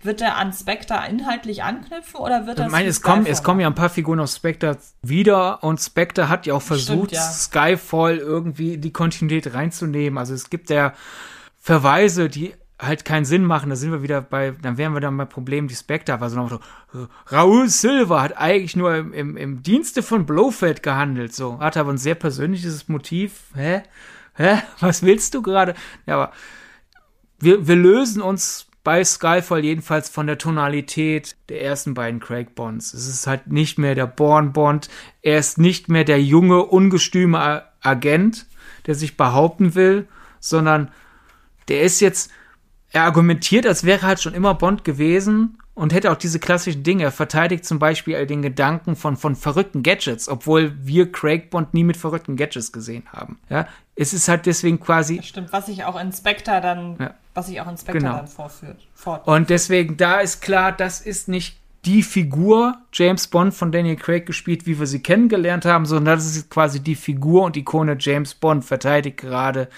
Wird 0.02 0.20
der 0.20 0.36
an 0.36 0.54
Spectre 0.54 1.02
inhaltlich 1.06 1.62
anknüpfen 1.62 2.18
oder 2.18 2.46
wird 2.46 2.60
das? 2.60 2.66
Ich 2.66 2.72
meine, 2.72 2.88
es 2.88 3.02
kommen, 3.02 3.26
es 3.26 3.42
kommen 3.42 3.60
ja 3.60 3.66
ein 3.66 3.74
paar 3.74 3.90
Figuren 3.90 4.20
aus 4.20 4.36
Spectre 4.36 4.78
wieder 5.02 5.62
und 5.62 5.78
Spectre 5.80 6.30
hat 6.30 6.46
ja 6.46 6.54
auch 6.54 6.62
versucht, 6.62 7.08
Stimmt, 7.08 7.12
ja. 7.12 7.20
Skyfall 7.20 8.16
irgendwie 8.16 8.78
die 8.78 8.90
Kontinuität 8.90 9.52
reinzunehmen. 9.52 10.16
Also 10.16 10.32
es 10.32 10.48
gibt 10.48 10.70
ja 10.70 10.94
Verweise, 11.60 12.30
die 12.30 12.54
halt 12.78 13.04
keinen 13.04 13.24
Sinn 13.24 13.44
machen. 13.44 13.70
Da 13.70 13.76
sind 13.76 13.90
wir 13.90 14.02
wieder 14.02 14.20
bei, 14.20 14.52
dann 14.62 14.78
wären 14.78 14.94
wir 14.94 15.00
dann 15.00 15.16
bei 15.16 15.24
Problem, 15.24 15.68
die 15.68 15.74
Spectre 15.74 16.20
war 16.20 16.30
so 16.30 16.48
so, 16.92 17.08
Raoul 17.26 17.68
Silver 17.68 18.22
hat 18.22 18.36
eigentlich 18.36 18.76
nur 18.76 18.94
im, 18.94 19.12
im, 19.12 19.36
im 19.36 19.62
Dienste 19.62 20.02
von 20.02 20.26
Blofeld 20.26 20.82
gehandelt, 20.82 21.34
so. 21.34 21.58
Hat 21.58 21.76
aber 21.76 21.92
ein 21.92 21.98
sehr 21.98 22.14
persönliches 22.14 22.88
Motiv. 22.88 23.44
Hä? 23.54 23.82
Hä? 24.34 24.58
Was 24.80 25.02
willst 25.02 25.34
du 25.34 25.42
gerade? 25.42 25.74
Ja, 26.06 26.14
aber 26.14 26.32
wir, 27.40 27.66
wir 27.66 27.76
lösen 27.76 28.22
uns 28.22 28.66
bei 28.84 29.04
Skyfall 29.04 29.64
jedenfalls 29.64 30.08
von 30.08 30.26
der 30.26 30.38
Tonalität 30.38 31.36
der 31.50 31.62
ersten 31.62 31.94
beiden 31.94 32.20
Craig 32.20 32.54
Bonds. 32.54 32.94
Es 32.94 33.06
ist 33.06 33.26
halt 33.26 33.48
nicht 33.48 33.78
mehr 33.78 33.94
der 33.94 34.06
Born 34.06 34.52
Bond. 34.52 34.88
Er 35.20 35.38
ist 35.38 35.58
nicht 35.58 35.88
mehr 35.88 36.04
der 36.04 36.22
junge, 36.22 36.64
ungestüme 36.64 37.64
Agent, 37.82 38.46
der 38.86 38.94
sich 38.94 39.16
behaupten 39.16 39.74
will, 39.74 40.08
sondern 40.40 40.90
der 41.68 41.82
ist 41.82 42.00
jetzt 42.00 42.30
er 42.92 43.02
argumentiert, 43.02 43.66
als 43.66 43.84
wäre 43.84 44.06
halt 44.06 44.20
schon 44.20 44.34
immer 44.34 44.54
Bond 44.54 44.84
gewesen 44.84 45.58
und 45.74 45.92
hätte 45.92 46.10
auch 46.10 46.16
diese 46.16 46.38
klassischen 46.38 46.82
Dinge. 46.82 47.04
Er 47.04 47.12
verteidigt 47.12 47.64
zum 47.64 47.78
Beispiel 47.78 48.26
den 48.26 48.42
Gedanken 48.42 48.96
von, 48.96 49.16
von 49.16 49.36
verrückten 49.36 49.82
Gadgets, 49.82 50.28
obwohl 50.28 50.74
wir 50.82 51.12
Craig 51.12 51.50
Bond 51.50 51.74
nie 51.74 51.84
mit 51.84 51.96
verrückten 51.96 52.36
Gadgets 52.36 52.72
gesehen 52.72 53.04
haben. 53.12 53.38
Ja, 53.48 53.68
es 53.94 54.12
ist 54.12 54.28
halt 54.28 54.46
deswegen 54.46 54.80
quasi. 54.80 55.18
Das 55.18 55.26
stimmt, 55.26 55.52
was 55.52 55.66
sich 55.66 55.84
auch 55.84 56.00
Inspector 56.00 56.60
dann, 56.60 56.96
ja. 56.98 57.14
was 57.34 57.46
sich 57.46 57.60
auch 57.60 57.68
Inspector 57.68 58.00
genau. 58.00 58.16
dann 58.16 58.26
vorführt. 58.26 58.78
Fortführt. 58.94 59.36
Und 59.36 59.50
deswegen, 59.50 59.96
da 59.96 60.20
ist 60.20 60.40
klar, 60.40 60.72
das 60.72 61.00
ist 61.00 61.28
nicht 61.28 61.58
die 61.84 62.02
Figur 62.02 62.78
James 62.92 63.28
Bond 63.28 63.54
von 63.54 63.70
Daniel 63.70 63.96
Craig 63.96 64.26
gespielt, 64.26 64.66
wie 64.66 64.78
wir 64.78 64.86
sie 64.86 65.00
kennengelernt 65.00 65.64
haben, 65.64 65.86
sondern 65.86 66.16
das 66.16 66.26
ist 66.26 66.50
quasi 66.50 66.80
die 66.80 66.96
Figur 66.96 67.44
und 67.44 67.56
Ikone 67.56 67.96
James 67.98 68.34
Bond 68.34 68.64
verteidigt 68.64 69.18
gerade 69.18 69.68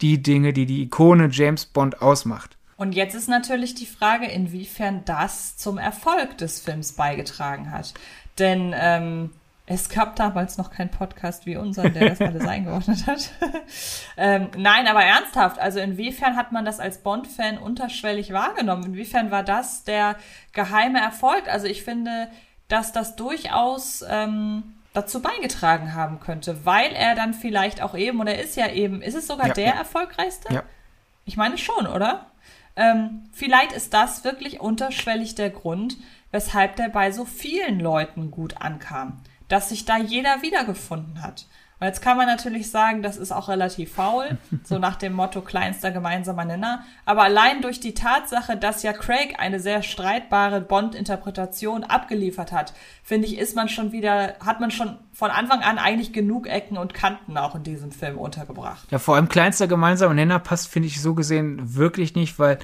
die 0.00 0.22
Dinge, 0.22 0.52
die 0.52 0.66
die 0.66 0.82
Ikone 0.82 1.28
James 1.32 1.64
Bond 1.64 2.02
ausmacht. 2.02 2.55
Und 2.76 2.94
jetzt 2.94 3.14
ist 3.14 3.28
natürlich 3.28 3.74
die 3.74 3.86
Frage, 3.86 4.26
inwiefern 4.26 5.02
das 5.04 5.56
zum 5.56 5.78
Erfolg 5.78 6.36
des 6.38 6.60
Films 6.60 6.92
beigetragen 6.92 7.70
hat. 7.70 7.94
Denn 8.38 8.74
ähm, 8.78 9.30
es 9.64 9.88
gab 9.88 10.14
damals 10.14 10.58
noch 10.58 10.70
keinen 10.70 10.90
Podcast 10.90 11.44
wie 11.44 11.56
unser, 11.56 11.90
der 11.90 12.10
das 12.10 12.20
alles 12.20 12.46
eingeordnet 12.46 13.06
hat. 13.06 13.30
ähm, 14.16 14.48
nein, 14.56 14.86
aber 14.86 15.02
ernsthaft, 15.02 15.58
also 15.58 15.80
inwiefern 15.80 16.36
hat 16.36 16.52
man 16.52 16.64
das 16.64 16.78
als 16.78 16.98
Bond-Fan 16.98 17.58
unterschwellig 17.58 18.32
wahrgenommen? 18.32 18.84
Inwiefern 18.84 19.30
war 19.30 19.42
das 19.42 19.84
der 19.84 20.16
geheime 20.52 21.00
Erfolg? 21.00 21.48
Also 21.48 21.66
ich 21.66 21.82
finde, 21.82 22.28
dass 22.68 22.92
das 22.92 23.16
durchaus 23.16 24.04
ähm, 24.08 24.74
dazu 24.92 25.20
beigetragen 25.20 25.94
haben 25.94 26.20
könnte, 26.20 26.64
weil 26.64 26.92
er 26.92 27.14
dann 27.14 27.34
vielleicht 27.34 27.82
auch 27.82 27.96
eben, 27.96 28.20
oder 28.20 28.38
ist 28.38 28.56
ja 28.56 28.68
eben, 28.68 29.02
ist 29.02 29.14
es 29.14 29.26
sogar 29.26 29.48
ja, 29.48 29.54
der 29.54 29.66
ja. 29.66 29.78
erfolgreichste? 29.78 30.52
Ja. 30.52 30.62
Ich 31.24 31.36
meine 31.36 31.58
schon, 31.58 31.86
oder? 31.86 32.26
Ähm, 32.76 33.24
vielleicht 33.32 33.72
ist 33.72 33.94
das 33.94 34.24
wirklich 34.24 34.60
unterschwellig 34.60 35.34
der 35.34 35.50
Grund, 35.50 35.96
weshalb 36.30 36.76
der 36.76 36.88
bei 36.88 37.10
so 37.10 37.24
vielen 37.24 37.80
Leuten 37.80 38.30
gut 38.30 38.60
ankam, 38.60 39.20
dass 39.48 39.70
sich 39.70 39.84
da 39.84 39.96
jeder 39.96 40.42
wiedergefunden 40.42 41.22
hat. 41.22 41.46
Und 41.78 41.86
jetzt 41.86 42.00
kann 42.00 42.16
man 42.16 42.26
natürlich 42.26 42.70
sagen, 42.70 43.02
das 43.02 43.18
ist 43.18 43.32
auch 43.32 43.48
relativ 43.48 43.92
faul, 43.92 44.38
so 44.64 44.78
nach 44.78 44.96
dem 44.96 45.12
Motto 45.12 45.42
kleinster 45.42 45.90
gemeinsamer 45.90 46.46
Nenner. 46.46 46.84
Aber 47.04 47.24
allein 47.24 47.60
durch 47.60 47.80
die 47.80 47.92
Tatsache, 47.92 48.56
dass 48.56 48.82
ja 48.82 48.94
Craig 48.94 49.34
eine 49.38 49.60
sehr 49.60 49.82
streitbare 49.82 50.62
Bond-Interpretation 50.62 51.84
abgeliefert 51.84 52.50
hat, 52.50 52.72
finde 53.02 53.26
ich, 53.26 53.36
ist 53.36 53.56
man 53.56 53.68
schon 53.68 53.92
wieder, 53.92 54.36
hat 54.42 54.58
man 54.58 54.70
schon 54.70 54.96
von 55.12 55.30
Anfang 55.30 55.60
an 55.60 55.76
eigentlich 55.76 56.14
genug 56.14 56.46
Ecken 56.46 56.78
und 56.78 56.94
Kanten 56.94 57.36
auch 57.36 57.54
in 57.54 57.62
diesem 57.62 57.92
Film 57.92 58.16
untergebracht. 58.16 58.90
Ja, 58.90 58.98
vor 58.98 59.16
allem 59.16 59.28
kleinster 59.28 59.66
gemeinsamer 59.66 60.14
Nenner 60.14 60.38
passt, 60.38 60.68
finde 60.68 60.88
ich, 60.88 61.02
so 61.02 61.14
gesehen 61.14 61.76
wirklich 61.76 62.14
nicht, 62.14 62.38
weil 62.38 62.58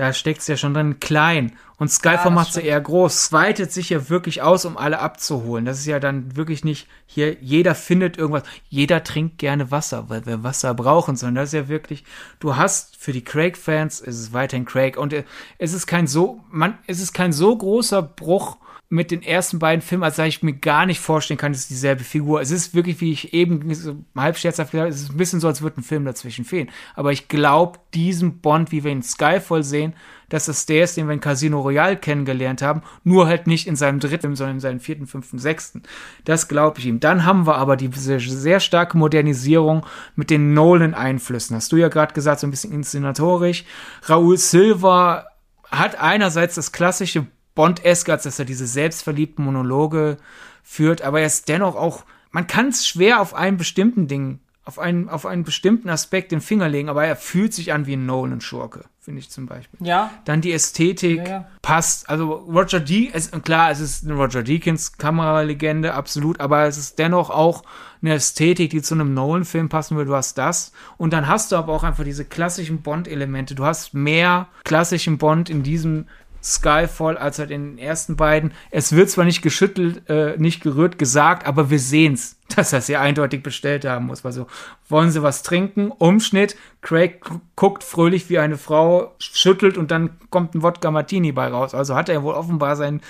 da 0.00 0.12
steckt 0.14 0.40
es 0.40 0.46
ja 0.46 0.56
schon 0.56 0.72
drin. 0.72 0.98
Klein. 0.98 1.52
Und 1.76 1.88
Skyfall 1.88 2.26
ja, 2.26 2.30
macht 2.30 2.52
sie 2.52 2.62
eher 2.62 2.80
groß, 2.80 3.32
weitet 3.32 3.72
sich 3.72 3.90
ja 3.90 4.08
wirklich 4.08 4.42
aus, 4.42 4.64
um 4.64 4.76
alle 4.76 4.98
abzuholen. 4.98 5.64
Das 5.64 5.78
ist 5.78 5.86
ja 5.86 6.00
dann 6.00 6.36
wirklich 6.36 6.64
nicht 6.64 6.88
hier, 7.06 7.36
jeder 7.40 7.74
findet 7.74 8.16
irgendwas, 8.16 8.44
jeder 8.68 9.04
trinkt 9.04 9.38
gerne 9.38 9.70
Wasser, 9.70 10.08
weil 10.08 10.26
wir 10.26 10.42
Wasser 10.42 10.74
brauchen, 10.74 11.16
sondern 11.16 11.36
das 11.36 11.50
ist 11.50 11.54
ja 11.54 11.68
wirklich, 11.68 12.04
du 12.38 12.56
hast 12.56 12.96
für 12.96 13.12
die 13.12 13.24
Craig-Fans, 13.24 14.00
ist 14.00 14.18
es 14.18 14.32
weiterhin 14.32 14.64
Craig. 14.64 14.96
Und 14.96 15.14
es 15.58 15.72
ist 15.72 15.86
kein 15.86 16.06
so, 16.06 16.40
man, 16.50 16.78
es 16.86 17.00
ist 17.00 17.12
kein 17.12 17.32
so 17.32 17.56
großer 17.56 18.02
Bruch 18.02 18.56
mit 18.92 19.12
den 19.12 19.22
ersten 19.22 19.60
beiden 19.60 19.82
Filmen, 19.82 20.02
als 20.02 20.18
ich 20.18 20.42
mir 20.42 20.52
gar 20.52 20.84
nicht 20.84 20.98
vorstellen 20.98 21.38
kann, 21.38 21.52
ist 21.52 21.70
dieselbe 21.70 22.02
Figur. 22.02 22.40
Es 22.40 22.50
ist 22.50 22.74
wirklich, 22.74 23.00
wie 23.00 23.12
ich 23.12 23.32
eben 23.32 23.72
so 23.72 24.04
halb 24.16 24.36
scherzhaft 24.36 24.72
gesagt 24.72 24.82
habe, 24.82 24.92
es 24.92 25.02
ist 25.02 25.12
ein 25.12 25.16
bisschen 25.16 25.38
so, 25.38 25.46
als 25.46 25.62
würde 25.62 25.80
ein 25.80 25.84
Film 25.84 26.04
dazwischen 26.04 26.44
fehlen. 26.44 26.70
Aber 26.96 27.12
ich 27.12 27.28
glaube, 27.28 27.78
diesen 27.94 28.40
Bond, 28.40 28.72
wie 28.72 28.82
wir 28.82 28.90
ihn 28.90 29.04
Skyfall 29.04 29.62
sehen, 29.62 29.94
dass 30.28 30.48
es 30.48 30.66
der 30.66 30.82
ist, 30.82 30.96
den 30.96 31.06
wir 31.06 31.14
in 31.14 31.20
Casino 31.20 31.60
Royale 31.60 31.98
kennengelernt 31.98 32.62
haben, 32.62 32.82
nur 33.04 33.28
halt 33.28 33.46
nicht 33.46 33.68
in 33.68 33.76
seinem 33.76 34.00
dritten, 34.00 34.34
sondern 34.34 34.56
in 34.56 34.60
seinem 34.60 34.80
vierten, 34.80 35.06
fünften, 35.06 35.38
sechsten. 35.38 35.84
Das 36.24 36.48
glaube 36.48 36.80
ich 36.80 36.86
ihm. 36.86 36.98
Dann 36.98 37.24
haben 37.24 37.46
wir 37.46 37.58
aber 37.58 37.76
diese 37.76 38.18
sehr 38.18 38.58
starke 38.58 38.98
Modernisierung 38.98 39.86
mit 40.16 40.30
den 40.30 40.52
Nolan-Einflüssen. 40.52 41.54
Hast 41.54 41.70
du 41.70 41.76
ja 41.76 41.88
gerade 41.88 42.12
gesagt, 42.12 42.40
so 42.40 42.46
ein 42.48 42.50
bisschen 42.50 42.72
inszenatorisch. 42.72 43.64
Raoul 44.02 44.36
Silva 44.36 45.26
hat 45.70 46.00
einerseits 46.00 46.56
das 46.56 46.72
klassische 46.72 47.28
Bond-esque, 47.54 48.10
als 48.10 48.24
dass 48.24 48.38
er 48.38 48.44
diese 48.44 48.66
selbstverliebten 48.66 49.44
Monologe 49.44 50.16
führt, 50.62 51.02
aber 51.02 51.20
er 51.20 51.26
ist 51.26 51.48
dennoch 51.48 51.76
auch, 51.76 52.04
man 52.30 52.46
kann 52.46 52.68
es 52.68 52.86
schwer 52.86 53.20
auf 53.20 53.34
einen 53.34 53.56
bestimmten 53.56 54.06
Ding 54.06 54.40
auf 54.70 54.78
einen, 54.78 55.08
auf 55.08 55.26
einen 55.26 55.42
bestimmten 55.42 55.88
Aspekt 55.88 56.30
den 56.30 56.40
Finger 56.40 56.68
legen, 56.68 56.88
aber 56.88 57.04
er 57.04 57.16
fühlt 57.16 57.52
sich 57.52 57.72
an 57.72 57.86
wie 57.86 57.94
ein 57.94 58.06
Nolan-Schurke, 58.06 58.84
finde 59.00 59.18
ich 59.18 59.28
zum 59.28 59.46
Beispiel. 59.46 59.84
Ja. 59.84 60.10
Dann 60.26 60.42
die 60.42 60.52
Ästhetik 60.52 61.18
Ja, 61.18 61.28
ja. 61.28 61.48
passt. 61.60 62.08
Also 62.08 62.32
Roger 62.32 62.78
D, 62.78 63.10
es, 63.12 63.32
klar, 63.42 63.72
es 63.72 63.80
ist 63.80 64.04
eine 64.04 64.14
Roger 64.14 64.44
Deakins 64.44 64.96
Kameralegende, 64.96 65.94
absolut, 65.94 66.38
aber 66.38 66.66
es 66.66 66.78
ist 66.78 67.00
dennoch 67.00 67.30
auch 67.30 67.64
eine 68.02 68.14
Ästhetik, 68.14 68.70
die 68.70 68.80
zu 68.80 68.94
einem 68.94 69.12
Nolan-Film 69.12 69.68
passen 69.68 69.96
würde. 69.96 70.10
Du 70.10 70.16
hast 70.16 70.38
das. 70.38 70.72
Und 70.96 71.12
dann 71.12 71.26
hast 71.26 71.52
du 71.52 71.56
aber 71.56 71.72
auch 71.72 71.82
einfach 71.82 72.04
diese 72.04 72.24
klassischen 72.24 72.80
Bond-Elemente. 72.82 73.54
Du 73.54 73.64
hast 73.64 73.92
mehr 73.92 74.46
klassischen 74.64 75.18
Bond 75.18 75.50
in 75.50 75.62
diesem 75.62 76.06
Skyfall 76.42 77.16
als 77.18 77.38
halt 77.38 77.50
in 77.50 77.76
den 77.76 77.78
ersten 77.78 78.16
beiden. 78.16 78.52
Es 78.70 78.92
wird 78.94 79.10
zwar 79.10 79.24
nicht 79.24 79.42
geschüttelt, 79.42 80.08
äh, 80.08 80.36
nicht 80.38 80.62
gerührt 80.62 80.98
gesagt, 80.98 81.46
aber 81.46 81.70
wir 81.70 81.78
sehen's, 81.78 82.36
dass 82.56 82.72
er 82.72 82.80
sehr 82.80 83.00
eindeutig 83.00 83.42
bestellt 83.42 83.84
haben 83.84 84.06
muss. 84.06 84.24
Also 84.24 84.46
wollen 84.88 85.10
sie 85.10 85.22
was 85.22 85.42
trinken? 85.42 85.90
Umschnitt. 85.90 86.56
Craig 86.82 87.20
gu- 87.22 87.40
guckt 87.56 87.84
fröhlich 87.84 88.30
wie 88.30 88.38
eine 88.38 88.56
Frau, 88.56 89.14
schüttelt 89.18 89.76
und 89.76 89.90
dann 89.90 90.10
kommt 90.30 90.54
ein 90.54 90.62
Wodka 90.62 90.90
Martini 90.90 91.32
bei 91.32 91.48
raus. 91.48 91.74
Also 91.74 91.94
hat 91.94 92.08
er 92.08 92.22
wohl 92.22 92.34
offenbar 92.34 92.76
seinen 92.76 93.00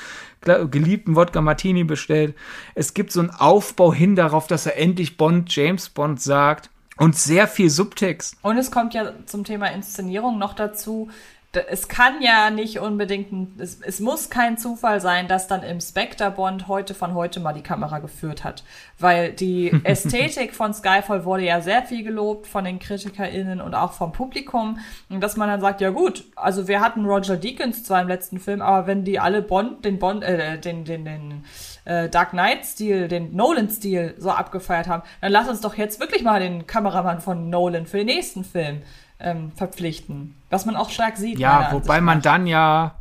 geliebten 0.71 1.17
Wodka 1.17 1.41
Martini 1.43 1.85
bestellt. 1.85 2.35
Es 2.75 2.95
gibt 2.95 3.13
so 3.13 3.21
einen 3.21 3.31
Aufbau 3.31 3.93
hin 3.93 4.17
darauf, 4.17 4.47
dass 4.47 4.65
er 4.67 4.79
endlich 4.79 5.17
Bond, 5.19 5.55
James 5.55 5.89
Bond 5.91 6.21
sagt. 6.21 6.71
Und 6.97 7.17
sehr 7.17 7.49
viel 7.49 7.71
Subtext. 7.71 8.37
Und 8.43 8.59
es 8.59 8.71
kommt 8.71 8.93
ja 8.93 9.13
zum 9.25 9.45
Thema 9.45 9.69
Inszenierung 9.69 10.39
noch 10.39 10.53
dazu. 10.53 11.09
Es 11.53 11.89
kann 11.89 12.23
ja 12.23 12.51
nicht 12.51 12.79
unbedingt, 12.79 13.33
ein, 13.33 13.57
es, 13.59 13.81
es 13.81 13.99
muss 13.99 14.31
kein 14.31 14.57
Zufall 14.57 15.01
sein, 15.01 15.27
dass 15.27 15.49
dann 15.49 15.65
im 15.65 15.81
Spectre 15.81 16.31
Bond 16.31 16.69
heute 16.69 16.95
von 16.95 17.15
heute 17.15 17.41
mal 17.41 17.53
die 17.53 17.63
Kamera 17.63 17.99
geführt 17.99 18.45
hat. 18.45 18.63
Weil 19.01 19.33
die 19.33 19.73
Ästhetik 19.85 20.55
von 20.55 20.73
Skyfall 20.73 21.25
wurde 21.25 21.45
ja 21.45 21.61
sehr 21.61 21.83
viel 21.83 22.05
gelobt 22.05 22.47
von 22.47 22.65
den 22.65 22.79
KritikerInnen 22.79 23.61
und 23.61 23.75
auch 23.75 23.93
vom 23.95 24.13
Publikum. 24.13 24.79
Und 25.09 25.21
dass 25.21 25.37
man 25.37 25.49
dann 25.49 25.61
sagt, 25.61 25.81
ja 25.81 25.91
gut, 25.91 26.25
also 26.37 26.69
wir 26.69 26.81
hatten 26.81 27.05
Roger 27.05 27.37
Deakins 27.37 27.83
zwar 27.83 28.01
im 28.01 28.09
letzten 28.09 28.39
Film, 28.39 28.63
aber 28.63 28.87
wenn 28.87 29.05
die 29.05 29.19
alle 29.19 29.43
Bond, 29.43 29.85
den 29.85 29.99
Bond, 29.99 30.23
äh, 30.23 30.57
den, 30.57 30.85
den, 30.85 31.05
den, 31.05 31.45
äh, 31.85 32.09
Dark 32.09 32.31
Knight-Stil, 32.31 33.09
den 33.09 33.35
Nolan-Stil 33.35 34.15
so 34.19 34.31
abgefeiert 34.31 34.87
haben, 34.87 35.03
dann 35.21 35.33
lass 35.33 35.49
uns 35.49 35.61
doch 35.61 35.77
jetzt 35.77 35.99
wirklich 35.99 36.23
mal 36.23 36.39
den 36.39 36.69
Kameramann 36.69 37.21
von 37.21 37.51
Nolan 37.51 37.87
für 37.87 37.99
den 37.99 38.07
nächsten 38.07 38.45
Film 38.45 38.83
ähm, 39.21 39.53
verpflichten. 39.55 40.35
Was 40.51 40.67
man 40.67 40.77
auch 40.77 40.91
stark 40.91 41.17
sieht. 41.17 41.39
Ja, 41.39 41.73
wobei 41.73 42.01
man 42.01 42.23
dann 42.23 42.47
ja 42.47 42.97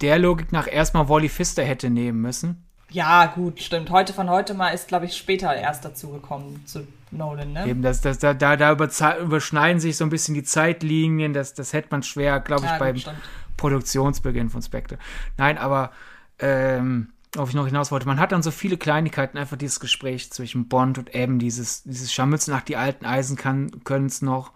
der 0.00 0.18
Logik 0.18 0.52
nach 0.52 0.66
erstmal 0.66 1.08
Wally 1.08 1.28
Pfister 1.28 1.62
hätte 1.62 1.90
nehmen 1.90 2.20
müssen. 2.20 2.64
Ja, 2.90 3.26
gut, 3.26 3.60
stimmt. 3.60 3.90
Heute 3.90 4.12
von 4.12 4.28
heute 4.28 4.54
mal 4.54 4.70
ist, 4.70 4.88
glaube 4.88 5.04
ich, 5.04 5.16
später 5.16 5.54
erst 5.54 5.84
dazu 5.84 6.08
gekommen 6.10 6.62
zu 6.66 6.86
Nolan, 7.12 7.52
ne? 7.52 7.66
Eben, 7.66 7.82
das, 7.82 8.00
das, 8.00 8.18
da, 8.18 8.34
da, 8.34 8.56
da 8.56 8.72
überschneiden 8.72 9.80
sich 9.80 9.96
so 9.96 10.04
ein 10.04 10.10
bisschen 10.10 10.34
die 10.34 10.42
Zeitlinien. 10.42 11.32
Das, 11.32 11.54
das 11.54 11.72
hätte 11.72 11.88
man 11.90 12.02
schwer, 12.02 12.40
glaube 12.40 12.64
ich, 12.64 12.70
Ja, 12.70 12.78
gut, 12.78 12.86
beim 12.86 12.96
stimmt. 12.96 13.18
Produktionsbeginn 13.56 14.50
von 14.50 14.62
Spectre. 14.62 14.98
Nein, 15.36 15.58
aber 15.58 15.92
ähm, 16.40 17.12
auf 17.36 17.50
ich 17.50 17.54
noch 17.54 17.66
hinaus 17.66 17.92
wollte, 17.92 18.06
man 18.06 18.18
hat 18.18 18.32
dann 18.32 18.42
so 18.42 18.50
viele 18.50 18.76
Kleinigkeiten, 18.76 19.38
einfach 19.38 19.56
dieses 19.56 19.78
Gespräch 19.78 20.32
zwischen 20.32 20.68
Bond 20.68 20.98
und 20.98 21.14
Em, 21.14 21.38
dieses, 21.38 21.84
dieses 21.84 22.12
Scharmützel 22.12 22.52
nach 22.52 22.62
die 22.62 22.76
alten 22.76 23.04
Eisen 23.04 23.36
kann, 23.36 23.84
können 23.84 24.06
es 24.06 24.20
noch, 24.20 24.52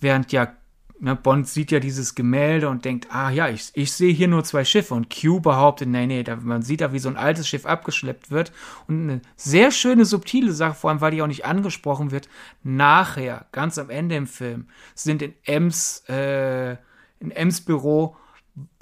während 0.00 0.32
ja 0.32 0.54
ne, 1.00 1.16
Bond 1.16 1.48
sieht 1.48 1.70
ja 1.70 1.80
dieses 1.80 2.14
Gemälde 2.14 2.68
und 2.68 2.84
denkt, 2.84 3.08
ah 3.10 3.30
ja, 3.30 3.48
ich, 3.48 3.70
ich 3.74 3.92
sehe 3.92 4.12
hier 4.12 4.28
nur 4.28 4.44
zwei 4.44 4.64
Schiffe. 4.64 4.94
Und 4.94 5.14
Q 5.14 5.40
behauptet, 5.40 5.88
nee, 5.88 6.06
nee, 6.06 6.22
da, 6.22 6.36
man 6.36 6.62
sieht 6.62 6.80
da, 6.80 6.92
wie 6.92 6.98
so 6.98 7.08
ein 7.08 7.16
altes 7.16 7.48
Schiff 7.48 7.66
abgeschleppt 7.66 8.30
wird. 8.30 8.52
Und 8.88 9.02
eine 9.02 9.20
sehr 9.36 9.70
schöne, 9.70 10.04
subtile 10.04 10.52
Sache, 10.52 10.74
vor 10.74 10.90
allem, 10.90 11.00
weil 11.00 11.12
die 11.12 11.22
auch 11.22 11.26
nicht 11.26 11.44
angesprochen 11.44 12.10
wird, 12.10 12.28
nachher, 12.62 13.46
ganz 13.52 13.78
am 13.78 13.90
Ende 13.90 14.16
im 14.16 14.26
Film, 14.26 14.68
sind 14.94 15.22
in 15.22 15.34
Ems, 15.44 16.04
äh, 16.08 16.72
in 17.20 17.30
Ems 17.30 17.60
Büro 17.60 18.16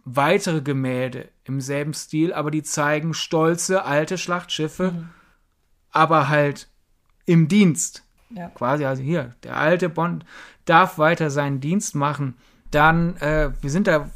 weitere 0.04 0.62
Gemälde 0.62 1.28
im 1.44 1.60
selben 1.60 1.94
Stil, 1.94 2.32
aber 2.32 2.50
die 2.50 2.62
zeigen 2.62 3.14
stolze 3.14 3.84
alte 3.84 4.18
Schlachtschiffe, 4.18 5.08
aber 5.90 6.28
halt 6.28 6.68
im 7.24 7.48
Dienst. 7.48 8.04
Ja. 8.34 8.48
Quasi, 8.50 8.84
also 8.84 9.02
hier, 9.02 9.34
der 9.42 9.56
alte 9.56 9.88
Bond 9.88 10.24
darf 10.64 10.98
weiter 10.98 11.30
seinen 11.30 11.60
Dienst 11.60 11.94
machen. 11.94 12.36
Dann, 12.70 13.16
äh, 13.16 13.50
wir 13.60 13.70
sind 13.70 13.86
da 13.86 14.08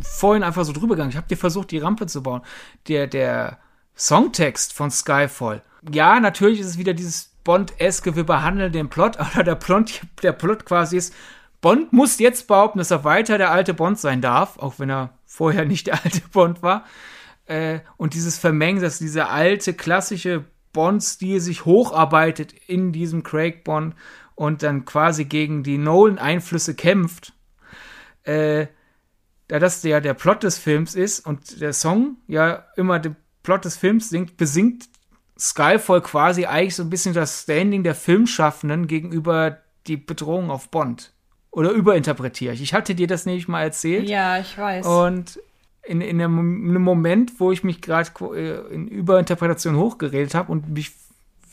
vorhin 0.00 0.42
einfach 0.42 0.64
so 0.64 0.72
drüber 0.72 0.94
gegangen. 0.94 1.10
Ich 1.10 1.16
habe 1.16 1.28
dir 1.28 1.36
versucht, 1.36 1.70
die 1.70 1.78
Rampe 1.78 2.06
zu 2.06 2.22
bauen. 2.22 2.42
Der, 2.88 3.06
der 3.06 3.58
Songtext 3.96 4.72
von 4.72 4.90
Skyfall. 4.90 5.62
Ja, 5.90 6.20
natürlich 6.20 6.60
ist 6.60 6.66
es 6.66 6.78
wieder 6.78 6.94
dieses 6.94 7.32
Bond-eske, 7.44 8.16
wir 8.16 8.24
behandeln 8.24 8.72
den 8.72 8.88
Plot, 8.88 9.16
aber 9.18 9.42
der 9.42 9.54
Plot, 9.54 10.02
der 10.22 10.32
Plot 10.32 10.64
quasi 10.64 10.96
ist, 10.96 11.14
Bond 11.62 11.92
muss 11.92 12.18
jetzt 12.18 12.46
behaupten, 12.48 12.78
dass 12.78 12.90
er 12.90 13.04
weiter 13.04 13.38
der 13.38 13.50
alte 13.50 13.72
Bond 13.74 13.98
sein 13.98 14.20
darf, 14.20 14.58
auch 14.58 14.78
wenn 14.78 14.90
er 14.90 15.14
vorher 15.24 15.64
nicht 15.64 15.86
der 15.86 15.94
alte 16.04 16.20
Bond 16.32 16.62
war. 16.62 16.84
Äh, 17.46 17.80
und 17.96 18.14
dieses 18.14 18.38
Vermengen, 18.38 18.82
dass 18.82 18.98
dieser 18.98 19.30
alte, 19.30 19.72
klassische 19.72 20.44
Bond-Stil 20.76 21.40
sich 21.40 21.64
hocharbeitet 21.64 22.52
in 22.66 22.92
diesem 22.92 23.22
Craig 23.22 23.64
Bond 23.64 23.94
und 24.34 24.62
dann 24.62 24.84
quasi 24.84 25.24
gegen 25.24 25.62
die 25.62 25.78
Nolan-Einflüsse 25.78 26.74
kämpft. 26.74 27.32
Äh, 28.24 28.66
da 29.48 29.58
das 29.58 29.82
ja 29.82 30.00
der 30.00 30.12
Plot 30.12 30.42
des 30.42 30.58
Films 30.58 30.94
ist 30.94 31.26
und 31.26 31.60
der 31.60 31.72
Song 31.72 32.18
ja 32.28 32.66
immer 32.76 32.98
den 32.98 33.16
Plot 33.42 33.64
des 33.64 33.76
Films 33.76 34.10
singt, 34.10 34.36
besingt 34.36 34.88
Skyfall 35.38 36.02
quasi 36.02 36.44
eigentlich 36.44 36.74
so 36.74 36.82
ein 36.82 36.90
bisschen 36.90 37.14
das 37.14 37.42
Standing 37.44 37.82
der 37.82 37.94
Filmschaffenden 37.94 38.86
gegenüber 38.86 39.58
die 39.86 39.96
Bedrohung 39.96 40.50
auf 40.50 40.70
Bond. 40.70 41.12
Oder 41.50 41.70
überinterpretiere 41.70 42.52
ich. 42.52 42.60
Ich 42.60 42.74
hatte 42.74 42.94
dir 42.94 43.06
das 43.06 43.24
nämlich 43.24 43.48
mal 43.48 43.62
erzählt. 43.62 44.08
Ja, 44.08 44.38
ich 44.38 44.58
weiß. 44.58 44.86
Und 44.86 45.40
in, 45.86 46.00
in 46.00 46.20
einem, 46.20 46.64
in 46.64 46.70
einem 46.70 46.82
Moment, 46.82 47.40
wo 47.40 47.52
ich 47.52 47.64
mich 47.64 47.80
gerade 47.80 48.10
äh, 48.34 48.74
in 48.74 48.88
Überinterpretation 48.88 49.76
hochgeredet 49.76 50.34
habe 50.34 50.52
und 50.52 50.68
mich 50.70 50.92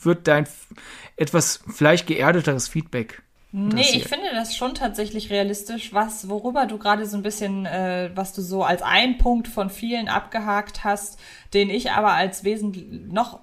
wird 0.02 0.26
dein 0.28 0.46
etwas 1.16 1.60
vielleicht 1.72 2.06
geerdeteres 2.06 2.68
Feedback. 2.68 3.22
Nee, 3.56 3.86
ich 3.92 4.08
finde 4.08 4.30
das 4.32 4.56
schon 4.56 4.74
tatsächlich 4.74 5.30
realistisch, 5.30 5.92
was, 5.92 6.28
worüber 6.28 6.66
du 6.66 6.76
gerade 6.76 7.06
so 7.06 7.16
ein 7.16 7.22
bisschen, 7.22 7.66
äh, 7.66 8.10
was 8.12 8.32
du 8.32 8.42
so 8.42 8.64
als 8.64 8.82
ein 8.82 9.16
Punkt 9.16 9.46
von 9.46 9.70
vielen 9.70 10.08
abgehakt 10.08 10.82
hast, 10.82 11.20
den 11.52 11.70
ich 11.70 11.92
aber 11.92 12.14
als 12.14 12.42
wesentlich 12.42 12.84
noch, 13.12 13.38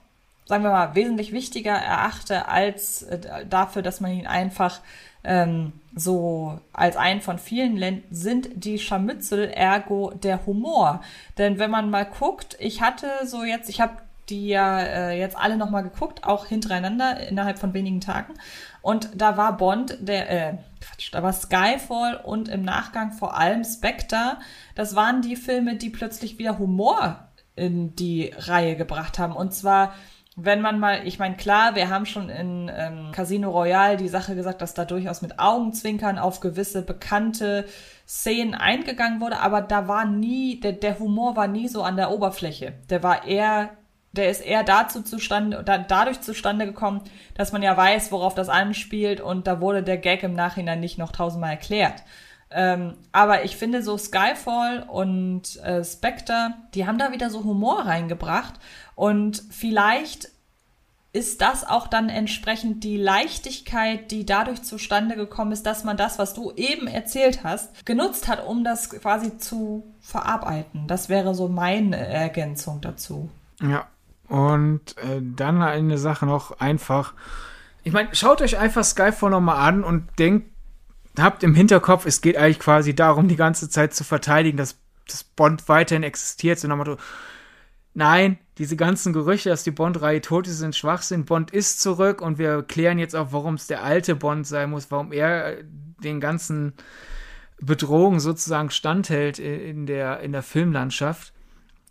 sagen 0.47 0.65
wir 0.65 0.72
mal, 0.72 0.95
wesentlich 0.95 1.31
wichtiger 1.31 1.72
erachte 1.72 2.49
als 2.49 3.03
äh, 3.03 3.45
dafür, 3.45 3.84
dass 3.84 4.01
man 4.01 4.11
ihn 4.11 4.27
einfach 4.27 4.81
ähm, 5.23 5.72
so 5.95 6.59
als 6.73 6.95
einen 6.95 7.22
von 7.22 7.38
vielen 7.38 7.76
nennt, 7.76 8.03
sind 8.09 8.49
die 8.53 8.80
Scharmützel, 8.80 9.49
ergo 9.49 10.11
der 10.11 10.45
Humor. 10.45 11.01
Denn 11.38 11.59
wenn 11.59 11.72
man 11.72 11.89
mal 11.89 12.05
guckt, 12.05 12.55
ich 12.59 12.81
hatte 12.81 13.07
so 13.26 13.43
jetzt, 13.43 13.69
ich 13.69 13.81
habe 13.81 13.97
die 14.30 14.47
ja 14.47 14.80
äh, 14.80 15.19
jetzt 15.19 15.38
alle 15.38 15.57
nochmal 15.57 15.84
geguckt, 15.84 16.23
auch 16.23 16.45
hintereinander 16.45 17.27
innerhalb 17.27 17.59
von 17.59 17.73
wenigen 17.73 18.01
Tagen. 18.01 18.34
Und 18.81 19.09
da 19.15 19.38
war 19.38 19.57
Bond, 19.57 19.97
der, 19.99 20.30
äh, 20.30 20.57
Quatsch, 20.80 21.13
da 21.13 21.22
war 21.22 21.34
Skyfall 21.34 22.15
und 22.23 22.47
im 22.47 22.63
Nachgang 22.63 23.11
vor 23.11 23.38
allem 23.38 23.63
Spectre. 23.63 24.38
Das 24.73 24.95
waren 24.95 25.22
die 25.22 25.35
Filme, 25.35 25.76
die 25.76 25.89
plötzlich 25.89 26.39
wieder 26.39 26.57
Humor 26.57 27.27
in 27.55 27.95
die 27.95 28.34
Reihe 28.35 28.76
gebracht 28.76 29.19
haben. 29.19 29.35
Und 29.35 29.53
zwar, 29.53 29.93
wenn 30.37 30.61
man 30.61 30.79
mal, 30.79 31.05
ich 31.05 31.19
meine, 31.19 31.35
klar, 31.35 31.75
wir 31.75 31.89
haben 31.89 32.05
schon 32.05 32.29
in 32.29 32.71
ähm, 32.73 33.11
Casino 33.11 33.51
Royale 33.51 33.97
die 33.97 34.07
Sache 34.07 34.33
gesagt, 34.33 34.61
dass 34.61 34.73
da 34.73 34.85
durchaus 34.85 35.21
mit 35.21 35.39
Augenzwinkern 35.39 36.17
auf 36.17 36.39
gewisse 36.39 36.83
bekannte 36.83 37.65
Szenen 38.07 38.55
eingegangen 38.55 39.19
wurde, 39.19 39.39
aber 39.39 39.61
da 39.61 39.87
war 39.87 40.05
nie, 40.05 40.59
der, 40.59 40.73
der 40.73 40.99
Humor 40.99 41.35
war 41.35 41.47
nie 41.47 41.67
so 41.67 41.83
an 41.83 41.97
der 41.97 42.11
Oberfläche. 42.11 42.73
Der 42.89 43.03
war 43.03 43.27
eher 43.27 43.71
der 44.13 44.29
ist 44.29 44.41
eher 44.41 44.63
dazu 44.63 45.01
zustande, 45.03 45.63
da, 45.63 45.77
dadurch 45.77 46.21
zustande 46.21 46.65
gekommen, 46.65 47.01
dass 47.35 47.53
man 47.53 47.63
ja 47.63 47.75
weiß, 47.77 48.11
worauf 48.11 48.35
das 48.35 48.49
anspielt 48.49 49.21
und 49.21 49.47
da 49.47 49.61
wurde 49.61 49.83
der 49.83 49.97
Gag 49.97 50.23
im 50.23 50.33
Nachhinein 50.33 50.81
nicht 50.81 50.97
noch 50.97 51.11
tausendmal 51.11 51.51
erklärt. 51.51 52.03
Ähm, 52.53 52.95
aber 53.11 53.45
ich 53.45 53.55
finde 53.55 53.81
so 53.81 53.97
Skyfall 53.97 54.83
und 54.87 55.57
äh, 55.63 55.83
Spectre, 55.83 56.53
die 56.73 56.85
haben 56.85 56.97
da 56.97 57.11
wieder 57.11 57.29
so 57.29 57.43
Humor 57.43 57.85
reingebracht 57.85 58.55
und 58.95 59.41
vielleicht 59.49 60.29
ist 61.13 61.41
das 61.41 61.67
auch 61.67 61.87
dann 61.87 62.07
entsprechend 62.07 62.83
die 62.83 62.95
Leichtigkeit, 62.95 64.11
die 64.11 64.25
dadurch 64.25 64.63
zustande 64.63 65.15
gekommen 65.15 65.51
ist, 65.51 65.65
dass 65.65 65.83
man 65.83 65.97
das, 65.97 66.19
was 66.19 66.33
du 66.33 66.53
eben 66.55 66.87
erzählt 66.87 67.43
hast, 67.43 67.85
genutzt 67.85 68.29
hat, 68.29 68.45
um 68.45 68.63
das 68.63 68.89
quasi 68.89 69.37
zu 69.37 69.83
verarbeiten. 69.99 70.87
Das 70.87 71.09
wäre 71.09 71.35
so 71.35 71.49
meine 71.49 71.97
Ergänzung 71.97 72.79
dazu. 72.79 73.29
Ja. 73.61 73.87
Und 74.29 74.97
äh, 74.99 75.21
dann 75.21 75.61
eine 75.61 75.97
Sache 75.97 76.25
noch 76.25 76.61
einfach. 76.61 77.13
Ich 77.83 77.91
meine, 77.91 78.15
schaut 78.15 78.41
euch 78.41 78.57
einfach 78.57 78.85
Skyfall 78.85 79.31
nochmal 79.31 79.67
an 79.67 79.83
und 79.83 80.07
denkt, 80.17 80.49
habt 81.17 81.43
im 81.43 81.55
Hinterkopf, 81.55 82.05
es 82.05 82.21
geht 82.21 82.38
eigentlich 82.38 82.59
quasi 82.59 82.95
darum, 82.95 83.27
die 83.27 83.35
ganze 83.35 83.69
Zeit 83.69 83.93
zu 83.93 84.03
verteidigen, 84.03 84.57
dass 84.57 84.77
das 85.07 85.23
Bond 85.23 85.67
weiterhin 85.67 86.03
existiert. 86.03 86.59
So 86.59 86.67
Motto, 86.69 86.97
nein, 87.93 88.38
diese 88.57 88.75
ganzen 88.75 89.13
Gerüchte, 89.13 89.49
dass 89.49 89.63
die 89.63 89.71
Bond-Reihe 89.71 90.21
tot 90.21 90.47
ist, 90.47 90.59
sind 90.59 90.75
Schwachsinn. 90.75 91.25
Bond 91.25 91.51
ist 91.51 91.81
zurück 91.81 92.21
und 92.21 92.38
wir 92.38 92.63
klären 92.63 92.99
jetzt 92.99 93.15
auch, 93.15 93.31
warum 93.31 93.55
es 93.55 93.67
der 93.67 93.83
alte 93.83 94.15
Bond 94.15 94.47
sein 94.47 94.69
muss, 94.69 94.91
warum 94.91 95.11
er 95.11 95.57
den 95.63 96.19
ganzen 96.19 96.73
Bedrohungen 97.59 98.19
sozusagen 98.19 98.71
standhält 98.71 99.39
in 99.39 99.85
der, 99.85 100.21
in 100.21 100.31
der 100.31 100.43
Filmlandschaft 100.43 101.33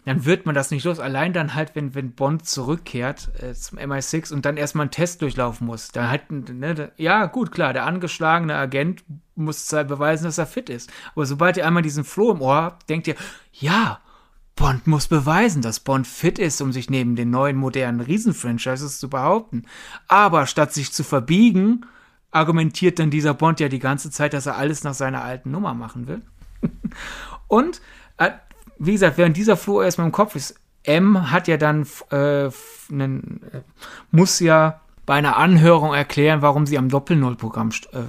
dann 0.05 0.25
wird 0.25 0.47
man 0.47 0.55
das 0.55 0.71
nicht 0.71 0.85
los. 0.85 0.99
Allein 0.99 1.33
dann 1.33 1.55
halt, 1.55 1.75
wenn, 1.75 1.95
wenn 1.95 2.13
Bond 2.13 2.47
zurückkehrt 2.47 3.31
äh, 3.43 3.53
zum 3.53 3.79
MI6 3.79 4.33
und 4.33 4.45
dann 4.45 4.57
erstmal 4.57 4.85
einen 4.85 4.91
Test 4.91 5.23
durchlaufen 5.23 5.67
muss. 5.67 5.89
Dann 5.89 6.09
halt, 6.09 6.31
ne, 6.31 6.93
ja, 6.97 7.27
gut, 7.27 7.53
klar, 7.53 7.73
der 7.73 7.87
angeschlagene 7.87 8.55
Agent 8.55 9.05
muss 9.35 9.69
beweisen, 9.69 10.25
dass 10.25 10.39
er 10.39 10.47
fit 10.47 10.71
ist. 10.71 10.91
Aber 11.15 11.27
sobald 11.27 11.57
ihr 11.57 11.67
einmal 11.67 11.83
diesen 11.83 12.05
Floh 12.05 12.33
im 12.33 12.41
Ohr 12.41 12.57
habt, 12.57 12.89
denkt 12.89 13.09
ihr, 13.09 13.15
ja, 13.53 14.01
Bond 14.57 14.87
muss 14.87 15.09
beweisen, 15.09 15.63
dass 15.63 15.81
Bond 15.81 16.07
fit 16.07 16.39
ist, 16.39 16.61
um 16.61 16.73
sich 16.73 16.91
neben 16.91 17.17
den 17.17 17.31
neuen 17.31 17.57
modernen 17.57 18.01
Riesenfranchises 18.01 18.99
zu 18.99 19.09
behaupten. 19.09 19.65
Aber 20.09 20.47
statt 20.47 20.73
sich 20.73 20.93
zu 20.93 21.03
verbiegen, 21.03 21.87
argumentiert 22.31 22.99
dann 22.99 23.11
dieser 23.11 23.35
Bond 23.35 23.61
ja 23.61 23.69
die 23.69 23.79
ganze 23.79 24.11
Zeit, 24.11 24.35
dass 24.35 24.47
er 24.47 24.57
alles 24.57 24.85
nach 24.85 24.95
seiner 24.95 25.23
alten 25.23 25.51
Nummer 25.51 25.75
machen 25.75 26.07
will. 26.07 26.23
und 27.49 27.81
äh, 28.19 28.31
wie 28.81 28.93
gesagt, 28.93 29.19
während 29.19 29.37
dieser 29.37 29.57
Floh 29.57 29.83
erstmal 29.83 30.07
im 30.07 30.13
Kopf 30.13 30.35
ist, 30.35 30.55
M 30.83 31.31
hat 31.31 31.49
ja 31.49 31.59
dann, 31.59 31.87
äh, 32.11 32.49
einen, 32.91 33.43
äh, 33.53 33.61
muss 34.11 34.41
ja 34.41 34.81
bei 35.05 35.15
einer 35.15 35.37
Anhörung 35.37 35.93
erklären, 35.93 36.41
warum 36.41 36.67
sie 36.67 36.79
am 36.79 36.89
Doppel-Null-Programm 36.89 37.71
äh, 37.93 37.99
äh, 37.99 38.05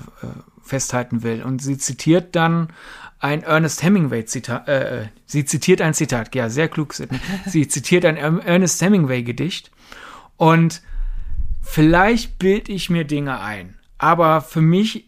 festhalten 0.64 1.23
will. 1.23 1.43
Und 1.43 1.61
sie 1.61 1.77
zitiert 1.77 2.35
dann 2.35 2.69
ein 3.19 3.43
Ernest 3.43 3.84
Hemingway 3.84 4.26
Zitat, 4.26 4.68
äh, 4.69 5.02
äh, 5.03 5.07
sie 5.26 5.43
zitiert 5.43 5.81
ein 5.81 5.93
Zitat, 5.93 6.34
ja, 6.34 6.49
sehr 6.49 6.69
klug, 6.69 6.95
sie 7.45 7.68
zitiert 7.68 8.06
ein 8.06 8.18
Ernest 8.18 8.81
Hemingway 8.81 9.23
Gedicht 9.23 9.72
und 10.38 10.81
vielleicht 11.61 12.39
bilde 12.39 12.72
ich 12.72 12.89
mir 12.89 13.03
Dinge 13.03 13.39
ein, 13.39 13.77
aber 13.99 14.41
für 14.41 14.61
mich 14.61 15.07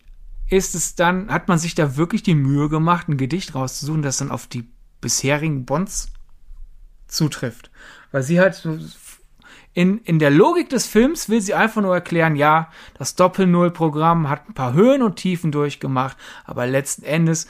ist 0.49 0.75
es 0.75 0.93
dann, 0.93 1.29
hat 1.29 1.47
man 1.47 1.57
sich 1.57 1.73
da 1.73 1.97
wirklich 1.97 2.21
die 2.21 2.35
Mühe 2.35 2.69
gemacht, 2.69 3.09
ein 3.09 3.17
Gedicht 3.17 3.55
rauszusuchen, 3.55 4.03
das 4.03 4.17
dann 4.17 4.29
auf 4.29 4.45
die 4.45 4.67
bisherigen 5.03 5.65
Bonds 5.65 6.11
zutrifft. 7.07 7.69
Weil 8.11 8.23
sie 8.23 8.39
halt 8.39 8.67
in, 9.73 9.99
in 9.99 10.19
der 10.19 10.31
Logik 10.31 10.69
des 10.69 10.87
Films 10.87 11.29
will 11.29 11.41
sie 11.41 11.53
einfach 11.53 11.81
nur 11.81 11.93
erklären, 11.93 12.35
ja, 12.35 12.71
das 12.97 13.15
Doppel-Null-Programm 13.15 14.29
hat 14.29 14.49
ein 14.49 14.53
paar 14.53 14.73
Höhen 14.73 15.01
und 15.01 15.15
Tiefen 15.15 15.51
durchgemacht, 15.51 16.17
aber 16.45 16.67
letzten 16.67 17.03
Endes 17.03 17.47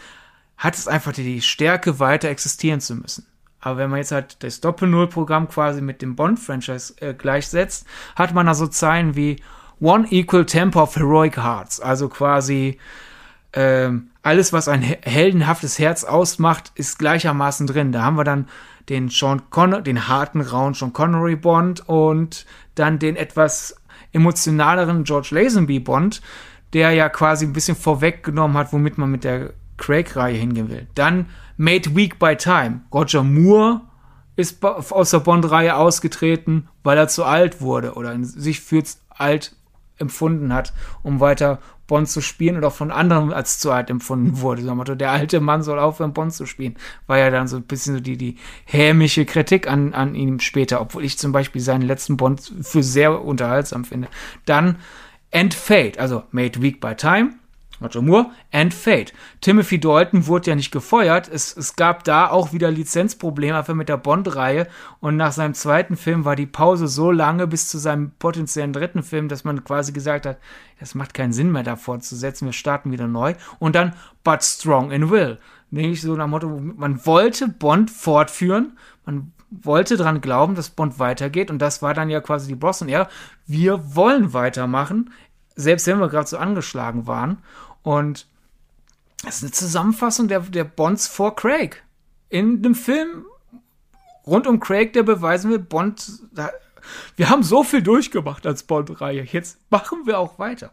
hat 0.57 0.75
es 0.75 0.87
einfach 0.87 1.11
die 1.11 1.41
Stärke, 1.41 1.99
weiter 1.99 2.29
existieren 2.29 2.79
zu 2.79 2.95
müssen. 2.95 3.25
Aber 3.59 3.77
wenn 3.77 3.89
man 3.89 3.99
jetzt 3.99 4.11
halt 4.11 4.43
das 4.43 4.61
Doppel-Null-Programm 4.61 5.49
quasi 5.49 5.81
mit 5.81 6.01
dem 6.01 6.15
Bond-Franchise 6.15 6.95
äh, 6.99 7.13
gleichsetzt, 7.13 7.85
hat 8.15 8.33
man 8.33 8.45
da 8.45 8.53
so 8.53 8.67
Zeilen 8.67 9.15
wie 9.15 9.41
One 9.79 10.07
Equal 10.09 10.45
Temper 10.45 10.83
of 10.83 10.95
Heroic 10.95 11.37
Hearts, 11.37 11.81
also 11.81 12.07
quasi 12.07 12.79
ähm, 13.51 14.11
alles, 14.23 14.53
was 14.53 14.67
ein 14.67 14.81
heldenhaftes 14.81 15.77
Herz 15.77 16.03
ausmacht, 16.05 16.71
ist 16.75 16.97
gleichermaßen 16.97 17.67
drin. 17.67 17.91
Da 17.91 18.03
haben 18.03 18.17
wir 18.17 18.23
dann 18.23 18.47
den 18.89 19.09
Sean 19.09 19.49
Conner, 19.49 19.81
den 19.81 20.07
harten, 20.07 20.41
rauen 20.41 20.73
Sean 20.73 20.93
Connery 20.93 21.35
Bond 21.35 21.87
und 21.87 22.45
dann 22.75 22.99
den 22.99 23.15
etwas 23.15 23.75
emotionaleren 24.13 25.03
George 25.03 25.29
Lazenby 25.31 25.79
Bond, 25.79 26.21
der 26.71 26.91
ja 26.91 27.09
quasi 27.09 27.45
ein 27.45 27.53
bisschen 27.53 27.75
vorweggenommen 27.75 28.57
hat, 28.57 28.73
womit 28.73 28.97
man 28.97 29.11
mit 29.11 29.23
der 29.23 29.53
Craig-Reihe 29.77 30.37
hingehen 30.37 30.69
will. 30.69 30.87
Dann 30.95 31.27
Made 31.57 31.95
Weak 31.95 32.17
by 32.17 32.35
Time. 32.35 32.81
Roger 32.93 33.23
Moore 33.23 33.81
ist 34.35 34.63
aus 34.63 35.11
der 35.11 35.19
Bond-Reihe 35.19 35.75
ausgetreten, 35.75 36.67
weil 36.83 36.97
er 36.97 37.07
zu 37.07 37.23
alt 37.23 37.61
wurde 37.61 37.93
oder 37.93 38.17
sich 38.23 38.61
für 38.61 38.83
alt 39.09 39.55
empfunden 39.97 40.53
hat, 40.53 40.73
um 41.03 41.19
weiter 41.19 41.59
Bond 41.87 42.07
zu 42.07 42.21
spielen 42.21 42.63
auch 42.63 42.73
von 42.73 42.91
anderen 42.91 43.33
als 43.33 43.59
zu 43.59 43.71
alt 43.71 43.89
empfunden 43.89 44.39
wurde. 44.41 44.61
So 44.61 44.75
Motto, 44.75 44.95
der 44.95 45.11
alte 45.11 45.39
Mann 45.39 45.63
soll 45.63 45.79
aufhören, 45.79 46.13
Bond 46.13 46.33
zu 46.33 46.45
spielen. 46.45 46.75
War 47.07 47.17
ja 47.17 47.29
dann 47.29 47.47
so 47.47 47.57
ein 47.57 47.63
bisschen 47.63 47.95
so 47.95 47.99
die, 47.99 48.17
die 48.17 48.37
hämische 48.65 49.25
Kritik 49.25 49.67
an, 49.67 49.93
an 49.93 50.15
ihm 50.15 50.39
später, 50.39 50.81
obwohl 50.81 51.03
ich 51.03 51.17
zum 51.17 51.31
Beispiel 51.31 51.61
seinen 51.61 51.83
letzten 51.83 52.17
Bond 52.17 52.53
für 52.61 52.83
sehr 52.83 53.23
unterhaltsam 53.23 53.85
finde. 53.85 54.07
Dann 54.45 54.77
End 55.31 55.53
Fate, 55.53 55.97
also 55.97 56.23
Made 56.31 56.61
Weak 56.61 56.79
by 56.79 56.95
Time, 56.95 57.31
Roger 57.81 58.01
Moore 58.01 58.31
and 58.51 58.73
Fate. 58.73 59.13
Timothy 59.41 59.79
Dalton 59.79 60.27
wurde 60.27 60.51
ja 60.51 60.55
nicht 60.55 60.71
gefeuert. 60.71 61.27
Es, 61.27 61.55
es 61.55 61.75
gab 61.75 62.03
da 62.03 62.29
auch 62.29 62.53
wieder 62.53 62.71
Lizenzprobleme 62.71 63.57
einfach 63.57 63.73
mit 63.73 63.89
der 63.89 63.97
Bond-Reihe. 63.97 64.67
Und 64.99 65.17
nach 65.17 65.31
seinem 65.31 65.53
zweiten 65.53 65.97
Film 65.97 66.25
war 66.25 66.35
die 66.35 66.45
Pause 66.45 66.87
so 66.87 67.11
lange 67.11 67.47
bis 67.47 67.67
zu 67.67 67.77
seinem 67.77 68.11
potenziellen 68.19 68.73
dritten 68.73 69.03
Film, 69.03 69.27
dass 69.27 69.43
man 69.43 69.63
quasi 69.63 69.91
gesagt 69.91 70.25
hat, 70.25 70.37
das 70.79 70.95
macht 70.95 71.13
keinen 71.13 71.33
Sinn 71.33 71.51
mehr 71.51 71.63
da 71.63 71.75
fortzusetzen. 71.75 72.45
Wir 72.45 72.53
starten 72.53 72.91
wieder 72.91 73.07
neu. 73.07 73.33
Und 73.59 73.75
dann 73.75 73.93
But 74.23 74.43
Strong 74.43 74.91
in 74.91 75.09
Will. 75.09 75.39
Nämlich 75.71 76.01
so 76.01 76.15
nach 76.15 76.27
Motto, 76.27 76.49
man 76.49 77.05
wollte 77.05 77.47
Bond 77.47 77.89
fortführen. 77.89 78.77
Man 79.05 79.31
wollte 79.49 79.97
dran 79.97 80.21
glauben, 80.21 80.55
dass 80.55 80.69
Bond 80.69 80.99
weitergeht. 80.99 81.51
Und 81.51 81.59
das 81.59 81.81
war 81.81 81.93
dann 81.93 82.09
ja 82.09 82.21
quasi 82.21 82.47
die 82.47 82.91
er. 82.91 83.09
Wir 83.45 83.95
wollen 83.95 84.33
weitermachen 84.33 85.09
selbst 85.55 85.87
wenn 85.87 85.99
wir 85.99 86.09
gerade 86.09 86.27
so 86.27 86.37
angeschlagen 86.37 87.07
waren. 87.07 87.43
Und 87.81 88.27
das 89.23 89.37
ist 89.37 89.43
eine 89.43 89.51
Zusammenfassung 89.51 90.27
der, 90.27 90.41
der 90.41 90.63
Bonds 90.63 91.07
vor 91.07 91.35
Craig. 91.35 91.83
In 92.29 92.61
dem 92.61 92.75
Film 92.75 93.25
rund 94.25 94.47
um 94.47 94.59
Craig, 94.59 94.93
der 94.93 95.03
beweisen 95.03 95.51
will, 95.51 95.59
Bond, 95.59 96.19
da, 96.33 96.49
wir 97.15 97.29
haben 97.29 97.43
so 97.43 97.63
viel 97.63 97.81
durchgemacht 97.81 98.45
als 98.45 98.63
Bond-Reihe. 98.63 99.23
Jetzt 99.23 99.59
machen 99.69 100.05
wir 100.05 100.19
auch 100.19 100.39
weiter. 100.39 100.71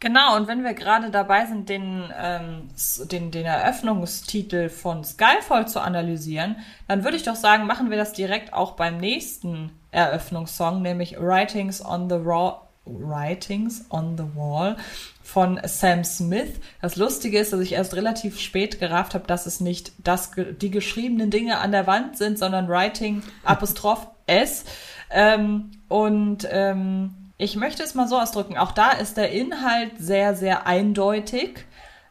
Genau, 0.00 0.36
und 0.36 0.48
wenn 0.48 0.64
wir 0.64 0.74
gerade 0.74 1.10
dabei 1.10 1.46
sind, 1.46 1.68
den, 1.68 2.12
ähm, 2.20 2.68
den, 3.04 3.30
den 3.30 3.46
Eröffnungstitel 3.46 4.68
von 4.68 5.04
Skyfall 5.04 5.68
zu 5.68 5.80
analysieren, 5.80 6.56
dann 6.88 7.04
würde 7.04 7.16
ich 7.16 7.22
doch 7.22 7.36
sagen, 7.36 7.68
machen 7.68 7.88
wir 7.88 7.96
das 7.96 8.12
direkt 8.12 8.52
auch 8.52 8.72
beim 8.72 8.98
nächsten 8.98 9.70
Eröffnungssong, 9.92 10.82
nämlich 10.82 11.20
Writings 11.20 11.84
on 11.84 12.08
the 12.08 12.16
Raw 12.16 12.61
Writings 12.84 13.84
on 13.90 14.16
the 14.16 14.24
Wall 14.34 14.76
von 15.22 15.60
Sam 15.64 16.04
Smith. 16.04 16.60
Das 16.80 16.96
Lustige 16.96 17.38
ist, 17.38 17.52
dass 17.52 17.60
ich 17.60 17.72
erst 17.72 17.94
relativ 17.94 18.40
spät 18.40 18.80
gerafft 18.80 19.14
habe, 19.14 19.26
dass 19.26 19.46
es 19.46 19.60
nicht 19.60 19.92
das, 19.98 20.32
die 20.60 20.70
geschriebenen 20.70 21.30
Dinge 21.30 21.58
an 21.58 21.72
der 21.72 21.86
Wand 21.86 22.18
sind, 22.18 22.38
sondern 22.38 22.68
Writing 22.68 23.22
Apostroph 23.44 24.08
S. 24.26 24.64
Ähm, 25.10 25.70
und 25.88 26.46
ähm, 26.50 27.14
ich 27.38 27.56
möchte 27.56 27.82
es 27.82 27.94
mal 27.94 28.08
so 28.08 28.18
ausdrücken. 28.18 28.56
Auch 28.56 28.72
da 28.72 28.90
ist 28.90 29.16
der 29.16 29.32
Inhalt 29.32 29.92
sehr, 29.98 30.34
sehr 30.34 30.66
eindeutig. 30.66 31.64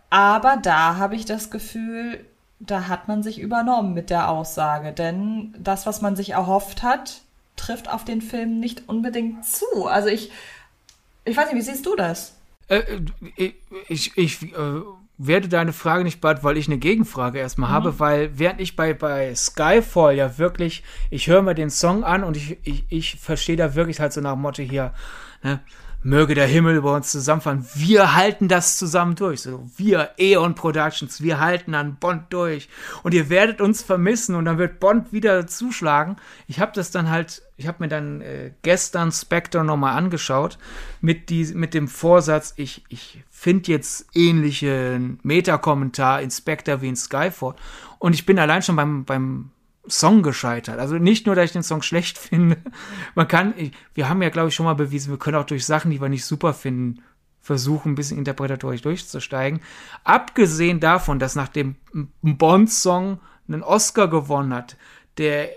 Aber 0.09 0.57
da 0.57 0.97
habe 0.97 1.15
ich 1.15 1.25
das 1.25 1.51
Gefühl, 1.51 2.25
da 2.59 2.87
hat 2.87 3.07
man 3.07 3.23
sich 3.23 3.39
übernommen 3.39 3.93
mit 3.93 4.09
der 4.09 4.29
Aussage. 4.29 4.91
Denn 4.91 5.55
das, 5.57 5.85
was 5.85 6.01
man 6.01 6.15
sich 6.15 6.31
erhofft 6.31 6.83
hat, 6.83 7.21
trifft 7.55 7.89
auf 7.89 8.03
den 8.03 8.21
Film 8.21 8.59
nicht 8.59 8.89
unbedingt 8.89 9.45
zu. 9.45 9.87
Also 9.87 10.09
ich 10.09 10.31
ich 11.25 11.37
weiß 11.37 11.51
nicht, 11.51 11.55
wie 11.55 11.71
siehst 11.71 11.85
du 11.85 11.95
das? 11.95 12.37
Äh, 12.67 12.81
äh 13.37 13.53
ich 13.87 14.17
ich 14.17 14.41
äh, 14.53 14.81
werde 15.27 15.47
deine 15.47 15.73
Frage 15.73 16.03
nicht 16.03 16.19
beantworten, 16.19 16.45
weil 16.45 16.57
ich 16.57 16.67
eine 16.67 16.79
Gegenfrage 16.79 17.39
erstmal 17.39 17.69
mhm. 17.69 17.73
habe, 17.73 17.99
weil 17.99 18.39
während 18.39 18.59
ich 18.59 18.75
bei, 18.75 18.93
bei 18.93 19.35
Skyfall 19.35 20.15
ja 20.15 20.37
wirklich, 20.37 20.83
ich 21.09 21.27
höre 21.27 21.43
mir 21.43 21.53
den 21.53 21.69
Song 21.69 22.03
an 22.03 22.23
und 22.23 22.37
ich, 22.37 22.57
ich, 22.63 22.85
ich 22.89 23.15
verstehe 23.19 23.55
da 23.55 23.75
wirklich 23.75 23.99
halt 23.99 24.13
so 24.13 24.21
nach 24.21 24.35
Motto 24.35 24.63
hier, 24.63 24.93
ne, 25.43 25.59
möge 26.03 26.33
der 26.33 26.47
Himmel 26.47 26.75
über 26.75 26.95
uns 26.95 27.11
zusammenfallen. 27.11 27.65
Wir 27.75 28.15
halten 28.15 28.47
das 28.47 28.77
zusammen 28.77 29.15
durch. 29.15 29.41
So, 29.41 29.69
wir, 29.77 30.11
Eon 30.17 30.55
Productions, 30.55 31.21
wir 31.21 31.39
halten 31.39 31.75
an 31.75 31.97
Bond 31.99 32.23
durch. 32.31 32.69
Und 33.03 33.13
ihr 33.13 33.29
werdet 33.29 33.61
uns 33.61 33.83
vermissen 33.83 34.35
und 34.35 34.45
dann 34.45 34.57
wird 34.57 34.79
Bond 34.79 35.13
wieder 35.13 35.45
zuschlagen. 35.47 36.15
Ich 36.47 36.59
habe 36.59 36.71
das 36.73 36.91
dann 36.91 37.09
halt, 37.09 37.43
ich 37.57 37.67
habe 37.67 37.83
mir 37.83 37.87
dann 37.87 38.21
äh, 38.21 38.51
gestern 38.63 39.11
Spectre 39.11 39.63
nochmal 39.63 39.95
angeschaut 39.95 40.57
mit, 41.01 41.29
die, 41.29 41.45
mit 41.53 41.73
dem 41.73 41.87
Vorsatz, 41.87 42.53
ich, 42.57 42.83
ich 42.89 43.23
finde 43.29 43.71
jetzt 43.71 44.07
ähnlichen 44.13 45.19
Meta-Kommentar 45.23 46.21
in 46.21 46.31
Spectre 46.31 46.81
wie 46.81 46.89
in 46.89 46.95
Skyfall. 46.95 47.55
Und 47.99 48.13
ich 48.13 48.25
bin 48.25 48.39
allein 48.39 48.63
schon 48.63 48.75
beim, 48.75 49.05
beim 49.05 49.51
Song 49.87 50.21
gescheitert. 50.21 50.79
Also 50.79 50.95
nicht 50.95 51.25
nur, 51.25 51.35
dass 51.35 51.45
ich 51.45 51.51
den 51.51 51.63
Song 51.63 51.81
schlecht 51.81 52.17
finde. 52.17 52.57
Man 53.15 53.27
kann, 53.27 53.53
wir 53.93 54.09
haben 54.09 54.21
ja, 54.21 54.29
glaube 54.29 54.49
ich, 54.49 54.55
schon 54.55 54.65
mal 54.65 54.75
bewiesen, 54.75 55.11
wir 55.11 55.19
können 55.19 55.37
auch 55.37 55.45
durch 55.45 55.65
Sachen, 55.65 55.91
die 55.91 56.01
wir 56.01 56.09
nicht 56.09 56.25
super 56.25 56.53
finden, 56.53 57.01
versuchen, 57.39 57.93
ein 57.93 57.95
bisschen 57.95 58.19
interpretatorisch 58.19 58.81
durchzusteigen. 58.81 59.61
Abgesehen 60.03 60.79
davon, 60.79 61.17
dass 61.17 61.35
nach 61.35 61.47
dem 61.47 61.75
Bond-Song 62.21 63.19
einen 63.47 63.63
Oscar 63.63 64.07
gewonnen 64.07 64.53
hat, 64.53 64.77
der 65.17 65.49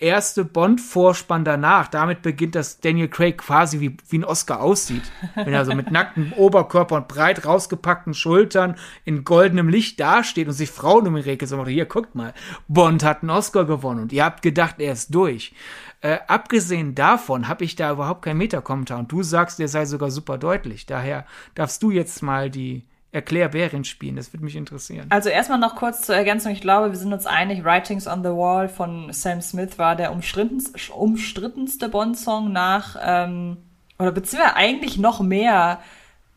erste 0.00 0.44
Bond-Vorspann 0.44 1.44
danach. 1.44 1.88
Damit 1.88 2.22
beginnt, 2.22 2.54
dass 2.54 2.80
Daniel 2.80 3.08
Craig 3.08 3.38
quasi 3.38 3.80
wie, 3.80 3.96
wie 4.08 4.18
ein 4.18 4.24
Oscar 4.24 4.60
aussieht. 4.60 5.02
Wenn 5.34 5.52
er 5.52 5.64
so 5.64 5.74
mit 5.74 5.90
nacktem 5.90 6.32
Oberkörper 6.32 6.96
und 6.96 7.08
breit 7.08 7.46
rausgepackten 7.46 8.14
Schultern 8.14 8.76
in 9.04 9.24
goldenem 9.24 9.68
Licht 9.68 10.00
dasteht 10.00 10.46
und 10.46 10.54
sich 10.54 10.70
Frauen 10.70 11.06
um 11.06 11.16
ihn 11.16 11.22
regelt. 11.22 11.48
So, 11.48 11.64
hier, 11.66 11.86
guckt 11.86 12.14
mal, 12.14 12.34
Bond 12.68 13.04
hat 13.04 13.22
einen 13.22 13.30
Oscar 13.30 13.64
gewonnen 13.64 14.02
und 14.02 14.12
ihr 14.12 14.24
habt 14.24 14.42
gedacht, 14.42 14.76
er 14.78 14.92
ist 14.92 15.14
durch. 15.14 15.52
Äh, 16.00 16.18
abgesehen 16.26 16.94
davon 16.94 17.48
habe 17.48 17.64
ich 17.64 17.76
da 17.76 17.92
überhaupt 17.92 18.22
keinen 18.22 18.38
Metakommentar 18.38 18.98
und 18.98 19.10
du 19.10 19.22
sagst, 19.22 19.58
der 19.58 19.68
sei 19.68 19.86
sogar 19.86 20.10
super 20.10 20.36
deutlich. 20.36 20.86
Daher 20.86 21.24
darfst 21.54 21.82
du 21.82 21.90
jetzt 21.90 22.22
mal 22.22 22.50
die 22.50 22.84
Erklärbärin 23.14 23.84
spielen. 23.84 24.16
Das 24.16 24.32
würde 24.32 24.44
mich 24.44 24.56
interessieren. 24.56 25.06
Also 25.10 25.28
erstmal 25.28 25.60
noch 25.60 25.76
kurz 25.76 26.02
zur 26.02 26.16
Ergänzung. 26.16 26.50
Ich 26.50 26.60
glaube, 26.60 26.90
wir 26.90 26.98
sind 26.98 27.12
uns 27.12 27.26
einig, 27.26 27.64
Writings 27.64 28.08
on 28.08 28.24
the 28.24 28.30
Wall 28.30 28.68
von 28.68 29.12
Sam 29.12 29.40
Smith 29.40 29.78
war 29.78 29.94
der 29.94 30.10
umstrittenste, 30.10 30.92
umstrittenste 30.92 31.88
Bond-Song 31.88 32.50
nach, 32.50 32.96
ähm, 33.00 33.58
oder 34.00 34.10
beziehungsweise 34.10 34.56
eigentlich 34.56 34.98
noch 34.98 35.20
mehr 35.20 35.78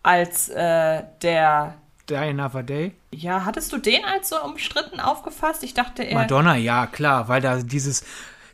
als 0.04 0.50
äh, 0.50 1.02
der 1.24 1.74
Die 2.10 2.16
Another 2.16 2.62
Day. 2.62 2.94
Ja, 3.12 3.44
hattest 3.44 3.74
du 3.74 3.80
den 3.80 4.06
als 4.06 4.30
so 4.30 4.40
umstritten 4.44 5.00
aufgefasst? 5.00 5.64
Ich 5.64 5.74
dachte 5.74 6.04
eher. 6.04 6.14
Madonna, 6.14 6.56
ja, 6.56 6.86
klar, 6.86 7.28
weil 7.28 7.42
da 7.42 7.58
dieses 7.58 8.06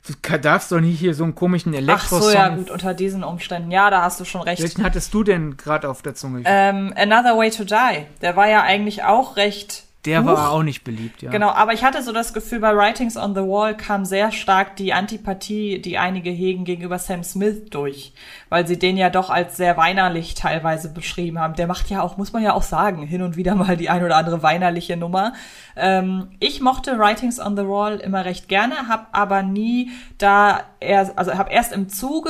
Du 0.06 0.38
darfst 0.38 0.72
doch 0.72 0.82
nicht 0.82 1.00
hier 1.00 1.14
so 1.14 1.24
einen 1.24 1.34
komischen 1.34 1.74
Elektro-Song. 1.74 2.20
Ach 2.20 2.24
so, 2.24 2.38
ja, 2.38 2.50
gut, 2.50 2.70
unter 2.70 2.94
diesen 2.94 3.24
Umständen. 3.24 3.72
Ja, 3.72 3.90
da 3.90 4.02
hast 4.02 4.20
du 4.20 4.26
schon 4.26 4.42
recht. 4.42 4.62
Welchen 4.62 4.84
hattest 4.84 5.14
du 5.14 5.24
denn 5.24 5.56
gerade 5.56 5.90
auf 5.90 6.02
der 6.02 6.14
Zunge? 6.14 6.42
Ähm, 6.46 6.94
Another 6.98 7.38
Way 7.38 7.52
to 7.52 7.64
Die. 7.64 8.06
Der 8.22 8.36
war 8.36 8.50
ja 8.50 8.64
eigentlich 8.64 9.04
auch 9.04 9.38
recht 9.38 9.86
der 10.06 10.26
war 10.26 10.52
auch 10.52 10.64
nicht 10.64 10.84
beliebt, 10.84 11.22
ja. 11.22 11.32
Genau, 11.32 11.50
aber 11.50 11.74
ich 11.74 11.84
hatte 11.84 12.04
so 12.04 12.12
das 12.12 12.34
Gefühl, 12.34 12.60
bei 12.60 12.76
Writings 12.76 13.16
on 13.16 13.34
the 13.36 13.42
Wall 13.42 13.78
kam 13.78 14.04
sehr 14.04 14.34
stark 14.34 14.76
die 14.76 14.94
Antipathie, 14.94 15.82
die 15.82 15.98
einige 15.98 16.30
hegen 16.30 16.66
gegenüber 16.66 17.00
Sam 17.00 17.24
Smith 17.24 17.70
durch, 17.70 18.14
weil 18.50 18.68
sie 18.68 18.78
den 18.78 18.98
ja 18.98 19.10
doch 19.10 19.30
als 19.30 19.56
sehr 19.56 19.78
weinerlich 19.78 20.36
teilweise 20.36 20.94
beschrieben 20.94 21.40
haben. 21.40 21.56
Der 21.56 21.68
macht 21.68 21.90
ja 21.90 22.02
auch, 22.02 22.18
muss 22.18 22.34
man 22.34 22.44
ja 22.44 22.54
auch 22.54 22.64
sagen, 22.64 23.04
hin 23.04 23.22
und 23.22 23.38
wieder 23.38 23.56
mal 23.56 23.78
die 23.78 23.90
ein 23.90 24.04
oder 24.04 24.18
andere 24.18 24.44
weinerliche 24.44 24.98
Nummer. 24.98 25.34
Ähm, 25.78 26.32
ich 26.40 26.60
mochte 26.60 27.00
Writings 27.00 27.40
on 27.40 27.56
the 27.56 27.64
Wall 27.64 27.98
immer 27.98 28.26
recht 28.26 28.50
gerne, 28.50 28.90
habe 28.90 29.08
aber 29.14 29.42
nie 29.42 29.92
da, 30.18 30.62
erst, 30.82 31.18
also 31.18 31.36
habe 31.36 31.52
erst 31.52 31.72
im 31.72 31.88
Zuge 31.88 32.30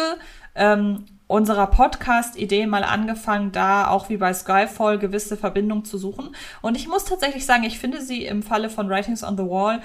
ähm, 0.55 1.05
unserer 1.27 1.67
Podcast-Idee 1.67 2.67
mal 2.67 2.83
angefangen, 2.83 3.51
da 3.51 3.87
auch 3.87 4.09
wie 4.09 4.17
bei 4.17 4.33
Skyfall 4.33 4.99
gewisse 4.99 5.37
Verbindungen 5.37 5.85
zu 5.85 5.97
suchen. 5.97 6.35
Und 6.61 6.75
ich 6.75 6.87
muss 6.87 7.05
tatsächlich 7.05 7.45
sagen, 7.45 7.63
ich 7.63 7.79
finde 7.79 8.01
sie 8.01 8.25
im 8.25 8.43
Falle 8.43 8.69
von 8.69 8.89
Writings 8.89 9.23
on 9.23 9.37
the 9.37 9.43
Wall 9.43 9.81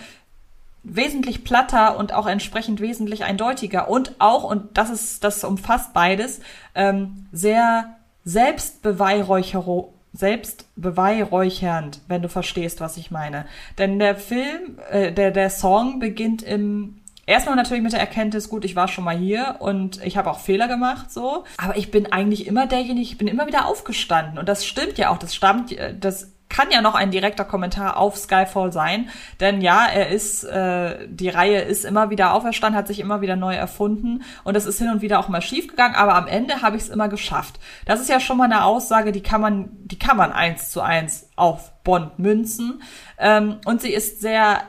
wesentlich 0.83 1.45
platter 1.45 1.97
und 1.97 2.13
auch 2.13 2.27
entsprechend 2.27 2.81
wesentlich 2.81 3.25
eindeutiger 3.25 3.89
und 3.89 4.15
auch, 4.19 4.45
und 4.45 4.79
das 4.79 4.91
ist, 4.91 5.25
das 5.25 5.45
umfasst 5.45 5.93
beides, 5.93 6.41
ähm, 6.75 7.27
sehr 7.33 7.97
selbstbeweihräuchernd, 8.25 9.87
selbstbeweihräuchernd, 10.13 12.01
wenn 12.09 12.23
du 12.23 12.29
verstehst, 12.29 12.81
was 12.81 12.97
ich 12.97 13.11
meine. 13.11 13.47
Denn 13.77 13.99
der 13.99 14.17
Film, 14.17 14.79
äh, 14.91 15.13
der, 15.13 15.31
der 15.31 15.51
Song 15.51 15.99
beginnt 15.99 16.43
im 16.43 17.01
Erstmal 17.29 17.57
natürlich 17.57 17.83
mit 17.83 17.93
der 17.93 18.01
Erkenntnis, 18.01 18.49
gut, 18.49 18.65
ich 18.65 18.75
war 18.75 18.89
schon 18.89 19.05
mal 19.05 19.15
hier 19.15 19.57
und 19.59 20.03
ich 20.03 20.17
habe 20.17 20.31
auch 20.31 20.41
Fehler 20.41 20.67
gemacht, 20.67 21.13
so. 21.13 21.45
Aber 21.59 21.77
ich 21.77 21.91
bin 21.91 22.11
eigentlich 22.11 22.47
immer 22.47 22.67
derjenige, 22.67 23.03
ich 23.03 23.19
bin 23.19 23.29
immer 23.29 23.47
wieder 23.47 23.67
aufgestanden. 23.67 24.39
Und 24.39 24.49
das 24.49 24.65
stimmt 24.65 24.97
ja 24.97 25.11
auch, 25.11 25.19
das 25.19 25.35
stammt, 25.35 25.77
das 26.01 26.33
kann 26.49 26.71
ja 26.71 26.81
noch 26.81 26.95
ein 26.95 27.11
direkter 27.11 27.45
Kommentar 27.45 27.99
auf 27.99 28.17
Skyfall 28.17 28.73
sein, 28.73 29.11
denn 29.41 29.61
ja, 29.61 29.85
er 29.85 30.09
ist, 30.09 30.43
äh, 30.45 31.07
die 31.07 31.29
Reihe 31.29 31.61
ist 31.61 31.85
immer 31.85 32.09
wieder 32.09 32.33
auferstanden, 32.33 32.79
hat 32.79 32.87
sich 32.89 32.99
immer 32.99 33.21
wieder 33.21 33.37
neu 33.37 33.55
erfunden 33.55 34.23
und 34.45 34.57
es 34.57 34.65
ist 34.65 34.79
hin 34.79 34.89
und 34.89 35.03
wieder 35.03 35.19
auch 35.19 35.29
mal 35.29 35.43
schief 35.43 35.69
gegangen, 35.69 35.97
aber 35.97 36.15
am 36.15 36.29
Ende 36.29 36.63
habe 36.63 36.79
ich 36.79 36.85
es 36.85 36.89
immer 36.89 37.11
geschafft. 37.11 37.61
Das 37.85 38.01
ist 38.01 38.09
ja 38.09 38.21
schon 38.21 38.39
mal 38.39 38.45
eine 38.45 38.65
Aussage, 38.65 39.13
die 39.13 39.23
kann 39.23 39.43
man, 39.43 39.69
die 39.85 39.99
kann 39.99 40.17
man 40.17 40.33
eins 40.33 40.71
zu 40.71 40.81
eins 40.81 41.29
auf 41.37 41.73
Bond 41.85 42.19
münzen 42.19 42.81
ähm, 43.19 43.59
und 43.67 43.83
sie 43.83 43.93
ist 43.93 44.23
sehr 44.23 44.63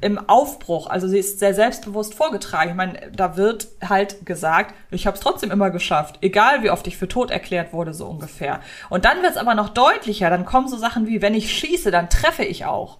im 0.00 0.18
Aufbruch. 0.28 0.88
Also 0.88 1.08
sie 1.08 1.18
ist 1.18 1.38
sehr 1.38 1.54
selbstbewusst 1.54 2.14
vorgetragen. 2.14 2.70
Ich 2.70 2.76
meine, 2.76 3.10
da 3.12 3.36
wird 3.36 3.68
halt 3.86 4.24
gesagt, 4.24 4.74
ich 4.90 5.06
habe 5.06 5.16
es 5.16 5.22
trotzdem 5.22 5.50
immer 5.50 5.70
geschafft, 5.70 6.18
egal 6.22 6.62
wie 6.62 6.70
oft 6.70 6.86
ich 6.86 6.96
für 6.96 7.08
tot 7.08 7.30
erklärt 7.30 7.72
wurde, 7.72 7.92
so 7.92 8.06
ungefähr. 8.06 8.60
Und 8.88 9.04
dann 9.04 9.22
wird 9.22 9.32
es 9.32 9.36
aber 9.36 9.54
noch 9.54 9.70
deutlicher. 9.70 10.30
Dann 10.30 10.46
kommen 10.46 10.68
so 10.68 10.76
Sachen 10.76 11.06
wie, 11.06 11.22
wenn 11.22 11.34
ich 11.34 11.52
schieße, 11.52 11.90
dann 11.90 12.08
treffe 12.08 12.44
ich 12.44 12.64
auch. 12.64 12.98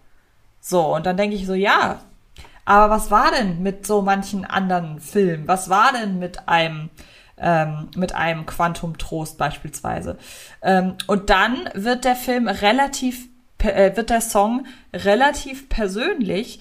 So, 0.61 0.95
und 0.95 1.07
dann 1.07 1.17
denke 1.17 1.37
ich 1.37 1.47
so, 1.47 1.55
ja, 1.55 2.01
aber 2.67 2.95
was 2.95 3.11
war 3.11 3.31
denn 3.33 3.63
mit 3.63 3.87
so 3.87 4.03
manchen 4.03 4.45
anderen 4.45 5.01
Filmen? 5.01 5.49
Was 5.49 5.71
war 5.71 5.93
denn 5.93 6.19
mit 6.19 6.49
einem 6.49 6.91
ähm, 7.39 7.89
mit 7.97 8.15
einem 8.15 8.45
Quantum 8.45 8.99
Trost 8.99 9.39
beispielsweise? 9.39 10.19
Ähm, 10.61 10.97
und 11.07 11.31
dann 11.31 11.71
wird 11.73 12.05
der 12.05 12.17
Film 12.17 12.47
relativ, 12.47 13.29
äh, 13.59 13.97
wird 13.97 14.11
der 14.11 14.21
Song 14.21 14.67
relativ 14.93 15.71
persönlich 15.71 16.61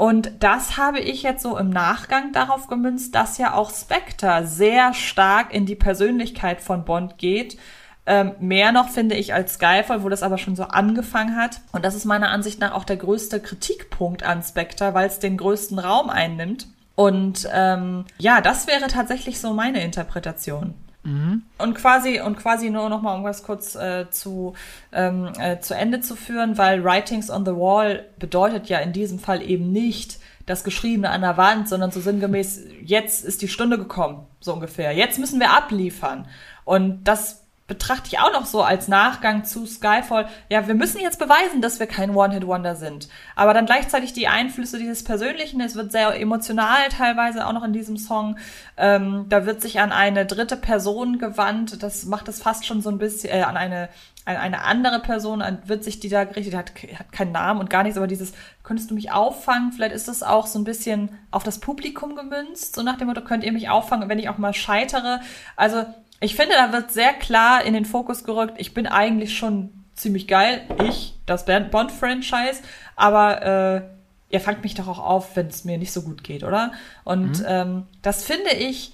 und 0.00 0.32
das 0.40 0.78
habe 0.78 0.98
ich 0.98 1.22
jetzt 1.22 1.42
so 1.42 1.58
im 1.58 1.68
Nachgang 1.68 2.32
darauf 2.32 2.68
gemünzt, 2.68 3.14
dass 3.14 3.36
ja 3.36 3.52
auch 3.52 3.70
Spectre 3.70 4.46
sehr 4.46 4.94
stark 4.94 5.52
in 5.52 5.66
die 5.66 5.74
Persönlichkeit 5.74 6.62
von 6.62 6.86
Bond 6.86 7.18
geht. 7.18 7.58
Ähm, 8.06 8.32
mehr 8.40 8.72
noch 8.72 8.88
finde 8.88 9.14
ich 9.14 9.34
als 9.34 9.56
Skyfall, 9.56 10.02
wo 10.02 10.08
das 10.08 10.22
aber 10.22 10.38
schon 10.38 10.56
so 10.56 10.62
angefangen 10.62 11.36
hat. 11.36 11.60
Und 11.72 11.84
das 11.84 11.94
ist 11.94 12.06
meiner 12.06 12.30
Ansicht 12.30 12.60
nach 12.60 12.72
auch 12.72 12.84
der 12.84 12.96
größte 12.96 13.40
Kritikpunkt 13.40 14.22
an 14.22 14.42
Spectre, 14.42 14.94
weil 14.94 15.06
es 15.06 15.18
den 15.18 15.36
größten 15.36 15.78
Raum 15.78 16.08
einnimmt. 16.08 16.66
Und 16.94 17.46
ähm, 17.52 18.06
ja, 18.16 18.40
das 18.40 18.66
wäre 18.66 18.86
tatsächlich 18.86 19.38
so 19.38 19.52
meine 19.52 19.84
Interpretation. 19.84 20.72
Mhm. 21.02 21.42
Und 21.58 21.74
quasi 21.74 22.20
und 22.20 22.36
quasi 22.36 22.68
nur 22.68 22.88
noch 22.90 23.00
mal 23.00 23.14
um 23.14 23.24
was 23.24 23.42
kurz 23.42 23.74
äh, 23.74 24.10
zu 24.10 24.54
ähm, 24.92 25.30
äh, 25.38 25.58
zu 25.60 25.74
Ende 25.74 26.00
zu 26.00 26.14
führen, 26.14 26.58
weil 26.58 26.84
Writings 26.84 27.30
on 27.30 27.46
the 27.46 27.52
Wall 27.52 28.04
bedeutet 28.18 28.68
ja 28.68 28.78
in 28.80 28.92
diesem 28.92 29.18
Fall 29.18 29.42
eben 29.42 29.72
nicht 29.72 30.18
das 30.44 30.64
Geschriebene 30.64 31.08
an 31.08 31.22
der 31.22 31.36
Wand, 31.36 31.68
sondern 31.68 31.90
so 31.90 32.00
sinngemäß 32.00 32.64
jetzt 32.82 33.24
ist 33.24 33.40
die 33.40 33.48
Stunde 33.48 33.78
gekommen, 33.78 34.26
so 34.40 34.52
ungefähr. 34.52 34.92
Jetzt 34.92 35.18
müssen 35.18 35.40
wir 35.40 35.52
abliefern. 35.52 36.26
Und 36.64 37.04
das 37.04 37.39
betrachte 37.70 38.08
ich 38.08 38.18
auch 38.18 38.32
noch 38.32 38.46
so 38.46 38.62
als 38.62 38.88
Nachgang 38.88 39.44
zu 39.44 39.64
Skyfall. 39.64 40.28
Ja, 40.48 40.66
wir 40.66 40.74
müssen 40.74 41.00
jetzt 41.00 41.20
beweisen, 41.20 41.62
dass 41.62 41.78
wir 41.78 41.86
kein 41.86 42.16
One-Hit-Wonder 42.16 42.74
sind. 42.74 43.08
Aber 43.36 43.54
dann 43.54 43.64
gleichzeitig 43.64 44.12
die 44.12 44.26
Einflüsse 44.26 44.76
dieses 44.76 45.04
Persönlichen, 45.04 45.60
es 45.60 45.76
wird 45.76 45.92
sehr 45.92 46.20
emotional 46.20 46.88
teilweise 46.90 47.46
auch 47.46 47.52
noch 47.52 47.62
in 47.62 47.72
diesem 47.72 47.96
Song. 47.96 48.38
Ähm, 48.76 49.26
da 49.28 49.46
wird 49.46 49.62
sich 49.62 49.78
an 49.78 49.92
eine 49.92 50.26
dritte 50.26 50.56
Person 50.56 51.18
gewandt. 51.20 51.80
Das 51.80 52.06
macht 52.06 52.26
es 52.26 52.42
fast 52.42 52.66
schon 52.66 52.82
so 52.82 52.90
ein 52.90 52.98
bisschen, 52.98 53.30
äh, 53.30 53.42
an 53.42 53.56
eine 53.56 53.88
eine 54.26 54.62
andere 54.62 55.00
Person 55.00 55.42
wird 55.64 55.82
sich 55.82 55.98
die 55.98 56.10
da 56.10 56.24
gerichtet, 56.24 56.54
hat, 56.54 56.72
hat 56.96 57.10
keinen 57.10 57.32
Namen 57.32 57.58
und 57.58 57.70
gar 57.70 57.82
nichts, 57.82 57.96
aber 57.96 58.06
dieses, 58.06 58.32
könntest 58.62 58.90
du 58.90 58.94
mich 58.94 59.10
auffangen? 59.10 59.72
Vielleicht 59.72 59.94
ist 59.94 60.08
es 60.08 60.22
auch 60.22 60.46
so 60.46 60.58
ein 60.58 60.64
bisschen 60.64 61.08
auf 61.30 61.42
das 61.42 61.58
Publikum 61.58 62.14
gemünzt, 62.14 62.76
so 62.76 62.82
nach 62.82 62.98
dem 62.98 63.08
Motto, 63.08 63.22
könnt 63.22 63.44
ihr 63.44 63.52
mich 63.52 63.70
auffangen, 63.70 64.08
wenn 64.08 64.18
ich 64.18 64.28
auch 64.28 64.38
mal 64.38 64.52
scheitere? 64.52 65.20
Also 65.56 65.86
ich 66.20 66.36
finde, 66.36 66.54
da 66.54 66.72
wird 66.72 66.92
sehr 66.92 67.14
klar 67.14 67.64
in 67.64 67.74
den 67.74 67.84
Fokus 67.86 68.24
gerückt, 68.24 68.54
ich 68.58 68.74
bin 68.74 68.86
eigentlich 68.86 69.36
schon 69.36 69.70
ziemlich 69.94 70.28
geil, 70.28 70.62
ich, 70.84 71.14
das 71.26 71.44
Bond-Franchise, 71.44 72.62
aber 72.96 73.42
äh, 73.42 73.82
ihr 74.30 74.40
fangt 74.40 74.62
mich 74.62 74.74
doch 74.74 74.88
auch 74.88 74.98
auf, 74.98 75.36
wenn 75.36 75.48
es 75.48 75.64
mir 75.64 75.78
nicht 75.78 75.92
so 75.92 76.02
gut 76.02 76.22
geht, 76.22 76.44
oder? 76.44 76.72
Und 77.04 77.40
mhm. 77.40 77.46
ähm, 77.46 77.86
das 78.02 78.24
finde 78.24 78.50
ich, 78.50 78.92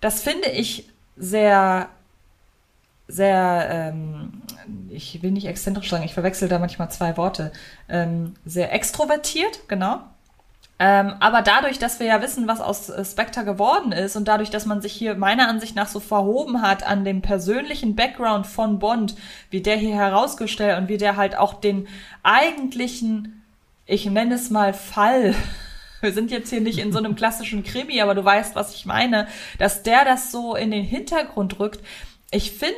das 0.00 0.22
finde 0.22 0.48
ich 0.48 0.88
sehr, 1.16 1.88
sehr, 3.08 3.68
ähm, 3.70 4.42
ich 4.90 5.22
will 5.22 5.30
nicht 5.30 5.46
exzentrisch 5.46 5.90
sagen, 5.90 6.04
ich 6.04 6.14
verwechsel 6.14 6.48
da 6.48 6.58
manchmal 6.58 6.90
zwei 6.90 7.16
Worte, 7.16 7.52
ähm, 7.88 8.34
sehr 8.44 8.72
extrovertiert, 8.72 9.68
genau. 9.68 10.00
Ähm, 10.84 11.14
aber 11.20 11.42
dadurch, 11.42 11.78
dass 11.78 12.00
wir 12.00 12.08
ja 12.08 12.20
wissen, 12.22 12.48
was 12.48 12.60
aus 12.60 12.88
äh, 12.88 13.04
Spectre 13.04 13.44
geworden 13.44 13.92
ist 13.92 14.16
und 14.16 14.26
dadurch, 14.26 14.50
dass 14.50 14.66
man 14.66 14.82
sich 14.82 14.92
hier 14.92 15.14
meiner 15.14 15.48
Ansicht 15.48 15.76
nach 15.76 15.86
so 15.86 16.00
verhoben 16.00 16.60
hat 16.60 16.82
an 16.82 17.04
dem 17.04 17.22
persönlichen 17.22 17.94
Background 17.94 18.48
von 18.48 18.80
Bond, 18.80 19.14
wie 19.48 19.60
der 19.60 19.76
hier 19.76 19.94
herausgestellt 19.94 20.76
und 20.78 20.88
wie 20.88 20.98
der 20.98 21.16
halt 21.16 21.38
auch 21.38 21.54
den 21.54 21.86
eigentlichen, 22.24 23.44
ich 23.86 24.06
nenne 24.06 24.34
es 24.34 24.50
mal 24.50 24.74
Fall, 24.74 25.36
wir 26.00 26.12
sind 26.12 26.32
jetzt 26.32 26.50
hier 26.50 26.60
nicht 26.60 26.80
in 26.80 26.90
so 26.90 26.98
einem 26.98 27.14
klassischen 27.14 27.62
Krimi, 27.62 28.00
aber 28.00 28.16
du 28.16 28.24
weißt, 28.24 28.56
was 28.56 28.74
ich 28.74 28.84
meine, 28.84 29.28
dass 29.60 29.84
der 29.84 30.04
das 30.04 30.32
so 30.32 30.56
in 30.56 30.72
den 30.72 30.82
Hintergrund 30.82 31.60
rückt. 31.60 31.78
Ich 32.32 32.50
finde, 32.50 32.74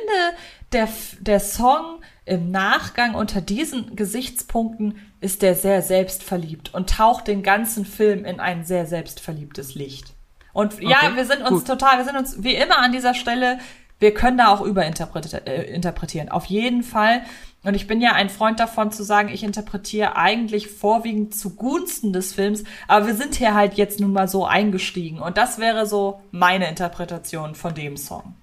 der, 0.73 0.87
der 1.21 1.39
Song 1.39 2.01
im 2.25 2.49
Nachgang 2.51 3.13
unter 3.13 3.39
diesen 3.39 3.95
Gesichtspunkten 3.95 4.97
ist 5.21 5.41
der 5.41 5.55
sehr 5.55 5.81
selbstverliebt 5.81 6.73
und 6.73 6.89
taucht 6.89 7.27
den 7.27 7.43
ganzen 7.43 7.85
Film 7.85 8.25
in 8.25 8.39
ein 8.39 8.65
sehr 8.65 8.87
selbstverliebtes 8.87 9.75
Licht. 9.75 10.13
Und 10.51 10.75
okay, 10.75 10.89
ja, 10.89 11.15
wir 11.15 11.25
sind 11.25 11.41
uns 11.41 11.49
gut. 11.49 11.67
total, 11.67 11.97
wir 11.97 12.05
sind 12.05 12.17
uns 12.17 12.43
wie 12.43 12.55
immer 12.55 12.79
an 12.79 12.91
dieser 12.91 13.13
Stelle, 13.13 13.59
wir 13.99 14.13
können 14.13 14.37
da 14.37 14.47
auch 14.47 14.61
überinterpretieren, 14.61 16.27
äh, 16.27 16.31
auf 16.31 16.45
jeden 16.45 16.83
Fall. 16.83 17.21
Und 17.63 17.73
ich 17.73 17.87
bin 17.87 18.01
ja 18.01 18.11
ein 18.11 18.29
Freund 18.29 18.59
davon 18.59 18.91
zu 18.91 19.03
sagen, 19.03 19.29
ich 19.29 19.43
interpretiere 19.43 20.15
eigentlich 20.15 20.67
vorwiegend 20.67 21.35
zugunsten 21.35 22.13
des 22.13 22.33
Films, 22.33 22.63
aber 22.87 23.07
wir 23.07 23.15
sind 23.15 23.35
hier 23.35 23.53
halt 23.53 23.75
jetzt 23.75 23.99
nun 23.99 24.13
mal 24.13 24.27
so 24.27 24.45
eingestiegen. 24.45 25.19
Und 25.19 25.37
das 25.37 25.59
wäre 25.59 25.85
so 25.85 26.21
meine 26.31 26.69
Interpretation 26.69 27.55
von 27.55 27.73
dem 27.73 27.97
Song. 27.97 28.35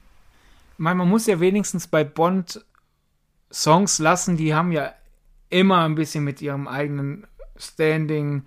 Man, 0.79 0.97
man 0.97 1.09
muss 1.09 1.27
ja 1.27 1.39
wenigstens 1.39 1.87
bei 1.87 2.03
Bond 2.03 2.65
Songs 3.53 3.99
lassen, 3.99 4.37
die 4.37 4.55
haben 4.55 4.73
ja 4.73 4.93
immer 5.51 5.85
ein 5.85 5.95
bisschen 5.95 6.25
mit 6.25 6.41
ihrem 6.41 6.67
eigenen 6.67 7.27
Standing 7.57 8.47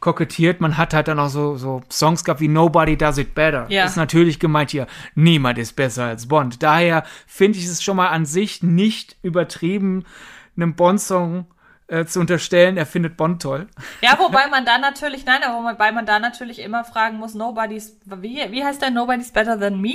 kokettiert. 0.00 0.60
Man 0.60 0.76
hat 0.76 0.94
halt 0.94 1.08
dann 1.08 1.18
auch 1.18 1.28
so, 1.28 1.56
so 1.56 1.82
Songs 1.90 2.24
gehabt 2.24 2.40
wie 2.40 2.48
Nobody 2.48 2.96
Does 2.96 3.18
It 3.18 3.34
Better. 3.34 3.66
Ja. 3.68 3.84
Ist 3.84 3.96
natürlich 3.96 4.40
gemeint 4.40 4.70
hier, 4.70 4.86
niemand 5.14 5.58
ist 5.58 5.76
besser 5.76 6.04
als 6.04 6.26
Bond. 6.26 6.62
Daher 6.62 7.04
finde 7.26 7.58
ich 7.58 7.66
es 7.66 7.82
schon 7.82 7.96
mal 7.96 8.08
an 8.08 8.26
sich 8.26 8.62
nicht 8.62 9.16
übertrieben, 9.22 10.04
einem 10.56 10.74
Bond-Song 10.74 11.46
äh, 11.86 12.04
zu 12.04 12.20
unterstellen, 12.20 12.76
er 12.76 12.86
findet 12.86 13.16
Bond 13.16 13.42
toll. 13.42 13.66
Ja, 14.00 14.18
wobei 14.18 14.46
man 14.48 14.64
da 14.64 14.78
natürlich, 14.78 15.24
nein, 15.26 15.42
aber 15.42 15.72
wobei 15.72 15.92
man 15.92 16.06
da 16.06 16.18
natürlich 16.18 16.60
immer 16.60 16.84
fragen 16.84 17.18
muss, 17.18 17.34
nobody's, 17.34 17.96
wie, 18.04 18.40
wie 18.50 18.64
heißt 18.64 18.80
der 18.80 18.90
Nobody's 18.90 19.32
Better 19.32 19.58
Than 19.58 19.80
Me? 19.80 19.94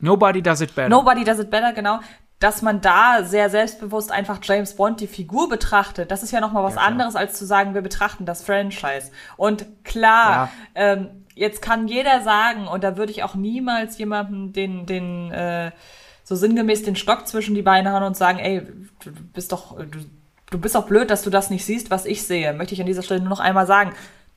Nobody 0.00 0.42
Does 0.42 0.60
It 0.60 0.74
Better. 0.74 0.88
Nobody 0.88 1.24
Does 1.24 1.38
It 1.38 1.50
Better, 1.50 1.72
genau. 1.72 2.00
Dass 2.38 2.62
man 2.62 2.80
da 2.80 3.24
sehr 3.24 3.50
selbstbewusst 3.50 4.12
einfach 4.12 4.38
James 4.42 4.76
Bond, 4.76 5.00
die 5.00 5.08
Figur 5.08 5.48
betrachtet, 5.48 6.10
das 6.10 6.22
ist 6.22 6.30
ja 6.30 6.40
nochmal 6.40 6.62
was 6.62 6.76
Ja, 6.76 6.82
anderes, 6.82 7.16
als 7.16 7.36
zu 7.36 7.44
sagen, 7.44 7.74
wir 7.74 7.82
betrachten 7.82 8.26
das 8.26 8.42
Franchise. 8.44 9.10
Und 9.36 9.66
klar, 9.84 10.50
ähm, 10.76 11.08
jetzt 11.34 11.62
kann 11.62 11.88
jeder 11.88 12.20
sagen, 12.22 12.68
und 12.68 12.84
da 12.84 12.96
würde 12.96 13.10
ich 13.10 13.24
auch 13.24 13.34
niemals 13.34 13.98
jemandem 13.98 14.52
den, 14.52 14.86
den, 14.86 15.32
äh, 15.32 15.72
so 16.22 16.36
sinngemäß 16.36 16.82
den 16.84 16.94
Stock 16.94 17.26
zwischen 17.26 17.54
die 17.54 17.62
Beine 17.62 17.92
hauen 17.92 18.02
und 18.04 18.16
sagen, 18.16 18.38
ey, 18.38 18.62
du 19.02 19.10
du 19.10 19.22
bist 19.32 19.50
doch, 19.50 19.76
du, 19.76 19.98
du 20.50 20.58
bist 20.58 20.74
doch 20.74 20.86
blöd, 20.86 21.10
dass 21.10 21.22
du 21.22 21.30
das 21.30 21.50
nicht 21.50 21.64
siehst, 21.64 21.90
was 21.90 22.06
ich 22.06 22.22
sehe. 22.22 22.52
Möchte 22.52 22.74
ich 22.74 22.80
an 22.80 22.86
dieser 22.86 23.02
Stelle 23.02 23.20
nur 23.20 23.30
noch 23.30 23.40
einmal 23.40 23.66
sagen. 23.66 23.92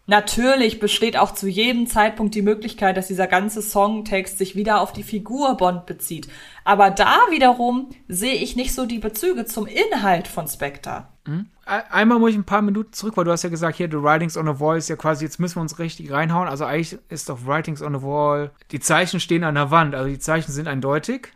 Natürlich 0.08 0.80
besteht 0.80 1.16
auch 1.16 1.32
zu 1.34 1.48
jedem 1.48 1.88
Zeitpunkt 1.88 2.36
die 2.36 2.42
Möglichkeit, 2.42 2.98
dass 2.98 3.08
dieser 3.08 3.28
ganze 3.28 3.62
Songtext 3.62 4.38
sich 4.38 4.56
wieder 4.56 4.82
auf 4.82 4.92
die 4.92 5.04
Figur 5.04 5.56
Bond 5.56 5.86
bezieht. 5.86 6.28
Aber 6.66 6.90
da 6.90 7.18
wiederum 7.30 7.90
sehe 8.08 8.34
ich 8.36 8.56
nicht 8.56 8.74
so 8.74 8.86
die 8.86 9.00
Bezüge 9.00 9.46
zum 9.46 9.68
Inhalt 9.68 10.28
von 10.28 10.48
Spectre. 10.48 11.06
Ein- 11.26 11.48
Einmal 11.92 12.20
muss 12.20 12.32
ich 12.32 12.36
ein 12.36 12.44
paar 12.44 12.64
Minuten 12.64 12.92
zurück, 12.94 13.16
weil 13.16 13.24
du 13.26 13.32
hast 13.32 13.44
ja 13.44 13.50
gesagt, 13.50 13.78
hier, 13.78 13.88
The 13.90 14.02
Writings 14.02 14.36
on 14.36 14.48
the 14.48 14.60
Wall 14.60 14.78
ist 14.78 14.90
ja 14.90 14.96
quasi, 14.98 15.24
jetzt 15.24 15.40
müssen 15.40 15.58
wir 15.58 15.62
uns 15.62 15.80
richtig 15.80 16.12
reinhauen. 16.12 16.48
Also 16.50 16.66
eigentlich 16.66 16.98
ist 17.10 17.30
doch 17.30 17.46
Writings 17.46 17.82
on 17.82 17.94
the 17.98 18.02
Wall, 18.02 18.52
die 18.72 18.80
Zeichen 18.80 19.20
stehen 19.20 19.44
an 19.44 19.56
der 19.56 19.72
Wand, 19.72 19.94
also 19.96 20.10
die 20.10 20.20
Zeichen 20.20 20.52
sind 20.52 20.68
eindeutig. 20.68 21.30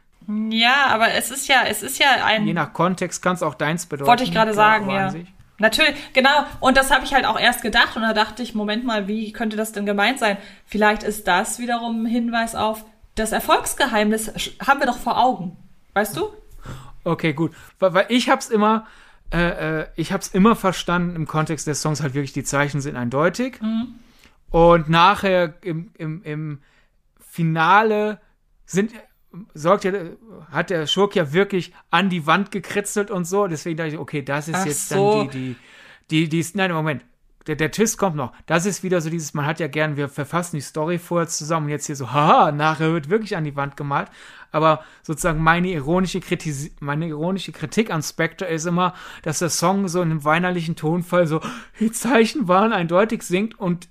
Ja, 0.50 0.88
aber 0.90 1.14
es 1.14 1.30
ist 1.30 1.48
ja, 1.48 1.62
es 1.70 1.84
ist 1.84 2.00
ja 2.00 2.08
ein. 2.26 2.48
Je 2.48 2.54
nach 2.54 2.74
Kontext 2.74 3.22
kann 3.22 3.36
es 3.36 3.44
auch 3.44 3.54
deins 3.54 3.86
bedeuten. 3.86 4.08
Wollte 4.10 4.24
ich 4.24 4.32
gerade 4.34 4.56
sagen, 4.56 4.90
ja. 4.90 5.12
sich. 5.12 5.28
Natürlich, 5.58 5.96
genau. 6.14 6.46
Und 6.60 6.76
das 6.76 6.92
habe 6.92 7.06
ich 7.06 7.14
halt 7.14 7.26
auch 7.26 7.40
erst 7.40 7.62
gedacht 7.62 7.96
und 7.96 8.02
da 8.02 8.14
dachte 8.14 8.44
ich, 8.44 8.56
Moment 8.56 8.84
mal, 8.86 9.08
wie 9.08 9.32
könnte 9.32 9.56
das 9.56 9.72
denn 9.72 9.86
gemeint 9.86 10.20
sein? 10.20 10.38
Vielleicht 10.66 11.04
ist 11.04 11.28
das 11.28 11.60
wiederum 11.60 12.04
ein 12.04 12.08
Hinweis 12.08 12.56
auf 12.56 12.86
das 13.16 13.32
Erfolgsgeheimnis 13.32 14.32
haben 14.66 14.80
wir 14.80 14.88
doch 14.88 14.98
vor 14.98 15.18
Augen. 15.18 15.58
Weißt 15.94 16.18
du? 16.18 16.30
Okay, 17.06 17.34
gut. 17.34 17.54
Weil, 17.80 18.06
ich 18.10 18.30
hab's 18.30 18.50
immer, 18.50 18.86
äh, 19.32 19.82
äh, 19.82 19.88
ich 19.96 20.12
hab's 20.12 20.28
immer 20.28 20.56
verstanden 20.56 21.16
im 21.16 21.26
Kontext 21.26 21.66
des 21.66 21.82
Songs 21.82 22.02
halt 22.02 22.14
wirklich, 22.14 22.34
die 22.34 22.44
Zeichen 22.44 22.82
sind 22.82 22.98
eindeutig. 22.98 23.60
Und 24.50 24.90
nachher 24.90 25.54
im, 25.62 25.92
im, 25.98 26.24
im 26.24 26.62
Finale 27.20 28.20
sind, 28.66 28.92
sorgt 29.54 29.84
ja, 29.84 29.94
hat 30.52 30.70
der 30.70 30.88
Schurk 30.88 31.16
ja 31.16 31.34
wirklich 31.34 31.74
an 31.92 32.10
die 32.10 32.26
Wand 32.28 32.52
gekritzelt 32.52 33.12
und 33.12 33.26
so. 33.26 33.48
Deswegen 33.48 33.78
dachte 33.78 33.92
ich, 33.92 33.98
okay, 33.98 34.22
das 34.22 34.48
ist 34.48 34.56
Ach 34.56 34.66
jetzt 34.66 34.90
so. 34.90 35.24
dann 35.24 35.30
die, 35.30 35.56
die, 36.10 36.30
die, 36.30 36.44
die, 36.44 36.58
nein, 36.58 36.72
Moment. 36.72 37.04
Der, 37.48 37.56
der 37.56 37.72
Twist 37.72 38.00
kommt 38.00 38.16
noch. 38.16 38.34
Das 38.48 38.66
ist 38.66 38.82
wieder 38.82 39.02
so 39.02 39.10
dieses, 39.12 39.36
man 39.36 39.46
hat 39.46 39.60
ja 39.60 39.68
gern, 39.68 39.98
wir 39.98 40.10
verfassen 40.10 40.56
die 40.56 40.64
Story 40.64 40.98
vorher 40.98 41.28
zusammen 41.28 41.68
und 41.68 41.72
jetzt 41.72 41.86
hier 41.86 41.96
so, 41.96 42.12
haha, 42.12 42.52
nachher 42.52 42.92
wird 42.92 43.10
wirklich 43.10 43.38
an 43.38 43.44
die 43.44 43.56
Wand 43.56 43.78
gemalt. 43.78 44.10
Aber 44.52 44.84
sozusagen 45.04 45.44
meine 45.44 45.68
ironische, 45.68 46.22
Kritis 46.22 46.72
meine 46.80 47.08
ironische 47.08 47.52
Kritik 47.52 47.92
an 47.92 48.02
Spectre 48.02 48.48
ist 48.48 48.66
immer, 48.66 48.96
dass 49.22 49.40
der 49.40 49.50
Song 49.50 49.88
so 49.88 50.02
in 50.02 50.10
einem 50.10 50.24
weinerlichen 50.24 50.76
Tonfall 50.76 51.28
so, 51.28 51.40
die 51.80 51.92
Zeichen 51.92 52.48
waren 52.48 52.74
eindeutig 52.74 53.22
singt 53.22 53.60
und 53.60 53.90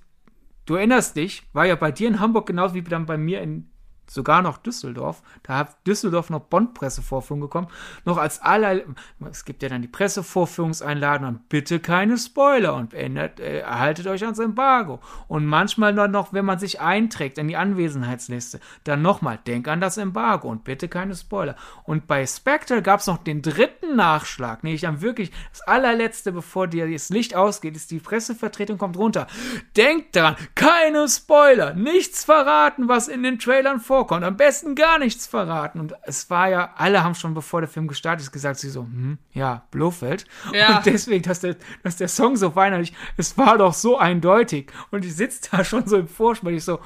du 0.65 0.75
erinnerst 0.75 1.15
dich, 1.15 1.43
war 1.53 1.65
ja 1.65 1.75
bei 1.75 1.91
dir 1.91 2.09
in 2.09 2.19
Hamburg 2.19 2.47
genauso 2.47 2.73
wie 2.73 2.81
dann 2.81 3.05
bei 3.05 3.17
mir 3.17 3.41
in 3.41 3.69
sogar 4.09 4.41
noch 4.41 4.57
Düsseldorf. 4.57 5.21
Da 5.43 5.57
hat 5.57 5.87
Düsseldorf 5.87 6.29
noch 6.29 6.41
Bond-Pressevorführung 6.41 7.41
gekommen. 7.41 7.67
Noch 8.05 8.17
als 8.17 8.41
aller, 8.41 8.81
es 9.29 9.45
gibt 9.45 9.63
ja 9.63 9.69
dann 9.69 9.81
die 9.81 9.87
Pressevorführungseinladung 9.87 11.27
und 11.27 11.49
bitte 11.49 11.79
keine 11.79 12.17
Spoiler 12.17 12.75
und 12.75 12.93
ändert, 12.93 13.39
äh, 13.39 13.59
erhaltet 13.59 14.07
euch 14.07 14.23
ans 14.23 14.39
Embargo. 14.39 14.99
Und 15.27 15.45
manchmal 15.45 15.93
nur 15.93 16.07
noch, 16.07 16.33
wenn 16.33 16.45
man 16.45 16.59
sich 16.59 16.79
einträgt 16.79 17.37
in 17.37 17.47
die 17.47 17.57
Anwesenheitsliste, 17.57 18.59
dann 18.83 19.01
nochmal, 19.01 19.39
denk 19.45 19.67
an 19.67 19.81
das 19.81 19.97
Embargo 19.97 20.49
und 20.49 20.63
bitte 20.63 20.87
keine 20.87 21.15
Spoiler. 21.15 21.55
Und 21.83 22.07
bei 22.07 22.25
Spectre 22.25 22.81
gab 22.81 22.99
es 22.99 23.07
noch 23.07 23.17
den 23.17 23.41
dritten 23.41 23.95
Nachschlag, 23.95 24.63
nämlich 24.63 24.81
dann 24.81 25.01
wirklich 25.01 25.31
das 25.51 25.61
allerletzte, 25.61 26.31
bevor 26.31 26.67
dir 26.67 26.89
das 26.89 27.09
Licht 27.09 27.35
ausgeht, 27.35 27.75
ist 27.75 27.91
die 27.91 27.99
Pressevertretung 27.99 28.77
kommt 28.77 28.97
runter. 28.97 29.27
Denkt 29.75 30.15
dran, 30.15 30.35
keine 30.55 31.07
Spoiler, 31.07 31.73
nichts 31.73 32.23
verraten, 32.23 32.87
was 32.87 33.07
in 33.07 33.23
den 33.23 33.39
Trailern 33.39 33.79
vorkommt. 33.79 33.94
Am 34.03 34.37
besten 34.37 34.75
gar 34.75 34.99
nichts 34.99 35.27
verraten. 35.27 35.79
Und 35.79 35.93
es 36.03 36.29
war 36.29 36.49
ja, 36.49 36.73
alle 36.75 37.03
haben 37.03 37.15
schon 37.15 37.33
bevor 37.33 37.61
der 37.61 37.69
Film 37.69 37.87
gestartet 37.87 38.23
ist, 38.23 38.31
gesagt, 38.31 38.59
sie 38.59 38.69
so, 38.69 38.81
hm, 38.81 39.17
ja, 39.33 39.65
Blofeld. 39.71 40.25
Ja. 40.53 40.77
Und 40.77 40.85
deswegen, 40.85 41.23
dass 41.23 41.39
der, 41.39 41.55
dass 41.83 41.97
der 41.97 42.07
Song 42.07 42.35
so 42.35 42.55
weinerlich, 42.55 42.93
es 43.17 43.37
war 43.37 43.57
doch 43.57 43.73
so 43.73 43.97
eindeutig. 43.97 44.71
Und 44.91 45.05
ich 45.05 45.15
sitze 45.15 45.49
da 45.51 45.63
schon 45.65 45.87
so 45.87 45.97
im 45.97 46.07
Vorspann, 46.07 46.53
ich 46.53 46.63
so, 46.63 46.79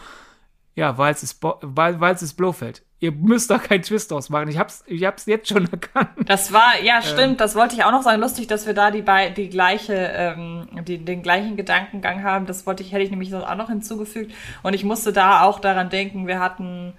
ja, 0.76 0.98
weil 0.98 1.14
es 1.14 1.24
ist, 1.24 1.40
weil, 1.42 2.00
weil 2.00 2.16
es 2.16 2.22
ist 2.22 2.34
Blofeld. 2.36 2.84
Ihr 3.02 3.14
müsst 3.14 3.50
da 3.50 3.58
keinen 3.58 3.82
Twist 3.82 4.12
ausmachen. 4.12 4.50
Ich 4.50 4.58
hab's, 4.58 4.84
ich 4.86 5.06
hab's 5.06 5.26
jetzt 5.26 5.48
schon 5.48 5.68
erkannt. 5.72 6.10
Das 6.26 6.52
war, 6.52 6.82
ja, 6.84 7.02
stimmt, 7.02 7.40
das 7.40 7.56
wollte 7.56 7.76
ich 7.76 7.84
auch 7.86 7.92
noch 7.92 8.04
sagen. 8.04 8.22
Lustig, 8.22 8.48
dass 8.48 8.68
wir 8.68 8.74
da 8.74 8.92
die, 8.92 9.04
die 9.36 9.50
gleiche, 9.50 9.94
ähm, 9.94 10.68
die, 10.86 10.98
den 10.98 11.24
gleichen 11.24 11.56
Gedankengang 11.56 12.24
haben. 12.24 12.46
Das 12.46 12.66
wollte 12.66 12.84
ich, 12.84 12.92
hätte 12.92 13.04
ich 13.04 13.10
nämlich 13.10 13.34
auch 13.34 13.56
noch 13.56 13.70
hinzugefügt. 13.70 14.34
Und 14.64 14.74
ich 14.74 14.84
musste 14.84 15.14
da 15.14 15.44
auch 15.44 15.60
daran 15.60 15.90
denken, 15.90 16.28
wir 16.28 16.40
hatten, 16.40 16.94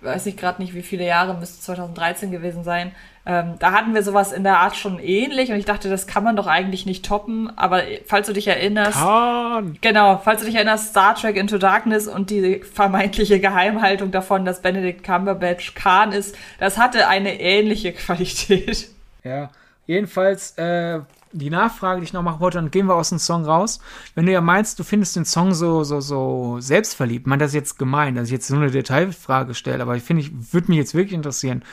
weiß 0.00 0.26
ich 0.26 0.36
gerade 0.36 0.62
nicht, 0.62 0.74
wie 0.74 0.82
viele 0.82 1.04
Jahre, 1.04 1.34
müsste 1.34 1.60
2013 1.60 2.30
gewesen 2.30 2.64
sein. 2.64 2.92
Ähm, 3.26 3.56
da 3.58 3.72
hatten 3.72 3.94
wir 3.94 4.02
sowas 4.02 4.32
in 4.32 4.42
der 4.42 4.58
Art 4.60 4.74
schon 4.74 4.98
ähnlich 4.98 5.50
und 5.50 5.58
ich 5.58 5.66
dachte, 5.66 5.90
das 5.90 6.06
kann 6.06 6.24
man 6.24 6.34
doch 6.34 6.46
eigentlich 6.46 6.86
nicht 6.86 7.04
toppen. 7.04 7.52
Aber 7.58 7.82
falls 8.06 8.26
du 8.26 8.32
dich 8.32 8.46
erinnerst, 8.46 8.98
Kahn. 8.98 9.76
Genau, 9.82 10.18
falls 10.24 10.40
du 10.40 10.46
dich 10.46 10.54
erinnerst, 10.54 10.90
Star 10.90 11.14
Trek 11.14 11.36
Into 11.36 11.58
Darkness 11.58 12.08
und 12.08 12.30
die 12.30 12.60
vermeintliche 12.60 13.38
Geheimhaltung 13.38 14.10
davon, 14.12 14.46
dass 14.46 14.62
Benedict 14.62 15.04
Cumberbatch 15.04 15.74
Khan 15.74 16.12
ist, 16.12 16.36
das 16.58 16.78
hatte 16.78 17.08
eine 17.08 17.38
ähnliche 17.38 17.92
Qualität. 17.94 18.88
Ja, 19.24 19.50
jedenfalls 19.86 20.56
äh, 20.56 21.00
die 21.32 21.50
Nachfrage, 21.50 22.00
die 22.00 22.04
ich 22.04 22.12
noch 22.12 22.22
machen 22.22 22.40
wollte, 22.40 22.58
dann 22.58 22.70
gehen 22.70 22.86
wir 22.86 22.94
aus 22.94 23.10
dem 23.10 23.18
Song 23.18 23.44
raus. 23.44 23.80
Wenn 24.14 24.26
du 24.26 24.32
ja 24.32 24.40
meinst, 24.40 24.78
du 24.78 24.84
findest 24.84 25.16
den 25.16 25.24
Song 25.24 25.54
so 25.54 25.84
so 25.84 26.00
so 26.00 26.56
selbstverliebt, 26.60 27.26
man 27.26 27.38
das 27.38 27.50
ist 27.50 27.54
jetzt 27.54 27.78
gemein, 27.78 28.14
dass 28.14 28.26
ich 28.26 28.32
jetzt 28.32 28.48
so 28.48 28.56
eine 28.56 28.70
Detailfrage 28.70 29.54
stelle, 29.54 29.82
aber 29.82 29.96
ich 29.96 30.02
finde, 30.02 30.22
ich 30.22 30.52
würde 30.52 30.68
mich 30.68 30.78
jetzt 30.78 30.94
wirklich 30.94 31.14
interessieren. 31.14 31.64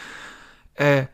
Äh, 0.75 1.05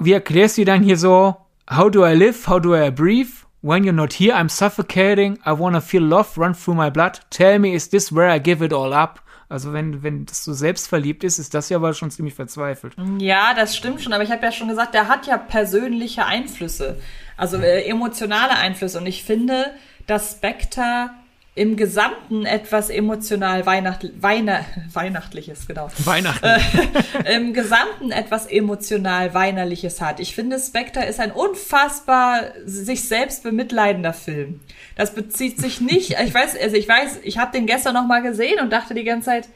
wie 0.00 0.12
erklärst 0.12 0.58
du 0.58 0.64
dann 0.64 0.82
hier 0.82 0.96
so, 0.96 1.36
how 1.70 1.90
do 1.90 2.06
I 2.06 2.14
live, 2.14 2.46
how 2.48 2.60
do 2.60 2.76
I 2.76 2.90
breathe? 2.90 3.30
When 3.62 3.84
you're 3.84 3.92
not 3.92 4.14
here, 4.14 4.34
I'm 4.34 4.48
suffocating. 4.48 5.38
I 5.46 5.52
wanna 5.52 5.80
feel 5.80 6.02
love 6.02 6.36
run 6.36 6.54
through 6.54 6.76
my 6.76 6.90
blood. 6.90 7.20
Tell 7.30 7.58
me, 7.58 7.74
is 7.74 7.88
this 7.88 8.12
where 8.12 8.28
I 8.28 8.40
give 8.40 8.64
it 8.64 8.72
all 8.72 8.92
up? 8.92 9.20
Also 9.52 9.74
wenn, 9.74 10.02
wenn 10.02 10.24
das 10.24 10.44
so 10.44 10.54
selbstverliebt 10.54 11.24
ist, 11.24 11.38
ist 11.38 11.52
das 11.52 11.68
ja 11.68 11.76
aber 11.76 11.92
schon 11.92 12.10
ziemlich 12.10 12.32
verzweifelt. 12.32 12.94
Ja, 13.18 13.52
das 13.52 13.76
stimmt 13.76 14.00
schon, 14.00 14.14
aber 14.14 14.24
ich 14.24 14.30
habe 14.30 14.42
ja 14.42 14.50
schon 14.50 14.68
gesagt, 14.68 14.94
der 14.94 15.08
hat 15.08 15.26
ja 15.26 15.36
persönliche 15.36 16.24
Einflüsse, 16.24 16.98
also 17.36 17.58
äh, 17.58 17.82
emotionale 17.82 18.56
Einflüsse. 18.56 18.98
Und 18.98 19.04
ich 19.04 19.24
finde, 19.24 19.66
dass 20.06 20.32
Spectre 20.32 21.10
im 21.54 21.76
Gesamten 21.76 22.46
etwas 22.46 22.88
emotional 22.88 23.66
Weihnacht, 23.66 24.10
Weihna, 24.22 24.64
Weihnachtliches, 24.92 25.66
genau. 25.66 25.90
Weihnachten. 25.98 26.48
im 27.30 27.52
Gesamten 27.52 28.10
etwas 28.10 28.46
emotional 28.46 29.34
Weinerliches 29.34 30.00
hat. 30.00 30.18
Ich 30.18 30.34
finde, 30.34 30.58
Spectre 30.58 31.04
ist 31.04 31.20
ein 31.20 31.30
unfassbar 31.30 32.52
sich 32.64 33.06
selbst 33.06 33.42
bemitleidender 33.42 34.14
Film. 34.14 34.60
Das 34.96 35.14
bezieht 35.14 35.60
sich 35.60 35.82
nicht, 35.82 36.16
ich 36.24 36.32
weiß, 36.32 36.56
also 36.58 36.76
ich 36.76 36.88
weiß, 36.88 37.20
ich 37.22 37.36
habe 37.36 37.52
den 37.52 37.66
gestern 37.66 37.94
noch 37.94 38.06
mal 38.06 38.22
gesehen 38.22 38.60
und 38.60 38.72
dachte 38.72 38.94
die 38.94 39.04
ganze 39.04 39.26
Zeit, 39.26 39.48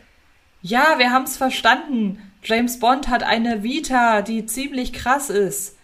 ja, 0.60 0.98
wir 0.98 1.12
haben 1.12 1.24
es 1.24 1.36
verstanden. 1.36 2.18
James 2.43 2.78
Bond 2.78 3.09
hat 3.09 3.23
eine 3.23 3.62
Vita, 3.62 4.20
die 4.20 4.44
ziemlich 4.44 4.93
krass 4.93 5.31
ist. 5.31 5.76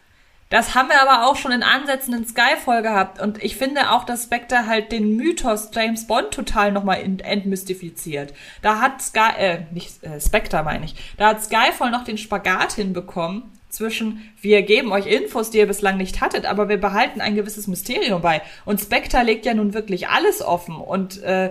Das 0.52 0.74
haben 0.74 0.90
wir 0.90 1.00
aber 1.00 1.26
auch 1.26 1.36
schon 1.36 1.50
in 1.50 1.62
Ansätzen 1.62 2.12
in 2.12 2.26
Skyfall 2.26 2.82
gehabt. 2.82 3.18
Und 3.18 3.42
ich 3.42 3.56
finde 3.56 3.90
auch, 3.90 4.04
dass 4.04 4.24
Spectre 4.24 4.66
halt 4.66 4.92
den 4.92 5.16
Mythos 5.16 5.70
James 5.72 6.06
Bond 6.06 6.30
total 6.30 6.72
nochmal 6.72 7.00
entmystifiziert. 7.00 8.34
Da 8.60 8.78
hat 8.78 9.00
Sky, 9.00 9.30
äh, 9.38 9.58
nicht 9.72 10.04
äh, 10.04 10.20
Spectre 10.20 10.62
meine 10.62 10.84
ich, 10.84 10.94
da 11.16 11.28
hat 11.28 11.42
Skyfall 11.42 11.90
noch 11.90 12.04
den 12.04 12.18
Spagat 12.18 12.74
hinbekommen 12.74 13.44
zwischen 13.70 14.30
wir 14.42 14.60
geben 14.60 14.92
euch 14.92 15.06
Infos, 15.06 15.48
die 15.48 15.56
ihr 15.56 15.66
bislang 15.66 15.96
nicht 15.96 16.20
hattet, 16.20 16.44
aber 16.44 16.68
wir 16.68 16.78
behalten 16.78 17.22
ein 17.22 17.34
gewisses 17.34 17.66
Mysterium 17.66 18.20
bei. 18.20 18.42
Und 18.66 18.78
Spectre 18.78 19.22
legt 19.22 19.46
ja 19.46 19.54
nun 19.54 19.72
wirklich 19.72 20.08
alles 20.10 20.42
offen. 20.42 20.76
Und 20.76 21.22
äh, 21.22 21.50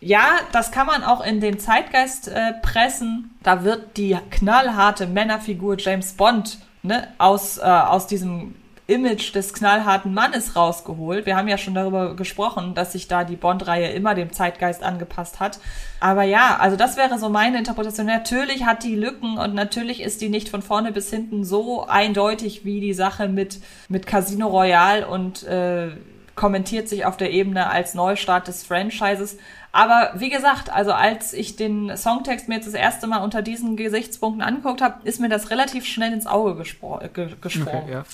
ja, 0.00 0.40
das 0.52 0.70
kann 0.70 0.86
man 0.86 1.02
auch 1.02 1.24
in 1.24 1.40
den 1.40 1.58
Zeitgeist 1.58 2.28
äh, 2.28 2.52
pressen. 2.60 3.30
Da 3.42 3.64
wird 3.64 3.96
die 3.96 4.18
knallharte 4.30 5.06
Männerfigur 5.06 5.78
James 5.78 6.12
Bond 6.12 6.58
ne, 6.84 7.08
aus, 7.18 7.58
äh, 7.58 7.62
aus 7.62 8.06
diesem 8.06 8.54
Image 8.86 9.34
des 9.34 9.54
knallharten 9.54 10.12
Mannes 10.12 10.56
rausgeholt. 10.56 11.24
Wir 11.24 11.36
haben 11.36 11.48
ja 11.48 11.56
schon 11.56 11.74
darüber 11.74 12.14
gesprochen, 12.16 12.74
dass 12.74 12.92
sich 12.92 13.08
da 13.08 13.24
die 13.24 13.36
Bond-Reihe 13.36 13.88
immer 13.88 14.14
dem 14.14 14.30
Zeitgeist 14.30 14.82
angepasst 14.82 15.40
hat. 15.40 15.58
Aber 16.00 16.22
ja, 16.22 16.58
also 16.60 16.76
das 16.76 16.98
wäre 16.98 17.18
so 17.18 17.30
meine 17.30 17.56
Interpretation. 17.56 18.06
Natürlich 18.06 18.66
hat 18.66 18.84
die 18.84 18.94
Lücken 18.94 19.38
und 19.38 19.54
natürlich 19.54 20.02
ist 20.02 20.20
die 20.20 20.28
nicht 20.28 20.50
von 20.50 20.60
vorne 20.60 20.92
bis 20.92 21.08
hinten 21.08 21.44
so 21.44 21.86
eindeutig 21.86 22.66
wie 22.66 22.80
die 22.80 22.92
Sache 22.92 23.26
mit, 23.26 23.58
mit 23.88 24.06
Casino 24.06 24.48
Royale 24.48 25.06
und 25.06 25.44
äh, 25.44 25.88
kommentiert 26.34 26.88
sich 26.90 27.06
auf 27.06 27.16
der 27.16 27.30
Ebene 27.30 27.70
als 27.70 27.94
Neustart 27.94 28.48
des 28.48 28.64
Franchises. 28.64 29.38
Aber 29.74 30.12
wie 30.14 30.30
gesagt, 30.30 30.70
also 30.70 30.92
als 30.92 31.32
ich 31.32 31.56
den 31.56 31.96
Songtext 31.96 32.48
mir 32.48 32.54
jetzt 32.54 32.68
das 32.68 32.74
erste 32.74 33.08
Mal 33.08 33.24
unter 33.24 33.42
diesen 33.42 33.76
Gesichtspunkten 33.76 34.40
angeguckt 34.40 34.80
habe, 34.80 35.00
ist 35.02 35.18
mir 35.20 35.28
das 35.28 35.50
relativ 35.50 35.84
schnell 35.84 36.12
ins 36.12 36.28
Auge 36.28 36.54
gespro 36.54 37.00
ge 37.12 37.30
gesprungen. 37.40 37.82
Okay, 37.82 37.92
ja. 37.92 38.04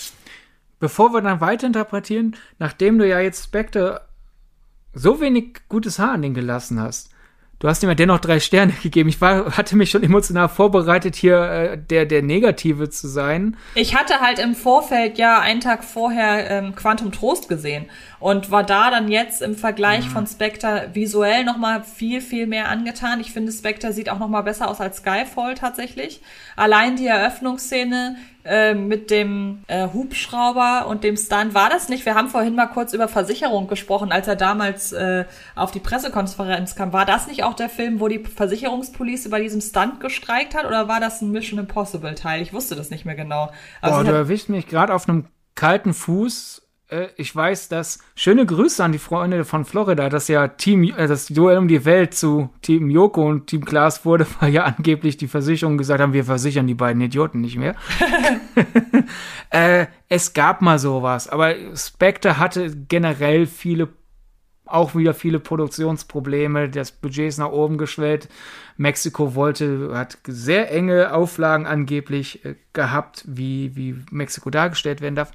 Bevor 0.78 1.12
wir 1.12 1.20
dann 1.20 1.42
weiterinterpretieren, 1.42 2.34
nachdem 2.58 2.98
du 2.98 3.06
ja 3.06 3.20
jetzt 3.20 3.44
Spectre 3.44 4.00
so 4.94 5.20
wenig 5.20 5.60
gutes 5.68 5.98
Haar 5.98 6.12
an 6.12 6.22
den 6.22 6.32
gelassen 6.32 6.80
hast, 6.80 7.10
Du 7.60 7.68
hast 7.68 7.82
ihm 7.82 7.90
ja 7.90 7.94
dennoch 7.94 8.20
drei 8.20 8.40
Sterne 8.40 8.72
gegeben. 8.82 9.10
Ich 9.10 9.20
war, 9.20 9.56
hatte 9.56 9.76
mich 9.76 9.90
schon 9.90 10.02
emotional 10.02 10.48
vorbereitet, 10.48 11.14
hier 11.14 11.42
äh, 11.42 11.78
der, 11.78 12.06
der 12.06 12.22
Negative 12.22 12.88
zu 12.88 13.06
sein. 13.06 13.54
Ich 13.74 13.94
hatte 13.94 14.20
halt 14.20 14.38
im 14.38 14.54
Vorfeld 14.54 15.18
ja 15.18 15.38
einen 15.40 15.60
Tag 15.60 15.84
vorher 15.84 16.50
ähm, 16.50 16.74
Quantum 16.74 17.12
Trost 17.12 17.50
gesehen 17.50 17.84
und 18.20 18.50
war 18.50 18.62
da 18.62 18.90
dann 18.90 19.10
jetzt 19.10 19.40
im 19.40 19.56
Vergleich 19.56 20.04
ja. 20.04 20.10
von 20.10 20.26
Spectre 20.26 20.90
visuell 20.92 21.44
nochmal 21.44 21.82
viel, 21.82 22.20
viel 22.20 22.46
mehr 22.46 22.68
angetan. 22.68 23.18
Ich 23.18 23.32
finde, 23.32 23.50
Spectre 23.50 23.94
sieht 23.94 24.10
auch 24.10 24.18
nochmal 24.18 24.42
besser 24.42 24.70
aus 24.70 24.80
als 24.80 24.98
Skyfall 24.98 25.54
tatsächlich. 25.54 26.20
Allein 26.54 26.96
die 26.96 27.06
Eröffnungsszene 27.06 28.16
äh, 28.44 28.74
mit 28.74 29.10
dem 29.10 29.64
äh, 29.68 29.88
Hubschrauber 29.92 30.86
und 30.86 31.02
dem 31.02 31.16
Stunt 31.16 31.54
war 31.54 31.70
das 31.70 31.88
nicht. 31.88 32.04
Wir 32.04 32.14
haben 32.14 32.28
vorhin 32.28 32.54
mal 32.54 32.66
kurz 32.66 32.92
über 32.92 33.08
Versicherung 33.08 33.68
gesprochen, 33.68 34.12
als 34.12 34.28
er 34.28 34.36
damals 34.36 34.92
äh, 34.92 35.24
auf 35.56 35.70
die 35.70 35.80
Pressekonferenz 35.80 36.74
kam. 36.74 36.92
War 36.92 37.06
das 37.06 37.26
nicht 37.26 37.42
auch 37.42 37.54
der 37.54 37.70
Film, 37.70 38.00
wo 38.00 38.08
die 38.08 38.18
Versicherungspolice 38.18 39.30
bei 39.30 39.40
diesem 39.40 39.62
Stunt 39.62 40.00
gestreikt 40.00 40.54
hat 40.54 40.66
oder 40.66 40.88
war 40.88 41.00
das 41.00 41.22
ein 41.22 41.30
Mission 41.30 41.58
Impossible 41.58 42.14
Teil? 42.14 42.42
Ich 42.42 42.52
wusste 42.52 42.76
das 42.76 42.90
nicht 42.90 43.06
mehr 43.06 43.14
genau. 43.14 43.50
Also 43.80 43.96
Boah, 43.96 44.04
du 44.04 44.12
erwischt 44.12 44.50
mich 44.50 44.66
gerade 44.66 44.92
auf 44.92 45.08
einem 45.08 45.26
kalten 45.54 45.94
Fuß 45.94 46.69
äh, 46.90 47.08
ich 47.16 47.34
weiß, 47.34 47.68
dass 47.68 47.98
schöne 48.14 48.46
Grüße 48.46 48.82
an 48.82 48.92
die 48.92 48.98
Freunde 48.98 49.44
von 49.44 49.64
Florida, 49.64 50.08
dass 50.08 50.28
ja 50.28 50.48
Team, 50.48 50.84
äh, 50.84 51.06
das 51.06 51.26
Duell 51.26 51.58
um 51.58 51.68
die 51.68 51.84
Welt 51.84 52.14
zu 52.14 52.50
Team 52.62 52.90
Joko 52.90 53.28
und 53.28 53.46
Team 53.46 53.64
Klaas 53.64 54.04
wurde, 54.04 54.26
weil 54.40 54.52
ja 54.52 54.64
angeblich 54.64 55.16
die 55.16 55.28
Versicherungen 55.28 55.78
gesagt 55.78 56.00
haben, 56.00 56.12
wir 56.12 56.24
versichern 56.24 56.66
die 56.66 56.74
beiden 56.74 57.00
Idioten 57.00 57.40
nicht 57.40 57.56
mehr. 57.56 57.74
äh, 59.50 59.86
es 60.08 60.32
gab 60.32 60.62
mal 60.62 60.78
sowas, 60.78 61.28
aber 61.28 61.54
Spectre 61.74 62.38
hatte 62.38 62.76
generell 62.88 63.46
viele 63.46 63.88
auch 64.70 64.94
wieder 64.94 65.14
viele 65.14 65.40
Produktionsprobleme, 65.40 66.68
das 66.68 66.92
Budget 66.92 67.28
ist 67.28 67.38
nach 67.38 67.50
oben 67.50 67.76
geschwellt. 67.76 68.28
Mexiko 68.76 69.34
wollte, 69.34 69.90
hat 69.94 70.18
sehr 70.26 70.70
enge 70.70 71.12
Auflagen 71.12 71.66
angeblich 71.66 72.44
äh, 72.44 72.54
gehabt, 72.72 73.24
wie, 73.26 73.76
wie 73.76 73.96
Mexiko 74.10 74.48
dargestellt 74.50 75.00
werden 75.00 75.16
darf. 75.16 75.32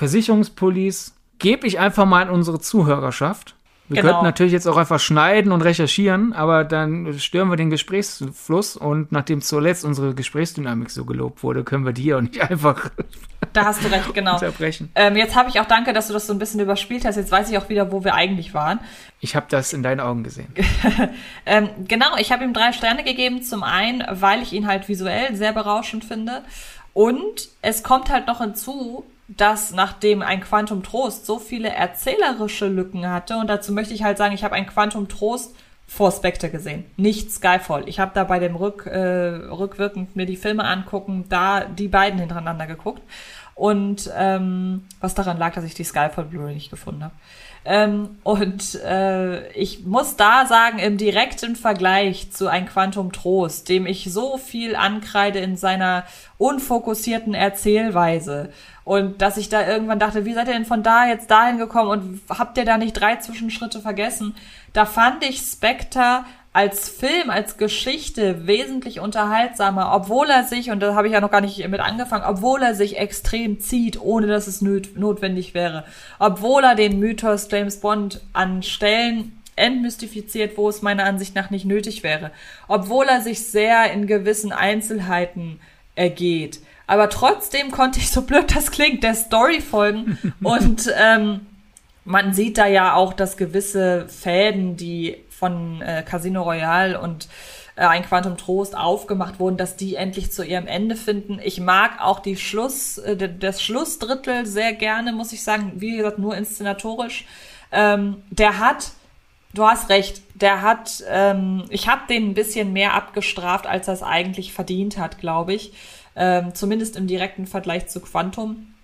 Versicherungspolice 0.00 1.12
gebe 1.38 1.66
ich 1.66 1.78
einfach 1.78 2.06
mal 2.06 2.22
an 2.22 2.30
unsere 2.30 2.58
Zuhörerschaft. 2.58 3.54
Wir 3.88 4.00
genau. 4.00 4.12
könnten 4.12 4.24
natürlich 4.24 4.52
jetzt 4.54 4.66
auch 4.66 4.78
einfach 4.78 4.98
schneiden 4.98 5.52
und 5.52 5.60
recherchieren, 5.60 6.32
aber 6.32 6.64
dann 6.64 7.18
stören 7.18 7.50
wir 7.50 7.56
den 7.56 7.68
Gesprächsfluss 7.68 8.76
und 8.76 9.12
nachdem 9.12 9.42
zuletzt 9.42 9.84
unsere 9.84 10.14
Gesprächsdynamik 10.14 10.88
so 10.88 11.04
gelobt 11.04 11.42
wurde, 11.42 11.64
können 11.64 11.84
wir 11.84 11.92
die 11.92 12.14
auch 12.14 12.22
nicht 12.22 12.40
einfach 12.50 12.90
da 13.52 13.66
hast 13.66 13.84
du 13.84 13.88
recht, 13.88 14.14
genau. 14.14 14.34
unterbrechen. 14.34 14.90
Ähm, 14.94 15.16
jetzt 15.16 15.36
habe 15.36 15.50
ich 15.50 15.60
auch 15.60 15.66
danke, 15.66 15.92
dass 15.92 16.06
du 16.06 16.14
das 16.14 16.26
so 16.26 16.32
ein 16.32 16.38
bisschen 16.38 16.60
überspielt 16.60 17.04
hast. 17.04 17.16
Jetzt 17.16 17.32
weiß 17.32 17.50
ich 17.50 17.58
auch 17.58 17.68
wieder, 17.68 17.92
wo 17.92 18.02
wir 18.02 18.14
eigentlich 18.14 18.54
waren. 18.54 18.78
Ich 19.18 19.36
habe 19.36 19.46
das 19.50 19.74
in 19.74 19.82
deinen 19.82 20.00
Augen 20.00 20.22
gesehen. 20.22 20.54
ähm, 21.46 21.68
genau, 21.88 22.16
ich 22.16 22.32
habe 22.32 22.44
ihm 22.44 22.54
drei 22.54 22.72
Sterne 22.72 23.02
gegeben. 23.02 23.42
Zum 23.42 23.64
einen, 23.64 24.04
weil 24.08 24.40
ich 24.40 24.52
ihn 24.52 24.66
halt 24.66 24.88
visuell 24.88 25.34
sehr 25.34 25.52
berauschend 25.52 26.04
finde. 26.04 26.42
Und 26.92 27.48
es 27.60 27.82
kommt 27.82 28.08
halt 28.08 28.26
noch 28.26 28.40
hinzu, 28.40 29.04
dass 29.36 29.72
nachdem 29.72 30.22
ein 30.22 30.40
Quantum 30.40 30.82
Trost 30.82 31.26
so 31.26 31.38
viele 31.38 31.70
erzählerische 31.70 32.66
Lücken 32.66 33.08
hatte, 33.08 33.36
und 33.36 33.48
dazu 33.48 33.72
möchte 33.72 33.94
ich 33.94 34.02
halt 34.02 34.18
sagen, 34.18 34.34
ich 34.34 34.44
habe 34.44 34.54
ein 34.54 34.66
Quantum 34.66 35.08
Trost 35.08 35.54
vor 35.86 36.12
Spectre 36.12 36.50
gesehen, 36.50 36.84
nicht 36.96 37.32
Skyfall. 37.32 37.88
Ich 37.88 37.98
habe 37.98 38.12
da 38.14 38.24
bei 38.24 38.38
dem 38.38 38.54
Rück, 38.54 38.86
äh, 38.86 38.98
rückwirkend 38.98 40.14
mir 40.14 40.26
die 40.26 40.36
Filme 40.36 40.64
angucken, 40.64 41.26
da 41.28 41.64
die 41.64 41.88
beiden 41.88 42.18
hintereinander 42.18 42.66
geguckt. 42.66 43.02
Und 43.54 44.10
ähm, 44.16 44.86
was 45.00 45.14
daran 45.14 45.36
lag, 45.36 45.54
dass 45.54 45.64
ich 45.64 45.74
die 45.74 45.84
Skyfall 45.84 46.24
Blu-ray 46.24 46.54
nicht 46.54 46.70
gefunden 46.70 47.04
habe. 47.04 47.14
Ähm, 47.64 48.18
und 48.22 48.76
äh, 48.76 49.50
ich 49.52 49.84
muss 49.84 50.16
da 50.16 50.46
sagen, 50.46 50.78
im 50.78 50.96
direkten 50.96 51.56
Vergleich 51.56 52.30
zu 52.30 52.48
ein 52.48 52.66
Quantum 52.66 53.12
Trost, 53.12 53.68
dem 53.68 53.86
ich 53.86 54.10
so 54.10 54.38
viel 54.38 54.76
ankreide 54.76 55.40
in 55.40 55.56
seiner 55.56 56.04
unfokussierten 56.38 57.34
Erzählweise 57.34 58.50
und 58.90 59.22
dass 59.22 59.36
ich 59.36 59.48
da 59.48 59.66
irgendwann 59.68 59.98
dachte, 59.98 60.24
wie 60.24 60.32
seid 60.32 60.48
ihr 60.48 60.54
denn 60.54 60.64
von 60.64 60.82
da 60.82 61.06
jetzt 61.06 61.30
dahin 61.30 61.58
gekommen 61.58 61.90
und 61.90 62.20
habt 62.28 62.58
ihr 62.58 62.64
da 62.64 62.78
nicht 62.78 62.94
drei 62.94 63.16
Zwischenschritte 63.16 63.80
vergessen? 63.80 64.34
Da 64.72 64.86
fand 64.86 65.22
ich 65.22 65.38
Spectre 65.38 66.24
als 66.52 66.88
Film, 66.88 67.30
als 67.30 67.58
Geschichte 67.58 68.46
wesentlich 68.46 68.98
unterhaltsamer, 68.98 69.92
obwohl 69.94 70.28
er 70.28 70.42
sich, 70.42 70.70
und 70.70 70.80
da 70.80 70.94
habe 70.94 71.06
ich 71.06 71.12
ja 71.12 71.20
noch 71.20 71.30
gar 71.30 71.40
nicht 71.40 71.66
mit 71.68 71.80
angefangen, 71.80 72.24
obwohl 72.26 72.60
er 72.62 72.74
sich 72.74 72.98
extrem 72.98 73.60
zieht, 73.60 74.00
ohne 74.00 74.26
dass 74.26 74.48
es 74.48 74.60
notwendig 74.60 75.54
wäre. 75.54 75.84
Obwohl 76.18 76.64
er 76.64 76.74
den 76.74 76.98
Mythos 76.98 77.48
James 77.50 77.78
Bond 77.78 78.20
an 78.32 78.64
Stellen 78.64 79.40
entmystifiziert, 79.54 80.56
wo 80.56 80.68
es 80.68 80.82
meiner 80.82 81.04
Ansicht 81.04 81.36
nach 81.36 81.50
nicht 81.50 81.66
nötig 81.66 82.02
wäre. 82.02 82.32
Obwohl 82.66 83.06
er 83.06 83.20
sich 83.20 83.46
sehr 83.46 83.92
in 83.92 84.08
gewissen 84.08 84.52
Einzelheiten 84.52 85.60
ergeht. 85.94 86.60
Aber 86.88 87.10
trotzdem 87.10 87.70
konnte 87.70 88.00
ich, 88.00 88.10
so 88.10 88.22
blöd 88.22 88.56
das 88.56 88.72
klingt, 88.72 89.04
der 89.04 89.14
Story 89.14 89.60
folgen 89.60 90.18
und 90.42 90.92
ähm, 90.98 91.46
man 92.04 92.32
sieht 92.32 92.58
da 92.58 92.66
ja 92.66 92.94
auch, 92.94 93.12
dass 93.12 93.36
gewisse 93.36 94.08
Fäden, 94.08 94.76
die 94.76 95.16
von 95.40 95.80
äh, 95.80 96.04
Casino 96.06 96.42
Royale 96.42 97.00
und 97.00 97.28
äh, 97.74 97.86
ein 97.86 98.04
Quantum 98.04 98.36
Trost 98.36 98.76
aufgemacht 98.76 99.40
wurden, 99.40 99.56
dass 99.56 99.74
die 99.74 99.94
endlich 99.96 100.30
zu 100.30 100.44
ihrem 100.44 100.66
Ende 100.66 100.96
finden. 100.96 101.40
Ich 101.42 101.60
mag 101.60 102.00
auch 102.00 102.20
die 102.20 102.36
Schluss, 102.36 102.98
äh, 102.98 103.16
das 103.16 103.62
Schlussdrittel 103.62 104.44
sehr 104.44 104.74
gerne, 104.74 105.12
muss 105.12 105.32
ich 105.32 105.42
sagen. 105.42 105.72
Wie 105.76 105.96
gesagt, 105.96 106.18
nur 106.18 106.36
inszenatorisch. 106.36 107.24
Ähm, 107.72 108.22
der 108.28 108.58
hat, 108.58 108.90
du 109.54 109.64
hast 109.66 109.88
recht, 109.88 110.20
der 110.34 110.60
hat, 110.60 111.02
ähm, 111.08 111.64
ich 111.70 111.88
habe 111.88 112.02
den 112.06 112.28
ein 112.28 112.34
bisschen 112.34 112.74
mehr 112.74 112.92
abgestraft, 112.92 113.66
als 113.66 113.88
er 113.88 113.94
es 113.94 114.02
eigentlich 114.02 114.52
verdient 114.52 114.98
hat, 114.98 115.18
glaube 115.18 115.54
ich. 115.54 115.72
Ähm, 116.16 116.54
zumindest 116.54 116.96
im 116.96 117.06
direkten 117.06 117.46
Vergleich 117.46 117.86
zu 117.86 118.00
Quantum. 118.00 118.74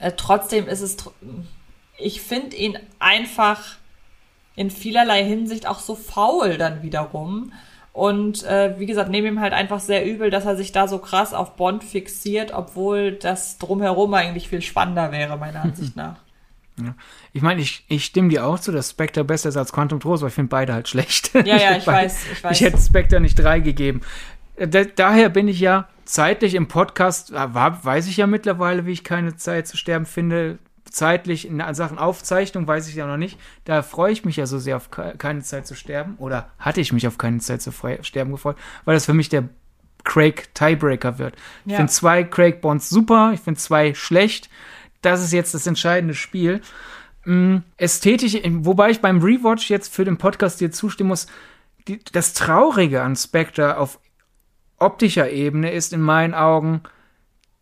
Äh, 0.00 0.12
trotzdem 0.16 0.68
ist 0.68 0.80
es, 0.80 0.96
ich 1.98 2.22
finde 2.22 2.56
ihn 2.56 2.78
einfach 2.98 3.76
in 4.58 4.70
vielerlei 4.70 5.24
Hinsicht 5.24 5.68
auch 5.68 5.78
so 5.78 5.94
faul 5.94 6.58
dann 6.58 6.82
wiederum. 6.82 7.52
Und 7.92 8.44
äh, 8.44 8.74
wie 8.78 8.86
gesagt, 8.86 9.08
nehme 9.08 9.28
ihm 9.28 9.40
halt 9.40 9.52
einfach 9.52 9.78
sehr 9.78 10.04
übel, 10.04 10.30
dass 10.30 10.46
er 10.46 10.56
sich 10.56 10.72
da 10.72 10.88
so 10.88 10.98
krass 10.98 11.32
auf 11.32 11.54
Bond 11.54 11.84
fixiert, 11.84 12.52
obwohl 12.52 13.12
das 13.12 13.58
drumherum 13.58 14.14
eigentlich 14.14 14.48
viel 14.48 14.60
spannender 14.60 15.12
wäre, 15.12 15.36
meiner 15.36 15.62
Ansicht 15.64 15.94
nach. 15.94 16.16
Ja. 16.76 16.94
Ich 17.32 17.42
meine, 17.42 17.60
ich, 17.60 17.84
ich 17.88 18.04
stimme 18.04 18.28
dir 18.28 18.46
auch 18.46 18.58
zu, 18.58 18.72
dass 18.72 18.90
Spectre 18.90 19.24
besser 19.24 19.48
ist 19.48 19.56
als 19.56 19.72
Quantum 19.72 20.00
Trost, 20.00 20.22
aber 20.22 20.28
ich 20.28 20.34
finde 20.34 20.50
beide 20.50 20.74
halt 20.74 20.88
schlecht. 20.88 21.34
Ja, 21.34 21.56
ja, 21.56 21.70
ich, 21.72 21.78
ich 21.78 21.86
weiß, 21.86 22.26
ich 22.32 22.44
weiß. 22.44 22.60
Ich 22.60 22.66
hätte 22.66 22.78
Spectre 22.78 23.20
nicht 23.20 23.38
drei 23.38 23.60
gegeben. 23.60 24.00
Da, 24.56 24.84
daher 24.84 25.28
bin 25.28 25.46
ich 25.46 25.60
ja 25.60 25.88
zeitlich 26.04 26.54
im 26.54 26.66
Podcast, 26.66 27.32
war, 27.32 27.84
weiß 27.84 28.08
ich 28.08 28.16
ja 28.16 28.26
mittlerweile, 28.26 28.86
wie 28.86 28.92
ich 28.92 29.04
keine 29.04 29.36
Zeit 29.36 29.68
zu 29.68 29.76
sterben 29.76 30.06
finde 30.06 30.58
zeitlich 30.90 31.46
in 31.46 31.62
Sachen 31.74 31.98
Aufzeichnung 31.98 32.66
weiß 32.66 32.88
ich 32.88 32.94
ja 32.94 33.06
noch 33.06 33.16
nicht. 33.16 33.38
Da 33.64 33.82
freue 33.82 34.12
ich 34.12 34.24
mich 34.24 34.36
ja 34.36 34.46
so 34.46 34.58
sehr 34.58 34.76
auf 34.76 34.90
keine 34.90 35.42
Zeit 35.42 35.66
zu 35.66 35.74
sterben. 35.74 36.16
Oder 36.18 36.50
hatte 36.58 36.80
ich 36.80 36.92
mich 36.92 37.06
auf 37.06 37.18
keine 37.18 37.38
Zeit 37.38 37.62
zu 37.62 37.72
sterben 37.72 38.32
gefreut, 38.32 38.56
weil 38.84 38.94
das 38.94 39.06
für 39.06 39.14
mich 39.14 39.28
der 39.28 39.48
Craig 40.04 40.54
Tiebreaker 40.54 41.18
wird. 41.18 41.36
Ich 41.66 41.74
finde 41.74 41.92
zwei 41.92 42.24
Craig 42.24 42.60
Bonds 42.60 42.88
super, 42.88 43.32
ich 43.34 43.40
finde 43.40 43.60
zwei 43.60 43.94
schlecht. 43.94 44.48
Das 45.02 45.22
ist 45.22 45.32
jetzt 45.32 45.54
das 45.54 45.66
entscheidende 45.66 46.14
Spiel. 46.14 46.60
Ähm, 47.26 47.62
ästhetisch, 47.76 48.38
wobei 48.44 48.90
ich 48.90 49.00
beim 49.00 49.20
Rewatch 49.20 49.70
jetzt 49.70 49.94
für 49.94 50.04
den 50.04 50.16
Podcast 50.16 50.60
dir 50.60 50.70
zustimmen 50.70 51.08
muss, 51.08 51.26
die, 51.86 52.00
das 52.12 52.32
Traurige 52.32 53.02
an 53.02 53.16
Spectre 53.16 53.76
auf 53.76 54.00
optischer 54.78 55.30
Ebene 55.30 55.72
ist 55.72 55.92
in 55.92 56.00
meinen 56.00 56.34
Augen, 56.34 56.82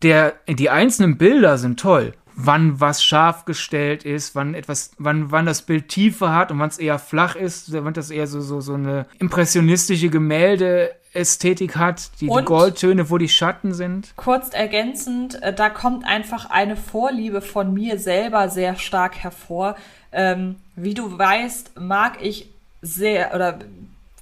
der, 0.01 0.35
die 0.47 0.69
einzelnen 0.69 1.17
Bilder 1.17 1.57
sind 1.57 1.79
toll. 1.79 2.13
Wann 2.39 2.79
was 2.79 3.03
scharf 3.03 3.45
gestellt 3.45 4.05
ist, 4.05 4.35
wann 4.35 4.53
etwas, 4.53 4.91
wann, 4.99 5.31
wann 5.31 5.47
das 5.47 5.63
Bild 5.63 5.87
Tiefe 5.87 6.31
hat 6.31 6.51
und 6.51 6.59
wann 6.59 6.69
es 6.69 6.77
eher 6.77 6.99
flach 6.99 7.35
ist, 7.35 7.73
wann 7.73 7.95
das 7.95 8.11
eher 8.11 8.27
so, 8.27 8.41
so, 8.41 8.61
so 8.61 8.75
eine 8.75 9.07
impressionistische 9.17 10.09
Gemälde-Ästhetik 10.09 11.77
hat, 11.77 12.11
die, 12.21 12.27
die 12.27 12.45
Goldtöne, 12.45 13.09
wo 13.09 13.17
die 13.17 13.27
Schatten 13.27 13.73
sind. 13.73 14.13
Kurz 14.17 14.53
ergänzend, 14.53 15.41
äh, 15.41 15.51
da 15.51 15.71
kommt 15.71 16.05
einfach 16.05 16.47
eine 16.51 16.75
Vorliebe 16.75 17.41
von 17.41 17.73
mir 17.73 17.97
selber 17.97 18.49
sehr 18.49 18.75
stark 18.75 19.15
hervor. 19.15 19.75
Ähm, 20.11 20.57
wie 20.75 20.93
du 20.93 21.17
weißt, 21.17 21.79
mag 21.79 22.19
ich 22.21 22.49
sehr 22.83 23.33
oder 23.33 23.57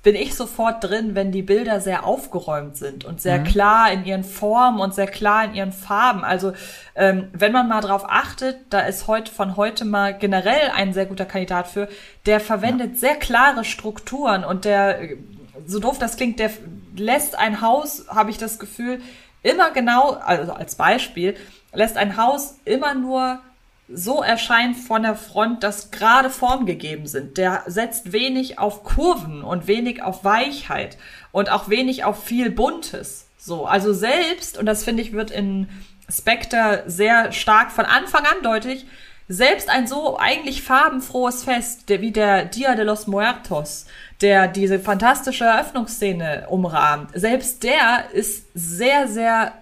bin 0.06 0.16
ich 0.16 0.36
sofort 0.36 0.84
drin, 0.84 1.16
wenn 1.16 1.32
die 1.32 1.42
Bilder 1.42 1.82
sehr 1.82 2.06
aufgeräumt 2.06 2.78
sind 2.78 3.06
und 3.06 3.20
sehr 3.20 3.40
klar 3.44 3.92
in 3.92 4.06
ihren 4.06 4.24
Formen 4.24 4.80
und 4.80 4.94
sehr 4.94 5.08
klar 5.08 5.46
in 5.46 5.56
ihren 5.56 5.72
Farben. 5.72 6.24
Also 6.24 6.54
ähm, 6.94 7.30
wenn 7.34 7.52
man 7.52 7.68
mal 7.68 7.82
drauf 7.82 8.06
achtet, 8.08 8.58
da 8.70 8.82
ist 8.82 9.08
heute 9.08 9.32
von 9.32 9.58
heute 9.58 9.84
mal 9.84 10.16
generell 10.16 10.70
ein 10.76 10.94
sehr 10.94 11.08
guter 11.08 11.26
Kandidat 11.26 11.68
für, 11.68 11.90
der 12.28 12.40
verwendet 12.40 13.00
sehr 13.00 13.16
klare 13.16 13.66
Strukturen 13.66 14.44
und 14.44 14.66
der 14.66 15.02
äh, 15.02 15.18
so 15.66 15.80
doof 15.80 15.98
das 15.98 16.18
klingt, 16.18 16.38
der 16.38 16.52
lässt 16.96 17.36
ein 17.40 17.62
Haus, 17.62 18.06
habe 18.08 18.30
ich 18.30 18.38
das 18.38 18.60
Gefühl, 18.60 19.02
immer 19.42 19.72
genau, 19.72 20.12
also 20.12 20.54
als 20.54 20.76
Beispiel, 20.76 21.36
lässt 21.74 21.98
ein 21.98 22.16
Haus 22.16 22.60
immer 22.64 22.94
nur 22.94 23.40
so 23.88 24.24
erscheinen 24.24 24.76
von 24.76 25.04
der 25.04 25.16
Front, 25.16 25.64
dass 25.64 25.92
gerade 25.92 26.30
Form 26.30 26.66
gegeben 26.66 27.08
sind. 27.08 27.38
Der 27.38 27.64
setzt 27.68 28.12
wenig 28.12 28.58
auf 28.58 28.84
Kurven 28.84 29.44
und 29.44 29.68
wenig 29.68 30.02
auf 30.02 30.24
Weichheit 30.24 30.98
und 31.32 31.52
auch 31.52 31.70
wenig 31.70 32.04
auf 32.04 32.24
viel 32.24 32.50
Buntes. 32.50 33.28
So, 33.38 33.66
also 33.66 33.94
selbst, 33.94 34.58
und 34.58 34.66
das 34.66 34.84
finde 34.84 35.04
ich 35.04 35.14
wird 35.14 35.30
in 35.30 35.70
Spectre 36.10 36.84
sehr 36.88 37.32
stark 37.32 37.72
von 37.72 37.86
Anfang 37.86 38.26
an 38.26 38.42
deutlich, 38.42 38.86
selbst 39.28 39.70
ein 39.70 39.88
so 39.88 40.18
eigentlich 40.20 40.62
farbenfrohes 40.62 41.44
Fest, 41.44 41.90
der, 41.90 42.02
wie 42.02 42.12
der 42.12 42.46
Dia 42.46 42.76
de 42.76 42.86
los 42.86 43.08
Muertos, 43.08 43.86
der 44.22 44.48
diese 44.48 44.80
fantastische 44.80 45.46
Eröffnungsszene 45.46 46.48
umrahmt, 46.50 47.10
selbst 47.14 47.64
der 47.64 48.12
ist 48.14 48.48
sehr, 48.54 49.08
sehr 49.08 49.54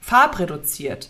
farbreduziert. 0.00 1.08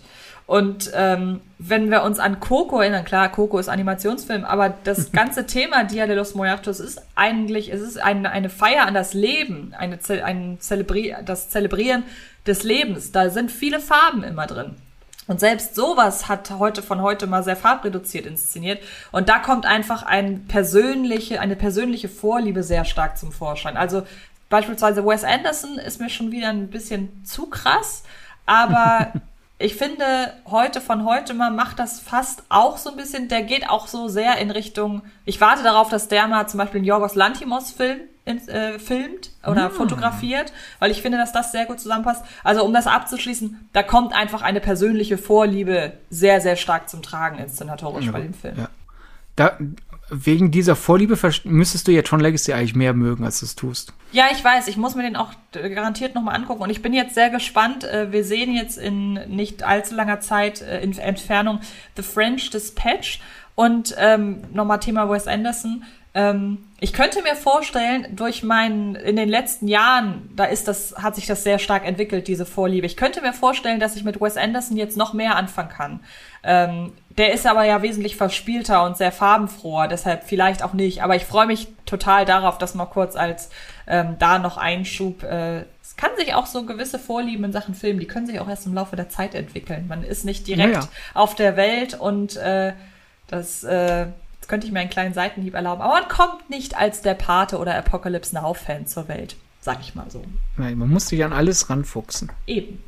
Und 0.49 0.91
ähm, 0.95 1.43
wenn 1.59 1.91
wir 1.91 2.03
uns 2.05 2.19
an 2.19 2.41
Coco 2.41 2.81
erinnern, 2.81 3.05
klar, 3.05 3.29
Coco 3.29 3.59
ist 3.59 3.69
Animationsfilm, 3.69 4.47
aber 4.47 4.73
das 4.83 5.13
ganze 5.13 5.45
Thema 5.47 5.85
Dia 5.85 6.07
de 6.07 6.17
los 6.17 6.35
Muertos 6.35 6.81
ist 6.81 7.03
eigentlich, 7.15 7.71
es 7.71 7.83
ist 7.83 7.99
ein, 8.03 8.25
eine 8.25 8.49
Feier 8.49 8.87
an 8.87 8.95
das 8.95 9.13
Leben, 9.13 9.75
eine, 9.77 9.99
ein 10.25 10.57
Zelebri 10.59 11.15
das 11.23 11.51
Zelebrieren 11.51 12.05
des 12.47 12.63
Lebens. 12.63 13.13
Da 13.13 13.29
sind 13.29 13.53
viele 13.53 13.79
Farben 13.79 14.23
immer 14.23 14.47
drin. 14.47 14.77
Und 15.27 15.39
selbst 15.39 15.75
sowas 15.75 16.31
hat 16.31 16.51
heute 16.59 16.81
von 16.81 17.03
heute 17.03 17.27
mal 17.27 17.45
sehr 17.45 17.55
farbreduziert 17.55 18.25
inszeniert. 18.25 18.83
Und 19.13 19.29
da 19.29 19.41
kommt 19.41 19.67
einfach 19.67 20.03
ein 20.03 20.47
persönliche, 20.47 21.43
eine 21.43 21.57
persönliche 21.57 22.09
Vorliebe 22.09 22.63
sehr 22.63 22.87
stark 22.87 23.19
zum 23.19 23.33
Vorschein. 23.33 23.77
Also 23.77 24.05
beispielsweise 24.49 25.05
Wes 25.05 25.25
Anderson 25.25 25.77
ist 25.77 26.01
mir 26.01 26.09
schon 26.09 26.33
wieder 26.33 26.49
ein 26.49 26.69
bisschen 26.69 27.23
zu 27.27 27.51
krass, 27.51 28.03
aber 28.47 29.13
ich 29.59 29.75
finde, 29.75 30.35
heute 30.47 30.81
von 30.81 31.05
heute 31.05 31.35
mal 31.35 31.51
macht 31.51 31.81
das 31.81 31.99
fast 31.99 32.45
auch 32.49 32.77
so 32.77 32.91
ein 32.91 32.97
bisschen, 32.97 33.29
der 33.29 33.43
geht 33.43 33.69
auch 33.69 33.89
so 33.89 34.07
sehr 34.07 34.39
in 34.39 34.53
Richtung, 34.53 35.03
ich 35.25 35.41
warte 35.41 35.65
darauf, 35.65 35.89
dass 35.89 36.07
der 36.07 36.29
mal 36.29 36.47
zum 36.47 36.59
Beispiel 36.59 36.79
einen 36.79 36.87
Jorgos 36.87 37.17
Lantimos 37.17 37.73
Film 37.73 37.99
in, 38.25 38.47
äh, 38.49 38.79
filmt 38.79 39.31
oder 39.45 39.71
fotografiert, 39.71 40.53
weil 40.79 40.91
ich 40.93 41.03
finde, 41.03 41.19
dass 41.19 41.33
das 41.33 41.51
sehr 41.51 41.67
gut 41.67 41.81
zusammenpasst. 41.81 42.25
Also 42.45 42.65
um 42.65 42.73
das 42.73 42.87
abzuschließen, 42.87 43.69
da 43.73 43.83
kommt 43.83 44.15
einfach 44.15 44.43
eine 44.43 44.61
persönliche 44.61 45.19
Vorliebe 45.19 45.95
sehr, 46.11 46.41
sehr 46.41 46.57
stark 46.57 46.89
zum 46.89 47.03
Tragen 47.03 47.39
inszenatorisch 47.39 48.13
bei 48.13 48.21
dem 48.21 48.35
Film. 48.35 48.59
Ja. 48.59 48.69
Da, 49.35 49.59
wegen 50.11 50.51
dieser 50.51 50.77
Vorliebe 50.77 51.19
müsstest 51.45 51.87
du 51.87 51.93
ja 51.93 52.03
Tron 52.03 52.21
Legacy 52.21 52.53
eigentlich 52.53 52.75
mehr 52.75 52.95
mögen, 52.95 53.25
als 53.25 53.41
du 53.41 53.47
es 53.47 53.55
tust. 53.55 53.93
Ja, 54.13 54.27
ich 54.33 54.43
weiß, 54.43 54.69
ich 54.69 54.77
muss 54.77 54.95
mir 54.95 55.03
den 55.03 55.17
auch 55.17 55.33
garantiert 55.53 56.15
nochmal 56.15 56.37
angucken 56.37 56.63
und 56.63 56.71
ich 56.71 56.83
bin 56.83 56.93
jetzt 56.95 57.15
sehr 57.15 57.31
gespannt. 57.31 57.85
Äh, 57.85 58.11
Wir 58.13 58.25
sehen 58.25 58.55
jetzt 58.55 58.79
in 58.79 59.15
nicht 59.29 59.63
allzu 59.63 59.95
langer 59.95 60.21
Zeit 60.21 60.63
äh, 60.63 60.81
in 60.81 60.97
Entfernung 60.97 61.61
The 61.97 62.03
French 62.03 62.51
Dispatch 62.51 63.21
und 63.55 63.95
ähm, 63.99 64.43
nochmal 64.53 64.81
Thema 64.81 65.11
Wes 65.11 65.27
Anderson. 65.27 65.85
Ähm, 66.15 66.59
ich 66.81 66.93
könnte 66.93 67.23
mir 67.23 67.35
vorstellen, 67.35 68.07
durch 68.15 68.45
meinen, 68.45 68.95
in 68.95 69.17
den 69.17 69.29
letzten 69.29 69.67
Jahren, 69.67 70.31
da 70.37 70.45
ist 70.45 70.69
das, 70.69 70.95
hat 70.97 71.17
sich 71.17 71.27
das 71.27 71.43
sehr 71.43 71.59
stark 71.59 71.85
entwickelt, 71.85 72.29
diese 72.29 72.47
Vorliebe. 72.47 72.87
Ich 72.87 72.97
könnte 72.97 73.21
mir 73.21 73.33
vorstellen, 73.33 73.81
dass 73.81 73.97
ich 73.97 74.05
mit 74.05 74.21
Wes 74.21 74.37
Anderson 74.37 74.77
jetzt 74.77 74.97
noch 74.97 75.13
mehr 75.13 75.35
anfangen 75.35 75.71
kann. 75.71 76.01
Ähm, 76.45 76.93
der 77.11 77.33
ist 77.33 77.49
aber 77.49 77.65
ja 77.65 77.83
wesentlich 77.83 78.15
verspielter 78.15 78.85
und 78.85 78.97
sehr 78.97 79.11
farbenfroher, 79.11 79.89
deshalb 79.89 80.23
vielleicht 80.23 80.63
auch 80.63 80.73
nicht. 80.73 81.03
Aber 81.03 81.17
ich 81.17 81.25
freue 81.25 81.47
mich 81.47 81.67
total 81.85 82.25
darauf, 82.25 82.59
dass 82.59 82.77
mal 82.77 82.87
kurz 82.87 83.17
als 83.17 83.51
ähm, 83.89 84.15
da 84.21 84.39
noch 84.39 84.57
Einschub. 84.57 85.25
Äh, 85.25 85.65
es 85.83 85.97
kann 85.97 86.11
sich 86.17 86.35
auch 86.35 86.47
so 86.47 86.65
gewisse 86.65 87.01
Vorlieben 87.01 87.43
in 87.43 87.53
Sachen 87.53 87.75
Film, 87.75 87.99
die 87.99 88.07
können 88.07 88.29
sich 88.29 88.39
auch 88.39 88.49
erst 88.49 88.67
im 88.67 88.75
Laufe 88.75 88.95
der 88.95 89.09
Zeit 89.09 89.35
entwickeln. 89.35 89.87
Man 89.89 90.05
ist 90.05 90.25
nicht 90.25 90.47
direkt 90.47 90.75
Ja, 90.75 90.81
ja. 90.83 90.89
auf 91.15 91.35
der 91.35 91.57
Welt 91.57 91.99
und 91.99 92.37
äh, 92.37 92.73
das, 93.27 93.65
äh, 93.65 94.07
jetzt 94.49 94.51
könnte 94.51 94.67
ich 94.67 94.73
mir 94.73 94.81
einen 94.81 94.89
kleinen 94.91 95.13
Seitenhieb 95.15 95.55
erlauben. 95.55 95.83
Aber 95.83 95.93
man 95.93 96.09
kommt 96.09 96.49
nicht 96.49 96.77
als 96.77 97.03
der 97.03 97.13
Pate 97.15 97.59
oder 97.59 97.77
Apocalypse 97.77 98.35
Now-Fan 98.35 98.87
zur 98.87 99.07
Welt, 99.09 99.37
sag 99.61 99.81
ich 99.81 99.95
mal 99.95 100.11
so. 100.11 100.25
Nein, 100.57 100.79
man 100.79 100.89
muss 100.89 101.09
sich 101.09 101.23
an 101.23 101.35
alles 101.35 101.69
ranfuchsen. 101.69 102.33
Eben. 102.47 102.83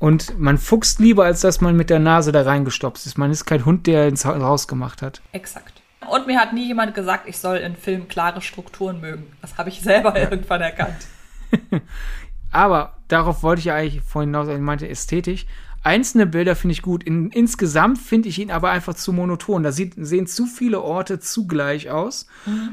Und 0.00 0.36
man 0.38 0.58
fuchst 0.58 0.98
lieber, 0.98 1.24
als 1.24 1.40
dass 1.42 1.60
man 1.60 1.76
mit 1.76 1.90
der 1.90 2.00
Nase 2.00 2.32
da 2.32 2.42
reingestopft 2.42 3.06
ist. 3.06 3.16
Man 3.16 3.30
ist 3.30 3.44
kein 3.44 3.64
Hund, 3.64 3.86
der 3.86 4.08
ins 4.08 4.24
Ha- 4.24 4.38
Haus 4.40 4.66
gemacht 4.66 5.00
hat. 5.00 5.20
Exakt. 5.32 5.80
Und 6.10 6.26
mir 6.26 6.38
hat 6.40 6.52
nie 6.52 6.66
jemand 6.66 6.94
gesagt, 6.94 7.28
ich 7.28 7.38
soll 7.38 7.58
in 7.58 7.76
Filmen 7.76 8.08
klare 8.08 8.42
Strukturen 8.42 9.00
mögen. 9.00 9.28
Das 9.40 9.56
habe 9.56 9.68
ich 9.70 9.80
selber 9.80 10.18
irgendwann 10.18 10.60
erkannt. 10.60 11.06
Aber 12.50 12.94
darauf 13.08 13.42
wollte 13.44 13.60
ich 13.60 13.66
ja 13.66 13.76
eigentlich 13.76 14.02
vorhin 14.02 14.30
hinaus, 14.30 14.48
ich 14.48 14.58
meinte 14.58 14.88
ästhetisch. 14.88 15.46
Einzelne 15.84 16.26
Bilder 16.26 16.56
finde 16.56 16.72
ich 16.72 16.82
gut. 16.82 17.04
In, 17.04 17.30
insgesamt 17.30 17.98
finde 17.98 18.28
ich 18.28 18.38
ihn 18.38 18.50
aber 18.50 18.70
einfach 18.70 18.94
zu 18.94 19.12
monoton. 19.12 19.62
Da 19.62 19.70
sieht, 19.70 19.92
sehen 19.96 20.26
zu 20.26 20.46
viele 20.46 20.80
Orte 20.80 21.20
zugleich 21.20 21.90
aus, 21.90 22.26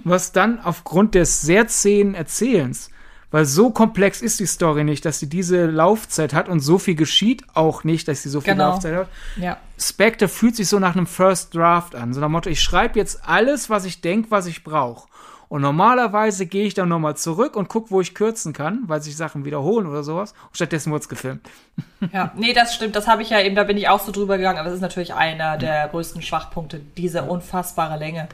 was 0.03 0.31
dann 0.31 0.59
aufgrund 0.61 1.13
des 1.13 1.41
sehr 1.41 1.67
zähen 1.67 2.15
Erzählens, 2.15 2.89
weil 3.29 3.45
so 3.45 3.69
komplex 3.69 4.21
ist 4.21 4.39
die 4.39 4.45
Story 4.45 4.83
nicht, 4.85 5.05
dass 5.05 5.19
sie 5.19 5.27
diese 5.27 5.65
Laufzeit 5.65 6.33
hat 6.33 6.47
und 6.49 6.61
so 6.61 6.77
viel 6.79 6.95
geschieht 6.95 7.43
auch 7.53 7.83
nicht, 7.83 8.07
dass 8.07 8.23
sie 8.23 8.29
so 8.29 8.41
viel 8.41 8.53
Genau. 8.53 8.69
Laufzeit 8.71 8.95
hat. 8.95 9.09
Ja. 9.37 9.57
Spectre 9.77 10.27
fühlt 10.27 10.55
sich 10.55 10.67
so 10.69 10.79
nach 10.79 10.95
einem 10.95 11.07
First 11.07 11.53
Draft 11.53 11.95
an. 11.95 12.13
So 12.13 12.21
nach 12.21 12.27
dem 12.27 12.33
Motto, 12.33 12.49
ich 12.49 12.61
schreibe 12.61 12.97
jetzt 12.97 13.27
alles, 13.27 13.69
was 13.69 13.85
ich 13.85 13.99
denke, 14.01 14.31
was 14.31 14.47
ich 14.47 14.63
brauche. 14.63 15.09
Und 15.51 15.63
normalerweise 15.63 16.45
gehe 16.45 16.63
ich 16.63 16.75
dann 16.75 16.87
nochmal 16.87 17.17
zurück 17.17 17.57
und 17.57 17.67
gucke, 17.67 17.91
wo 17.91 17.99
ich 17.99 18.15
kürzen 18.15 18.53
kann, 18.53 18.83
weil 18.87 19.01
sich 19.01 19.17
Sachen 19.17 19.43
wiederholen 19.43 19.85
oder 19.85 20.01
sowas. 20.01 20.31
Und 20.31 20.55
stattdessen 20.55 20.93
wurde 20.93 21.01
es 21.01 21.09
gefilmt. 21.09 21.45
Ja, 22.13 22.31
nee, 22.37 22.53
das 22.53 22.73
stimmt. 22.73 22.95
Das 22.95 23.05
habe 23.05 23.21
ich 23.21 23.31
ja 23.31 23.41
eben, 23.41 23.53
da 23.53 23.65
bin 23.65 23.75
ich 23.75 23.89
auch 23.89 23.99
so 23.99 24.13
drüber 24.13 24.37
gegangen. 24.37 24.59
Aber 24.59 24.69
es 24.69 24.75
ist 24.75 24.81
natürlich 24.81 25.13
einer 25.13 25.57
der 25.57 25.89
größten 25.89 26.21
Schwachpunkte, 26.21 26.79
diese 26.95 27.23
unfassbare 27.23 27.99
Länge. 27.99 28.29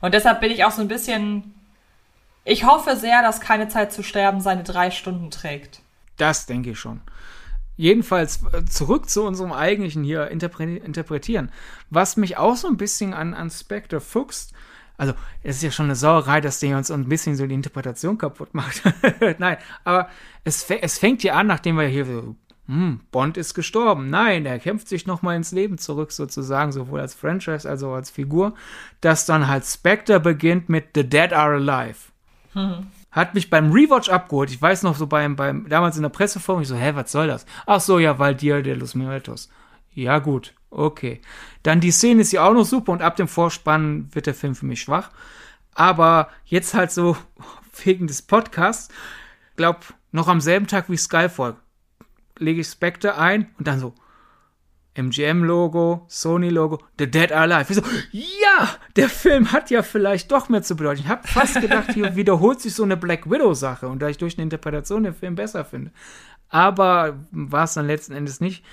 Und 0.00 0.14
deshalb 0.14 0.40
bin 0.40 0.52
ich 0.52 0.64
auch 0.64 0.70
so 0.70 0.80
ein 0.80 0.86
bisschen. 0.86 1.54
Ich 2.44 2.64
hoffe 2.64 2.94
sehr, 2.94 3.20
dass 3.20 3.40
keine 3.40 3.68
Zeit 3.68 3.92
zu 3.92 4.04
sterben 4.04 4.40
seine 4.40 4.62
drei 4.62 4.92
Stunden 4.92 5.32
trägt. 5.32 5.80
Das 6.18 6.46
denke 6.46 6.70
ich 6.70 6.78
schon. 6.78 7.00
Jedenfalls 7.76 8.44
äh, 8.52 8.64
zurück 8.64 9.10
zu 9.10 9.24
unserem 9.24 9.52
eigentlichen 9.52 10.04
hier 10.04 10.28
interpre 10.28 10.76
interpretieren. 10.76 11.50
Was 11.90 12.16
mich 12.16 12.36
auch 12.36 12.54
so 12.54 12.68
ein 12.68 12.76
bisschen 12.76 13.12
an, 13.12 13.34
an 13.34 13.50
Spectre 13.50 14.00
fuchst, 14.00 14.54
also 15.00 15.14
es 15.42 15.56
ist 15.56 15.62
ja 15.62 15.70
schon 15.70 15.86
eine 15.86 15.96
Sauerei, 15.96 16.40
dass 16.40 16.60
der 16.60 16.76
uns 16.76 16.90
ein 16.90 17.08
bisschen 17.08 17.36
so 17.36 17.46
die 17.46 17.54
Interpretation 17.54 18.18
kaputt 18.18 18.52
macht. 18.52 18.82
Nein, 19.38 19.56
aber 19.84 20.08
es, 20.44 20.68
es 20.70 20.98
fängt 20.98 21.22
ja 21.22 21.34
an, 21.34 21.46
nachdem 21.46 21.76
wir 21.76 21.86
hier 21.86 22.04
so, 22.04 22.36
hm, 22.66 23.00
Bond 23.10 23.36
ist 23.36 23.54
gestorben. 23.54 24.10
Nein, 24.10 24.44
er 24.44 24.58
kämpft 24.58 24.88
sich 24.88 25.06
noch 25.06 25.22
mal 25.22 25.36
ins 25.36 25.52
Leben 25.52 25.78
zurück 25.78 26.12
sozusagen, 26.12 26.70
sowohl 26.70 27.00
als 27.00 27.14
Franchise 27.14 27.68
als 27.68 27.82
auch 27.82 27.94
als 27.94 28.10
Figur, 28.10 28.54
dass 29.00 29.24
dann 29.24 29.48
halt 29.48 29.64
Spectre 29.64 30.20
beginnt 30.20 30.68
mit 30.68 30.90
The 30.94 31.08
Dead 31.08 31.32
Are 31.32 31.54
Alive 31.54 31.96
hat 33.10 33.34
mich 33.34 33.50
beim 33.50 33.72
Rewatch 33.72 34.08
abgeholt. 34.08 34.50
Ich 34.50 34.60
weiß 34.60 34.82
noch 34.82 34.96
so 34.96 35.06
beim, 35.06 35.36
beim 35.36 35.68
damals 35.68 35.96
in 35.96 36.02
der 36.02 36.10
Presseform, 36.10 36.62
ich 36.62 36.68
so, 36.68 36.76
hä, 36.76 36.92
was 36.94 37.12
soll 37.12 37.26
das? 37.26 37.46
Ach 37.66 37.80
so, 37.80 37.98
ja, 37.98 38.18
weil 38.18 38.34
Dia 38.34 38.60
de 38.60 38.74
los 38.74 38.94
Muertos. 38.94 39.48
Ja, 39.92 40.18
gut, 40.18 40.54
okay. 40.70 41.20
Dann 41.62 41.80
die 41.80 41.90
Szene 41.90 42.22
ist 42.22 42.32
ja 42.32 42.44
auch 42.44 42.54
noch 42.54 42.64
super 42.64 42.92
und 42.92 43.02
ab 43.02 43.16
dem 43.16 43.28
Vorspann 43.28 44.08
wird 44.12 44.26
der 44.26 44.34
Film 44.34 44.54
für 44.54 44.66
mich 44.66 44.82
schwach. 44.82 45.10
Aber 45.74 46.28
jetzt 46.44 46.74
halt 46.74 46.90
so 46.90 47.16
wegen 47.84 48.06
des 48.06 48.22
Podcasts, 48.22 48.88
glaub, 49.56 49.94
noch 50.12 50.28
am 50.28 50.40
selben 50.40 50.66
Tag 50.66 50.90
wie 50.90 50.96
Skyfall 50.96 51.56
lege 52.40 52.62
ich 52.62 52.66
Spectre 52.66 53.16
ein 53.16 53.48
und 53.58 53.68
dann 53.68 53.78
so, 53.78 53.94
MGM-Logo, 54.94 56.06
Sony-Logo, 56.08 56.80
The 56.98 57.08
Dead 57.08 57.30
Are 57.30 57.42
Alive. 57.42 57.72
Ich 57.72 57.76
so, 57.76 57.82
ja, 58.10 58.68
der 58.96 59.08
Film 59.08 59.52
hat 59.52 59.70
ja 59.70 59.82
vielleicht 59.82 60.32
doch 60.32 60.48
mehr 60.48 60.62
zu 60.62 60.74
bedeuten. 60.74 61.00
Ich 61.00 61.08
habe 61.08 61.26
fast 61.28 61.60
gedacht, 61.60 61.92
hier 61.92 62.16
wiederholt 62.16 62.60
sich 62.60 62.74
so 62.74 62.82
eine 62.82 62.96
Black 62.96 63.30
Widow-Sache 63.30 63.88
und 63.88 64.00
da 64.00 64.08
ich 64.08 64.18
durch 64.18 64.36
eine 64.36 64.42
Interpretation 64.42 65.04
den 65.04 65.14
Film 65.14 65.36
besser 65.36 65.64
finde. 65.64 65.92
Aber 66.48 67.20
war 67.30 67.64
es 67.64 67.74
dann 67.74 67.86
letzten 67.86 68.14
Endes 68.14 68.40
nicht. 68.40 68.64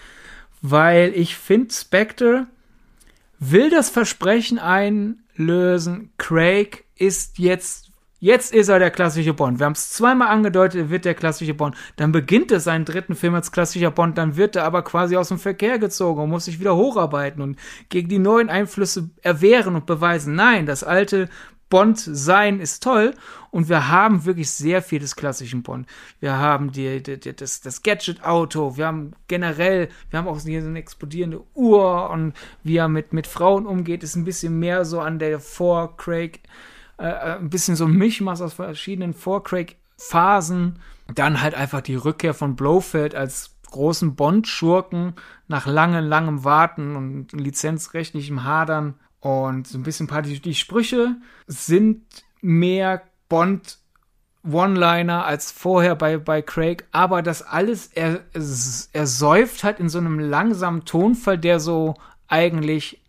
Weil 0.62 1.14
ich 1.16 1.36
finde, 1.36 1.74
Spectre 1.74 2.48
will 3.40 3.70
das 3.70 3.90
Versprechen 3.90 4.60
einlösen, 4.60 6.12
Craig 6.18 6.86
ist 6.96 7.38
jetzt 7.38 7.88
Jetzt 8.20 8.52
ist 8.52 8.70
er 8.70 8.80
der 8.80 8.90
klassische 8.90 9.36
Bond. 9.36 9.60
Wir 9.60 9.68
haben 9.68 9.74
es 9.74 9.92
zweimal 9.92 10.30
angedeutet, 10.30 10.82
er 10.82 10.90
wird 10.90 11.06
der 11.06 11.14
klassische 11.14 11.54
Bond. 11.54 11.76
Dann 11.98 12.12
beginnt 12.12 12.52
er 12.52 12.60
seinen 12.60 12.84
dritten 12.84 13.14
Film 13.14 13.36
als 13.36 13.52
klassischer 13.52 13.92
Bond, 13.92 14.18
dann 14.18 14.36
wird 14.36 14.56
er 14.56 14.64
aber 14.64 14.82
quasi 14.82 15.16
aus 15.16 15.28
dem 15.28 15.38
Verkehr 15.38 15.78
gezogen 15.78 16.24
und 16.24 16.30
muss 16.32 16.46
sich 16.46 16.60
wieder 16.60 16.76
hocharbeiten 16.76 17.44
und 17.44 17.60
gegen 17.90 18.10
die 18.10 18.18
neuen 18.18 18.50
Einflüsse 18.50 19.12
erwehren 19.22 19.76
und 19.76 19.86
beweisen. 19.86 20.34
Nein, 20.34 20.66
das 20.66 20.84
alte 20.84 21.30
Bond 21.70 22.00
sein 22.00 22.60
ist 22.60 22.84
toll 22.84 23.14
und 23.52 23.70
wir 23.70 23.90
haben 23.90 24.26
wirklich 24.26 24.50
sehr 24.52 24.82
viel 24.82 25.00
des 25.00 25.16
klassischen 25.16 25.64
Bond. 25.64 25.88
Wir 26.20 26.38
haben 26.38 26.72
die, 26.72 27.04
die, 27.04 27.20
die 27.20 27.36
das, 27.36 27.62
das 27.62 27.84
Gadget-Auto, 27.84 28.78
wir 28.78 28.88
haben 28.88 29.14
generell, 29.28 29.90
wir 30.10 30.20
haben 30.20 30.28
auch 30.28 30.40
hier 30.40 30.62
so 30.62 30.70
eine 30.70 30.80
explodierende 30.80 31.42
Uhr 31.54 32.10
und 32.10 32.34
wie 32.64 32.78
er 32.78 32.88
mit, 32.88 33.14
mit 33.14 33.28
Frauen 33.28 33.66
umgeht, 33.66 34.04
ist 34.04 34.16
ein 34.16 34.26
bisschen 34.26 34.60
mehr 34.60 34.86
so 34.86 35.02
an 35.02 35.20
der 35.20 35.40
Vor-Craig 35.40 36.42
äh, 37.00 37.08
äh, 37.08 37.38
ein 37.38 37.50
bisschen 37.50 37.76
so 37.76 37.86
ein 37.86 37.94
Mischmaß 37.94 38.42
aus 38.42 38.54
verschiedenen 38.54 39.14
Vor-Craig-Phasen. 39.14 40.80
Dann 41.14 41.42
halt 41.42 41.56
einfach 41.56 41.82
die 41.82 41.96
Rückkehr 41.96 42.34
von 42.34 42.56
Blofeld 42.56 43.16
als 43.16 43.56
großen 43.70 44.16
Bond-Schurken 44.16 45.14
nach 45.48 45.68
langem, 45.68 46.06
langem 46.06 46.44
Warten 46.44 46.96
und 46.96 47.34
lizenzrechtlichem 47.34 48.44
Hadern. 48.44 48.96
Und 49.28 49.68
so 49.68 49.78
ein 49.78 49.84
bisschen 49.84 50.08
paar, 50.08 50.22
die, 50.22 50.40
die 50.40 50.56
Sprüche 50.56 51.18
sind 51.48 52.06
mehr 52.42 53.02
Bond 53.28 53.78
One-Liner 54.50 55.26
als 55.26 55.52
vorher 55.52 55.96
bei, 55.96 56.18
bei 56.18 56.42
Craig, 56.42 56.86
aber 56.94 57.22
das 57.22 57.42
alles, 57.42 57.88
er, 57.88 58.22
er 58.32 59.06
säuft 59.06 59.66
halt 59.66 59.82
in 59.82 59.90
so 59.90 59.98
einem 59.98 60.18
langsamen 60.18 60.86
Tonfall, 60.86 61.38
der 61.38 61.60
so 61.60 61.96
eigentlich 62.30 63.02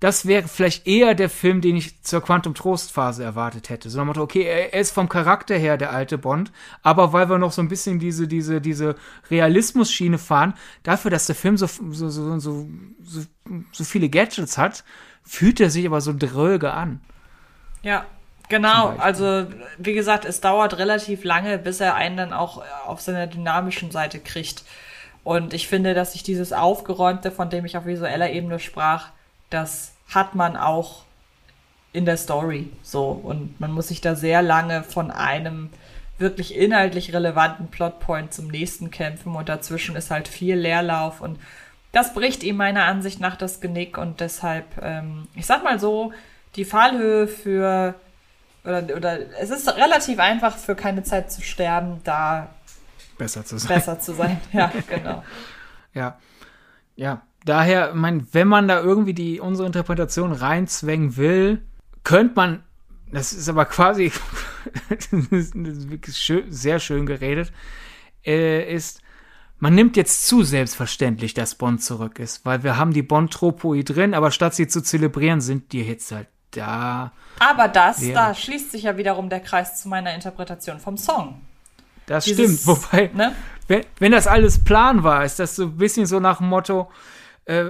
das 0.00 0.24
wäre 0.24 0.48
vielleicht 0.48 0.86
eher 0.86 1.14
der 1.14 1.28
Film, 1.28 1.60
den 1.60 1.76
ich 1.76 2.02
zur 2.02 2.22
Quantum 2.22 2.54
Trost 2.54 2.90
Phase 2.90 3.22
erwartet 3.22 3.68
hätte. 3.68 3.90
So 3.90 4.00
ein 4.00 4.06
Motto, 4.06 4.22
okay, 4.22 4.44
er 4.44 4.72
ist 4.72 4.92
vom 4.92 5.10
Charakter 5.10 5.58
her 5.58 5.76
der 5.76 5.92
alte 5.92 6.16
Bond, 6.16 6.52
aber 6.82 7.12
weil 7.12 7.28
wir 7.28 7.36
noch 7.36 7.52
so 7.52 7.60
ein 7.60 7.68
bisschen 7.68 7.98
diese 7.98 8.26
diese 8.26 8.62
diese 8.62 8.94
Realismus-Schiene 9.30 10.16
fahren, 10.16 10.54
dafür, 10.82 11.10
dass 11.10 11.26
der 11.26 11.34
Film 11.34 11.58
so 11.58 11.66
so 11.66 12.08
so 12.08 12.40
so, 12.40 12.66
so, 13.02 13.24
so 13.72 13.84
viele 13.84 14.08
Gadgets 14.08 14.56
hat, 14.56 14.84
fühlt 15.24 15.60
er 15.60 15.70
sich 15.70 15.86
aber 15.86 16.00
so 16.00 16.12
dröge 16.16 16.72
an. 16.72 17.00
Ja, 17.82 18.04
Genau, 18.50 18.88
also 18.98 19.46
wie 19.78 19.94
gesagt, 19.94 20.24
es 20.24 20.40
dauert 20.40 20.76
relativ 20.76 21.22
lange, 21.22 21.56
bis 21.56 21.78
er 21.78 21.94
einen 21.94 22.16
dann 22.16 22.32
auch 22.32 22.62
auf 22.84 23.00
seiner 23.00 23.28
dynamischen 23.28 23.92
Seite 23.92 24.18
kriegt. 24.18 24.64
Und 25.22 25.54
ich 25.54 25.68
finde, 25.68 25.94
dass 25.94 26.12
sich 26.14 26.24
dieses 26.24 26.52
Aufgeräumte, 26.52 27.30
von 27.30 27.48
dem 27.48 27.64
ich 27.64 27.76
auf 27.76 27.86
visueller 27.86 28.30
Ebene 28.30 28.58
sprach, 28.58 29.10
das 29.50 29.92
hat 30.08 30.34
man 30.34 30.56
auch 30.56 31.04
in 31.92 32.06
der 32.06 32.16
Story 32.16 32.70
so. 32.82 33.10
Und 33.10 33.60
man 33.60 33.70
muss 33.70 33.86
sich 33.86 34.00
da 34.00 34.16
sehr 34.16 34.42
lange 34.42 34.82
von 34.82 35.12
einem 35.12 35.70
wirklich 36.18 36.56
inhaltlich 36.56 37.14
relevanten 37.14 37.68
Plotpoint 37.68 38.34
zum 38.34 38.48
nächsten 38.48 38.90
kämpfen 38.90 39.36
und 39.36 39.48
dazwischen 39.48 39.94
ist 39.94 40.10
halt 40.10 40.26
viel 40.26 40.56
Leerlauf 40.56 41.20
und 41.20 41.38
das 41.92 42.14
bricht 42.14 42.42
ihm 42.42 42.56
meiner 42.56 42.84
Ansicht 42.84 43.20
nach 43.20 43.36
das 43.36 43.60
Genick 43.60 43.98
und 43.98 44.20
deshalb, 44.20 44.66
ähm, 44.80 45.26
ich 45.34 45.46
sag 45.46 45.64
mal 45.64 45.80
so, 45.80 46.12
die 46.56 46.64
Fallhöhe 46.64 47.26
für 47.26 47.94
oder, 48.64 48.82
oder 48.96 49.18
es 49.40 49.50
ist 49.50 49.68
relativ 49.76 50.18
einfach 50.18 50.56
für 50.56 50.74
keine 50.74 51.02
Zeit 51.02 51.32
zu 51.32 51.42
sterben, 51.42 52.00
da 52.04 52.50
besser 53.16 53.44
zu 53.44 53.58
sein. 53.58 53.76
Besser 53.76 54.00
zu 54.00 54.14
sein, 54.14 54.40
ja, 54.52 54.72
genau. 54.88 55.24
ja, 55.94 56.18
ja, 56.96 57.22
daher, 57.44 57.94
mein, 57.94 58.26
wenn 58.32 58.48
man 58.48 58.68
da 58.68 58.80
irgendwie 58.80 59.14
die 59.14 59.40
unsere 59.40 59.66
Interpretation 59.66 60.32
reinzwängen 60.32 61.16
will, 61.16 61.62
könnte 62.04 62.34
man, 62.36 62.62
das 63.10 63.32
ist 63.32 63.48
aber 63.48 63.64
quasi 63.64 64.12
das 64.90 65.06
ist 65.12 65.90
wirklich 65.90 66.16
schön, 66.16 66.50
sehr 66.52 66.78
schön 66.78 67.06
geredet, 67.06 67.52
äh, 68.24 68.72
ist, 68.72 69.02
man 69.60 69.74
nimmt 69.74 69.96
jetzt 69.96 70.26
zu 70.26 70.42
selbstverständlich, 70.42 71.34
dass 71.34 71.54
Bond 71.54 71.82
zurück 71.82 72.18
ist, 72.18 72.44
weil 72.44 72.62
wir 72.64 72.76
haben 72.76 72.92
die 72.92 73.02
Bond-Tropoi 73.02 73.82
drin, 73.84 74.14
aber 74.14 74.30
statt 74.30 74.54
sie 74.54 74.66
zu 74.66 74.82
zelebrieren, 74.82 75.40
sind 75.40 75.72
die 75.72 75.82
jetzt 75.82 76.10
halt 76.12 76.28
da. 76.50 77.12
Aber 77.38 77.68
das, 77.68 78.04
ja. 78.04 78.14
da 78.14 78.34
schließt 78.34 78.72
sich 78.72 78.84
ja 78.84 78.96
wiederum 78.96 79.28
der 79.28 79.40
Kreis 79.40 79.80
zu 79.80 79.88
meiner 79.88 80.14
Interpretation 80.14 80.80
vom 80.80 80.96
Song. 80.96 81.40
Das 82.06 82.24
Dieses, 82.24 82.62
stimmt, 82.62 82.66
wobei, 82.66 83.10
ne? 83.14 83.32
wenn, 83.68 83.84
wenn 83.98 84.12
das 84.12 84.26
alles 84.26 84.64
Plan 84.64 85.04
war, 85.04 85.24
ist 85.24 85.38
das 85.38 85.56
so 85.56 85.64
ein 85.64 85.76
bisschen 85.76 86.06
so 86.06 86.18
nach 86.18 86.38
dem 86.38 86.48
Motto, 86.48 86.90
äh, 87.44 87.66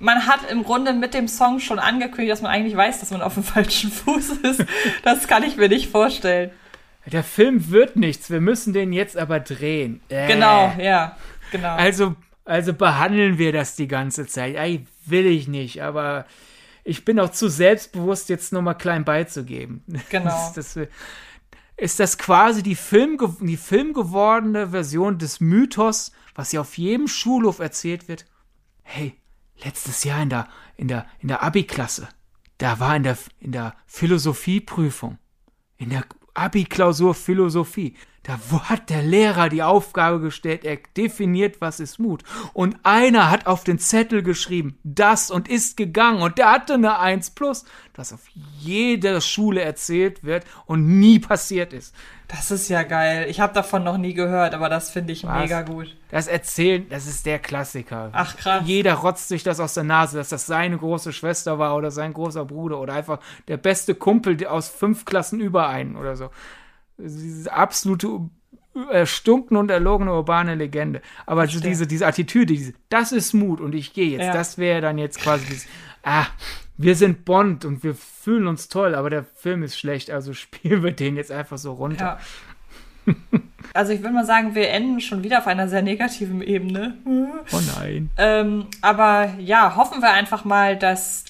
man 0.00 0.26
hat 0.26 0.48
im 0.50 0.62
Grunde 0.62 0.92
mit 0.92 1.12
dem 1.12 1.26
Song 1.26 1.58
schon 1.58 1.78
angekündigt, 1.78 2.30
dass 2.30 2.42
man 2.42 2.52
eigentlich 2.52 2.76
weiß, 2.76 3.00
dass 3.00 3.10
man 3.10 3.20
auf 3.20 3.34
dem 3.34 3.42
falschen 3.42 3.90
Fuß 3.90 4.30
ist. 4.42 4.64
Das 5.02 5.26
kann 5.26 5.42
ich 5.42 5.56
mir 5.56 5.68
nicht 5.68 5.90
vorstellen. 5.90 6.50
Der 7.12 7.24
Film 7.24 7.70
wird 7.70 7.96
nichts, 7.96 8.30
wir 8.30 8.40
müssen 8.40 8.72
den 8.72 8.92
jetzt 8.92 9.16
aber 9.16 9.40
drehen. 9.40 10.00
Äh. 10.08 10.26
Genau, 10.28 10.72
ja, 10.78 11.16
genau. 11.50 11.74
Also, 11.76 12.16
also 12.44 12.72
behandeln 12.72 13.38
wir 13.38 13.52
das 13.52 13.76
die 13.76 13.88
ganze 13.88 14.26
Zeit. 14.26 14.56
Ey, 14.56 14.86
will 15.06 15.26
ich 15.26 15.48
nicht, 15.48 15.82
aber 15.82 16.26
ich 16.84 17.04
bin 17.04 17.20
auch 17.20 17.30
zu 17.30 17.48
selbstbewusst, 17.48 18.28
jetzt 18.28 18.52
nochmal 18.52 18.76
klein 18.76 19.04
beizugeben. 19.04 19.84
Genau. 20.10 20.30
Das, 20.54 20.74
das, 20.74 20.88
ist 21.76 22.00
das 22.00 22.18
quasi 22.18 22.64
die, 22.64 22.74
Film, 22.74 23.18
die 23.40 23.56
filmgewordene 23.56 24.70
Version 24.70 25.18
des 25.18 25.38
Mythos, 25.38 26.10
was 26.34 26.50
ja 26.50 26.60
auf 26.62 26.76
jedem 26.76 27.06
Schulhof 27.06 27.60
erzählt 27.60 28.08
wird? 28.08 28.26
hey, 28.88 29.14
letztes 29.62 30.04
Jahr 30.04 30.22
in 30.22 30.30
der, 30.30 30.48
in 30.76 30.88
der, 30.88 31.06
in 31.20 31.28
der 31.28 31.42
Abi-Klasse, 31.42 32.08
da 32.56 32.80
war 32.80 32.96
in 32.96 33.02
der, 33.02 33.18
in 33.38 33.52
der 33.52 33.76
Philosophieprüfung, 33.86 35.18
in 35.76 35.90
der 35.90 36.04
Abi-Klausur 36.38 37.14
Philosophie, 37.14 37.94
da 38.28 38.38
hat 38.68 38.90
der 38.90 39.02
Lehrer 39.02 39.48
die 39.48 39.62
Aufgabe 39.62 40.20
gestellt, 40.20 40.62
er 40.62 40.76
definiert, 40.98 41.62
was 41.62 41.80
ist 41.80 41.98
Mut. 41.98 42.24
Und 42.52 42.76
einer 42.82 43.30
hat 43.30 43.46
auf 43.46 43.64
den 43.64 43.78
Zettel 43.78 44.22
geschrieben, 44.22 44.78
das 44.84 45.30
und 45.30 45.48
ist 45.48 45.78
gegangen 45.78 46.20
und 46.20 46.36
der 46.36 46.50
hatte 46.50 46.74
eine 46.74 46.98
1 46.98 47.30
plus, 47.30 47.64
das 47.94 48.12
auf 48.12 48.20
jeder 48.58 49.22
Schule 49.22 49.62
erzählt 49.62 50.24
wird 50.24 50.44
und 50.66 50.98
nie 50.98 51.18
passiert 51.18 51.72
ist. 51.72 51.94
Das 52.26 52.50
ist 52.50 52.68
ja 52.68 52.82
geil. 52.82 53.26
Ich 53.30 53.40
habe 53.40 53.54
davon 53.54 53.82
noch 53.82 53.96
nie 53.96 54.12
gehört, 54.12 54.52
aber 54.52 54.68
das 54.68 54.90
finde 54.90 55.14
ich 55.14 55.24
Was? 55.24 55.40
mega 55.40 55.62
gut. 55.62 55.96
Das 56.10 56.26
Erzählen, 56.26 56.86
das 56.90 57.06
ist 57.06 57.24
der 57.24 57.38
Klassiker. 57.38 58.10
Ach 58.12 58.36
krass. 58.36 58.62
Jeder 58.66 58.92
rotzt 58.92 59.28
sich 59.28 59.42
das 59.42 59.58
aus 59.58 59.72
der 59.72 59.84
Nase, 59.84 60.18
dass 60.18 60.28
das 60.28 60.44
seine 60.44 60.76
große 60.76 61.14
Schwester 61.14 61.58
war 61.58 61.74
oder 61.74 61.90
sein 61.90 62.12
großer 62.12 62.44
Bruder 62.44 62.78
oder 62.78 62.92
einfach 62.92 63.20
der 63.48 63.56
beste 63.56 63.94
Kumpel 63.94 64.46
aus 64.46 64.68
fünf 64.68 65.06
Klassen 65.06 65.40
über 65.40 65.68
einen 65.68 65.96
oder 65.96 66.14
so. 66.14 66.28
Diese 66.98 67.52
absolute 67.52 68.28
erstunken 68.90 69.56
und 69.56 69.70
erlogene 69.70 70.12
urbane 70.12 70.54
Legende. 70.54 71.02
Aber 71.26 71.46
so 71.46 71.60
diese, 71.60 71.86
diese 71.86 72.06
Attitüde, 72.06 72.54
diese, 72.54 72.74
das 72.88 73.12
ist 73.12 73.32
Mut 73.32 73.60
und 73.60 73.74
ich 73.74 73.92
gehe 73.92 74.10
jetzt, 74.10 74.26
ja. 74.26 74.32
das 74.32 74.58
wäre 74.58 74.80
dann 74.80 74.98
jetzt 74.98 75.20
quasi 75.20 75.46
dieses, 75.46 75.66
ah, 76.02 76.26
wir 76.76 76.94
sind 76.94 77.24
Bond 77.24 77.64
und 77.64 77.82
wir 77.82 77.94
fühlen 77.94 78.46
uns 78.46 78.68
toll, 78.68 78.94
aber 78.94 79.10
der 79.10 79.24
Film 79.24 79.62
ist 79.62 79.78
schlecht, 79.78 80.10
also 80.10 80.32
spielen 80.34 80.82
wir 80.82 80.92
den 80.92 81.16
jetzt 81.16 81.32
einfach 81.32 81.58
so 81.58 81.72
runter. 81.72 82.18
Ja. 83.06 83.14
also 83.74 83.92
ich 83.92 84.02
würde 84.02 84.14
mal 84.14 84.26
sagen, 84.26 84.54
wir 84.54 84.68
enden 84.68 85.00
schon 85.00 85.22
wieder 85.22 85.38
auf 85.38 85.46
einer 85.46 85.68
sehr 85.68 85.82
negativen 85.82 86.42
Ebene. 86.42 86.98
Oh 87.04 87.60
nein. 87.78 88.10
Ähm, 88.16 88.66
aber 88.82 89.34
ja, 89.38 89.76
hoffen 89.76 90.02
wir 90.02 90.10
einfach 90.10 90.44
mal, 90.44 90.76
dass 90.76 91.24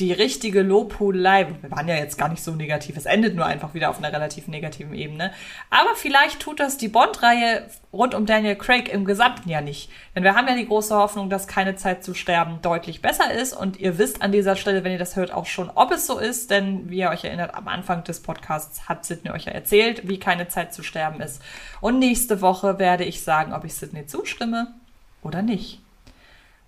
die 0.00 0.12
richtige 0.12 0.62
Lobhudelei, 0.62 1.48
wir 1.60 1.70
waren 1.70 1.86
ja 1.86 1.96
jetzt 1.96 2.16
gar 2.16 2.28
nicht 2.28 2.42
so 2.42 2.52
negativ, 2.52 2.96
es 2.96 3.04
endet 3.04 3.36
nur 3.36 3.44
einfach 3.44 3.74
wieder 3.74 3.90
auf 3.90 3.98
einer 3.98 4.12
relativ 4.12 4.48
negativen 4.48 4.94
Ebene. 4.94 5.32
Aber 5.68 5.94
vielleicht 5.94 6.40
tut 6.40 6.60
das 6.60 6.78
die 6.78 6.88
Bond-Reihe 6.88 7.68
rund 7.92 8.14
um 8.14 8.24
Daniel 8.24 8.56
Craig 8.56 8.88
im 8.88 9.04
Gesamten 9.04 9.50
ja 9.50 9.60
nicht. 9.60 9.90
Denn 10.16 10.24
wir 10.24 10.34
haben 10.34 10.48
ja 10.48 10.56
die 10.56 10.66
große 10.66 10.96
Hoffnung, 10.96 11.28
dass 11.28 11.46
keine 11.46 11.76
Zeit 11.76 12.02
zu 12.04 12.14
sterben 12.14 12.60
deutlich 12.62 13.02
besser 13.02 13.32
ist. 13.32 13.52
Und 13.52 13.78
ihr 13.78 13.98
wisst 13.98 14.22
an 14.22 14.32
dieser 14.32 14.56
Stelle, 14.56 14.82
wenn 14.82 14.92
ihr 14.92 14.98
das 14.98 15.14
hört, 15.14 15.30
auch 15.30 15.46
schon, 15.46 15.70
ob 15.74 15.92
es 15.92 16.06
so 16.06 16.18
ist. 16.18 16.50
Denn 16.50 16.88
wie 16.88 17.00
ihr 17.00 17.10
euch 17.10 17.24
erinnert, 17.24 17.54
am 17.54 17.68
Anfang 17.68 18.02
des 18.02 18.22
Podcasts 18.22 18.88
hat 18.88 19.04
Sidney 19.04 19.30
euch 19.30 19.44
ja 19.44 19.52
erzählt, 19.52 20.08
wie 20.08 20.18
keine 20.18 20.48
Zeit 20.48 20.72
zu 20.72 20.82
sterben 20.82 21.20
ist. 21.20 21.42
Und 21.82 21.98
nächste 21.98 22.40
Woche 22.40 22.78
werde 22.78 23.04
ich 23.04 23.22
sagen, 23.22 23.52
ob 23.52 23.64
ich 23.64 23.74
Sidney 23.74 24.06
zustimme 24.06 24.74
oder 25.22 25.42
nicht. 25.42 25.80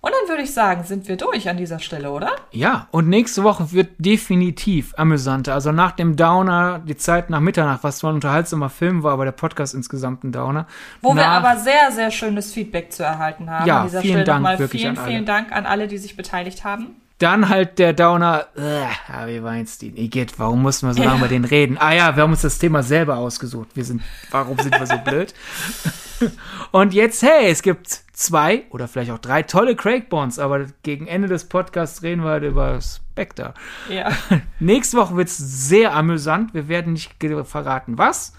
Und 0.05 0.12
dann 0.12 0.28
würde 0.28 0.43
ich 0.43 0.52
sagen, 0.52 0.85
sind 0.85 1.09
wir 1.09 1.16
durch 1.16 1.48
an 1.48 1.56
dieser 1.56 1.78
Stelle, 1.78 2.10
oder? 2.10 2.31
Ja, 2.51 2.89
und 2.90 3.09
nächste 3.09 3.43
Woche 3.43 3.72
wird 3.72 3.89
definitiv 3.97 4.93
amüsanter. 4.98 5.55
Also 5.55 5.72
nach 5.72 5.93
dem 5.93 6.14
Downer, 6.16 6.81
die 6.81 6.98
Zeit 6.98 7.31
nach 7.31 7.40
Mitternacht, 7.40 7.82
was 7.82 7.97
zwar 7.98 8.12
ein 8.12 8.16
unterhaltsamer 8.16 8.68
Film 8.68 9.02
war, 9.02 9.14
aber 9.14 9.24
der 9.24 9.32
Podcast 9.32 9.72
insgesamt 9.72 10.22
ein 10.22 10.31
Downer. 10.31 10.66
Wo 11.01 11.14
nach, 11.14 11.22
wir 11.22 11.28
aber 11.28 11.59
sehr, 11.59 11.90
sehr 11.90 12.10
schönes 12.10 12.52
Feedback 12.52 12.93
zu 12.93 13.02
erhalten 13.02 13.48
haben. 13.48 13.66
Ja, 13.66 13.78
an 13.78 13.86
dieser 13.86 14.02
vielen 14.02 14.12
Stelle 14.20 14.43
Dank. 14.43 14.59
Wirklich 14.59 14.82
vielen, 14.82 14.97
vielen 14.98 15.24
Dank 15.24 15.52
an 15.52 15.64
alle, 15.64 15.89
die 15.89 15.97
sich 15.97 16.18
beteiligt 16.18 16.64
haben. 16.64 16.97
Dann 17.19 17.49
halt 17.49 17.78
der 17.78 17.93
Downer, 17.93 18.47
äh, 18.57 18.86
Harvey 19.09 19.43
Weinstein, 19.43 19.97
Igitt, 19.97 20.39
warum 20.39 20.62
mussten 20.62 20.89
wir 20.89 20.95
so 20.95 21.03
lange 21.03 21.19
über 21.19 21.28
den 21.28 21.45
reden? 21.45 21.78
Ah 21.78 21.95
ja, 21.95 22.16
wir 22.16 22.24
haben 22.24 22.32
uns 22.32 22.43
das 22.43 22.59
Thema 22.59 22.82
selber 22.82 23.19
ausgesucht. 23.19 23.69
Wir 23.74 23.85
sind, 23.85 24.03
warum 24.31 24.59
sind 24.59 24.78
wir 24.78 24.86
so 24.86 24.99
blöd? 24.99 25.32
Und 26.73 26.93
jetzt, 26.93 27.23
hey, 27.23 27.51
es 27.51 27.62
gibt 27.62 28.03
zwei 28.12 28.65
oder 28.70 28.89
vielleicht 28.89 29.11
auch 29.12 29.19
drei 29.19 29.43
tolle 29.43 29.77
Craig 29.77 30.09
Bonds, 30.09 30.39
aber 30.39 30.66
gegen 30.82 31.07
Ende 31.07 31.28
des 31.28 31.45
Podcasts 31.45 32.03
reden 32.03 32.24
wir 32.24 32.31
halt 32.31 32.45
über 32.45 32.81
Spectre. 32.81 33.55
Ja. 33.89 34.11
Nächste 34.59 34.97
Woche 34.97 35.16
wird's 35.16 35.36
sehr 35.36 35.95
amüsant. 35.95 36.53
Wir 36.53 36.69
werden 36.69 36.95
nicht 36.95 37.15
verraten, 37.45 37.97
was. 37.97 38.32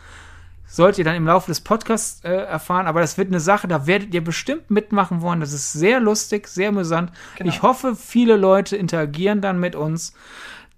Sollt 0.67 0.97
ihr 0.97 1.05
dann 1.05 1.15
im 1.15 1.27
Laufe 1.27 1.51
des 1.51 1.61
Podcasts 1.61 2.23
äh, 2.23 2.29
erfahren, 2.29 2.87
aber 2.87 3.01
das 3.01 3.17
wird 3.17 3.29
eine 3.29 3.39
Sache, 3.39 3.67
da 3.67 3.87
werdet 3.87 4.13
ihr 4.13 4.23
bestimmt 4.23 4.71
mitmachen 4.71 5.21
wollen. 5.21 5.39
Das 5.39 5.53
ist 5.53 5.73
sehr 5.73 5.99
lustig, 5.99 6.47
sehr 6.47 6.69
amüsant. 6.69 7.11
Genau. 7.37 7.49
Ich 7.49 7.61
hoffe, 7.61 7.95
viele 7.95 8.35
Leute 8.35 8.75
interagieren 8.75 9.41
dann 9.41 9.59
mit 9.59 9.75
uns, 9.75 10.13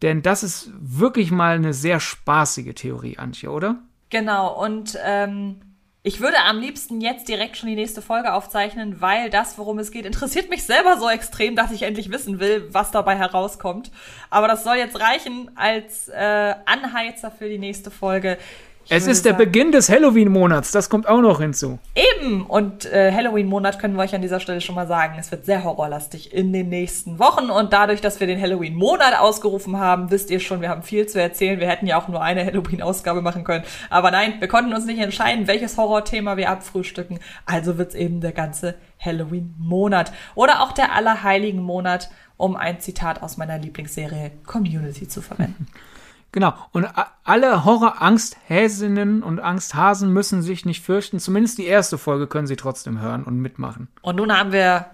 denn 0.02 0.22
das 0.22 0.44
ist 0.44 0.72
wirklich 0.80 1.32
mal 1.32 1.56
eine 1.56 1.74
sehr 1.74 2.00
spaßige 2.00 2.76
Theorie, 2.76 3.18
Antje, 3.18 3.50
oder? 3.50 3.78
Genau, 4.10 4.64
und 4.64 4.98
ähm, 5.04 5.62
ich 6.08 6.22
würde 6.22 6.38
am 6.48 6.60
liebsten 6.60 7.02
jetzt 7.02 7.28
direkt 7.28 7.58
schon 7.58 7.68
die 7.68 7.76
nächste 7.76 8.02
Folge 8.02 8.32
aufzeichnen, 8.32 9.02
weil 9.02 9.30
das, 9.30 9.58
worum 9.58 9.78
es 9.78 9.92
geht, 9.92 10.06
interessiert 10.06 10.50
mich 10.50 10.64
selber 10.64 10.98
so 10.98 11.10
extrem, 11.10 11.58
dass 11.58 11.72
ich 11.72 11.82
endlich 11.82 12.10
wissen 12.10 12.40
will, 12.40 12.66
was 12.72 12.92
dabei 12.92 13.18
herauskommt. 13.18 13.92
Aber 14.30 14.48
das 14.48 14.64
soll 14.64 14.78
jetzt 14.78 14.98
reichen 15.02 15.52
als 15.56 16.08
äh, 16.08 16.56
Anheizer 16.66 17.30
für 17.30 17.50
die 17.50 17.58
nächste 17.58 17.92
Folge. 17.92 18.38
Ich 18.90 18.94
Es 18.96 19.06
ist 19.08 19.26
der 19.26 19.34
sagen- 19.34 19.44
Beginn 19.44 19.72
des 19.74 19.90
Halloween-Monats, 19.90 20.72
das 20.72 20.90
kommt 20.90 21.08
auch 21.10 21.20
noch 21.20 21.42
hinzu. 21.42 21.78
Eben. 21.94 22.46
Und 22.46 22.86
äh, 22.86 23.12
Halloween-Monat 23.12 23.80
können 23.80 23.96
wir 23.96 24.04
euch 24.04 24.16
an 24.16 24.22
dieser 24.22 24.40
Stelle 24.40 24.62
schon 24.62 24.76
mal 24.76 24.88
sagen. 24.88 25.16
Es 25.20 25.30
wird 25.30 25.46
sehr 25.46 25.64
horrorlastig 25.66 26.34
in 26.34 26.54
den 26.54 26.70
nächsten 26.70 27.20
Wochen. 27.20 27.50
Und 27.50 27.74
dadurch, 27.74 28.00
dass 28.00 28.20
wir 28.22 28.28
den 28.28 28.40
Halloween-Monat 28.42 29.20
ausgerufen 29.20 29.78
haben, 29.78 30.10
wisst 30.10 30.30
ihr 30.32 30.40
schon, 30.40 30.62
wir 30.62 30.70
haben 30.70 30.84
viel 30.84 31.06
zu 31.08 31.22
erzählen. 31.22 31.60
Wir 31.60 31.68
hätten 31.68 31.86
ja 31.86 32.00
auch 32.00 32.08
nur 32.08 32.22
eine 32.22 32.46
Halloween-Ausgabe 32.46 33.22
machen 33.22 33.44
können. 33.44 33.66
Aber 33.90 34.10
nein, 34.12 34.36
wir 34.40 34.48
konnten 34.48 34.74
uns 34.74 34.86
nicht 34.86 35.00
entscheiden, 35.00 35.48
welches 35.48 35.76
Horrorthema 35.78 36.38
wir 36.38 36.50
abfrühstücken. 36.50 37.20
Also 37.46 37.78
wird's 37.78 37.94
eben 37.96 38.22
der 38.22 38.32
ganze 38.32 38.76
Halloween-Monat. 39.00 40.12
Oder 40.36 40.62
auch 40.62 40.72
der 40.72 40.94
Allerheiligen-Monat, 40.96 42.10
um 42.38 42.56
ein 42.56 42.80
Zitat 42.80 43.22
aus 43.22 43.36
meiner 43.38 43.58
Lieblingsserie 43.58 44.32
Community 44.46 45.08
zu 45.08 45.22
verwenden. 45.22 45.68
Genau. 46.32 46.54
Und 46.72 46.88
alle 47.24 47.66
Horror-Angsthäsinnen 47.66 49.24
und 49.24 49.40
Angsthasen 49.40 50.12
müssen 50.12 50.42
sich 50.42 50.66
nicht 50.66 50.84
fürchten. 50.84 51.20
Zumindest 51.20 51.58
die 51.58 51.66
erste 51.66 51.98
Folge 51.98 52.28
können 52.28 52.48
sie 52.48 52.58
trotzdem 52.58 53.00
hören 53.02 53.24
und 53.24 53.40
mitmachen. 53.40 53.88
Und 54.02 54.18
nun 54.18 54.38
haben 54.38 54.52
wir 54.52 54.88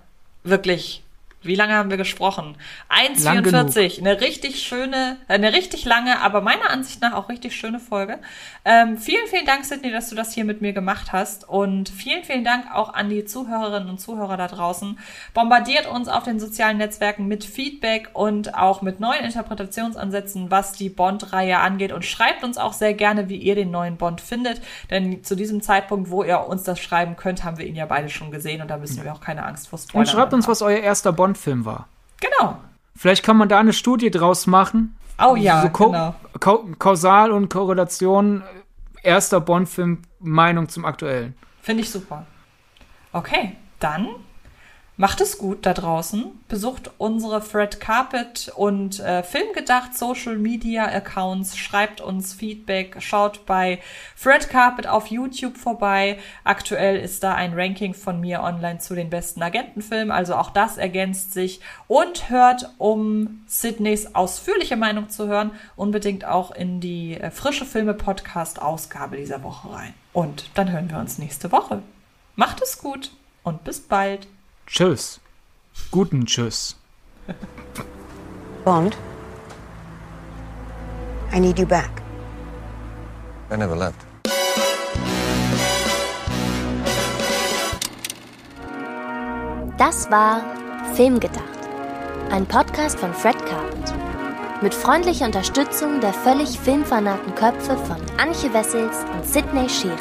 wirklich, 0.43 1.02
wie 1.43 1.55
lange 1.55 1.73
haben 1.73 1.89
wir 1.89 1.97
gesprochen? 1.97 2.55
Lang 2.89 3.43
1,44. 3.43 3.99
Eine 3.99 4.21
richtig 4.21 4.61
schöne, 4.61 5.17
äh, 5.27 5.33
eine 5.33 5.53
richtig 5.53 5.85
lange, 5.85 6.21
aber 6.21 6.41
meiner 6.41 6.69
Ansicht 6.69 7.01
nach 7.01 7.13
auch 7.13 7.29
richtig 7.29 7.55
schöne 7.55 7.79
Folge. 7.79 8.19
Ähm, 8.65 8.97
vielen, 8.97 9.27
vielen 9.27 9.45
Dank, 9.45 9.65
Sydney, 9.65 9.91
dass 9.91 10.09
du 10.09 10.15
das 10.15 10.33
hier 10.33 10.45
mit 10.45 10.61
mir 10.61 10.73
gemacht 10.73 11.11
hast. 11.11 11.47
Und 11.47 11.89
vielen, 11.89 12.23
vielen 12.23 12.43
Dank 12.43 12.65
auch 12.73 12.93
an 12.93 13.09
die 13.09 13.25
Zuhörerinnen 13.25 13.89
und 13.89 13.99
Zuhörer 13.99 14.37
da 14.37 14.47
draußen. 14.47 14.97
Bombardiert 15.33 15.87
uns 15.87 16.07
auf 16.07 16.23
den 16.23 16.39
sozialen 16.39 16.77
Netzwerken 16.77 17.27
mit 17.27 17.43
Feedback 17.43 18.09
und 18.13 18.55
auch 18.55 18.81
mit 18.81 18.99
neuen 18.99 19.25
Interpretationsansätzen, 19.25 20.49
was 20.51 20.73
die 20.73 20.89
Bond-Reihe 20.89 21.59
angeht. 21.59 21.91
Und 21.91 22.05
schreibt 22.05 22.43
uns 22.43 22.57
auch 22.57 22.73
sehr 22.73 22.93
gerne, 22.93 23.29
wie 23.29 23.37
ihr 23.37 23.55
den 23.55 23.71
neuen 23.71 23.97
Bond 23.97 24.21
findet. 24.21 24.61
Denn 24.89 25.23
zu 25.23 25.35
diesem 25.35 25.61
Zeitpunkt, 25.61 26.09
wo 26.09 26.23
ihr 26.23 26.47
uns 26.47 26.63
das 26.63 26.79
schreiben 26.79 27.15
könnt, 27.15 27.43
haben 27.43 27.57
wir 27.57 27.65
ihn 27.65 27.75
ja 27.75 27.85
beide 27.85 28.09
schon 28.09 28.31
gesehen. 28.31 28.61
Und 28.61 28.69
da 28.69 28.77
müssen 28.77 29.03
wir 29.03 29.13
auch 29.13 29.21
keine 29.21 29.45
Angst 29.45 29.67
vor 29.67 29.79
Spoilern 29.79 30.07
Und 30.07 30.11
schreibt 30.11 30.33
uns, 30.33 30.45
haben. 30.45 30.51
was 30.51 30.61
euer 30.61 30.79
erster 30.79 31.11
Bond-Film 31.33 31.65
war. 31.65 31.87
Genau. 32.19 32.57
Vielleicht 32.95 33.23
kann 33.23 33.37
man 33.37 33.49
da 33.49 33.59
eine 33.59 33.73
Studie 33.73 34.11
draus 34.11 34.47
machen. 34.47 34.95
Oh 35.19 35.35
ja, 35.35 35.63
so 35.63 35.69
Ko 35.69 35.85
genau. 35.87 36.15
Ko 36.39 36.69
Kausal 36.77 37.31
und 37.31 37.49
Korrelation 37.49 38.43
erster 39.01 39.39
Bond-Film 39.39 40.03
Meinung 40.19 40.69
zum 40.69 40.85
aktuellen. 40.85 41.35
Finde 41.61 41.83
ich 41.83 41.89
super. 41.89 42.25
Okay, 43.11 43.55
dann 43.79 44.07
macht 44.95 45.21
es 45.21 45.37
gut 45.37 45.65
da 45.65 45.73
draußen. 45.73 46.25
Besucht 46.47 46.91
unsere 46.99 47.41
Fred 47.41 47.79
Carpet 47.79 48.51
und 48.55 48.99
äh, 48.99 49.23
Filmgedacht 49.23 49.97
Social 49.97 50.37
Media 50.37 50.85
Accounts. 50.85 51.57
Schreibt 51.57 51.99
uns 51.99 52.33
Feedback. 52.33 52.97
Schaut 52.99 53.45
bei 53.45 53.79
Fred 54.15 54.49
Carpet 54.49 54.85
auf 54.87 55.07
YouTube 55.07 55.57
vorbei. 55.57 56.19
Aktuell 56.43 56.97
ist 56.97 57.23
da 57.23 57.33
ein 57.33 57.53
Ranking 57.53 57.93
von 57.95 58.19
mir 58.19 58.43
online 58.43 58.79
zu 58.79 58.93
den 58.93 59.09
besten 59.09 59.41
Agentenfilmen. 59.41 60.11
Also 60.11 60.35
auch 60.35 60.51
das 60.51 60.77
ergänzt 60.77 61.33
sich. 61.33 61.59
Und 61.87 62.29
hört, 62.29 62.69
um 62.77 63.43
Sydneys 63.47 64.13
ausführliche 64.13 64.75
Meinung 64.75 65.09
zu 65.09 65.27
hören, 65.27 65.51
unbedingt 65.75 66.25
auch 66.25 66.51
in 66.51 66.79
die 66.79 67.19
äh, 67.19 67.31
frische 67.31 67.65
Filme 67.65 67.95
Podcast 67.95 68.61
Ausgabe 68.61 69.17
dieser 69.17 69.41
Woche 69.41 69.73
rein. 69.73 69.93
Und 70.13 70.51
dann 70.53 70.71
hören 70.71 70.91
wir 70.91 70.99
uns 70.99 71.17
nächste 71.17 71.51
Woche. 71.51 71.81
Macht 72.35 72.61
es 72.61 72.77
gut 72.77 73.11
und 73.43 73.63
bis 73.63 73.81
bald. 73.81 74.27
Tschüss. 74.67 75.19
Guten 75.91 76.25
Tschüss. 76.25 76.75
Bond, 78.63 78.95
I 81.33 81.39
need 81.39 81.59
you 81.59 81.65
back. 81.65 81.89
I 83.51 83.57
never 83.57 83.75
left. 83.75 83.99
Das 89.77 90.09
war 90.09 90.41
Filmgedacht, 90.95 91.43
ein 92.31 92.45
Podcast 92.45 92.97
von 92.99 93.13
Fred 93.13 93.37
Carpet. 93.45 93.93
Mit 94.61 94.73
freundlicher 94.73 95.25
Unterstützung 95.25 95.99
der 95.99 96.13
völlig 96.13 96.57
filmfanaten 96.57 97.35
Köpfe 97.35 97.75
von 97.77 97.97
Anche 98.17 98.53
Wessels 98.53 98.97
und 99.13 99.25
Sidney 99.25 99.67
Schering. 99.67 99.97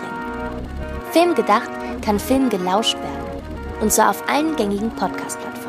Filmgedacht 1.10 1.70
kann 2.04 2.20
Film 2.20 2.48
gelauscht 2.48 2.94
werden. 2.94 3.21
Und 3.82 3.92
zwar 3.92 4.10
auf 4.10 4.28
allen 4.28 4.54
gängigen 4.54 4.90
Podcast-Plattformen. 4.90 5.61